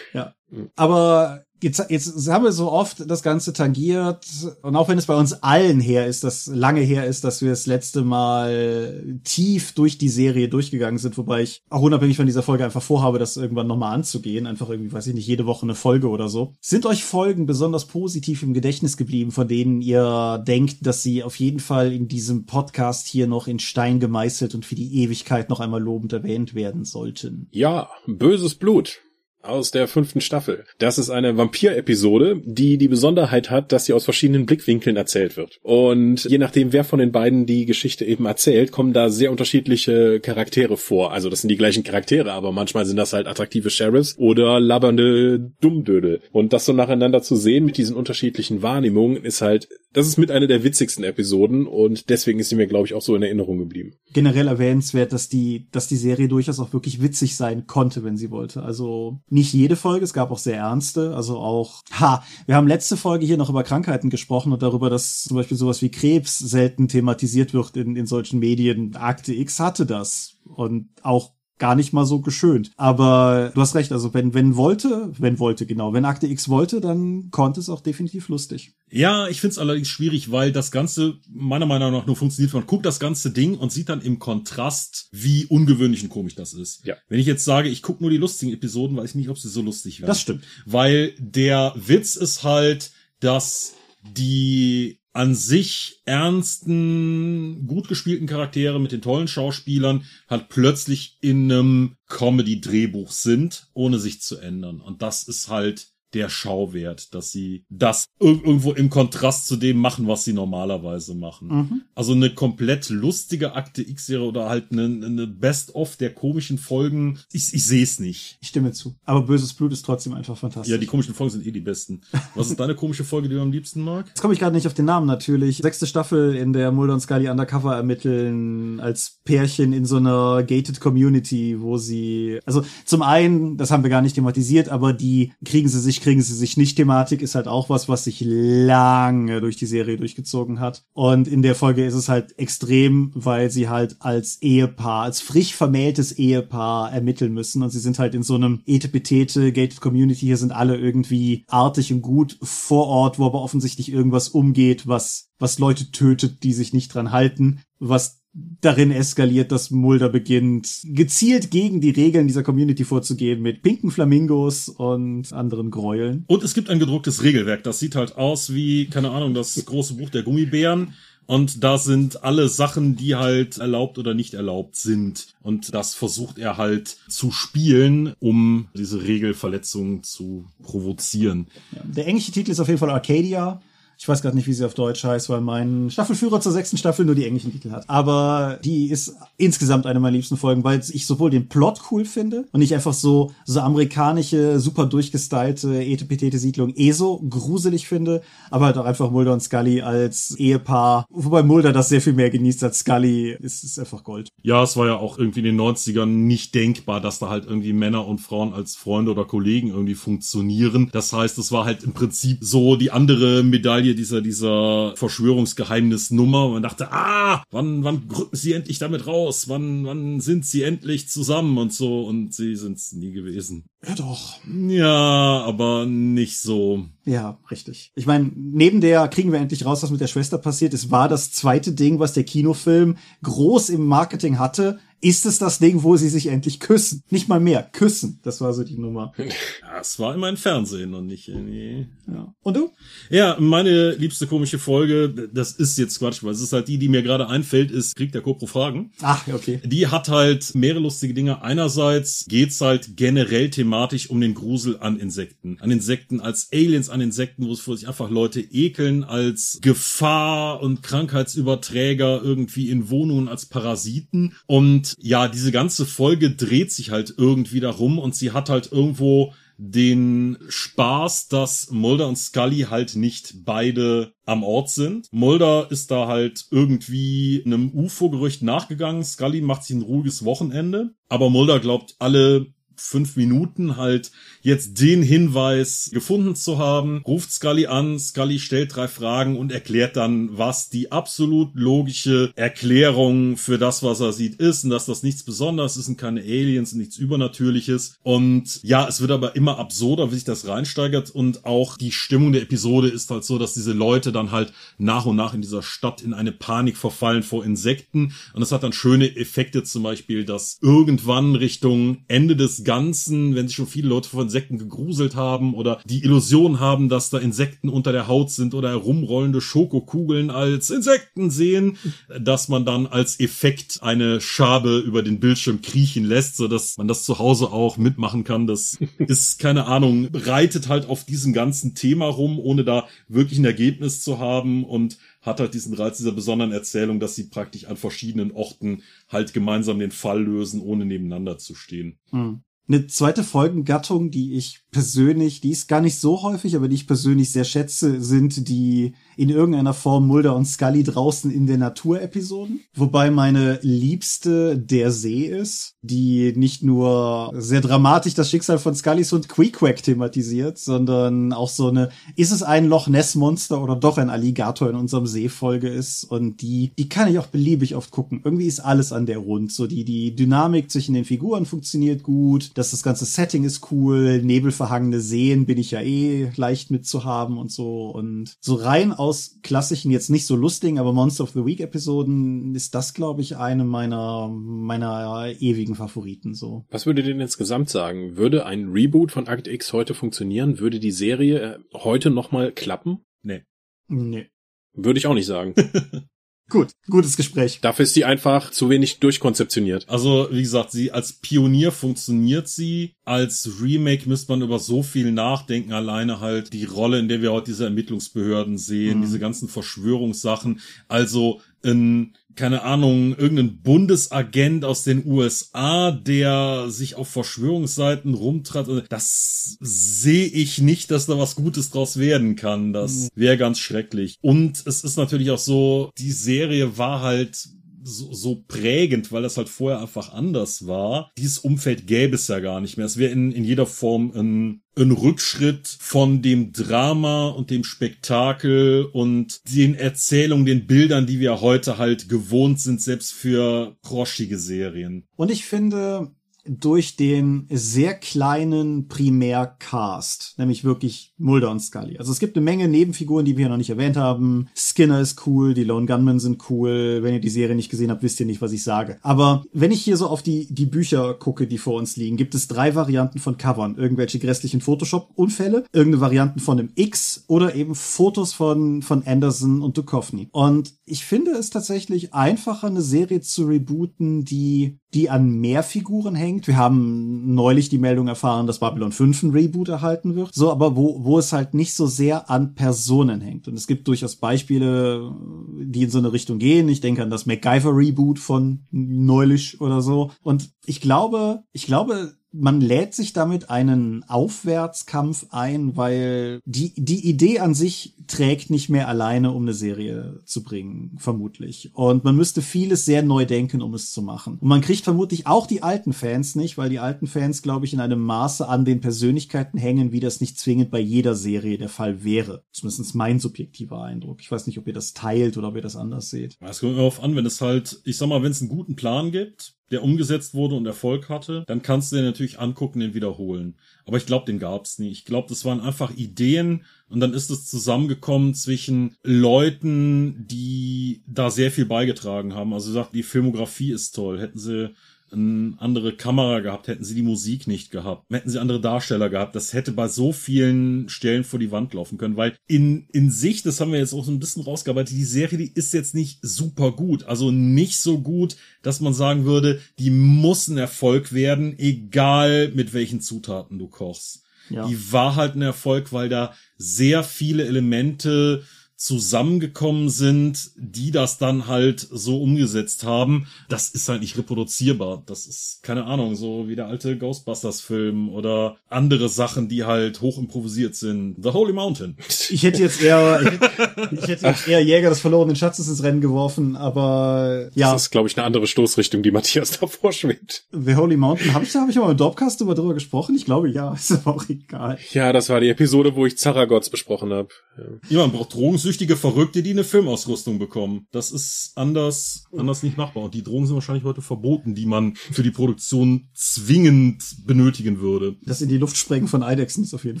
ja. 0.14 0.34
Aber 0.74 1.43
jetzt, 1.62 1.84
jetzt 1.88 2.28
haben 2.28 2.44
wir 2.44 2.52
so 2.52 2.70
oft 2.70 3.08
das 3.10 3.22
Ganze 3.22 3.52
tangiert 3.52 4.26
und 4.62 4.76
auch 4.76 4.88
wenn 4.88 4.98
es 4.98 5.06
bei 5.06 5.16
uns 5.16 5.32
allen 5.42 5.80
her 5.80 6.06
ist, 6.06 6.24
dass 6.24 6.46
lange 6.46 6.80
her 6.80 7.06
ist, 7.06 7.24
dass 7.24 7.42
wir 7.42 7.50
das 7.50 7.66
letzte 7.66 8.02
Mal 8.02 9.18
tief 9.24 9.72
durch 9.72 9.98
die 9.98 10.08
Serie 10.08 10.48
durchgegangen 10.48 10.98
sind, 10.98 11.16
wobei 11.18 11.42
ich 11.42 11.62
auch 11.70 11.82
unabhängig 11.82 12.16
von 12.16 12.26
dieser 12.26 12.42
Folge 12.42 12.64
einfach 12.64 12.82
vorhabe, 12.82 13.18
das 13.18 13.36
irgendwann 13.36 13.66
nochmal 13.66 13.94
anzugehen, 13.94 14.46
einfach 14.46 14.68
irgendwie, 14.68 14.92
weiß 14.92 15.06
ich 15.06 15.14
nicht, 15.14 15.26
jede 15.26 15.46
Woche 15.46 15.64
eine 15.64 15.74
Folge 15.74 16.08
oder 16.08 16.28
so. 16.28 16.54
Sind 16.60 16.86
euch 16.86 17.04
Folgen 17.04 17.46
besonders 17.46 17.86
positiv 17.86 18.42
im 18.42 18.54
Gedächtnis 18.54 18.96
geblieben, 18.96 19.32
von 19.32 19.48
denen 19.48 19.80
ihr 19.80 20.42
denkt, 20.46 20.86
dass 20.86 21.02
sie 21.02 21.22
auf 21.22 21.36
jeden 21.36 21.60
Fall 21.60 21.92
in 21.92 22.08
diesem 22.08 22.46
Podcast 22.46 23.06
hier 23.06 23.26
noch 23.26 23.46
in 23.46 23.58
Stein 23.58 24.00
gemeißelt 24.00 24.54
und 24.54 24.64
für 24.64 24.74
die 24.74 25.02
Ewigkeit 25.02 25.48
noch 25.48 25.60
einmal 25.60 25.82
lobend 25.82 26.12
erwähnt 26.12 26.54
werden 26.54 26.84
sollten? 26.84 27.48
Ja, 27.50 27.88
böses 28.06 28.54
Blut 28.54 29.00
aus 29.44 29.70
der 29.70 29.88
fünften 29.88 30.20
Staffel. 30.20 30.64
Das 30.78 30.98
ist 30.98 31.10
eine 31.10 31.36
Vampir-Episode, 31.36 32.40
die 32.44 32.78
die 32.78 32.88
Besonderheit 32.88 33.50
hat, 33.50 33.72
dass 33.72 33.86
sie 33.86 33.92
aus 33.92 34.04
verschiedenen 34.04 34.46
Blickwinkeln 34.46 34.96
erzählt 34.96 35.36
wird. 35.36 35.58
Und 35.62 36.24
je 36.24 36.38
nachdem, 36.38 36.72
wer 36.72 36.84
von 36.84 36.98
den 36.98 37.12
beiden 37.12 37.46
die 37.46 37.66
Geschichte 37.66 38.04
eben 38.04 38.26
erzählt, 38.26 38.72
kommen 38.72 38.92
da 38.92 39.10
sehr 39.10 39.30
unterschiedliche 39.30 40.20
Charaktere 40.20 40.76
vor. 40.76 41.12
Also 41.12 41.30
das 41.30 41.42
sind 41.42 41.48
die 41.48 41.56
gleichen 41.56 41.84
Charaktere, 41.84 42.32
aber 42.32 42.52
manchmal 42.52 42.86
sind 42.86 42.96
das 42.96 43.12
halt 43.12 43.26
attraktive 43.26 43.70
Sheriffs 43.70 44.16
oder 44.18 44.60
labbernde 44.60 45.52
Dummdödel. 45.60 46.20
Und 46.32 46.52
das 46.52 46.64
so 46.64 46.72
nacheinander 46.72 47.22
zu 47.22 47.36
sehen 47.36 47.64
mit 47.64 47.76
diesen 47.76 47.96
unterschiedlichen 47.96 48.62
Wahrnehmungen 48.62 49.24
ist 49.24 49.42
halt 49.42 49.68
Das 49.94 50.08
ist 50.08 50.18
mit 50.18 50.32
einer 50.32 50.48
der 50.48 50.64
witzigsten 50.64 51.04
Episoden 51.04 51.66
und 51.66 52.10
deswegen 52.10 52.40
ist 52.40 52.48
sie 52.48 52.56
mir, 52.56 52.66
glaube 52.66 52.86
ich, 52.86 52.94
auch 52.94 53.00
so 53.00 53.14
in 53.14 53.22
Erinnerung 53.22 53.58
geblieben. 53.58 53.94
Generell 54.12 54.48
erwähnenswert, 54.48 55.12
dass 55.12 55.28
die, 55.28 55.68
dass 55.70 55.86
die 55.86 55.96
Serie 55.96 56.26
durchaus 56.26 56.58
auch 56.58 56.72
wirklich 56.72 57.00
witzig 57.00 57.36
sein 57.36 57.68
konnte, 57.68 58.02
wenn 58.02 58.16
sie 58.16 58.32
wollte. 58.32 58.62
Also 58.64 59.20
nicht 59.30 59.52
jede 59.52 59.76
Folge, 59.76 60.04
es 60.04 60.12
gab 60.12 60.32
auch 60.32 60.38
sehr 60.38 60.56
ernste, 60.56 61.14
also 61.14 61.38
auch, 61.38 61.82
ha, 61.92 62.24
wir 62.46 62.56
haben 62.56 62.66
letzte 62.66 62.96
Folge 62.96 63.24
hier 63.24 63.36
noch 63.36 63.50
über 63.50 63.62
Krankheiten 63.62 64.10
gesprochen 64.10 64.52
und 64.52 64.62
darüber, 64.62 64.90
dass 64.90 65.22
zum 65.22 65.36
Beispiel 65.36 65.56
sowas 65.56 65.80
wie 65.80 65.90
Krebs 65.90 66.38
selten 66.40 66.88
thematisiert 66.88 67.54
wird 67.54 67.76
in, 67.76 67.94
in 67.94 68.06
solchen 68.06 68.40
Medien. 68.40 68.96
Akte 68.96 69.32
X 69.32 69.60
hatte 69.60 69.86
das 69.86 70.38
und 70.44 70.88
auch 71.02 71.33
gar 71.58 71.74
nicht 71.74 71.92
mal 71.92 72.04
so 72.04 72.20
geschönt. 72.20 72.72
Aber 72.76 73.52
du 73.54 73.60
hast 73.60 73.74
recht, 73.74 73.92
also 73.92 74.12
wenn, 74.12 74.34
wenn 74.34 74.56
wollte, 74.56 75.12
wenn 75.18 75.38
wollte, 75.38 75.66
genau, 75.66 75.92
wenn 75.92 76.04
Akte 76.04 76.26
X 76.26 76.48
wollte, 76.48 76.80
dann 76.80 77.30
konnte 77.30 77.60
es 77.60 77.68
auch 77.68 77.80
definitiv 77.80 78.28
lustig. 78.28 78.74
Ja, 78.90 79.28
ich 79.28 79.40
find's 79.40 79.58
allerdings 79.58 79.88
schwierig, 79.88 80.30
weil 80.30 80.52
das 80.52 80.70
Ganze 80.70 81.18
meiner 81.28 81.66
Meinung 81.66 81.92
nach 81.92 82.06
nur 82.06 82.16
funktioniert. 82.16 82.54
Man 82.54 82.66
guckt 82.66 82.86
das 82.86 83.00
ganze 83.00 83.30
Ding 83.30 83.56
und 83.56 83.72
sieht 83.72 83.88
dann 83.88 84.00
im 84.00 84.18
Kontrast, 84.18 85.08
wie 85.12 85.46
ungewöhnlich 85.46 86.02
und 86.02 86.10
komisch 86.10 86.34
das 86.34 86.54
ist. 86.54 86.84
Ja. 86.84 86.96
Wenn 87.08 87.20
ich 87.20 87.26
jetzt 87.26 87.44
sage, 87.44 87.68
ich 87.68 87.82
gucke 87.82 88.02
nur 88.02 88.10
die 88.10 88.18
lustigen 88.18 88.52
Episoden, 88.52 88.96
weiß 88.96 89.10
ich 89.10 89.16
nicht, 89.16 89.28
ob 89.28 89.38
sie 89.38 89.48
so 89.48 89.62
lustig 89.62 90.00
werden. 90.00 90.08
Das 90.08 90.20
stimmt. 90.20 90.44
Weil 90.66 91.14
der 91.18 91.72
Witz 91.76 92.16
ist 92.16 92.42
halt, 92.42 92.92
dass 93.20 93.74
die 94.02 95.00
an 95.14 95.36
sich 95.36 96.02
ernsten, 96.04 97.66
gut 97.68 97.88
gespielten 97.88 98.26
Charaktere 98.26 98.80
mit 98.80 98.90
den 98.90 99.00
tollen 99.00 99.28
Schauspielern 99.28 100.04
halt 100.28 100.48
plötzlich 100.48 101.18
in 101.20 101.50
einem 101.50 101.96
Comedy-Drehbuch 102.08 103.12
sind, 103.12 103.68
ohne 103.74 104.00
sich 104.00 104.20
zu 104.20 104.38
ändern. 104.38 104.80
Und 104.80 105.02
das 105.02 105.22
ist 105.22 105.48
halt 105.48 105.93
der 106.14 106.28
Schauwert, 106.28 107.14
dass 107.14 107.30
sie 107.30 107.64
das 107.68 108.06
irgendwo 108.20 108.72
im 108.72 108.90
Kontrast 108.90 109.46
zu 109.46 109.56
dem 109.56 109.78
machen, 109.78 110.06
was 110.06 110.24
sie 110.24 110.32
normalerweise 110.32 111.14
machen. 111.14 111.48
Mhm. 111.48 111.82
Also 111.94 112.12
eine 112.12 112.30
komplett 112.30 112.88
lustige 112.88 113.54
Akte 113.54 113.82
X-Serie 113.82 114.26
oder 114.26 114.48
halt 114.48 114.72
eine, 114.72 114.84
eine 114.84 115.26
Best-of 115.26 115.96
der 115.96 116.14
komischen 116.14 116.58
Folgen. 116.58 117.18
Ich, 117.32 117.52
ich 117.52 117.64
sehe 117.64 117.82
es 117.82 117.98
nicht. 117.98 118.38
Ich 118.40 118.48
stimme 118.48 118.72
zu. 118.72 118.96
Aber 119.04 119.22
Böses 119.22 119.52
Blut 119.52 119.72
ist 119.72 119.84
trotzdem 119.84 120.14
einfach 120.14 120.36
fantastisch. 120.36 120.70
Ja, 120.70 120.78
die 120.78 120.86
komischen 120.86 121.14
Folgen 121.14 121.32
sind 121.32 121.46
eh 121.46 121.50
die 121.50 121.60
besten. 121.60 122.02
Was 122.34 122.48
ist 122.48 122.60
deine 122.60 122.74
komische 122.74 123.04
Folge, 123.04 123.28
die 123.28 123.34
du 123.34 123.42
am 123.42 123.52
liebsten 123.52 123.82
magst? 123.82 124.10
Jetzt 124.10 124.20
komme 124.20 124.34
ich 124.34 124.40
gerade 124.40 124.54
nicht 124.54 124.66
auf 124.66 124.74
den 124.74 124.84
Namen 124.84 125.06
natürlich. 125.06 125.58
Sechste 125.58 125.86
Staffel, 125.86 126.34
in 126.36 126.52
der 126.52 126.72
Mulder 126.72 126.94
und 126.94 127.00
Scully 127.00 127.28
undercover 127.28 127.74
ermitteln 127.74 128.80
als 128.80 129.18
Pärchen 129.24 129.72
in 129.72 129.84
so 129.84 129.96
einer 129.96 130.42
gated 130.42 130.80
Community, 130.80 131.60
wo 131.60 131.78
sie, 131.78 132.40
also 132.44 132.64
zum 132.84 133.02
einen, 133.02 133.56
das 133.56 133.70
haben 133.70 133.82
wir 133.82 133.90
gar 133.90 134.02
nicht 134.02 134.14
thematisiert, 134.14 134.68
aber 134.68 134.92
die 134.92 135.32
kriegen 135.44 135.68
sie 135.68 135.80
sich, 135.80 136.00
kriegen 136.04 136.20
sie 136.20 136.34
sich 136.34 136.58
nicht 136.58 136.76
Thematik 136.76 137.22
ist 137.22 137.34
halt 137.34 137.48
auch 137.48 137.70
was, 137.70 137.88
was 137.88 138.04
sich 138.04 138.20
lange 138.22 139.40
durch 139.40 139.56
die 139.56 139.64
Serie 139.64 139.96
durchgezogen 139.96 140.60
hat. 140.60 140.84
Und 140.92 141.26
in 141.26 141.40
der 141.40 141.54
Folge 141.54 141.82
ist 141.82 141.94
es 141.94 142.10
halt 142.10 142.38
extrem, 142.38 143.10
weil 143.14 143.50
sie 143.50 143.70
halt 143.70 143.96
als 144.00 144.42
Ehepaar, 144.42 145.04
als 145.04 145.22
frisch 145.22 145.54
vermähltes 145.54 146.12
Ehepaar 146.12 146.92
ermitteln 146.92 147.32
müssen 147.32 147.62
und 147.62 147.70
sie 147.70 147.80
sind 147.80 147.98
halt 147.98 148.14
in 148.14 148.22
so 148.22 148.34
einem 148.34 148.60
etepetete 148.66 149.50
gated 149.50 149.80
Community. 149.80 150.26
Hier 150.26 150.36
sind 150.36 150.52
alle 150.52 150.76
irgendwie 150.76 151.46
artig 151.48 151.90
und 151.90 152.02
gut 152.02 152.36
vor 152.42 152.86
Ort, 152.86 153.18
wo 153.18 153.24
aber 153.24 153.40
offensichtlich 153.40 153.90
irgendwas 153.90 154.28
umgeht, 154.28 154.86
was 154.86 155.30
was 155.38 155.58
Leute 155.58 155.90
tötet, 155.90 156.42
die 156.42 156.52
sich 156.52 156.74
nicht 156.74 156.94
dran 156.94 157.12
halten, 157.12 157.60
was 157.78 158.20
darin 158.60 158.90
eskaliert, 158.90 159.52
dass 159.52 159.70
Mulder 159.70 160.08
beginnt, 160.08 160.80
gezielt 160.84 161.50
gegen 161.50 161.80
die 161.80 161.90
Regeln 161.90 162.26
dieser 162.26 162.42
Community 162.42 162.84
vorzugehen 162.84 163.40
mit 163.40 163.62
pinken 163.62 163.90
Flamingos 163.90 164.68
und 164.68 165.32
anderen 165.32 165.70
Gräueln. 165.70 166.24
Und 166.26 166.42
es 166.42 166.54
gibt 166.54 166.68
ein 166.68 166.80
gedrucktes 166.80 167.22
Regelwerk. 167.22 167.62
Das 167.62 167.78
sieht 167.78 167.94
halt 167.94 168.16
aus 168.16 168.52
wie, 168.52 168.86
keine 168.86 169.10
Ahnung, 169.10 169.34
das 169.34 169.64
große 169.64 169.94
Buch 169.94 170.10
der 170.10 170.24
Gummibären. 170.24 170.94
Und 171.26 171.64
da 171.64 171.78
sind 171.78 172.22
alle 172.22 172.48
Sachen, 172.48 172.96
die 172.96 173.14
halt 173.14 173.58
erlaubt 173.58 173.98
oder 173.98 174.12
nicht 174.12 174.34
erlaubt 174.34 174.76
sind. 174.76 175.28
Und 175.42 175.72
das 175.72 175.94
versucht 175.94 176.38
er 176.38 176.58
halt 176.58 176.98
zu 177.08 177.30
spielen, 177.30 178.14
um 178.20 178.68
diese 178.76 179.02
Regelverletzungen 179.04 180.02
zu 180.02 180.44
provozieren. 180.62 181.46
Der 181.82 182.06
englische 182.06 182.32
Titel 182.32 182.50
ist 182.50 182.60
auf 182.60 182.68
jeden 182.68 182.80
Fall 182.80 182.90
Arcadia. 182.90 183.62
Ich 183.98 184.08
weiß 184.08 184.22
gerade 184.22 184.36
nicht, 184.36 184.46
wie 184.46 184.52
sie 184.52 184.64
auf 184.64 184.74
Deutsch 184.74 185.04
heißt, 185.04 185.28
weil 185.28 185.40
mein 185.40 185.90
Staffelführer 185.90 186.40
zur 186.40 186.52
sechsten 186.52 186.76
Staffel 186.76 187.04
nur 187.04 187.14
die 187.14 187.26
englischen 187.26 187.52
Titel 187.52 187.70
hat. 187.70 187.88
Aber 187.88 188.58
die 188.64 188.90
ist 188.90 189.14
insgesamt 189.36 189.86
eine 189.86 190.00
meiner 190.00 190.16
liebsten 190.16 190.36
Folgen, 190.36 190.64
weil 190.64 190.80
ich 190.80 191.06
sowohl 191.06 191.30
den 191.30 191.48
Plot 191.48 191.80
cool 191.90 192.04
finde 192.04 192.46
und 192.52 192.60
nicht 192.60 192.74
einfach 192.74 192.92
so, 192.92 193.32
so 193.44 193.60
amerikanische, 193.60 194.58
super 194.60 194.86
durchgestylte, 194.86 195.82
etepetete 195.82 196.38
Siedlung 196.38 196.72
eh 196.76 196.92
so 196.92 197.18
gruselig 197.28 197.88
finde, 197.88 198.22
aber 198.50 198.66
halt 198.66 198.78
auch 198.78 198.84
einfach 198.84 199.10
Mulder 199.10 199.32
und 199.32 199.40
Scully 199.40 199.82
als 199.82 200.34
Ehepaar, 200.38 201.06
wobei 201.10 201.42
Mulder 201.42 201.72
das 201.72 201.88
sehr 201.88 202.00
viel 202.00 202.12
mehr 202.12 202.30
genießt 202.30 202.64
als 202.64 202.80
Scully, 202.80 203.36
ist, 203.40 203.64
ist 203.64 203.78
einfach 203.78 204.04
Gold. 204.04 204.28
Ja, 204.42 204.62
es 204.62 204.76
war 204.76 204.86
ja 204.86 204.96
auch 204.96 205.18
irgendwie 205.18 205.40
in 205.40 205.46
den 205.46 205.60
90ern 205.60 206.06
nicht 206.06 206.54
denkbar, 206.54 207.00
dass 207.00 207.18
da 207.18 207.28
halt 207.28 207.46
irgendwie 207.46 207.72
Männer 207.72 208.06
und 208.06 208.18
Frauen 208.18 208.52
als 208.52 208.76
Freunde 208.76 209.10
oder 209.10 209.24
Kollegen 209.24 209.68
irgendwie 209.68 209.94
funktionieren. 209.94 210.90
Das 210.92 211.12
heißt, 211.12 211.38
es 211.38 211.52
war 211.52 211.64
halt 211.64 211.82
im 211.84 211.92
Prinzip 211.92 212.38
so 212.40 212.76
die 212.76 212.90
andere 212.90 213.42
Medaille 213.42 213.83
dieser, 213.92 214.22
dieser 214.22 214.94
Verschwörungsgeheimnisnummer. 214.96 216.48
Man 216.48 216.62
dachte, 216.62 216.90
ah, 216.90 217.42
wann, 217.50 217.84
wann 217.84 218.08
rücken 218.16 218.34
sie 218.34 218.54
endlich 218.54 218.78
damit 218.78 219.06
raus? 219.06 219.50
Wann, 219.50 219.84
wann 219.84 220.20
sind 220.20 220.46
sie 220.46 220.62
endlich 220.62 221.10
zusammen 221.10 221.58
und 221.58 221.74
so? 221.74 222.06
Und 222.06 222.32
sie 222.32 222.56
sind 222.56 222.78
es 222.78 222.92
nie 222.92 223.12
gewesen. 223.12 223.64
Ja 223.86 223.94
doch. 223.94 224.38
Ja, 224.66 225.44
aber 225.44 225.84
nicht 225.84 226.38
so. 226.38 226.86
Ja, 227.04 227.38
richtig. 227.50 227.92
Ich 227.94 228.06
meine, 228.06 228.30
neben 228.34 228.80
der 228.80 229.08
kriegen 229.08 229.30
wir 229.30 229.40
endlich 229.40 229.66
raus, 229.66 229.82
was 229.82 229.90
mit 229.90 230.00
der 230.00 230.06
Schwester 230.06 230.38
passiert 230.38 230.72
ist, 230.72 230.90
war 230.90 231.08
das 231.08 231.32
zweite 231.32 231.72
Ding, 231.72 231.98
was 231.98 232.14
der 232.14 232.24
Kinofilm 232.24 232.96
groß 233.22 233.68
im 233.68 233.84
Marketing 233.84 234.38
hatte, 234.38 234.78
ist 235.04 235.26
es 235.26 235.38
das 235.38 235.58
Ding, 235.58 235.82
wo 235.82 235.96
sie 235.96 236.08
sich 236.08 236.28
endlich 236.28 236.60
küssen. 236.60 237.02
Nicht 237.10 237.28
mal 237.28 237.38
mehr, 237.38 237.62
küssen. 237.62 238.20
Das 238.22 238.40
war 238.40 238.54
so 238.54 238.64
die 238.64 238.78
Nummer. 238.78 239.12
Ja, 239.62 239.80
es 239.80 239.98
war 239.98 240.14
immer 240.14 240.28
im 240.28 240.36
Fernsehen 240.36 240.94
und 240.94 241.06
nicht 241.06 241.26
irgendwie. 241.28 241.88
Ja. 242.06 242.32
Und 242.42 242.56
du? 242.56 242.70
Ja, 243.10 243.36
meine 243.40 243.92
liebste 243.94 244.26
komische 244.26 244.58
Folge, 244.58 245.28
das 245.32 245.52
ist 245.52 245.76
jetzt 245.78 245.98
Quatsch, 245.98 246.22
weil 246.22 246.32
es 246.32 246.40
ist 246.40 246.52
halt 246.52 246.68
die, 246.68 246.78
die 246.78 246.88
mir 246.88 247.02
gerade 247.02 247.28
einfällt, 247.28 247.70
ist 247.70 247.96
Krieg 247.96 248.12
der 248.12 248.20
Kopro 248.20 248.46
Fragen. 248.46 248.92
Ach, 249.02 249.26
okay. 249.28 249.60
Die 249.64 249.88
hat 249.88 250.08
halt 250.08 250.54
mehrere 250.54 250.80
lustige 250.80 251.12
Dinge. 251.12 251.42
Einerseits 251.42 252.24
geht's 252.28 252.60
halt 252.60 252.96
generell 252.96 253.50
thematisch 253.50 254.10
um 254.10 254.20
den 254.20 254.34
Grusel 254.34 254.78
an 254.78 254.98
Insekten. 254.98 255.58
An 255.60 255.70
Insekten 255.70 256.20
als 256.20 256.48
Aliens, 256.52 256.88
an 256.88 257.00
Insekten, 257.00 257.46
wo 257.46 257.52
es 257.52 257.60
vor 257.60 257.76
sich 257.76 257.88
einfach 257.88 258.10
Leute 258.10 258.40
ekeln, 258.40 259.02
als 259.02 259.58
Gefahr 259.60 260.62
und 260.62 260.82
Krankheitsüberträger 260.82 262.22
irgendwie 262.22 262.70
in 262.70 262.90
Wohnungen 262.90 263.28
als 263.28 263.46
Parasiten. 263.46 264.36
Und 264.46 264.93
ja, 264.98 265.28
diese 265.28 265.52
ganze 265.52 265.86
Folge 265.86 266.30
dreht 266.30 266.72
sich 266.72 266.90
halt 266.90 267.14
irgendwie 267.16 267.60
darum 267.60 267.98
und 267.98 268.14
sie 268.14 268.32
hat 268.32 268.48
halt 268.50 268.72
irgendwo 268.72 269.32
den 269.56 270.36
Spaß, 270.48 271.28
dass 271.28 271.70
Mulder 271.70 272.08
und 272.08 272.16
Scully 272.16 272.66
halt 272.70 272.96
nicht 272.96 273.44
beide 273.44 274.12
am 274.26 274.42
Ort 274.42 274.70
sind. 274.70 275.06
Mulder 275.12 275.68
ist 275.70 275.90
da 275.90 276.08
halt 276.08 276.46
irgendwie 276.50 277.42
einem 277.46 277.70
UFO-Gerücht 277.72 278.42
nachgegangen. 278.42 279.04
Scully 279.04 279.40
macht 279.40 279.64
sich 279.64 279.76
ein 279.76 279.82
ruhiges 279.82 280.24
Wochenende. 280.24 280.94
Aber 281.08 281.30
Mulder 281.30 281.60
glaubt 281.60 281.94
alle 281.98 282.46
fünf 282.76 283.16
Minuten 283.16 283.76
halt 283.76 284.10
jetzt 284.42 284.80
den 284.80 285.02
Hinweis 285.02 285.90
gefunden 285.92 286.34
zu 286.34 286.58
haben, 286.58 287.02
ruft 287.06 287.30
Scully 287.32 287.66
an, 287.66 287.98
Scully 287.98 288.38
stellt 288.38 288.74
drei 288.74 288.88
Fragen 288.88 289.38
und 289.38 289.52
erklärt 289.52 289.96
dann, 289.96 290.36
was 290.36 290.68
die 290.68 290.92
absolut 290.92 291.50
logische 291.54 292.32
Erklärung 292.36 293.36
für 293.36 293.58
das, 293.58 293.82
was 293.82 294.00
er 294.00 294.12
sieht, 294.12 294.36
ist 294.36 294.64
und 294.64 294.70
dass 294.70 294.86
das 294.86 295.02
nichts 295.02 295.22
Besonderes 295.22 295.76
ist 295.76 295.88
und 295.88 295.96
keine 295.96 296.20
Aliens 296.20 296.72
und 296.72 296.78
nichts 296.78 296.98
Übernatürliches. 296.98 297.96
Und 298.02 298.60
ja, 298.62 298.86
es 298.88 299.00
wird 299.00 299.10
aber 299.10 299.36
immer 299.36 299.58
absurder, 299.58 300.10
wie 300.10 300.16
sich 300.16 300.24
das 300.24 300.46
reinsteigert. 300.46 301.10
Und 301.10 301.44
auch 301.44 301.76
die 301.76 301.92
Stimmung 301.92 302.32
der 302.32 302.42
Episode 302.42 302.88
ist 302.88 303.10
halt 303.10 303.24
so, 303.24 303.38
dass 303.38 303.54
diese 303.54 303.72
Leute 303.72 304.12
dann 304.12 304.30
halt 304.30 304.52
nach 304.78 305.06
und 305.06 305.16
nach 305.16 305.34
in 305.34 305.42
dieser 305.42 305.62
Stadt 305.62 306.02
in 306.02 306.14
eine 306.14 306.32
Panik 306.32 306.76
verfallen 306.76 307.22
vor 307.22 307.44
Insekten. 307.44 308.14
Und 308.32 308.42
es 308.42 308.52
hat 308.52 308.62
dann 308.62 308.72
schöne 308.72 309.16
Effekte, 309.16 309.62
zum 309.62 309.82
Beispiel, 309.82 310.24
dass 310.24 310.58
irgendwann 310.60 311.36
Richtung 311.36 312.04
Ende 312.08 312.36
des 312.36 312.63
Ganzen, 312.64 313.34
wenn 313.34 313.46
sich 313.46 313.56
schon 313.56 313.66
viele 313.66 313.88
Leute 313.88 314.08
vor 314.08 314.22
Insekten 314.22 314.58
gegruselt 314.58 315.14
haben 315.14 315.54
oder 315.54 315.80
die 315.84 316.02
Illusion 316.02 316.60
haben, 316.60 316.88
dass 316.88 317.10
da 317.10 317.18
Insekten 317.18 317.68
unter 317.68 317.92
der 317.92 318.08
Haut 318.08 318.30
sind 318.30 318.54
oder 318.54 318.70
herumrollende 318.70 319.40
Schokokugeln 319.40 320.30
als 320.30 320.70
Insekten 320.70 321.30
sehen, 321.30 321.76
dass 322.18 322.48
man 322.48 322.64
dann 322.64 322.86
als 322.86 323.20
Effekt 323.20 323.80
eine 323.82 324.20
Schabe 324.20 324.78
über 324.78 325.02
den 325.02 325.20
Bildschirm 325.20 325.62
kriechen 325.62 326.04
lässt, 326.04 326.36
so 326.36 326.48
dass 326.48 326.76
man 326.76 326.88
das 326.88 327.04
zu 327.04 327.18
Hause 327.18 327.52
auch 327.52 327.76
mitmachen 327.76 328.24
kann. 328.24 328.46
Das 328.46 328.78
ist 328.98 329.38
keine 329.38 329.66
Ahnung, 329.66 330.08
reitet 330.12 330.68
halt 330.68 330.88
auf 330.88 331.04
diesem 331.04 331.32
ganzen 331.32 331.74
Thema 331.74 332.06
rum, 332.06 332.38
ohne 332.38 332.64
da 332.64 332.86
wirklich 333.08 333.38
ein 333.38 333.44
Ergebnis 333.44 334.02
zu 334.02 334.18
haben 334.18 334.64
und 334.64 334.98
hat 335.24 335.40
halt 335.40 335.54
diesen 335.54 335.74
Reiz 335.74 335.96
dieser 335.96 336.12
besonderen 336.12 336.52
Erzählung, 336.52 337.00
dass 337.00 337.14
sie 337.14 337.24
praktisch 337.24 337.64
an 337.64 337.76
verschiedenen 337.76 338.32
Orten 338.32 338.82
halt 339.08 339.32
gemeinsam 339.32 339.78
den 339.78 339.90
Fall 339.90 340.22
lösen, 340.22 340.60
ohne 340.60 340.84
nebeneinander 340.84 341.38
zu 341.38 341.54
stehen. 341.54 341.98
Hm. 342.10 342.42
Eine 342.66 342.86
zweite 342.86 343.24
Folgengattung, 343.24 344.10
die 344.10 344.36
ich 344.36 344.63
persönlich, 344.74 345.40
die 345.40 345.52
ist 345.52 345.68
gar 345.68 345.80
nicht 345.80 346.00
so 346.00 346.22
häufig, 346.22 346.56
aber 346.56 346.66
die 346.66 346.74
ich 346.74 346.88
persönlich 346.88 347.30
sehr 347.30 347.44
schätze, 347.44 348.02
sind 348.02 348.48
die 348.48 348.94
in 349.16 349.30
irgendeiner 349.30 349.72
Form 349.72 350.08
Mulder 350.08 350.34
und 350.34 350.46
Scully 350.46 350.82
draußen 350.82 351.30
in 351.30 351.46
der 351.46 351.58
Natur 351.58 352.02
Episoden. 352.02 352.60
Wobei 352.74 353.12
meine 353.12 353.60
liebste 353.62 354.58
der 354.58 354.90
See 354.90 355.26
ist, 355.26 355.76
die 355.80 356.32
nicht 356.34 356.64
nur 356.64 357.32
sehr 357.36 357.60
dramatisch 357.60 358.14
das 358.14 358.30
Schicksal 358.30 358.58
von 358.58 358.74
Scullys 358.74 359.12
und 359.12 359.28
Queequeg 359.28 359.80
thematisiert, 359.80 360.58
sondern 360.58 361.32
auch 361.32 361.50
so 361.50 361.68
eine, 361.68 361.90
ist 362.16 362.32
es 362.32 362.42
ein 362.42 362.66
Loch 362.66 362.88
Ness 362.88 363.14
Monster 363.14 363.62
oder 363.62 363.76
doch 363.76 363.96
ein 363.96 364.10
Alligator 364.10 364.68
in 364.68 364.74
unserem 364.74 365.06
See 365.06 365.28
Folge 365.28 365.68
ist 365.68 366.02
und 366.02 366.42
die, 366.42 366.72
die 366.76 366.88
kann 366.88 367.08
ich 367.08 367.20
auch 367.20 367.28
beliebig 367.28 367.76
oft 367.76 367.92
gucken. 367.92 368.22
Irgendwie 368.24 368.46
ist 368.46 368.58
alles 368.58 368.92
an 368.92 369.06
der 369.06 369.18
rund. 369.18 369.52
So 369.52 369.68
die, 369.68 369.84
die 369.84 370.16
Dynamik 370.16 370.68
zwischen 370.72 370.94
den 370.94 371.04
Figuren 371.04 371.46
funktioniert 371.46 372.02
gut, 372.02 372.50
dass 372.54 372.72
das 372.72 372.82
ganze 372.82 373.04
Setting 373.04 373.44
ist 373.44 373.70
cool, 373.70 374.20
nebelverhangene 374.64 375.00
Seen 375.00 375.46
bin 375.46 375.58
ich 375.58 375.70
ja 375.70 375.80
eh 375.80 376.30
leicht 376.36 376.70
mitzuhaben 376.70 377.38
und 377.38 377.50
so 377.50 377.90
und 377.90 378.36
so 378.40 378.54
rein 378.54 378.92
aus 378.92 379.38
klassischen, 379.42 379.90
jetzt 379.90 380.10
nicht 380.10 380.26
so 380.26 380.36
lustigen, 380.36 380.78
aber 380.78 380.92
Monster 380.92 381.24
of 381.24 381.30
the 381.30 381.44
Week 381.44 381.60
Episoden 381.60 382.54
ist 382.54 382.74
das, 382.74 382.94
glaube 382.94 383.20
ich, 383.22 383.36
eine 383.36 383.64
meiner, 383.64 384.28
meiner 384.28 385.32
ewigen 385.38 385.74
Favoriten, 385.74 386.34
so. 386.34 386.64
Was 386.70 386.86
würde 386.86 387.02
denn 387.02 387.20
insgesamt 387.20 387.70
sagen? 387.70 388.16
Würde 388.16 388.46
ein 388.46 388.68
Reboot 388.68 389.12
von 389.12 389.26
Act 389.26 389.48
X 389.48 389.72
heute 389.72 389.94
funktionieren? 389.94 390.58
Würde 390.58 390.80
die 390.80 390.92
Serie 390.92 391.38
äh, 391.38 391.58
heute 391.74 392.10
nochmal 392.10 392.52
klappen? 392.52 393.04
Nee. 393.22 393.42
Nee. 393.88 394.28
Würde 394.72 394.98
ich 394.98 395.06
auch 395.06 395.14
nicht 395.14 395.26
sagen. 395.26 395.54
Gut, 396.50 396.72
gutes 396.90 397.16
Gespräch. 397.16 397.60
Dafür 397.62 397.84
ist 397.84 397.96
die 397.96 398.04
einfach 398.04 398.50
zu 398.50 398.68
wenig 398.68 399.00
durchkonzeptioniert. 399.00 399.88
Also, 399.88 400.28
wie 400.30 400.42
gesagt, 400.42 400.72
sie 400.72 400.92
als 400.92 401.14
Pionier 401.14 401.72
funktioniert 401.72 402.48
sie. 402.48 402.94
Als 403.04 403.48
Remake 403.62 404.06
müsste 404.08 404.30
man 404.32 404.42
über 404.42 404.58
so 404.58 404.82
viel 404.82 405.10
nachdenken. 405.10 405.72
Alleine 405.72 406.20
halt 406.20 406.52
die 406.52 406.64
Rolle, 406.64 406.98
in 406.98 407.08
der 407.08 407.22
wir 407.22 407.32
heute 407.32 407.46
diese 407.46 407.64
Ermittlungsbehörden 407.64 408.58
sehen, 408.58 408.98
Mhm. 408.98 409.02
diese 409.02 409.18
ganzen 409.18 409.48
Verschwörungssachen. 409.48 410.60
Also, 410.86 411.40
ein, 411.64 412.14
keine 412.36 412.62
Ahnung, 412.62 413.16
irgendein 413.16 413.62
Bundesagent 413.62 414.64
aus 414.64 414.84
den 414.84 415.06
USA, 415.06 415.90
der 415.90 416.66
sich 416.68 416.96
auf 416.96 417.08
Verschwörungsseiten 417.08 418.14
rumtrat. 418.14 418.68
Also, 418.68 418.82
Das 418.88 419.56
sehe 419.60 420.26
ich 420.26 420.60
nicht, 420.60 420.90
dass 420.90 421.06
da 421.06 421.18
was 421.18 421.36
Gutes 421.36 421.70
draus 421.70 421.98
werden 421.98 422.36
kann. 422.36 422.72
Das 422.72 423.08
wäre 423.14 423.36
ganz 423.36 423.58
schrecklich. 423.58 424.16
Und 424.20 424.62
es 424.66 424.84
ist 424.84 424.96
natürlich 424.96 425.30
auch 425.30 425.38
so, 425.38 425.90
die 425.98 426.12
Serie 426.12 426.78
war 426.78 427.00
halt 427.00 427.48
so, 427.84 428.12
so 428.12 428.44
prägend, 428.48 429.12
weil 429.12 429.22
das 429.22 429.36
halt 429.36 429.48
vorher 429.48 429.80
einfach 429.80 430.12
anders 430.12 430.66
war. 430.66 431.12
Dieses 431.18 431.38
Umfeld 431.38 431.86
gäbe 431.86 432.16
es 432.16 432.28
ja 432.28 432.40
gar 432.40 432.60
nicht 432.60 432.76
mehr. 432.76 432.86
Es 432.86 432.96
wäre 432.96 433.12
in, 433.12 433.30
in 433.30 433.44
jeder 433.44 433.66
Form 433.66 434.12
ein, 434.14 434.62
ein 434.76 434.90
Rückschritt 434.90 435.68
von 435.68 436.22
dem 436.22 436.52
Drama 436.52 437.28
und 437.28 437.50
dem 437.50 437.64
Spektakel 437.64 438.86
und 438.92 439.40
den 439.54 439.74
Erzählungen, 439.74 440.46
den 440.46 440.66
Bildern, 440.66 441.06
die 441.06 441.20
wir 441.20 441.40
heute 441.40 441.78
halt 441.78 442.08
gewohnt 442.08 442.60
sind, 442.60 442.80
selbst 442.80 443.12
für 443.12 443.76
proschige 443.82 444.38
Serien. 444.38 445.04
Und 445.16 445.30
ich 445.30 445.44
finde, 445.44 446.10
durch 446.46 446.96
den 446.96 447.46
sehr 447.50 447.94
kleinen 447.94 448.88
Primärcast, 448.88 450.34
nämlich 450.38 450.64
wirklich 450.64 451.12
Mulder 451.18 451.50
und 451.50 451.60
Scully. 451.60 451.98
Also 451.98 452.12
es 452.12 452.18
gibt 452.18 452.36
eine 452.36 452.44
Menge 452.44 452.68
Nebenfiguren, 452.68 453.24
die 453.24 453.36
wir 453.36 453.48
noch 453.48 453.56
nicht 453.56 453.70
erwähnt 453.70 453.96
haben. 453.96 454.48
Skinner 454.54 455.00
ist 455.00 455.26
cool, 455.26 455.54
die 455.54 455.64
Lone 455.64 455.86
Gunmen 455.86 456.20
sind 456.20 456.50
cool. 456.50 457.00
Wenn 457.02 457.14
ihr 457.14 457.20
die 457.20 457.30
Serie 457.30 457.56
nicht 457.56 457.70
gesehen 457.70 457.90
habt, 457.90 458.02
wisst 458.02 458.20
ihr 458.20 458.26
nicht, 458.26 458.42
was 458.42 458.52
ich 458.52 458.62
sage. 458.62 458.98
Aber 459.02 459.44
wenn 459.52 459.72
ich 459.72 459.82
hier 459.82 459.96
so 459.96 460.06
auf 460.06 460.22
die, 460.22 460.52
die 460.52 460.66
Bücher 460.66 461.14
gucke, 461.14 461.46
die 461.46 461.58
vor 461.58 461.74
uns 461.74 461.96
liegen, 461.96 462.16
gibt 462.16 462.34
es 462.34 462.48
drei 462.48 462.74
Varianten 462.74 463.18
von 463.18 463.38
Covern. 463.38 463.76
Irgendwelche 463.76 464.18
grässlichen 464.18 464.60
Photoshop-Unfälle, 464.60 465.64
irgendeine 465.72 466.00
Varianten 466.00 466.40
von 466.40 466.58
einem 466.58 466.70
X 466.74 467.24
oder 467.26 467.54
eben 467.54 467.74
Fotos 467.74 468.32
von, 468.32 468.82
von 468.82 469.02
Anderson 469.06 469.62
und 469.62 469.78
Duchovny. 469.78 470.28
Und 470.32 470.74
ich 470.84 471.04
finde 471.04 471.32
es 471.32 471.50
tatsächlich 471.50 472.12
einfacher, 472.12 472.66
eine 472.66 472.82
Serie 472.82 473.20
zu 473.20 473.46
rebooten, 473.46 474.24
die, 474.24 474.78
die 474.94 475.10
an 475.10 475.28
mehr 475.28 475.62
Figuren 475.62 476.14
hängt. 476.14 476.46
Wir 476.46 476.56
haben 476.56 477.34
neulich 477.34 477.68
die 477.68 477.78
Meldung 477.78 478.06
erfahren, 478.06 478.46
dass 478.46 478.60
Babylon 478.60 478.92
5 478.92 479.24
ein 479.24 479.30
Reboot 479.30 479.68
erhalten 479.68 480.14
wird. 480.14 480.34
So, 480.34 480.50
aber 480.50 480.76
wo, 480.76 481.04
wo 481.04 481.18
es 481.18 481.32
halt 481.32 481.52
nicht 481.52 481.74
so 481.74 481.86
sehr 481.86 482.30
an 482.30 482.54
Personen 482.54 483.20
hängt. 483.20 483.48
Und 483.48 483.54
es 483.54 483.66
gibt 483.66 483.88
durchaus 483.88 484.16
Beispiele, 484.16 485.12
die 485.60 485.82
in 485.82 485.90
so 485.90 485.98
eine 485.98 486.12
Richtung 486.12 486.38
gehen. 486.38 486.68
Ich 486.68 486.80
denke 486.80 487.02
an 487.02 487.10
das 487.10 487.26
MacGyver-Reboot 487.26 488.18
von 488.18 488.66
neulich 488.70 489.60
oder 489.60 489.82
so. 489.82 490.12
Und 490.22 490.50
ich 490.66 490.80
glaube, 490.80 491.44
ich 491.52 491.66
glaube, 491.66 492.14
man 492.34 492.60
lädt 492.60 492.94
sich 492.94 493.12
damit 493.12 493.48
einen 493.48 494.02
Aufwärtskampf 494.04 495.26
ein, 495.30 495.76
weil 495.76 496.40
die, 496.44 496.72
die 496.76 497.08
Idee 497.08 497.38
an 497.38 497.54
sich 497.54 497.94
trägt 498.06 498.50
nicht 498.50 498.68
mehr 498.68 498.88
alleine, 498.88 499.30
um 499.30 499.42
eine 499.42 499.54
Serie 499.54 500.20
zu 500.24 500.42
bringen, 500.42 500.96
vermutlich. 500.98 501.70
Und 501.74 502.04
man 502.04 502.16
müsste 502.16 502.42
vieles 502.42 502.84
sehr 502.84 503.02
neu 503.02 503.24
denken, 503.24 503.62
um 503.62 503.72
es 503.72 503.92
zu 503.92 504.02
machen. 504.02 504.38
Und 504.40 504.48
man 504.48 504.60
kriegt 504.60 504.84
vermutlich 504.84 505.26
auch 505.26 505.46
die 505.46 505.62
alten 505.62 505.92
Fans 505.92 506.34
nicht, 506.34 506.58
weil 506.58 506.68
die 506.68 506.80
alten 506.80 507.06
Fans, 507.06 507.40
glaube 507.40 507.66
ich, 507.66 507.72
in 507.72 507.80
einem 507.80 508.00
Maße 508.00 508.46
an 508.48 508.64
den 508.64 508.80
Persönlichkeiten 508.80 509.56
hängen, 509.56 509.92
wie 509.92 510.00
das 510.00 510.20
nicht 510.20 510.38
zwingend 510.38 510.70
bei 510.70 510.80
jeder 510.80 511.14
Serie 511.14 511.56
der 511.56 511.68
Fall 511.68 512.02
wäre. 512.04 512.42
Zumindest 512.50 512.94
mein 512.94 513.20
subjektiver 513.20 513.82
Eindruck. 513.82 514.20
Ich 514.20 514.30
weiß 514.30 514.46
nicht, 514.48 514.58
ob 514.58 514.66
ihr 514.66 514.74
das 514.74 514.92
teilt 514.92 515.38
oder 515.38 515.48
ob 515.48 515.56
ihr 515.56 515.62
das 515.62 515.76
anders 515.76 516.10
seht. 516.10 516.36
Es 516.40 516.60
kommt 516.60 516.76
darauf 516.76 517.02
an, 517.02 517.14
wenn 517.14 517.26
es 517.26 517.40
halt, 517.40 517.80
ich 517.84 517.96
sag 517.96 518.08
mal, 518.08 518.22
wenn 518.22 518.32
es 518.32 518.40
einen 518.40 518.50
guten 518.50 518.74
Plan 518.74 519.12
gibt, 519.12 519.54
der 519.74 519.82
umgesetzt 519.82 520.34
wurde 520.34 520.54
und 520.54 520.66
Erfolg 520.66 521.08
hatte, 521.08 521.42
dann 521.48 521.60
kannst 521.60 521.90
du 521.90 521.96
den 521.96 522.04
natürlich 522.04 522.38
angucken, 522.38 522.78
den 522.78 522.94
wiederholen. 522.94 523.56
Aber 523.86 523.96
ich 523.96 524.06
glaube, 524.06 524.24
den 524.24 524.38
gab's 524.38 524.78
nie. 524.78 524.90
Ich 524.90 525.04
glaube, 525.04 525.28
das 525.28 525.44
waren 525.44 525.60
einfach 525.60 525.92
Ideen 525.96 526.64
und 526.88 527.00
dann 527.00 527.12
ist 527.12 527.28
es 527.28 527.50
zusammengekommen 527.50 528.34
zwischen 528.34 528.94
Leuten, 529.02 530.28
die 530.28 531.02
da 531.08 531.28
sehr 531.28 531.50
viel 531.50 531.66
beigetragen 531.66 532.34
haben. 532.34 532.54
Also 532.54 532.68
gesagt, 532.68 532.94
die 532.94 533.02
Filmografie 533.02 533.72
ist 533.72 533.96
toll. 533.96 534.20
Hätten 534.20 534.38
sie 534.38 534.70
eine 535.12 535.54
andere 535.58 535.96
Kamera 535.96 536.40
gehabt, 536.40 536.66
hätten 536.66 536.84
sie 536.84 536.94
die 536.94 537.02
Musik 537.02 537.46
nicht 537.46 537.70
gehabt, 537.70 538.10
hätten 538.10 538.30
sie 538.30 538.40
andere 538.40 538.60
Darsteller 538.60 539.10
gehabt. 539.10 539.36
Das 539.36 539.52
hätte 539.52 539.72
bei 539.72 539.88
so 539.88 540.12
vielen 540.12 540.88
Stellen 540.88 541.24
vor 541.24 541.38
die 541.38 541.50
Wand 541.50 541.74
laufen 541.74 541.98
können, 541.98 542.16
weil 542.16 542.36
in, 542.46 542.86
in 542.92 543.10
sich, 543.10 543.42
das 543.42 543.60
haben 543.60 543.72
wir 543.72 543.78
jetzt 543.78 543.92
auch 543.92 544.04
so 544.04 544.10
ein 544.10 544.18
bisschen 544.18 544.42
rausgearbeitet, 544.42 544.96
die 544.96 545.04
Serie, 545.04 545.38
die 545.38 545.52
ist 545.52 545.72
jetzt 545.72 545.94
nicht 545.94 546.18
super 546.22 546.72
gut. 546.72 547.04
Also 547.04 547.30
nicht 547.30 547.76
so 547.76 548.00
gut, 548.00 548.36
dass 548.62 548.80
man 548.80 548.94
sagen 548.94 549.24
würde, 549.24 549.60
die 549.78 549.90
muss 549.90 550.48
ein 550.48 550.58
Erfolg 550.58 551.12
werden, 551.12 551.58
egal 551.58 552.50
mit 552.54 552.72
welchen 552.72 553.00
Zutaten 553.00 553.58
du 553.58 553.68
kochst. 553.68 554.24
Ja. 554.50 554.66
Die 554.66 554.92
war 554.92 555.16
halt 555.16 555.36
ein 555.36 555.42
Erfolg, 555.42 555.92
weil 555.92 556.08
da 556.08 556.34
sehr 556.58 557.02
viele 557.02 557.46
Elemente 557.46 558.44
zusammengekommen 558.84 559.88
sind, 559.88 560.50
die 560.56 560.90
das 560.90 561.16
dann 561.16 561.46
halt 561.46 561.80
so 561.90 562.20
umgesetzt 562.22 562.84
haben. 562.84 563.26
Das 563.48 563.70
ist 563.70 563.88
halt 563.88 564.02
nicht 564.02 564.18
reproduzierbar. 564.18 565.02
Das 565.06 565.26
ist, 565.26 565.60
keine 565.62 565.84
Ahnung, 565.86 566.16
so 566.16 566.48
wie 566.48 566.54
der 566.56 566.66
alte 566.66 566.98
Ghostbusters-Film 566.98 568.10
oder 568.10 568.56
andere 568.68 569.08
Sachen, 569.08 569.48
die 569.48 569.64
halt 569.64 570.02
hoch 570.02 570.18
improvisiert 570.18 570.74
sind. 570.74 571.16
The 571.22 571.30
Holy 571.30 571.54
Mountain. 571.54 571.96
Ich 572.28 572.42
hätte 572.42 572.60
jetzt 572.60 572.82
eher, 572.82 573.22
ich 573.22 573.30
hätte, 573.30 573.88
ich 573.90 574.06
hätte 574.06 574.26
jetzt 574.26 574.48
eher 574.48 574.62
Jäger 574.62 574.90
des 574.90 575.00
verlorenen 575.00 575.34
Schatzes 575.36 575.66
ins 575.66 575.82
Rennen 575.82 576.02
geworfen, 576.02 576.54
aber 576.54 577.48
ja, 577.54 577.72
Das 577.72 577.84
ist, 577.84 577.90
glaube 577.90 578.08
ich, 578.08 578.18
eine 578.18 578.26
andere 578.26 578.46
Stoßrichtung, 578.46 579.02
die 579.02 579.12
Matthias 579.12 579.58
da 579.58 579.66
vorschwebt. 579.66 580.44
The 580.52 580.76
Holy 580.76 580.98
Mountain, 580.98 581.32
habe 581.32 581.44
ich 581.46 581.52
da, 581.52 581.60
habe 581.62 581.70
ich 581.70 581.76
mal 581.78 581.90
im 581.90 581.96
Dopcast 581.96 582.42
über 582.42 582.54
drüber 582.54 582.74
gesprochen? 582.74 583.16
Ich 583.16 583.24
glaube 583.24 583.48
ja, 583.48 583.72
ist 583.74 583.92
aber 583.92 584.16
auch 584.16 584.28
egal. 584.28 584.76
Ja, 584.92 585.14
das 585.14 585.30
war 585.30 585.40
die 585.40 585.48
Episode, 585.48 585.96
wo 585.96 586.04
ich 586.04 586.18
Zaragots 586.18 586.68
besprochen 586.68 587.14
habe. 587.14 587.28
Ja. 587.56 587.64
Ja, 587.88 587.98
man 588.00 588.12
braucht 588.12 588.34
drogensüchtige 588.74 588.96
Verrückte, 588.96 589.42
die 589.42 589.50
eine 589.50 589.64
Filmausrüstung 589.64 590.38
bekommen. 590.38 590.86
Das 590.90 591.12
ist 591.12 591.52
anders, 591.54 592.24
anders 592.36 592.62
nicht 592.62 592.76
machbar. 592.76 593.04
Und 593.04 593.14
die 593.14 593.22
Drogen 593.22 593.46
sind 593.46 593.54
wahrscheinlich 593.54 593.84
heute 593.84 594.02
verboten, 594.02 594.54
die 594.54 594.66
man 594.66 594.96
für 594.96 595.22
die 595.22 595.30
Produktion 595.30 596.08
zwingend 596.12 597.24
benötigen 597.24 597.80
würde. 597.80 598.16
Das 598.22 598.42
in 598.42 598.48
die 598.48 598.58
Luft 598.58 598.76
sprengen 598.76 599.08
von 599.08 599.22
Eidechsen 599.22 599.62
ist 599.62 599.74
auf 599.74 599.84
jeden 599.84 600.00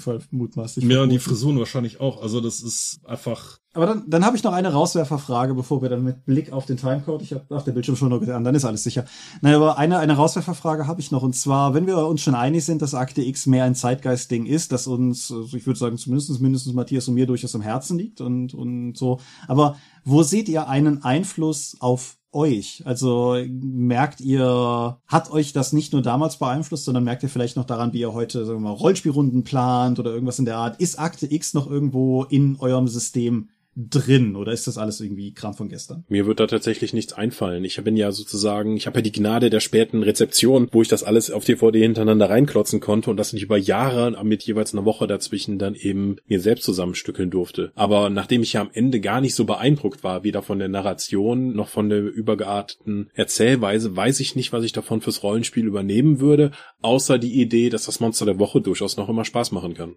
Fall 0.00 0.20
mutmaßlich. 0.30 0.84
Ja, 0.86 1.02
und 1.02 1.10
die. 1.10 1.18
Frisuren 1.18 1.58
wahrscheinlich 1.58 2.00
auch. 2.00 2.20
Also 2.20 2.40
das 2.40 2.60
ist 2.60 2.98
einfach 3.04 3.58
Aber 3.74 3.86
dann, 3.86 4.04
dann 4.08 4.24
habe 4.24 4.36
ich 4.36 4.44
noch 4.44 4.52
eine 4.52 4.72
Rauswerferfrage, 4.72 5.52
bevor 5.54 5.82
wir 5.82 5.88
dann 5.88 6.04
mit 6.04 6.24
Blick 6.24 6.52
auf 6.52 6.64
den 6.64 6.76
Timecode, 6.76 7.22
ich 7.22 7.32
habe 7.32 7.44
auf 7.54 7.64
der 7.64 7.72
Bildschirm 7.72 7.96
schon 7.96 8.08
noch 8.08 8.20
getan, 8.20 8.44
dann 8.44 8.54
ist 8.54 8.64
alles 8.64 8.84
sicher. 8.84 9.04
Nein, 9.40 9.54
aber 9.54 9.78
eine, 9.78 9.98
eine 9.98 10.14
Rauswerferfrage 10.14 10.86
habe 10.86 11.00
ich 11.00 11.10
noch. 11.10 11.24
Und 11.24 11.34
zwar, 11.34 11.74
wenn 11.74 11.88
wir 11.88 12.06
uns 12.06 12.22
schon 12.22 12.36
einig 12.36 12.64
sind, 12.64 12.82
dass 12.82 12.94
Akte 12.94 13.22
X 13.22 13.46
mehr 13.46 13.64
ein 13.64 13.74
Zeitgeist-Ding 13.74 14.46
ist, 14.46 14.70
das 14.70 14.86
uns, 14.86 15.32
also 15.32 15.56
ich 15.56 15.66
würde 15.66 15.78
sagen, 15.78 15.98
zumindest 15.98 16.40
mindestens 16.40 16.72
Matthias 16.72 17.08
und 17.08 17.14
mir 17.14 17.26
durchaus 17.26 17.54
am 17.56 17.62
Herzen 17.62 17.98
liegt 17.98 18.20
und, 18.20 18.54
und 18.54 18.96
so. 18.96 19.18
Aber 19.48 19.76
wo 20.04 20.22
seht 20.22 20.48
ihr 20.48 20.68
einen 20.68 21.02
Einfluss 21.02 21.76
auf 21.80 22.16
euch? 22.30 22.82
Also 22.84 23.36
merkt 23.48 24.20
ihr, 24.20 24.98
hat 25.06 25.30
euch 25.30 25.52
das 25.52 25.72
nicht 25.72 25.92
nur 25.92 26.02
damals 26.02 26.38
beeinflusst, 26.38 26.84
sondern 26.84 27.04
merkt 27.04 27.22
ihr 27.22 27.28
vielleicht 27.28 27.56
noch 27.56 27.64
daran, 27.64 27.92
wie 27.92 28.00
ihr 28.00 28.12
heute, 28.12 28.44
sagen 28.44 28.58
wir 28.58 28.68
mal, 28.68 28.76
Rollspielrunden 28.76 29.44
plant 29.44 29.98
oder 29.98 30.12
irgendwas 30.12 30.38
in 30.38 30.44
der 30.44 30.58
Art? 30.58 30.80
Ist 30.80 30.98
Akte 30.98 31.32
X 31.32 31.54
noch 31.54 31.68
irgendwo 31.68 32.24
in 32.24 32.56
eurem 32.58 32.88
System 32.88 33.48
drin 33.76 34.36
oder 34.36 34.52
ist 34.52 34.66
das 34.66 34.78
alles 34.78 35.00
irgendwie 35.00 35.32
Kram 35.32 35.54
von 35.54 35.68
gestern? 35.68 36.04
Mir 36.08 36.26
wird 36.26 36.40
da 36.40 36.46
tatsächlich 36.46 36.92
nichts 36.92 37.12
einfallen. 37.12 37.64
Ich 37.64 37.82
bin 37.82 37.96
ja 37.96 38.12
sozusagen, 38.12 38.76
ich 38.76 38.86
habe 38.86 38.98
ja 38.98 39.02
die 39.02 39.12
Gnade 39.12 39.50
der 39.50 39.60
späten 39.60 40.02
Rezeption, 40.02 40.68
wo 40.72 40.82
ich 40.82 40.88
das 40.88 41.02
alles 41.02 41.30
auf 41.30 41.44
DVD 41.44 41.80
hintereinander 41.80 42.30
reinklotzen 42.30 42.80
konnte 42.80 43.10
und 43.10 43.16
das 43.16 43.32
nicht 43.32 43.42
über 43.42 43.56
Jahre 43.56 44.22
mit 44.24 44.42
jeweils 44.42 44.72
einer 44.72 44.84
Woche 44.84 45.06
dazwischen 45.06 45.58
dann 45.58 45.74
eben 45.74 46.16
mir 46.26 46.40
selbst 46.40 46.64
zusammenstückeln 46.64 47.30
durfte. 47.30 47.72
Aber 47.74 48.10
nachdem 48.10 48.42
ich 48.42 48.54
ja 48.54 48.60
am 48.60 48.70
Ende 48.72 49.00
gar 49.00 49.20
nicht 49.20 49.34
so 49.34 49.44
beeindruckt 49.44 50.04
war, 50.04 50.24
weder 50.24 50.42
von 50.42 50.58
der 50.58 50.68
Narration 50.68 51.54
noch 51.54 51.68
von 51.68 51.88
der 51.88 52.00
übergearteten 52.00 53.10
Erzählweise, 53.14 53.96
weiß 53.96 54.20
ich 54.20 54.36
nicht, 54.36 54.52
was 54.52 54.64
ich 54.64 54.72
davon 54.72 55.00
fürs 55.00 55.22
Rollenspiel 55.22 55.66
übernehmen 55.66 56.20
würde, 56.20 56.52
außer 56.82 57.18
die 57.18 57.40
Idee, 57.40 57.70
dass 57.70 57.84
das 57.84 58.00
Monster 58.00 58.24
der 58.24 58.38
Woche 58.38 58.60
durchaus 58.60 58.96
noch 58.96 59.08
immer 59.08 59.24
Spaß 59.24 59.52
machen 59.52 59.74
kann. 59.74 59.94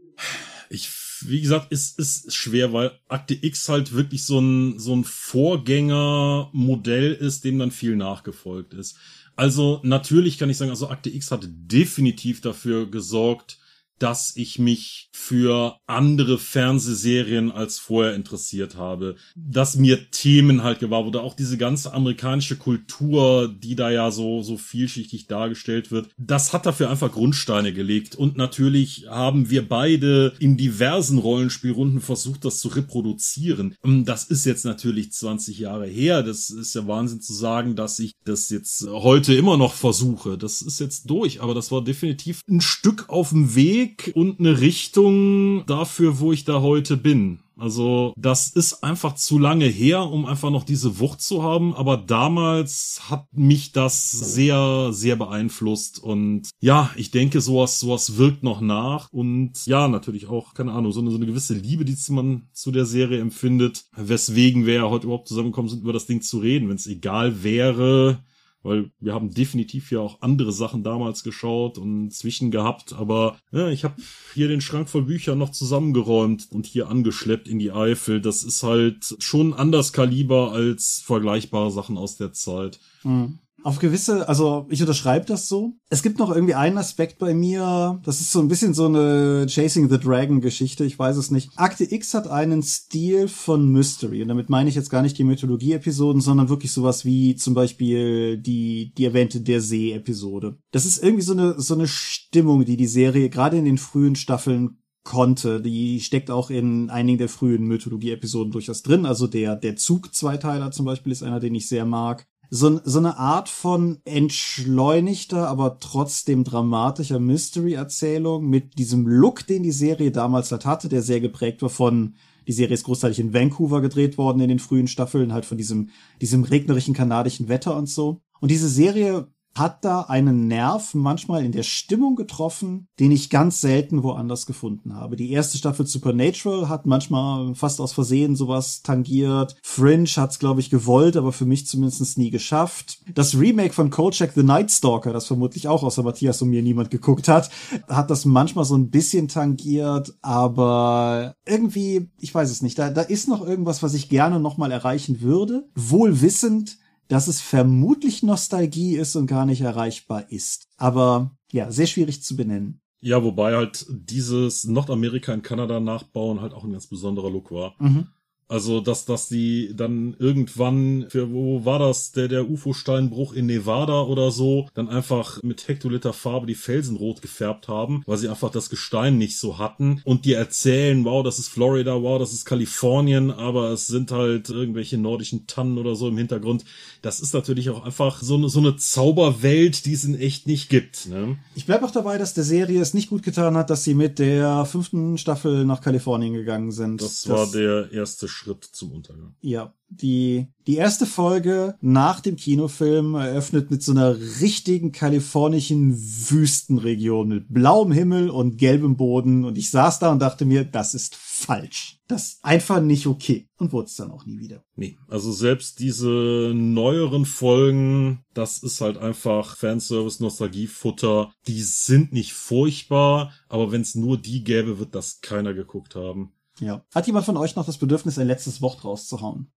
Ich 0.69 0.89
wie 1.25 1.41
gesagt, 1.41 1.71
ist, 1.71 1.99
ist 1.99 2.33
schwer, 2.33 2.73
weil 2.73 2.91
Akte 3.07 3.33
X 3.33 3.69
halt 3.69 3.93
wirklich 3.93 4.23
so 4.23 4.39
ein, 4.39 4.77
so 4.79 4.95
ein 4.95 5.03
Vorgängermodell 5.03 7.13
ist, 7.13 7.43
dem 7.43 7.59
dann 7.59 7.71
viel 7.71 7.95
nachgefolgt 7.95 8.73
ist. 8.73 8.97
Also 9.35 9.79
natürlich 9.83 10.37
kann 10.37 10.49
ich 10.49 10.57
sagen, 10.57 10.71
also 10.71 10.89
Akte 10.89 11.09
X 11.09 11.31
hat 11.31 11.47
definitiv 11.47 12.41
dafür 12.41 12.89
gesorgt, 12.89 13.59
dass 13.99 14.35
ich 14.35 14.59
mich 14.59 15.09
für 15.11 15.77
andere 15.87 16.37
Fernsehserien 16.37 17.51
als 17.51 17.79
vorher 17.79 18.15
interessiert 18.15 18.75
habe, 18.75 19.15
dass 19.35 19.75
mir 19.75 20.11
Themen 20.11 20.63
halt 20.63 20.79
gewahr 20.79 21.05
wurde, 21.05 21.21
auch 21.21 21.35
diese 21.35 21.57
ganze 21.57 21.93
amerikanische 21.93 22.57
Kultur, 22.57 23.47
die 23.47 23.75
da 23.75 23.89
ja 23.89 24.11
so, 24.11 24.41
so 24.43 24.57
vielschichtig 24.57 25.27
dargestellt 25.27 25.91
wird, 25.91 26.09
das 26.17 26.53
hat 26.53 26.65
dafür 26.65 26.89
einfach 26.89 27.11
Grundsteine 27.11 27.73
gelegt. 27.73 28.15
Und 28.15 28.37
natürlich 28.37 29.05
haben 29.09 29.49
wir 29.49 29.67
beide 29.67 30.33
in 30.39 30.57
diversen 30.57 31.17
Rollenspielrunden 31.17 32.01
versucht, 32.01 32.45
das 32.45 32.59
zu 32.59 32.69
reproduzieren. 32.69 33.75
Das 33.83 34.25
ist 34.25 34.45
jetzt 34.45 34.65
natürlich 34.65 35.11
20 35.11 35.59
Jahre 35.59 35.87
her. 35.87 36.23
Das 36.23 36.49
ist 36.49 36.75
ja 36.75 36.87
Wahnsinn 36.87 37.21
zu 37.21 37.33
sagen, 37.33 37.75
dass 37.75 37.99
ich 37.99 38.13
das 38.25 38.49
jetzt 38.49 38.87
heute 38.87 39.33
immer 39.33 39.57
noch 39.57 39.73
versuche. 39.73 40.37
Das 40.37 40.61
ist 40.61 40.79
jetzt 40.79 41.09
durch, 41.09 41.41
aber 41.41 41.53
das 41.53 41.71
war 41.71 41.83
definitiv 41.83 42.41
ein 42.49 42.61
Stück 42.61 43.09
auf 43.09 43.29
dem 43.29 43.55
Weg, 43.55 43.86
Weg 43.87 44.11
und 44.15 44.39
eine 44.39 44.59
Richtung 44.59 45.63
dafür, 45.65 46.19
wo 46.19 46.31
ich 46.33 46.43
da 46.45 46.61
heute 46.61 46.97
bin. 46.97 47.39
Also 47.59 48.13
das 48.15 48.49
ist 48.49 48.83
einfach 48.83 49.15
zu 49.15 49.39
lange 49.39 49.65
her, 49.65 50.03
um 50.03 50.27
einfach 50.27 50.51
noch 50.51 50.63
diese 50.63 50.99
Wucht 50.99 51.21
zu 51.21 51.41
haben. 51.41 51.73
Aber 51.73 51.97
damals 51.97 53.01
hat 53.09 53.25
mich 53.33 53.71
das 53.71 54.11
sehr, 54.11 54.89
sehr 54.91 55.15
beeinflusst. 55.15 55.97
Und 55.97 56.49
ja, 56.59 56.91
ich 56.97 57.09
denke, 57.09 57.41
sowas, 57.41 57.79
sowas 57.79 58.17
wirkt 58.17 58.43
noch 58.43 58.61
nach. 58.61 59.11
Und 59.11 59.65
ja, 59.65 59.87
natürlich 59.87 60.27
auch, 60.27 60.53
keine 60.53 60.73
Ahnung, 60.73 60.91
so 60.91 60.99
eine, 60.99 61.09
so 61.09 61.17
eine 61.17 61.25
gewisse 61.25 61.55
Liebe, 61.55 61.83
die 61.83 61.97
man 62.09 62.47
zu 62.53 62.71
der 62.71 62.85
Serie 62.85 63.21
empfindet. 63.21 63.85
Weswegen 63.95 64.67
wir 64.67 64.75
ja 64.75 64.89
heute 64.89 65.07
überhaupt 65.07 65.27
zusammengekommen 65.27 65.69
sind, 65.69 65.81
über 65.81 65.93
das 65.93 66.05
Ding 66.05 66.21
zu 66.21 66.37
reden. 66.37 66.69
Wenn 66.69 66.75
es 66.75 66.85
egal 66.85 67.41
wäre, 67.43 68.19
weil 68.67 68.91
wir 68.99 69.13
haben 69.13 69.33
definitiv 69.33 69.91
ja 69.91 69.99
auch 69.99 70.21
andere 70.21 70.51
Sachen 70.51 70.83
damals 70.83 71.23
geschaut 71.23 71.77
und 71.77 72.11
zwischen 72.11 72.51
gehabt, 72.51 72.93
aber 72.93 73.37
ja, 73.51 73.69
ich 73.69 73.83
habe 73.83 73.95
hier 74.33 74.47
den 74.47 74.61
Schrank 74.61 74.89
voll 74.89 75.03
Büchern 75.03 75.37
noch 75.37 75.51
zusammengeräumt 75.51 76.47
und 76.51 76.65
hier 76.65 76.89
angeschleppt 76.89 77.47
in 77.47 77.59
die 77.59 77.71
Eifel. 77.71 78.21
Das 78.21 78.43
ist 78.43 78.63
halt 78.63 79.15
schon 79.19 79.53
anders 79.53 79.93
Kaliber 79.93 80.51
als 80.51 81.01
vergleichbare 81.05 81.71
Sachen 81.71 81.97
aus 81.97 82.17
der 82.17 82.33
Zeit. 82.33 82.79
Mhm 83.03 83.39
auf 83.67 83.79
gewisse, 83.79 84.29
also 84.29 84.65
ich 84.69 84.79
unterschreibe 84.79 85.25
das 85.25 85.49
so. 85.49 85.73
Es 85.89 86.01
gibt 86.01 86.19
noch 86.19 86.33
irgendwie 86.33 86.53
einen 86.53 86.77
Aspekt 86.77 87.19
bei 87.19 87.33
mir, 87.33 87.99
das 88.05 88.21
ist 88.21 88.31
so 88.31 88.39
ein 88.39 88.47
bisschen 88.47 88.73
so 88.73 88.85
eine 88.85 89.45
Chasing 89.49 89.89
the 89.89 89.99
Dragon 89.99 90.39
Geschichte, 90.39 90.85
ich 90.85 90.97
weiß 90.97 91.17
es 91.17 91.31
nicht. 91.31 91.49
Akte 91.57 91.83
X 91.83 92.13
hat 92.13 92.29
einen 92.29 92.63
Stil 92.63 93.27
von 93.27 93.69
Mystery 93.69 94.21
und 94.21 94.29
damit 94.29 94.49
meine 94.49 94.69
ich 94.69 94.75
jetzt 94.75 94.89
gar 94.89 95.01
nicht 95.01 95.17
die 95.17 95.25
Mythologie-Episoden, 95.25 96.21
sondern 96.21 96.47
wirklich 96.47 96.71
sowas 96.71 97.03
wie 97.03 97.35
zum 97.35 97.55
Beispiel 97.55 98.37
die, 98.37 98.93
die 98.97 99.03
erwähnte 99.03 99.41
Der 99.41 99.59
See-Episode. 99.59 100.59
Das 100.71 100.85
ist 100.85 101.03
irgendwie 101.03 101.23
so 101.23 101.33
eine, 101.33 101.59
so 101.59 101.73
eine 101.73 101.87
Stimmung, 101.87 102.63
die 102.63 102.77
die 102.77 102.87
Serie 102.87 103.29
gerade 103.29 103.57
in 103.57 103.65
den 103.65 103.77
frühen 103.77 104.15
Staffeln 104.15 104.77
konnte. 105.03 105.61
Die 105.61 105.99
steckt 105.99 106.31
auch 106.31 106.49
in 106.49 106.89
einigen 106.89 107.17
der 107.17 107.29
frühen 107.29 107.65
Mythologie-Episoden 107.65 108.51
durchaus 108.51 108.81
drin. 108.81 109.05
Also 109.05 109.27
der, 109.27 109.57
der 109.57 109.75
Zug-Zweiteiler 109.75 110.71
zum 110.71 110.85
Beispiel 110.85 111.11
ist 111.11 111.23
einer, 111.23 111.41
den 111.41 111.55
ich 111.55 111.67
sehr 111.67 111.85
mag 111.85 112.27
so, 112.49 112.79
so 112.83 112.99
eine 112.99 113.17
Art 113.17 113.49
von 113.49 113.99
entschleunigter, 114.05 115.47
aber 115.47 115.79
trotzdem 115.79 116.43
dramatischer 116.43 117.19
Mystery-Erzählung 117.19 118.47
mit 118.49 118.77
diesem 118.77 119.05
Look, 119.07 119.45
den 119.47 119.63
die 119.63 119.71
Serie 119.71 120.11
damals 120.11 120.51
halt 120.51 120.65
hatte, 120.65 120.89
der 120.89 121.01
sehr 121.01 121.19
geprägt 121.19 121.61
war 121.61 121.69
von, 121.69 122.15
die 122.47 122.53
Serie 122.53 122.75
ist 122.75 122.85
großteilig 122.85 123.19
in 123.19 123.33
Vancouver 123.33 123.81
gedreht 123.81 124.17
worden 124.17 124.39
in 124.39 124.49
den 124.49 124.59
frühen 124.59 124.87
Staffeln, 124.87 125.33
halt 125.33 125.45
von 125.45 125.57
diesem, 125.57 125.89
diesem 126.21 126.43
regnerischen 126.43 126.93
kanadischen 126.93 127.49
Wetter 127.49 127.75
und 127.75 127.89
so. 127.89 128.21
Und 128.39 128.51
diese 128.51 128.69
Serie 128.69 129.27
hat 129.57 129.83
da 129.83 130.01
einen 130.01 130.47
Nerv 130.47 130.93
manchmal 130.93 131.43
in 131.43 131.51
der 131.51 131.63
Stimmung 131.63 132.15
getroffen, 132.15 132.87
den 132.99 133.11
ich 133.11 133.29
ganz 133.29 133.61
selten 133.61 134.03
woanders 134.03 134.45
gefunden 134.45 134.95
habe. 134.95 135.15
Die 135.15 135.31
erste 135.31 135.57
Staffel 135.57 135.85
Supernatural 135.85 136.69
hat 136.69 136.85
manchmal 136.85 137.55
fast 137.55 137.81
aus 137.81 137.93
Versehen 137.93 138.35
sowas 138.35 138.81
tangiert. 138.81 139.55
Fringe 139.63 140.07
hat's, 140.15 140.39
glaube 140.39 140.59
ich, 140.59 140.69
gewollt, 140.69 141.17
aber 141.17 141.31
für 141.31 141.45
mich 141.45 141.67
zumindest 141.67 142.17
nie 142.17 142.29
geschafft. 142.29 142.99
Das 143.13 143.37
Remake 143.37 143.73
von 143.73 143.89
Kojak 143.89 144.33
the 144.35 144.43
Night 144.43 144.71
Stalker, 144.71 145.13
das 145.13 145.27
vermutlich 145.27 145.67
auch 145.67 145.83
außer 145.83 146.03
Matthias 146.03 146.41
und 146.41 146.49
mir 146.49 146.61
niemand 146.61 146.91
geguckt 146.91 147.27
hat, 147.27 147.49
hat 147.87 148.09
das 148.09 148.25
manchmal 148.25 148.65
so 148.65 148.75
ein 148.75 148.89
bisschen 148.89 149.27
tangiert, 149.27 150.13
aber 150.21 151.35
irgendwie, 151.45 152.09
ich 152.19 152.33
weiß 152.33 152.49
es 152.51 152.61
nicht, 152.61 152.77
da, 152.77 152.89
da 152.89 153.01
ist 153.01 153.27
noch 153.27 153.45
irgendwas, 153.45 153.83
was 153.83 153.93
ich 153.93 154.09
gerne 154.09 154.39
nochmal 154.39 154.71
erreichen 154.71 155.21
würde, 155.21 155.67
wohl 155.75 156.21
wissend, 156.21 156.77
dass 157.07 157.27
es 157.27 157.41
vermutlich 157.41 158.23
Nostalgie 158.23 158.95
ist 158.95 159.15
und 159.15 159.27
gar 159.27 159.45
nicht 159.45 159.61
erreichbar 159.61 160.31
ist. 160.31 160.67
Aber 160.77 161.31
ja, 161.51 161.71
sehr 161.71 161.87
schwierig 161.87 162.23
zu 162.23 162.35
benennen. 162.35 162.81
Ja, 162.99 163.23
wobei 163.23 163.55
halt 163.55 163.85
dieses 163.89 164.65
Nordamerika 164.65 165.33
in 165.33 165.43
Kanada 165.43 165.79
nachbauen 165.79 166.41
halt 166.41 166.53
auch 166.53 166.63
ein 166.63 166.71
ganz 166.71 166.87
besonderer 166.87 167.29
Look 167.29 167.51
war. 167.51 167.75
Mhm. 167.79 168.07
Also, 168.49 168.79
dass, 168.79 169.05
dass 169.05 169.27
die 169.27 169.73
dann 169.75 170.15
irgendwann, 170.19 171.07
für, 171.09 171.31
wo 171.31 171.65
war 171.65 171.79
das, 171.79 172.13
der, 172.13 172.27
der 172.27 172.49
UFO-Steinbruch 172.49 173.33
in 173.33 173.47
Nevada 173.47 174.01
oder 174.03 174.31
so, 174.31 174.69
dann 174.73 174.87
einfach 174.87 175.43
mit 175.43 175.67
Hektoliter 175.67 176.13
Farbe 176.13 176.47
die 176.47 176.55
Felsen 176.55 176.95
rot 176.95 177.21
gefärbt 177.21 177.67
haben, 177.67 178.03
weil 178.05 178.17
sie 178.17 178.29
einfach 178.29 178.49
das 178.49 178.69
Gestein 178.69 179.17
nicht 179.17 179.37
so 179.37 179.57
hatten. 179.57 180.01
Und 180.05 180.25
die 180.25 180.33
erzählen, 180.33 181.03
wow, 181.03 181.23
das 181.23 181.39
ist 181.39 181.49
Florida, 181.49 182.01
wow, 182.01 182.19
das 182.19 182.31
ist 182.31 182.45
Kalifornien, 182.45 183.31
aber 183.31 183.71
es 183.71 183.87
sind 183.87 184.11
halt 184.11 184.49
irgendwelche 184.49 184.97
nordischen 184.97 185.45
Tannen 185.47 185.77
oder 185.77 185.95
so 185.95 186.07
im 186.07 186.17
Hintergrund. 186.17 186.63
Das 187.01 187.19
ist 187.19 187.33
natürlich 187.33 187.69
auch 187.69 187.83
einfach 187.83 188.21
so 188.21 188.35
eine, 188.35 188.49
so 188.49 188.59
eine 188.59 188.77
Zauberwelt, 188.77 189.85
die 189.85 189.93
es 189.93 190.05
in 190.05 190.17
echt 190.17 190.47
nicht 190.47 190.69
gibt. 190.69 191.07
Ne? 191.07 191.37
Ich 191.55 191.65
bleib 191.65 191.83
auch 191.83 191.91
dabei, 191.91 192.17
dass 192.17 192.33
der 192.33 192.45
Serie 192.45 192.81
es 192.81 192.93
nicht 192.93 193.09
gut 193.09 193.23
getan 193.23 193.57
hat, 193.57 193.69
dass 193.69 193.83
sie 193.83 193.93
mit 193.93 194.19
der 194.19 194.65
fünften 194.65 195.17
Staffel 195.17 195.65
nach 195.65 195.81
Kalifornien 195.81 196.33
gegangen 196.33 196.71
sind. 196.71 197.01
Das, 197.01 197.23
das 197.23 197.29
war 197.29 197.47
der 197.47 197.91
erste 197.91 198.27
Schritt 198.37 198.63
zum 198.63 198.91
Untergang. 198.91 199.35
Ja, 199.41 199.73
die, 199.89 200.47
die 200.67 200.75
erste 200.75 201.05
Folge 201.05 201.75
nach 201.81 202.19
dem 202.19 202.35
Kinofilm 202.35 203.15
eröffnet 203.15 203.71
mit 203.71 203.81
so 203.81 203.93
einer 203.93 204.15
richtigen 204.41 204.91
kalifornischen 204.91 205.97
Wüstenregion 205.97 207.29
mit 207.29 207.51
blauem 207.51 207.91
Himmel 207.91 208.29
und 208.29 208.57
gelbem 208.57 208.95
Boden 208.95 209.43
und 209.43 209.57
ich 209.57 209.71
saß 209.71 209.99
da 209.99 210.11
und 210.11 210.19
dachte 210.19 210.45
mir, 210.45 210.65
das 210.65 210.93
ist 210.93 211.15
falsch. 211.15 211.99
Das 212.07 212.27
ist 212.27 212.45
einfach 212.45 212.79
nicht 212.79 213.07
okay 213.07 213.47
und 213.57 213.73
wurde 213.73 213.87
es 213.87 213.95
dann 213.95 214.11
auch 214.11 214.25
nie 214.25 214.39
wieder. 214.39 214.63
Nee, 214.75 214.97
also 215.07 215.31
selbst 215.31 215.79
diese 215.79 216.53
neueren 216.53 217.25
Folgen, 217.25 218.23
das 218.33 218.61
ist 218.61 218.81
halt 218.81 218.97
einfach 218.97 219.57
Fanservice, 219.57 220.21
Nostalgiefutter. 220.21 221.31
Die 221.47 221.61
sind 221.61 222.13
nicht 222.13 222.33
furchtbar, 222.33 223.33
aber 223.49 223.71
wenn 223.71 223.81
es 223.81 223.95
nur 223.95 224.17
die 224.17 224.43
gäbe, 224.43 224.79
wird 224.79 224.95
das 224.95 225.21
keiner 225.21 225.53
geguckt 225.53 225.95
haben. 225.95 226.33
Ja. 226.59 226.83
Hat 226.93 227.07
jemand 227.07 227.25
von 227.25 227.37
euch 227.37 227.55
noch 227.55 227.65
das 227.65 227.77
Bedürfnis, 227.77 228.17
ein 228.17 228.27
letztes 228.27 228.61
Wort 228.61 228.83
rauszuhauen? 228.83 229.51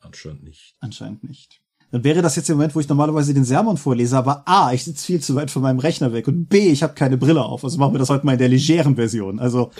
Anscheinend 0.00 0.44
nicht. 0.44 0.76
Anscheinend 0.80 1.24
nicht. 1.24 1.62
Dann 1.90 2.04
wäre 2.04 2.20
das 2.20 2.36
jetzt 2.36 2.48
der 2.48 2.56
Moment, 2.56 2.74
wo 2.74 2.80
ich 2.80 2.88
normalerweise 2.88 3.32
den 3.32 3.44
Sermon 3.44 3.78
vorlese, 3.78 4.16
aber 4.16 4.46
A, 4.46 4.72
ich 4.72 4.84
sitze 4.84 5.06
viel 5.06 5.22
zu 5.22 5.34
weit 5.34 5.50
von 5.50 5.62
meinem 5.62 5.78
Rechner 5.78 6.12
weg 6.12 6.28
und 6.28 6.46
B, 6.46 6.70
ich 6.70 6.82
habe 6.82 6.94
keine 6.94 7.16
Brille 7.16 7.42
auf. 7.42 7.64
Also 7.64 7.78
machen 7.78 7.94
wir 7.94 7.98
das 7.98 8.10
heute 8.10 8.26
mal 8.26 8.32
in 8.32 8.38
der 8.38 8.48
legeren 8.48 8.96
Version. 8.96 9.38
Also 9.38 9.70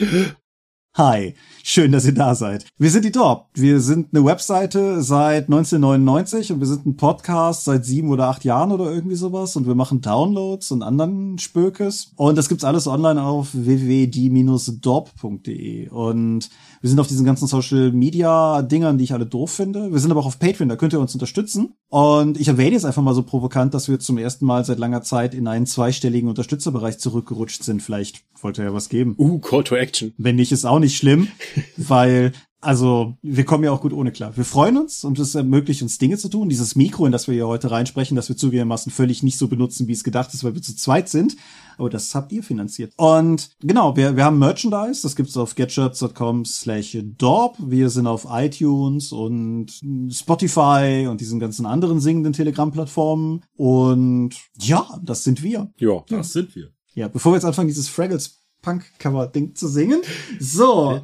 Hi, 0.99 1.35
schön, 1.63 1.93
dass 1.93 2.05
ihr 2.07 2.13
da 2.13 2.35
seid. 2.35 2.67
Wir 2.77 2.91
sind 2.91 3.05
die 3.05 3.13
Top. 3.13 3.47
Wir 3.55 3.81
sind 3.81 4.09
eine 4.13 4.25
Webseite 4.25 5.01
seit 5.01 5.45
1999 5.45 6.51
und 6.51 6.59
wir 6.59 6.67
sind 6.67 6.87
ein 6.87 6.97
Podcast 6.97 7.67
seit 7.67 7.85
sieben 7.85 8.11
oder 8.11 8.27
acht 8.27 8.45
Jahren 8.45 8.73
oder 8.73 8.91
irgendwie 8.91 9.15
sowas 9.15 9.55
und 9.55 9.69
wir 9.69 9.77
machen 9.77 10.01
Downloads 10.01 10.73
und 10.73 10.83
anderen 10.83 11.39
Spökes. 11.39 12.11
Und 12.17 12.37
das 12.37 12.49
gibt's 12.49 12.65
alles 12.65 12.89
online 12.89 13.23
auf 13.23 13.51
www.die-dorp.de 13.53 15.89
und 15.91 16.51
wir 16.81 16.91
sind 16.91 17.01
auf 17.01 17.09
diesen 17.09 17.24
ganzen 17.24 17.47
Social 17.47 17.93
Media 17.93 18.62
Dingern, 18.62 18.99
die 18.99 19.05
ich 19.05 19.12
alle 19.12 19.26
doof 19.26 19.51
finde. 19.51 19.93
Wir 19.93 19.99
sind 19.99 20.11
aber 20.11 20.20
auch 20.20 20.26
auf 20.26 20.39
Patreon, 20.39 20.68
da 20.68 20.76
könnt 20.76 20.93
ihr 20.93 21.01
uns 21.01 21.14
unterstützen. 21.14 21.74
Und 21.89 22.39
ich 22.41 22.49
erwähne 22.49 22.72
jetzt 22.72 22.85
einfach 22.85 23.03
mal 23.03 23.14
so 23.14 23.22
provokant, 23.22 23.74
dass 23.74 23.89
wir 23.89 23.99
zum 23.99 24.18
ersten 24.18 24.47
Mal 24.47 24.64
seit 24.64 24.79
langer 24.79 25.03
Zeit 25.03 25.35
in 25.35 25.49
einen 25.49 25.66
zweistelligen 25.66 26.29
Unterstützerbereich 26.29 26.99
zurückgerutscht 26.99 27.62
sind. 27.62 27.83
Vielleicht 27.83 28.22
wollt 28.43 28.59
ihr 28.59 28.64
ja 28.64 28.74
was 28.74 28.89
geben. 28.89 29.14
Uh, 29.18 29.39
Call 29.39 29.64
to 29.64 29.74
Action. 29.74 30.12
Wenn 30.18 30.37
nicht, 30.37 30.53
ist 30.53 30.64
auch 30.64 30.79
nicht 30.79 30.97
schlimm, 30.97 31.29
weil 31.76 32.33
Also, 32.61 33.17
wir 33.23 33.45
kommen 33.45 33.63
ja 33.63 33.71
auch 33.71 33.81
gut 33.81 33.93
ohne 33.93 34.11
klar. 34.11 34.37
Wir 34.37 34.45
freuen 34.45 34.79
uns 34.79 35.05
und 35.05 35.19
es 35.21 35.37
ermöglicht 35.37 35.81
uns 35.83 35.99
Dinge 35.99 36.19
zu 36.19 36.29
tun. 36.29 36.49
Dieses 36.49 36.75
Mikro, 36.75 37.07
in 37.07 37.13
das 37.13 37.29
wir 37.29 37.35
hier 37.35 37.47
heute 37.47 37.71
reinsprechen, 37.71 38.17
das 38.17 38.29
wir 38.29 38.37
zugegebenermaßen 38.37 38.91
völlig 38.91 39.23
nicht 39.23 39.39
so 39.39 39.47
benutzen, 39.47 39.87
wie 39.87 39.93
es 39.93 40.03
gedacht 40.03 40.35
ist, 40.35 40.43
weil 40.43 40.55
wir 40.55 40.63
zu 40.63 40.75
zweit 40.75 41.09
sind. 41.09 41.37
Aber 41.77 41.89
das 41.89 42.13
habt 42.17 42.33
ihr 42.33 42.43
finanziert. 42.43 42.93
Und 42.97 43.51
genau, 43.61 43.97
wir, 43.97 44.17
wir 44.17 44.25
haben 44.25 44.41
Merchandise. 44.41 45.03
Das 45.03 45.15
gibt's 45.15 45.37
auf 45.37 45.55
getshirts.com 45.55 46.45
slash 46.45 46.99
dorp. 47.17 47.57
Wir 47.61 47.91
sind 47.91 48.09
auf 48.09 48.27
iTunes 48.29 49.13
und 49.13 49.81
Spotify 50.11 51.07
und 51.09 51.21
diesen 51.21 51.39
ganzen 51.39 51.65
anderen 51.65 52.01
singenden 52.01 52.33
Telegram-Plattformen. 52.33 53.45
Und 53.57 54.35
ja, 54.59 55.01
das 55.05 55.23
sind 55.23 55.45
wir. 55.45 55.71
Ja. 55.79 56.03
Das 56.09 56.33
sind 56.33 56.57
wir. 56.57 56.71
Ja, 56.95 57.07
bevor 57.07 57.31
wir 57.31 57.37
jetzt 57.37 57.45
anfangen, 57.45 57.69
dieses 57.69 57.89
Fraggles 57.89 58.43
Punk-Cover-Ding 58.63 59.55
zu 59.55 59.69
singen. 59.69 60.03
So. 60.41 61.03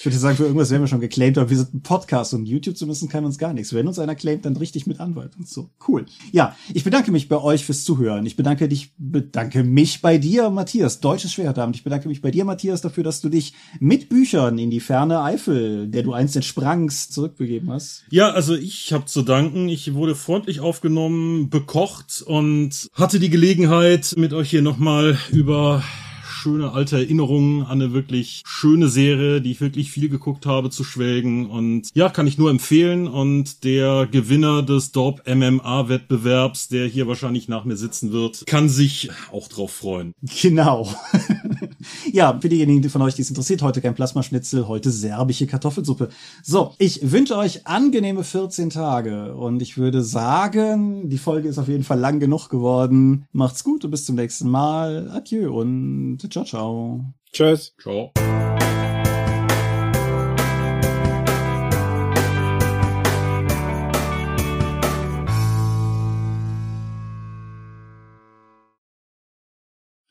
Ich 0.00 0.06
würde 0.06 0.16
sagen, 0.16 0.36
für 0.36 0.44
irgendwas 0.44 0.70
werden 0.70 0.84
wir 0.84 0.86
schon 0.86 1.00
geclaimed, 1.00 1.38
aber 1.38 1.50
wir 1.50 1.56
sind 1.56 1.74
ein 1.74 1.82
Podcast 1.82 2.32
und 2.32 2.46
YouTube 2.46 2.76
zumindest 2.76 3.10
kann 3.10 3.24
uns 3.24 3.36
gar 3.36 3.52
nichts. 3.52 3.74
Wenn 3.74 3.88
uns 3.88 3.98
einer 3.98 4.14
claimt, 4.14 4.44
dann 4.44 4.56
richtig 4.56 4.86
mit 4.86 5.00
Anwalt 5.00 5.32
und 5.36 5.48
so. 5.48 5.70
Cool. 5.88 6.06
Ja, 6.30 6.54
ich 6.72 6.84
bedanke 6.84 7.10
mich 7.10 7.28
bei 7.28 7.36
euch 7.36 7.64
fürs 7.64 7.82
Zuhören. 7.82 8.24
Ich 8.24 8.36
bedanke 8.36 8.68
dich, 8.68 8.92
bedanke 8.96 9.64
mich 9.64 10.00
bei 10.00 10.16
dir, 10.18 10.50
Matthias. 10.50 11.00
Deutsches 11.00 11.32
Schwertabend. 11.32 11.74
Ich 11.74 11.82
bedanke 11.82 12.06
mich 12.06 12.22
bei 12.22 12.30
dir, 12.30 12.44
Matthias, 12.44 12.80
dafür, 12.80 13.02
dass 13.02 13.20
du 13.20 13.28
dich 13.28 13.54
mit 13.80 14.08
Büchern 14.08 14.56
in 14.58 14.70
die 14.70 14.78
ferne 14.78 15.20
Eifel, 15.20 15.88
der 15.88 16.04
du 16.04 16.12
einst 16.12 16.36
entsprangst, 16.36 17.12
zurückbegeben 17.12 17.72
hast. 17.72 18.04
Ja, 18.08 18.30
also 18.30 18.54
ich 18.54 18.92
habe 18.92 19.06
zu 19.06 19.22
danken. 19.22 19.68
Ich 19.68 19.94
wurde 19.94 20.14
freundlich 20.14 20.60
aufgenommen, 20.60 21.50
bekocht 21.50 22.22
und 22.24 22.88
hatte 22.92 23.18
die 23.18 23.30
Gelegenheit, 23.30 24.14
mit 24.16 24.32
euch 24.32 24.50
hier 24.50 24.62
nochmal 24.62 25.18
über 25.32 25.82
schöne 26.38 26.72
alte 26.72 26.96
Erinnerungen 26.96 27.62
an 27.62 27.82
eine 27.82 27.92
wirklich 27.92 28.42
schöne 28.46 28.88
Serie, 28.88 29.40
die 29.40 29.50
ich 29.50 29.60
wirklich 29.60 29.90
viel 29.90 30.08
geguckt 30.08 30.46
habe, 30.46 30.70
zu 30.70 30.84
schwelgen. 30.84 31.46
Und 31.46 31.90
ja, 31.94 32.08
kann 32.08 32.26
ich 32.26 32.38
nur 32.38 32.50
empfehlen. 32.50 33.08
Und 33.08 33.64
der 33.64 34.06
Gewinner 34.06 34.62
des 34.62 34.92
Dorp 34.92 35.22
MMA 35.26 35.88
Wettbewerbs, 35.88 36.68
der 36.68 36.86
hier 36.86 37.08
wahrscheinlich 37.08 37.48
nach 37.48 37.64
mir 37.64 37.76
sitzen 37.76 38.12
wird, 38.12 38.44
kann 38.46 38.68
sich 38.68 39.10
auch 39.32 39.48
drauf 39.48 39.72
freuen. 39.72 40.12
Genau. 40.40 40.88
ja, 42.12 42.38
für 42.40 42.48
diejenigen 42.48 42.88
von 42.90 43.02
euch, 43.02 43.14
die 43.14 43.22
es 43.22 43.28
interessiert, 43.28 43.62
heute 43.62 43.80
kein 43.80 43.94
Plasmaschnitzel, 43.94 44.68
heute 44.68 44.90
serbische 44.90 45.46
Kartoffelsuppe. 45.46 46.08
So, 46.42 46.74
ich 46.78 47.10
wünsche 47.10 47.36
euch 47.36 47.66
angenehme 47.66 48.24
14 48.24 48.70
Tage 48.70 49.34
und 49.34 49.62
ich 49.62 49.78
würde 49.78 50.02
sagen, 50.02 51.08
die 51.08 51.18
Folge 51.18 51.48
ist 51.48 51.58
auf 51.58 51.68
jeden 51.68 51.84
Fall 51.84 51.98
lang 51.98 52.20
genug 52.20 52.48
geworden. 52.48 53.26
Macht's 53.32 53.64
gut 53.64 53.84
und 53.84 53.90
bis 53.90 54.04
zum 54.04 54.16
nächsten 54.16 54.48
Mal. 54.48 55.10
Adieu 55.10 55.58
und 55.58 56.18
ciao, 56.30 56.44
ciao. 56.44 57.04
Tschüss. 57.32 57.74
Ciao. 57.80 58.12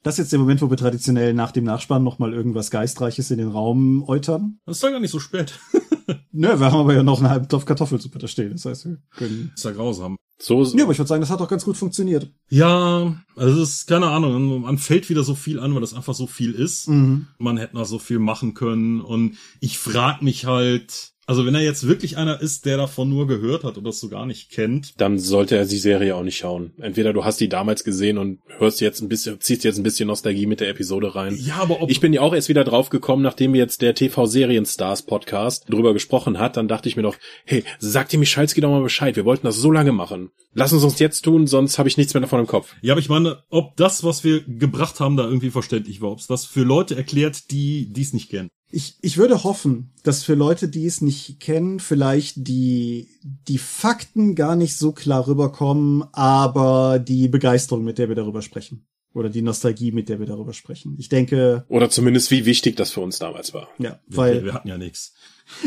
Das 0.08 0.14
ist 0.14 0.20
jetzt 0.20 0.32
der 0.32 0.40
Moment, 0.40 0.62
wo 0.62 0.70
wir 0.70 0.78
traditionell 0.78 1.34
nach 1.34 1.52
dem 1.52 1.66
Nachspann 1.66 2.02
nochmal 2.02 2.34
irgendwas 2.34 2.72
Geistreiches 2.72 3.30
in 3.30 3.40
den 3.40 3.50
Raum 3.50 4.08
äutern. 4.08 4.58
Das 4.66 4.78
ist 4.78 4.84
doch 4.86 4.90
gar 4.90 5.02
nicht 5.02 5.12
so 5.12 5.20
spät. 5.20 5.60
Nö, 6.32 6.48
wir 6.58 6.72
haben 6.72 6.80
aber 6.80 6.94
ja 6.94 7.04
noch 7.04 7.18
einen 7.20 7.30
halben 7.30 7.50
Topf 7.50 7.66
Kartoffelsuppe 7.66 8.18
da 8.18 8.26
stehen. 8.30 8.54
Das 8.54 8.64
heißt, 8.64 8.86
wir 8.86 9.00
können. 9.18 9.52
ist 9.54 9.66
ja 9.66 9.72
grausam. 9.72 10.16
So, 10.40 10.64
Ja, 10.64 10.84
aber 10.86 10.94
ich 10.94 10.98
würde 10.98 11.10
sagen, 11.10 11.20
das 11.20 11.30
hat 11.30 11.42
doch 11.42 11.50
ganz 11.50 11.66
gut 11.66 11.76
funktioniert. 11.76 12.32
Ja, 12.48 13.18
also 13.36 13.62
es 13.62 13.70
ist 13.80 13.88
keine 13.88 14.08
Ahnung, 14.08 14.62
man 14.62 14.78
fällt 14.78 15.10
wieder 15.10 15.24
so 15.24 15.36
viel 15.36 15.60
an, 15.60 15.74
weil 15.74 15.82
das 15.82 15.94
einfach 15.94 16.14
so 16.14 16.26
viel 16.26 16.54
ist. 16.54 16.88
Mhm. 16.88 17.28
Man 17.38 17.58
hätte 17.58 17.76
noch 17.76 17.84
so 17.84 18.00
viel 18.00 18.20
machen 18.20 18.54
können 18.54 19.02
und 19.02 19.36
ich 19.60 19.78
frag 19.78 20.22
mich 20.22 20.46
halt, 20.46 21.17
also 21.28 21.46
wenn 21.46 21.56
er 21.56 21.62
jetzt 21.62 21.88
wirklich 21.88 22.16
einer 22.18 22.42
ist, 22.42 22.66
der 22.66 22.78
davon 22.78 23.10
nur 23.10 23.28
gehört 23.28 23.66
hat 23.66 23.78
oder 23.78 23.88
das 23.88 24.00
so 24.00 24.08
gar 24.08 24.26
nicht 24.26 24.50
kennt, 24.50 24.94
dann 25.00 25.20
sollte 25.20 25.58
er 25.58 25.66
die 25.66 25.78
Serie 25.78 26.16
auch 26.16 26.24
nicht 26.24 26.38
schauen. 26.38 26.72
Entweder 26.80 27.12
du 27.12 27.26
hast 27.26 27.42
die 27.42 27.50
damals 27.50 27.84
gesehen 27.84 28.18
und 28.18 28.40
hörst 28.58 28.80
jetzt 28.80 29.02
ein 29.02 29.10
bisschen, 29.10 29.40
ziehst 29.42 29.66
jetzt 29.66 29.78
ein 29.78 29.84
bisschen 29.84 30.08
Nostalgie 30.08 30.46
mit 30.46 30.62
der 30.62 30.70
Episode 30.70 31.16
rein. 31.16 31.38
ja, 31.38 31.56
aber 31.58 31.82
ob 31.82 31.92
Ich 31.92 32.00
bin 32.00 32.14
ja 32.14 32.22
auch 32.22 32.34
erst 32.34 32.48
wieder 32.48 32.64
drauf 32.64 32.90
gekommen, 32.90 33.24
nachdem 33.24 33.56
jetzt 33.56 33.82
der 33.82 33.94
TV 33.94 34.26
Serienstars 34.26 35.02
Podcast 35.02 35.66
drüber 35.70 35.94
gesprochen 35.94 36.40
hat, 36.40 36.56
dann 36.56 36.70
dachte 36.70 36.88
ich 36.88 36.96
mir 36.96 37.04
doch, 37.04 37.18
hey, 37.44 37.66
sag 37.78 38.08
dem 38.08 38.22
Michalski 38.22 38.62
doch 38.62 38.70
mal 38.70 38.82
Bescheid, 38.82 39.18
wir 39.18 39.26
wollten 39.26 39.46
das 39.46 39.58
so 39.58 39.70
lange 39.70 39.92
machen. 39.92 40.32
Lass 40.54 40.72
uns 40.72 40.86
uns 40.86 40.98
jetzt 41.00 41.24
tun, 41.24 41.46
sonst 41.46 41.78
habe 41.78 41.90
ich 41.90 41.98
nichts 41.98 42.14
mehr 42.14 42.22
davon 42.22 42.40
im 42.40 42.48
Kopf. 42.48 42.74
Ja, 42.82 42.94
aber 42.94 43.02
ich 43.02 43.10
meine, 43.10 43.44
ob 43.50 43.76
das, 43.76 44.06
was 44.06 44.24
wir 44.24 44.44
gebracht 44.44 45.02
haben, 45.02 45.18
da 45.18 45.26
irgendwie 45.26 45.52
verständlich 45.52 46.02
war, 46.02 46.12
ob 46.12 46.20
es 46.20 46.28
das 46.28 46.46
für 46.46 46.64
Leute 46.64 46.96
erklärt, 46.96 47.52
die 47.52 47.92
dies 47.92 48.14
nicht 48.14 48.30
kennen. 48.30 48.50
Ich, 48.70 48.98
ich 49.02 49.18
würde 49.18 49.44
hoffen, 49.44 49.94
dass 50.04 50.24
für 50.24 50.34
Leute, 50.34 50.68
die 50.68 50.86
es 50.86 51.02
nicht 51.02 51.40
kennen, 51.40 51.80
vielleicht 51.80 52.48
die, 52.48 53.10
die 53.24 53.58
Fakten 53.58 54.36
gar 54.36 54.56
nicht 54.56 54.78
so 54.78 54.92
klar 54.92 55.28
rüberkommen, 55.28 56.04
aber 56.12 57.00
die 57.00 57.30
Begeisterung, 57.30 57.84
mit 57.84 57.98
der 57.98 58.10
wir 58.10 58.16
darüber 58.16 58.42
sprechen. 58.42 58.86
Oder 59.14 59.30
die 59.30 59.42
Nostalgie, 59.42 59.92
mit 59.92 60.10
der 60.10 60.20
wir 60.20 60.28
darüber 60.28 60.54
sprechen. 60.54 60.96
Ich 61.00 61.10
denke, 61.10 61.66
Oder 61.70 61.90
zumindest 61.90 62.30
wie 62.30 62.46
wichtig 62.46 62.76
das 62.76 62.92
für 62.92 63.00
uns 63.02 63.18
damals 63.20 63.54
war. 63.54 63.70
ja, 63.80 64.00
Wir, 64.08 64.18
weil 64.18 64.46
wir 64.46 64.54
hatten 64.54 64.68
ja 64.68 64.78
nichts. 64.78 65.14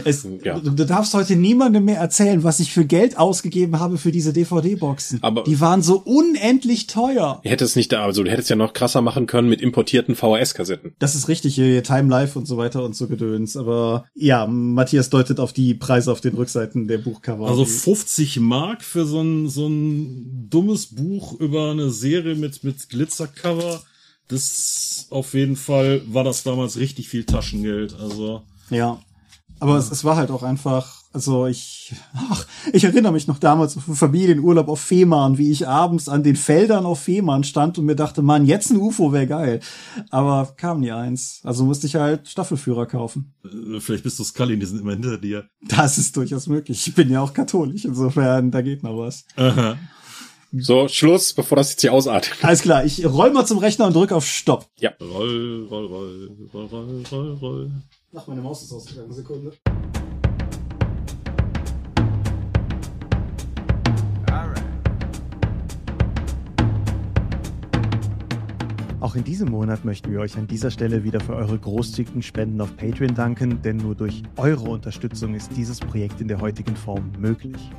Es, 0.04 0.26
Ja. 0.44 0.58
du, 0.58 0.70
du 0.70 0.86
darfst 0.86 1.14
heute 1.14 1.36
niemandem 1.36 1.84
mehr 1.86 1.98
erzählen, 1.98 2.42
was 2.44 2.60
ich 2.60 2.72
für 2.72 2.84
Geld 2.84 3.18
ausgegeben 3.18 3.78
habe 3.80 3.98
für 3.98 4.12
diese 4.12 4.32
DVD-Boxen. 4.32 5.18
Aber- 5.22 5.44
die 5.44 5.60
waren 5.60 5.82
so 5.82 5.98
unendlich 5.98 6.86
teuer. 6.86 7.40
Du 7.42 7.48
hättest 7.50 7.76
nicht 7.76 7.90
da, 7.92 8.04
also 8.04 8.22
du 8.22 8.30
hättest 8.30 8.50
ja 8.50 8.56
noch 8.56 8.72
krasser 8.72 9.00
machen 9.02 9.26
können 9.26 9.48
mit 9.48 9.60
importierten 9.60 10.14
VHS-Kassetten. 10.14 10.92
Das 10.98 11.14
ist 11.14 11.28
richtig, 11.28 11.54
hier 11.54 11.82
Time 11.82 12.08
Life 12.08 12.38
und 12.38 12.46
so 12.46 12.56
weiter 12.56 12.84
und 12.84 12.94
so 12.94 13.06
gedöns. 13.08 13.56
Aber 13.56 14.04
ja, 14.14 14.46
Matthias 14.46 15.10
deutet 15.10 15.40
auf 15.40 15.52
die 15.52 15.74
Preise 15.74 16.12
auf 16.12 16.20
den 16.20 16.34
Rückseiten 16.34 16.86
der 16.88 16.98
Buchcover. 16.98 17.48
Also 17.48 17.64
Die- 17.64 17.70
50 17.70 18.40
Mark 18.40 18.82
für 18.84 19.06
so 19.06 19.20
ein, 19.20 19.48
so 19.48 19.66
ein 19.68 20.48
dummes 20.50 20.86
Buch 20.86 21.38
über 21.40 21.70
eine 21.70 21.90
Serie 21.90 22.34
mit, 22.34 22.62
mit 22.64 22.88
Glitzercover. 22.88 23.80
Das 24.28 25.06
auf 25.10 25.34
jeden 25.34 25.56
Fall 25.56 26.02
war 26.06 26.22
das 26.24 26.42
damals 26.44 26.76
richtig 26.78 27.08
viel 27.08 27.24
Taschengeld. 27.24 27.96
Also 27.98 28.42
Ja. 28.70 29.00
Aber 29.60 29.76
es, 29.76 29.90
es 29.90 30.04
war 30.04 30.16
halt 30.16 30.30
auch 30.30 30.42
einfach, 30.42 31.02
also 31.12 31.46
ich, 31.46 31.94
ach, 32.14 32.46
ich 32.72 32.84
erinnere 32.84 33.12
mich 33.12 33.26
noch 33.26 33.38
damals 33.38 33.76
auf 33.76 33.84
Familienurlaub 33.84 34.68
auf 34.68 34.80
Fehmarn, 34.80 35.38
wie 35.38 35.50
ich 35.50 35.68
abends 35.68 36.08
an 36.08 36.22
den 36.22 36.36
Feldern 36.36 36.86
auf 36.86 37.00
Fehmarn 37.00 37.44
stand 37.44 37.78
und 37.78 37.84
mir 37.84 37.94
dachte, 37.96 38.22
Mann, 38.22 38.46
jetzt 38.46 38.70
ein 38.70 38.78
UFO 38.78 39.12
wäre 39.12 39.26
geil. 39.26 39.60
Aber 40.10 40.52
kam 40.56 40.80
nie 40.80 40.92
eins. 40.92 41.40
Also 41.44 41.64
musste 41.64 41.86
ich 41.86 41.94
halt 41.96 42.26
Staffelführer 42.28 42.86
kaufen. 42.86 43.34
äh, 43.44 43.80
vielleicht 43.80 44.04
bist 44.04 44.18
du 44.18 44.24
Scully, 44.24 44.58
die 44.58 44.66
sind 44.66 44.80
immer 44.80 44.92
hinter 44.92 45.18
dir. 45.18 45.46
Das 45.68 45.98
ist 45.98 46.16
durchaus 46.16 46.46
möglich. 46.46 46.86
Ich 46.86 46.94
bin 46.94 47.10
ja 47.10 47.20
auch 47.20 47.34
katholisch, 47.34 47.84
insofern, 47.84 48.50
da 48.50 48.62
geht 48.62 48.82
noch 48.82 48.96
was. 48.96 49.24
Aha. 49.36 49.76
So, 50.52 50.88
Schluss, 50.88 51.32
bevor 51.32 51.56
das 51.56 51.70
jetzt 51.70 51.80
hier 51.82 51.92
ausartet. 51.92 52.32
Alles 52.42 52.62
klar, 52.62 52.84
ich 52.84 53.06
roll 53.06 53.30
mal 53.30 53.46
zum 53.46 53.58
Rechner 53.58 53.86
und 53.86 53.94
drück 53.94 54.10
auf 54.10 54.26
Stopp. 54.26 54.66
Roll, 55.00 55.66
roll, 55.70 55.86
roll, 55.86 56.30
roll, 56.52 56.66
roll, 56.66 57.04
roll, 57.12 57.34
roll. 57.34 57.70
Ach, 58.12 58.26
meine 58.26 58.40
Maus 58.40 58.64
ist 58.64 58.72
ausgegangen, 58.72 59.12
Sekunde. 59.12 59.52
Auch 68.98 69.14
in 69.14 69.22
diesem 69.22 69.50
Monat 69.50 69.84
möchten 69.84 70.10
wir 70.10 70.20
euch 70.20 70.36
an 70.36 70.48
dieser 70.48 70.72
Stelle 70.72 71.04
wieder 71.04 71.20
für 71.20 71.36
eure 71.36 71.56
großzügigen 71.56 72.22
Spenden 72.22 72.60
auf 72.60 72.76
Patreon 72.76 73.14
danken, 73.14 73.62
denn 73.62 73.76
nur 73.76 73.94
durch 73.94 74.24
eure 74.36 74.68
Unterstützung 74.68 75.34
ist 75.34 75.56
dieses 75.56 75.78
Projekt 75.78 76.20
in 76.20 76.26
der 76.26 76.40
heutigen 76.40 76.74
Form 76.74 77.12
möglich. 77.16 77.70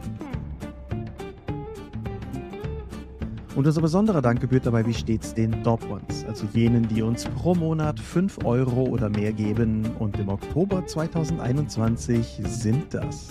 Und 3.53 3.67
unser 3.67 3.81
besonderer 3.81 4.21
Dank 4.21 4.39
gebührt 4.39 4.65
dabei 4.65 4.85
wie 4.85 4.93
stets 4.93 5.33
den 5.33 5.61
Dop 5.61 5.83
Ones, 5.89 6.23
also 6.25 6.47
jenen, 6.53 6.87
die 6.87 7.01
uns 7.01 7.25
pro 7.25 7.53
Monat 7.53 7.99
5 7.99 8.45
Euro 8.45 8.83
oder 8.83 9.09
mehr 9.09 9.33
geben. 9.33 9.91
Und 9.99 10.17
im 10.17 10.29
Oktober 10.29 10.85
2021 10.85 12.39
sind 12.45 12.93
das 12.93 13.29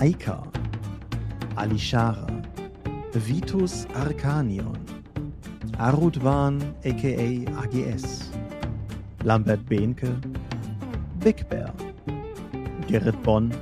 Aika, 0.00 0.42
Alishara, 1.54 2.26
Vitus 3.12 3.86
Arcanion, 3.94 4.76
Arudwan 5.78 6.60
aka 6.84 7.62
AGS, 7.62 8.32
Lambert 9.22 9.64
Behnke, 9.68 10.16
Big 11.22 11.48
Bear, 11.48 11.72
Gerrit 12.88 13.22
Bonn, 13.22 13.52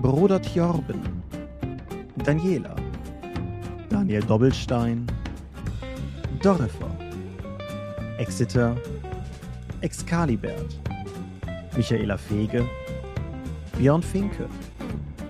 Bruder 0.00 0.40
Tjorben, 0.40 1.21
Daniela, 2.24 2.76
Daniel 3.88 4.22
Doppelstein, 4.22 5.06
Dorifer, 6.40 6.90
Exeter, 8.18 8.76
Excalibert, 9.80 10.80
Michaela 11.76 12.16
Fege, 12.16 12.64
Björn 13.76 14.02
Finke, 14.02 14.46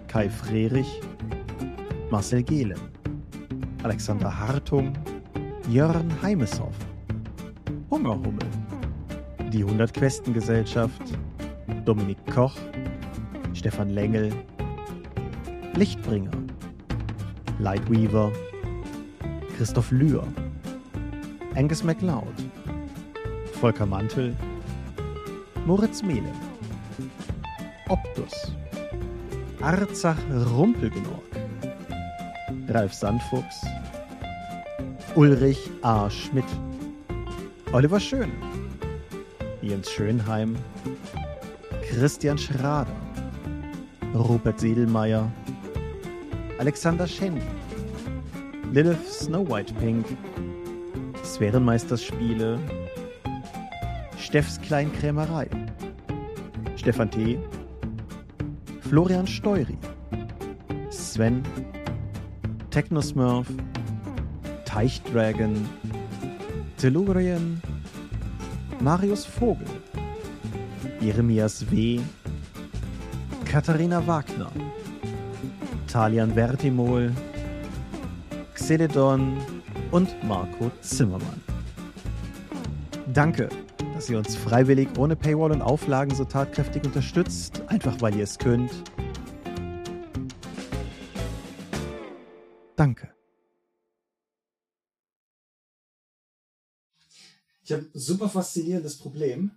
Kai 0.06 0.28
Frerich, 0.28 1.00
Marcel 2.10 2.42
Gehlen, 2.42 2.80
Alexander 3.84 4.30
Hartung, 4.30 4.92
Jörn 5.70 6.12
Heimeshoff, 6.20 6.76
Hungerhummel, 7.90 8.46
die 9.50 9.64
100 9.64 9.94
Questengesellschaft, 9.94 11.02
Dominik 11.86 12.18
Koch, 12.26 12.56
Stefan 13.54 13.88
Lengel, 13.88 14.30
Lichtbringer, 15.74 16.41
Lightweaver, 17.62 18.32
Christoph 19.56 19.92
Lühr, 19.92 20.26
Angus 21.54 21.84
MacLeod, 21.84 22.34
Volker 23.60 23.86
Mantel, 23.86 24.34
Moritz 25.64 26.02
Mehle, 26.02 26.32
Optus, 27.88 28.32
Arzach 29.60 30.18
Rumpelgenorg, 30.56 31.22
Ralf 32.68 32.92
Sandfuchs, 32.92 33.64
Ulrich 35.14 35.70
A. 35.82 36.10
Schmidt, 36.10 36.44
Oliver 37.72 38.00
Schön, 38.00 38.32
Jens 39.60 39.88
Schönheim, 39.88 40.56
Christian 41.88 42.38
Schrader, 42.38 42.96
Rupert 44.14 44.58
Sedelmeier, 44.58 45.30
Alexander 46.62 47.08
Schendi, 47.08 47.42
Lilith 48.72 49.10
Snow 49.10 49.42
White 49.42 49.74
Pink, 49.80 50.06
Sphärenmeisterspiele, 51.24 52.56
Steffs 54.16 54.60
Kleinkrämerei, 54.60 55.48
Stefan 56.76 57.10
T., 57.10 57.36
Florian 58.88 59.26
Steury, 59.26 59.76
Sven, 60.90 61.42
Technosmurf, 62.70 63.48
Teichdragon, 64.64 65.68
Tellurien, 66.76 67.60
Marius 68.78 69.24
Vogel, 69.24 69.66
Jeremias 71.00 71.60
W., 71.72 72.00
Katharina 73.46 74.00
Wagner, 74.06 74.52
Talian 75.92 76.32
Vertimol, 76.32 77.12
Xeledon 78.54 79.36
und 79.90 80.24
Marco 80.24 80.70
Zimmermann. 80.80 81.42
Danke, 83.12 83.50
dass 83.92 84.08
ihr 84.08 84.16
uns 84.16 84.34
freiwillig 84.34 84.88
ohne 84.96 85.16
Paywall 85.16 85.52
und 85.52 85.60
Auflagen 85.60 86.14
so 86.14 86.24
tatkräftig 86.24 86.84
unterstützt, 86.86 87.60
einfach 87.66 88.00
weil 88.00 88.16
ihr 88.16 88.24
es 88.24 88.38
könnt. 88.38 88.72
Danke. 92.74 93.12
Ich 97.64 97.70
habe 97.70 97.82
ein 97.82 97.90
super 97.92 98.30
faszinierendes 98.30 98.96
Problem. 98.96 99.50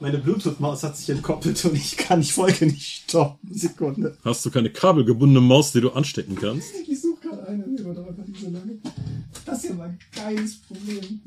Meine 0.00 0.16
Bluetooth-Maus 0.16 0.82
hat 0.82 0.96
sich 0.96 1.10
entkoppelt 1.10 1.62
und 1.66 1.74
ich 1.74 1.98
kann 1.98 2.22
die 2.22 2.30
Folge 2.30 2.64
nicht 2.64 3.02
stoppen. 3.02 3.52
Sekunde. 3.52 4.16
Hast 4.24 4.44
du 4.46 4.50
keine 4.50 4.70
kabelgebundene 4.70 5.42
Maus, 5.46 5.72
die 5.72 5.82
du 5.82 5.90
anstecken 5.90 6.36
kannst? 6.36 6.70
Ich 6.88 7.02
suche 7.02 7.20
gerade 7.20 7.46
eine, 7.46 7.64
aber 7.84 7.94
dauert 7.94 8.26
nicht 8.26 8.40
so 8.40 8.48
lange. 8.48 8.78
Das 9.44 9.62
ist 9.62 9.70
ja 9.70 9.76
mal 9.76 9.90
ein 9.90 9.98
geiles 10.14 10.62
Problem. 10.62 11.20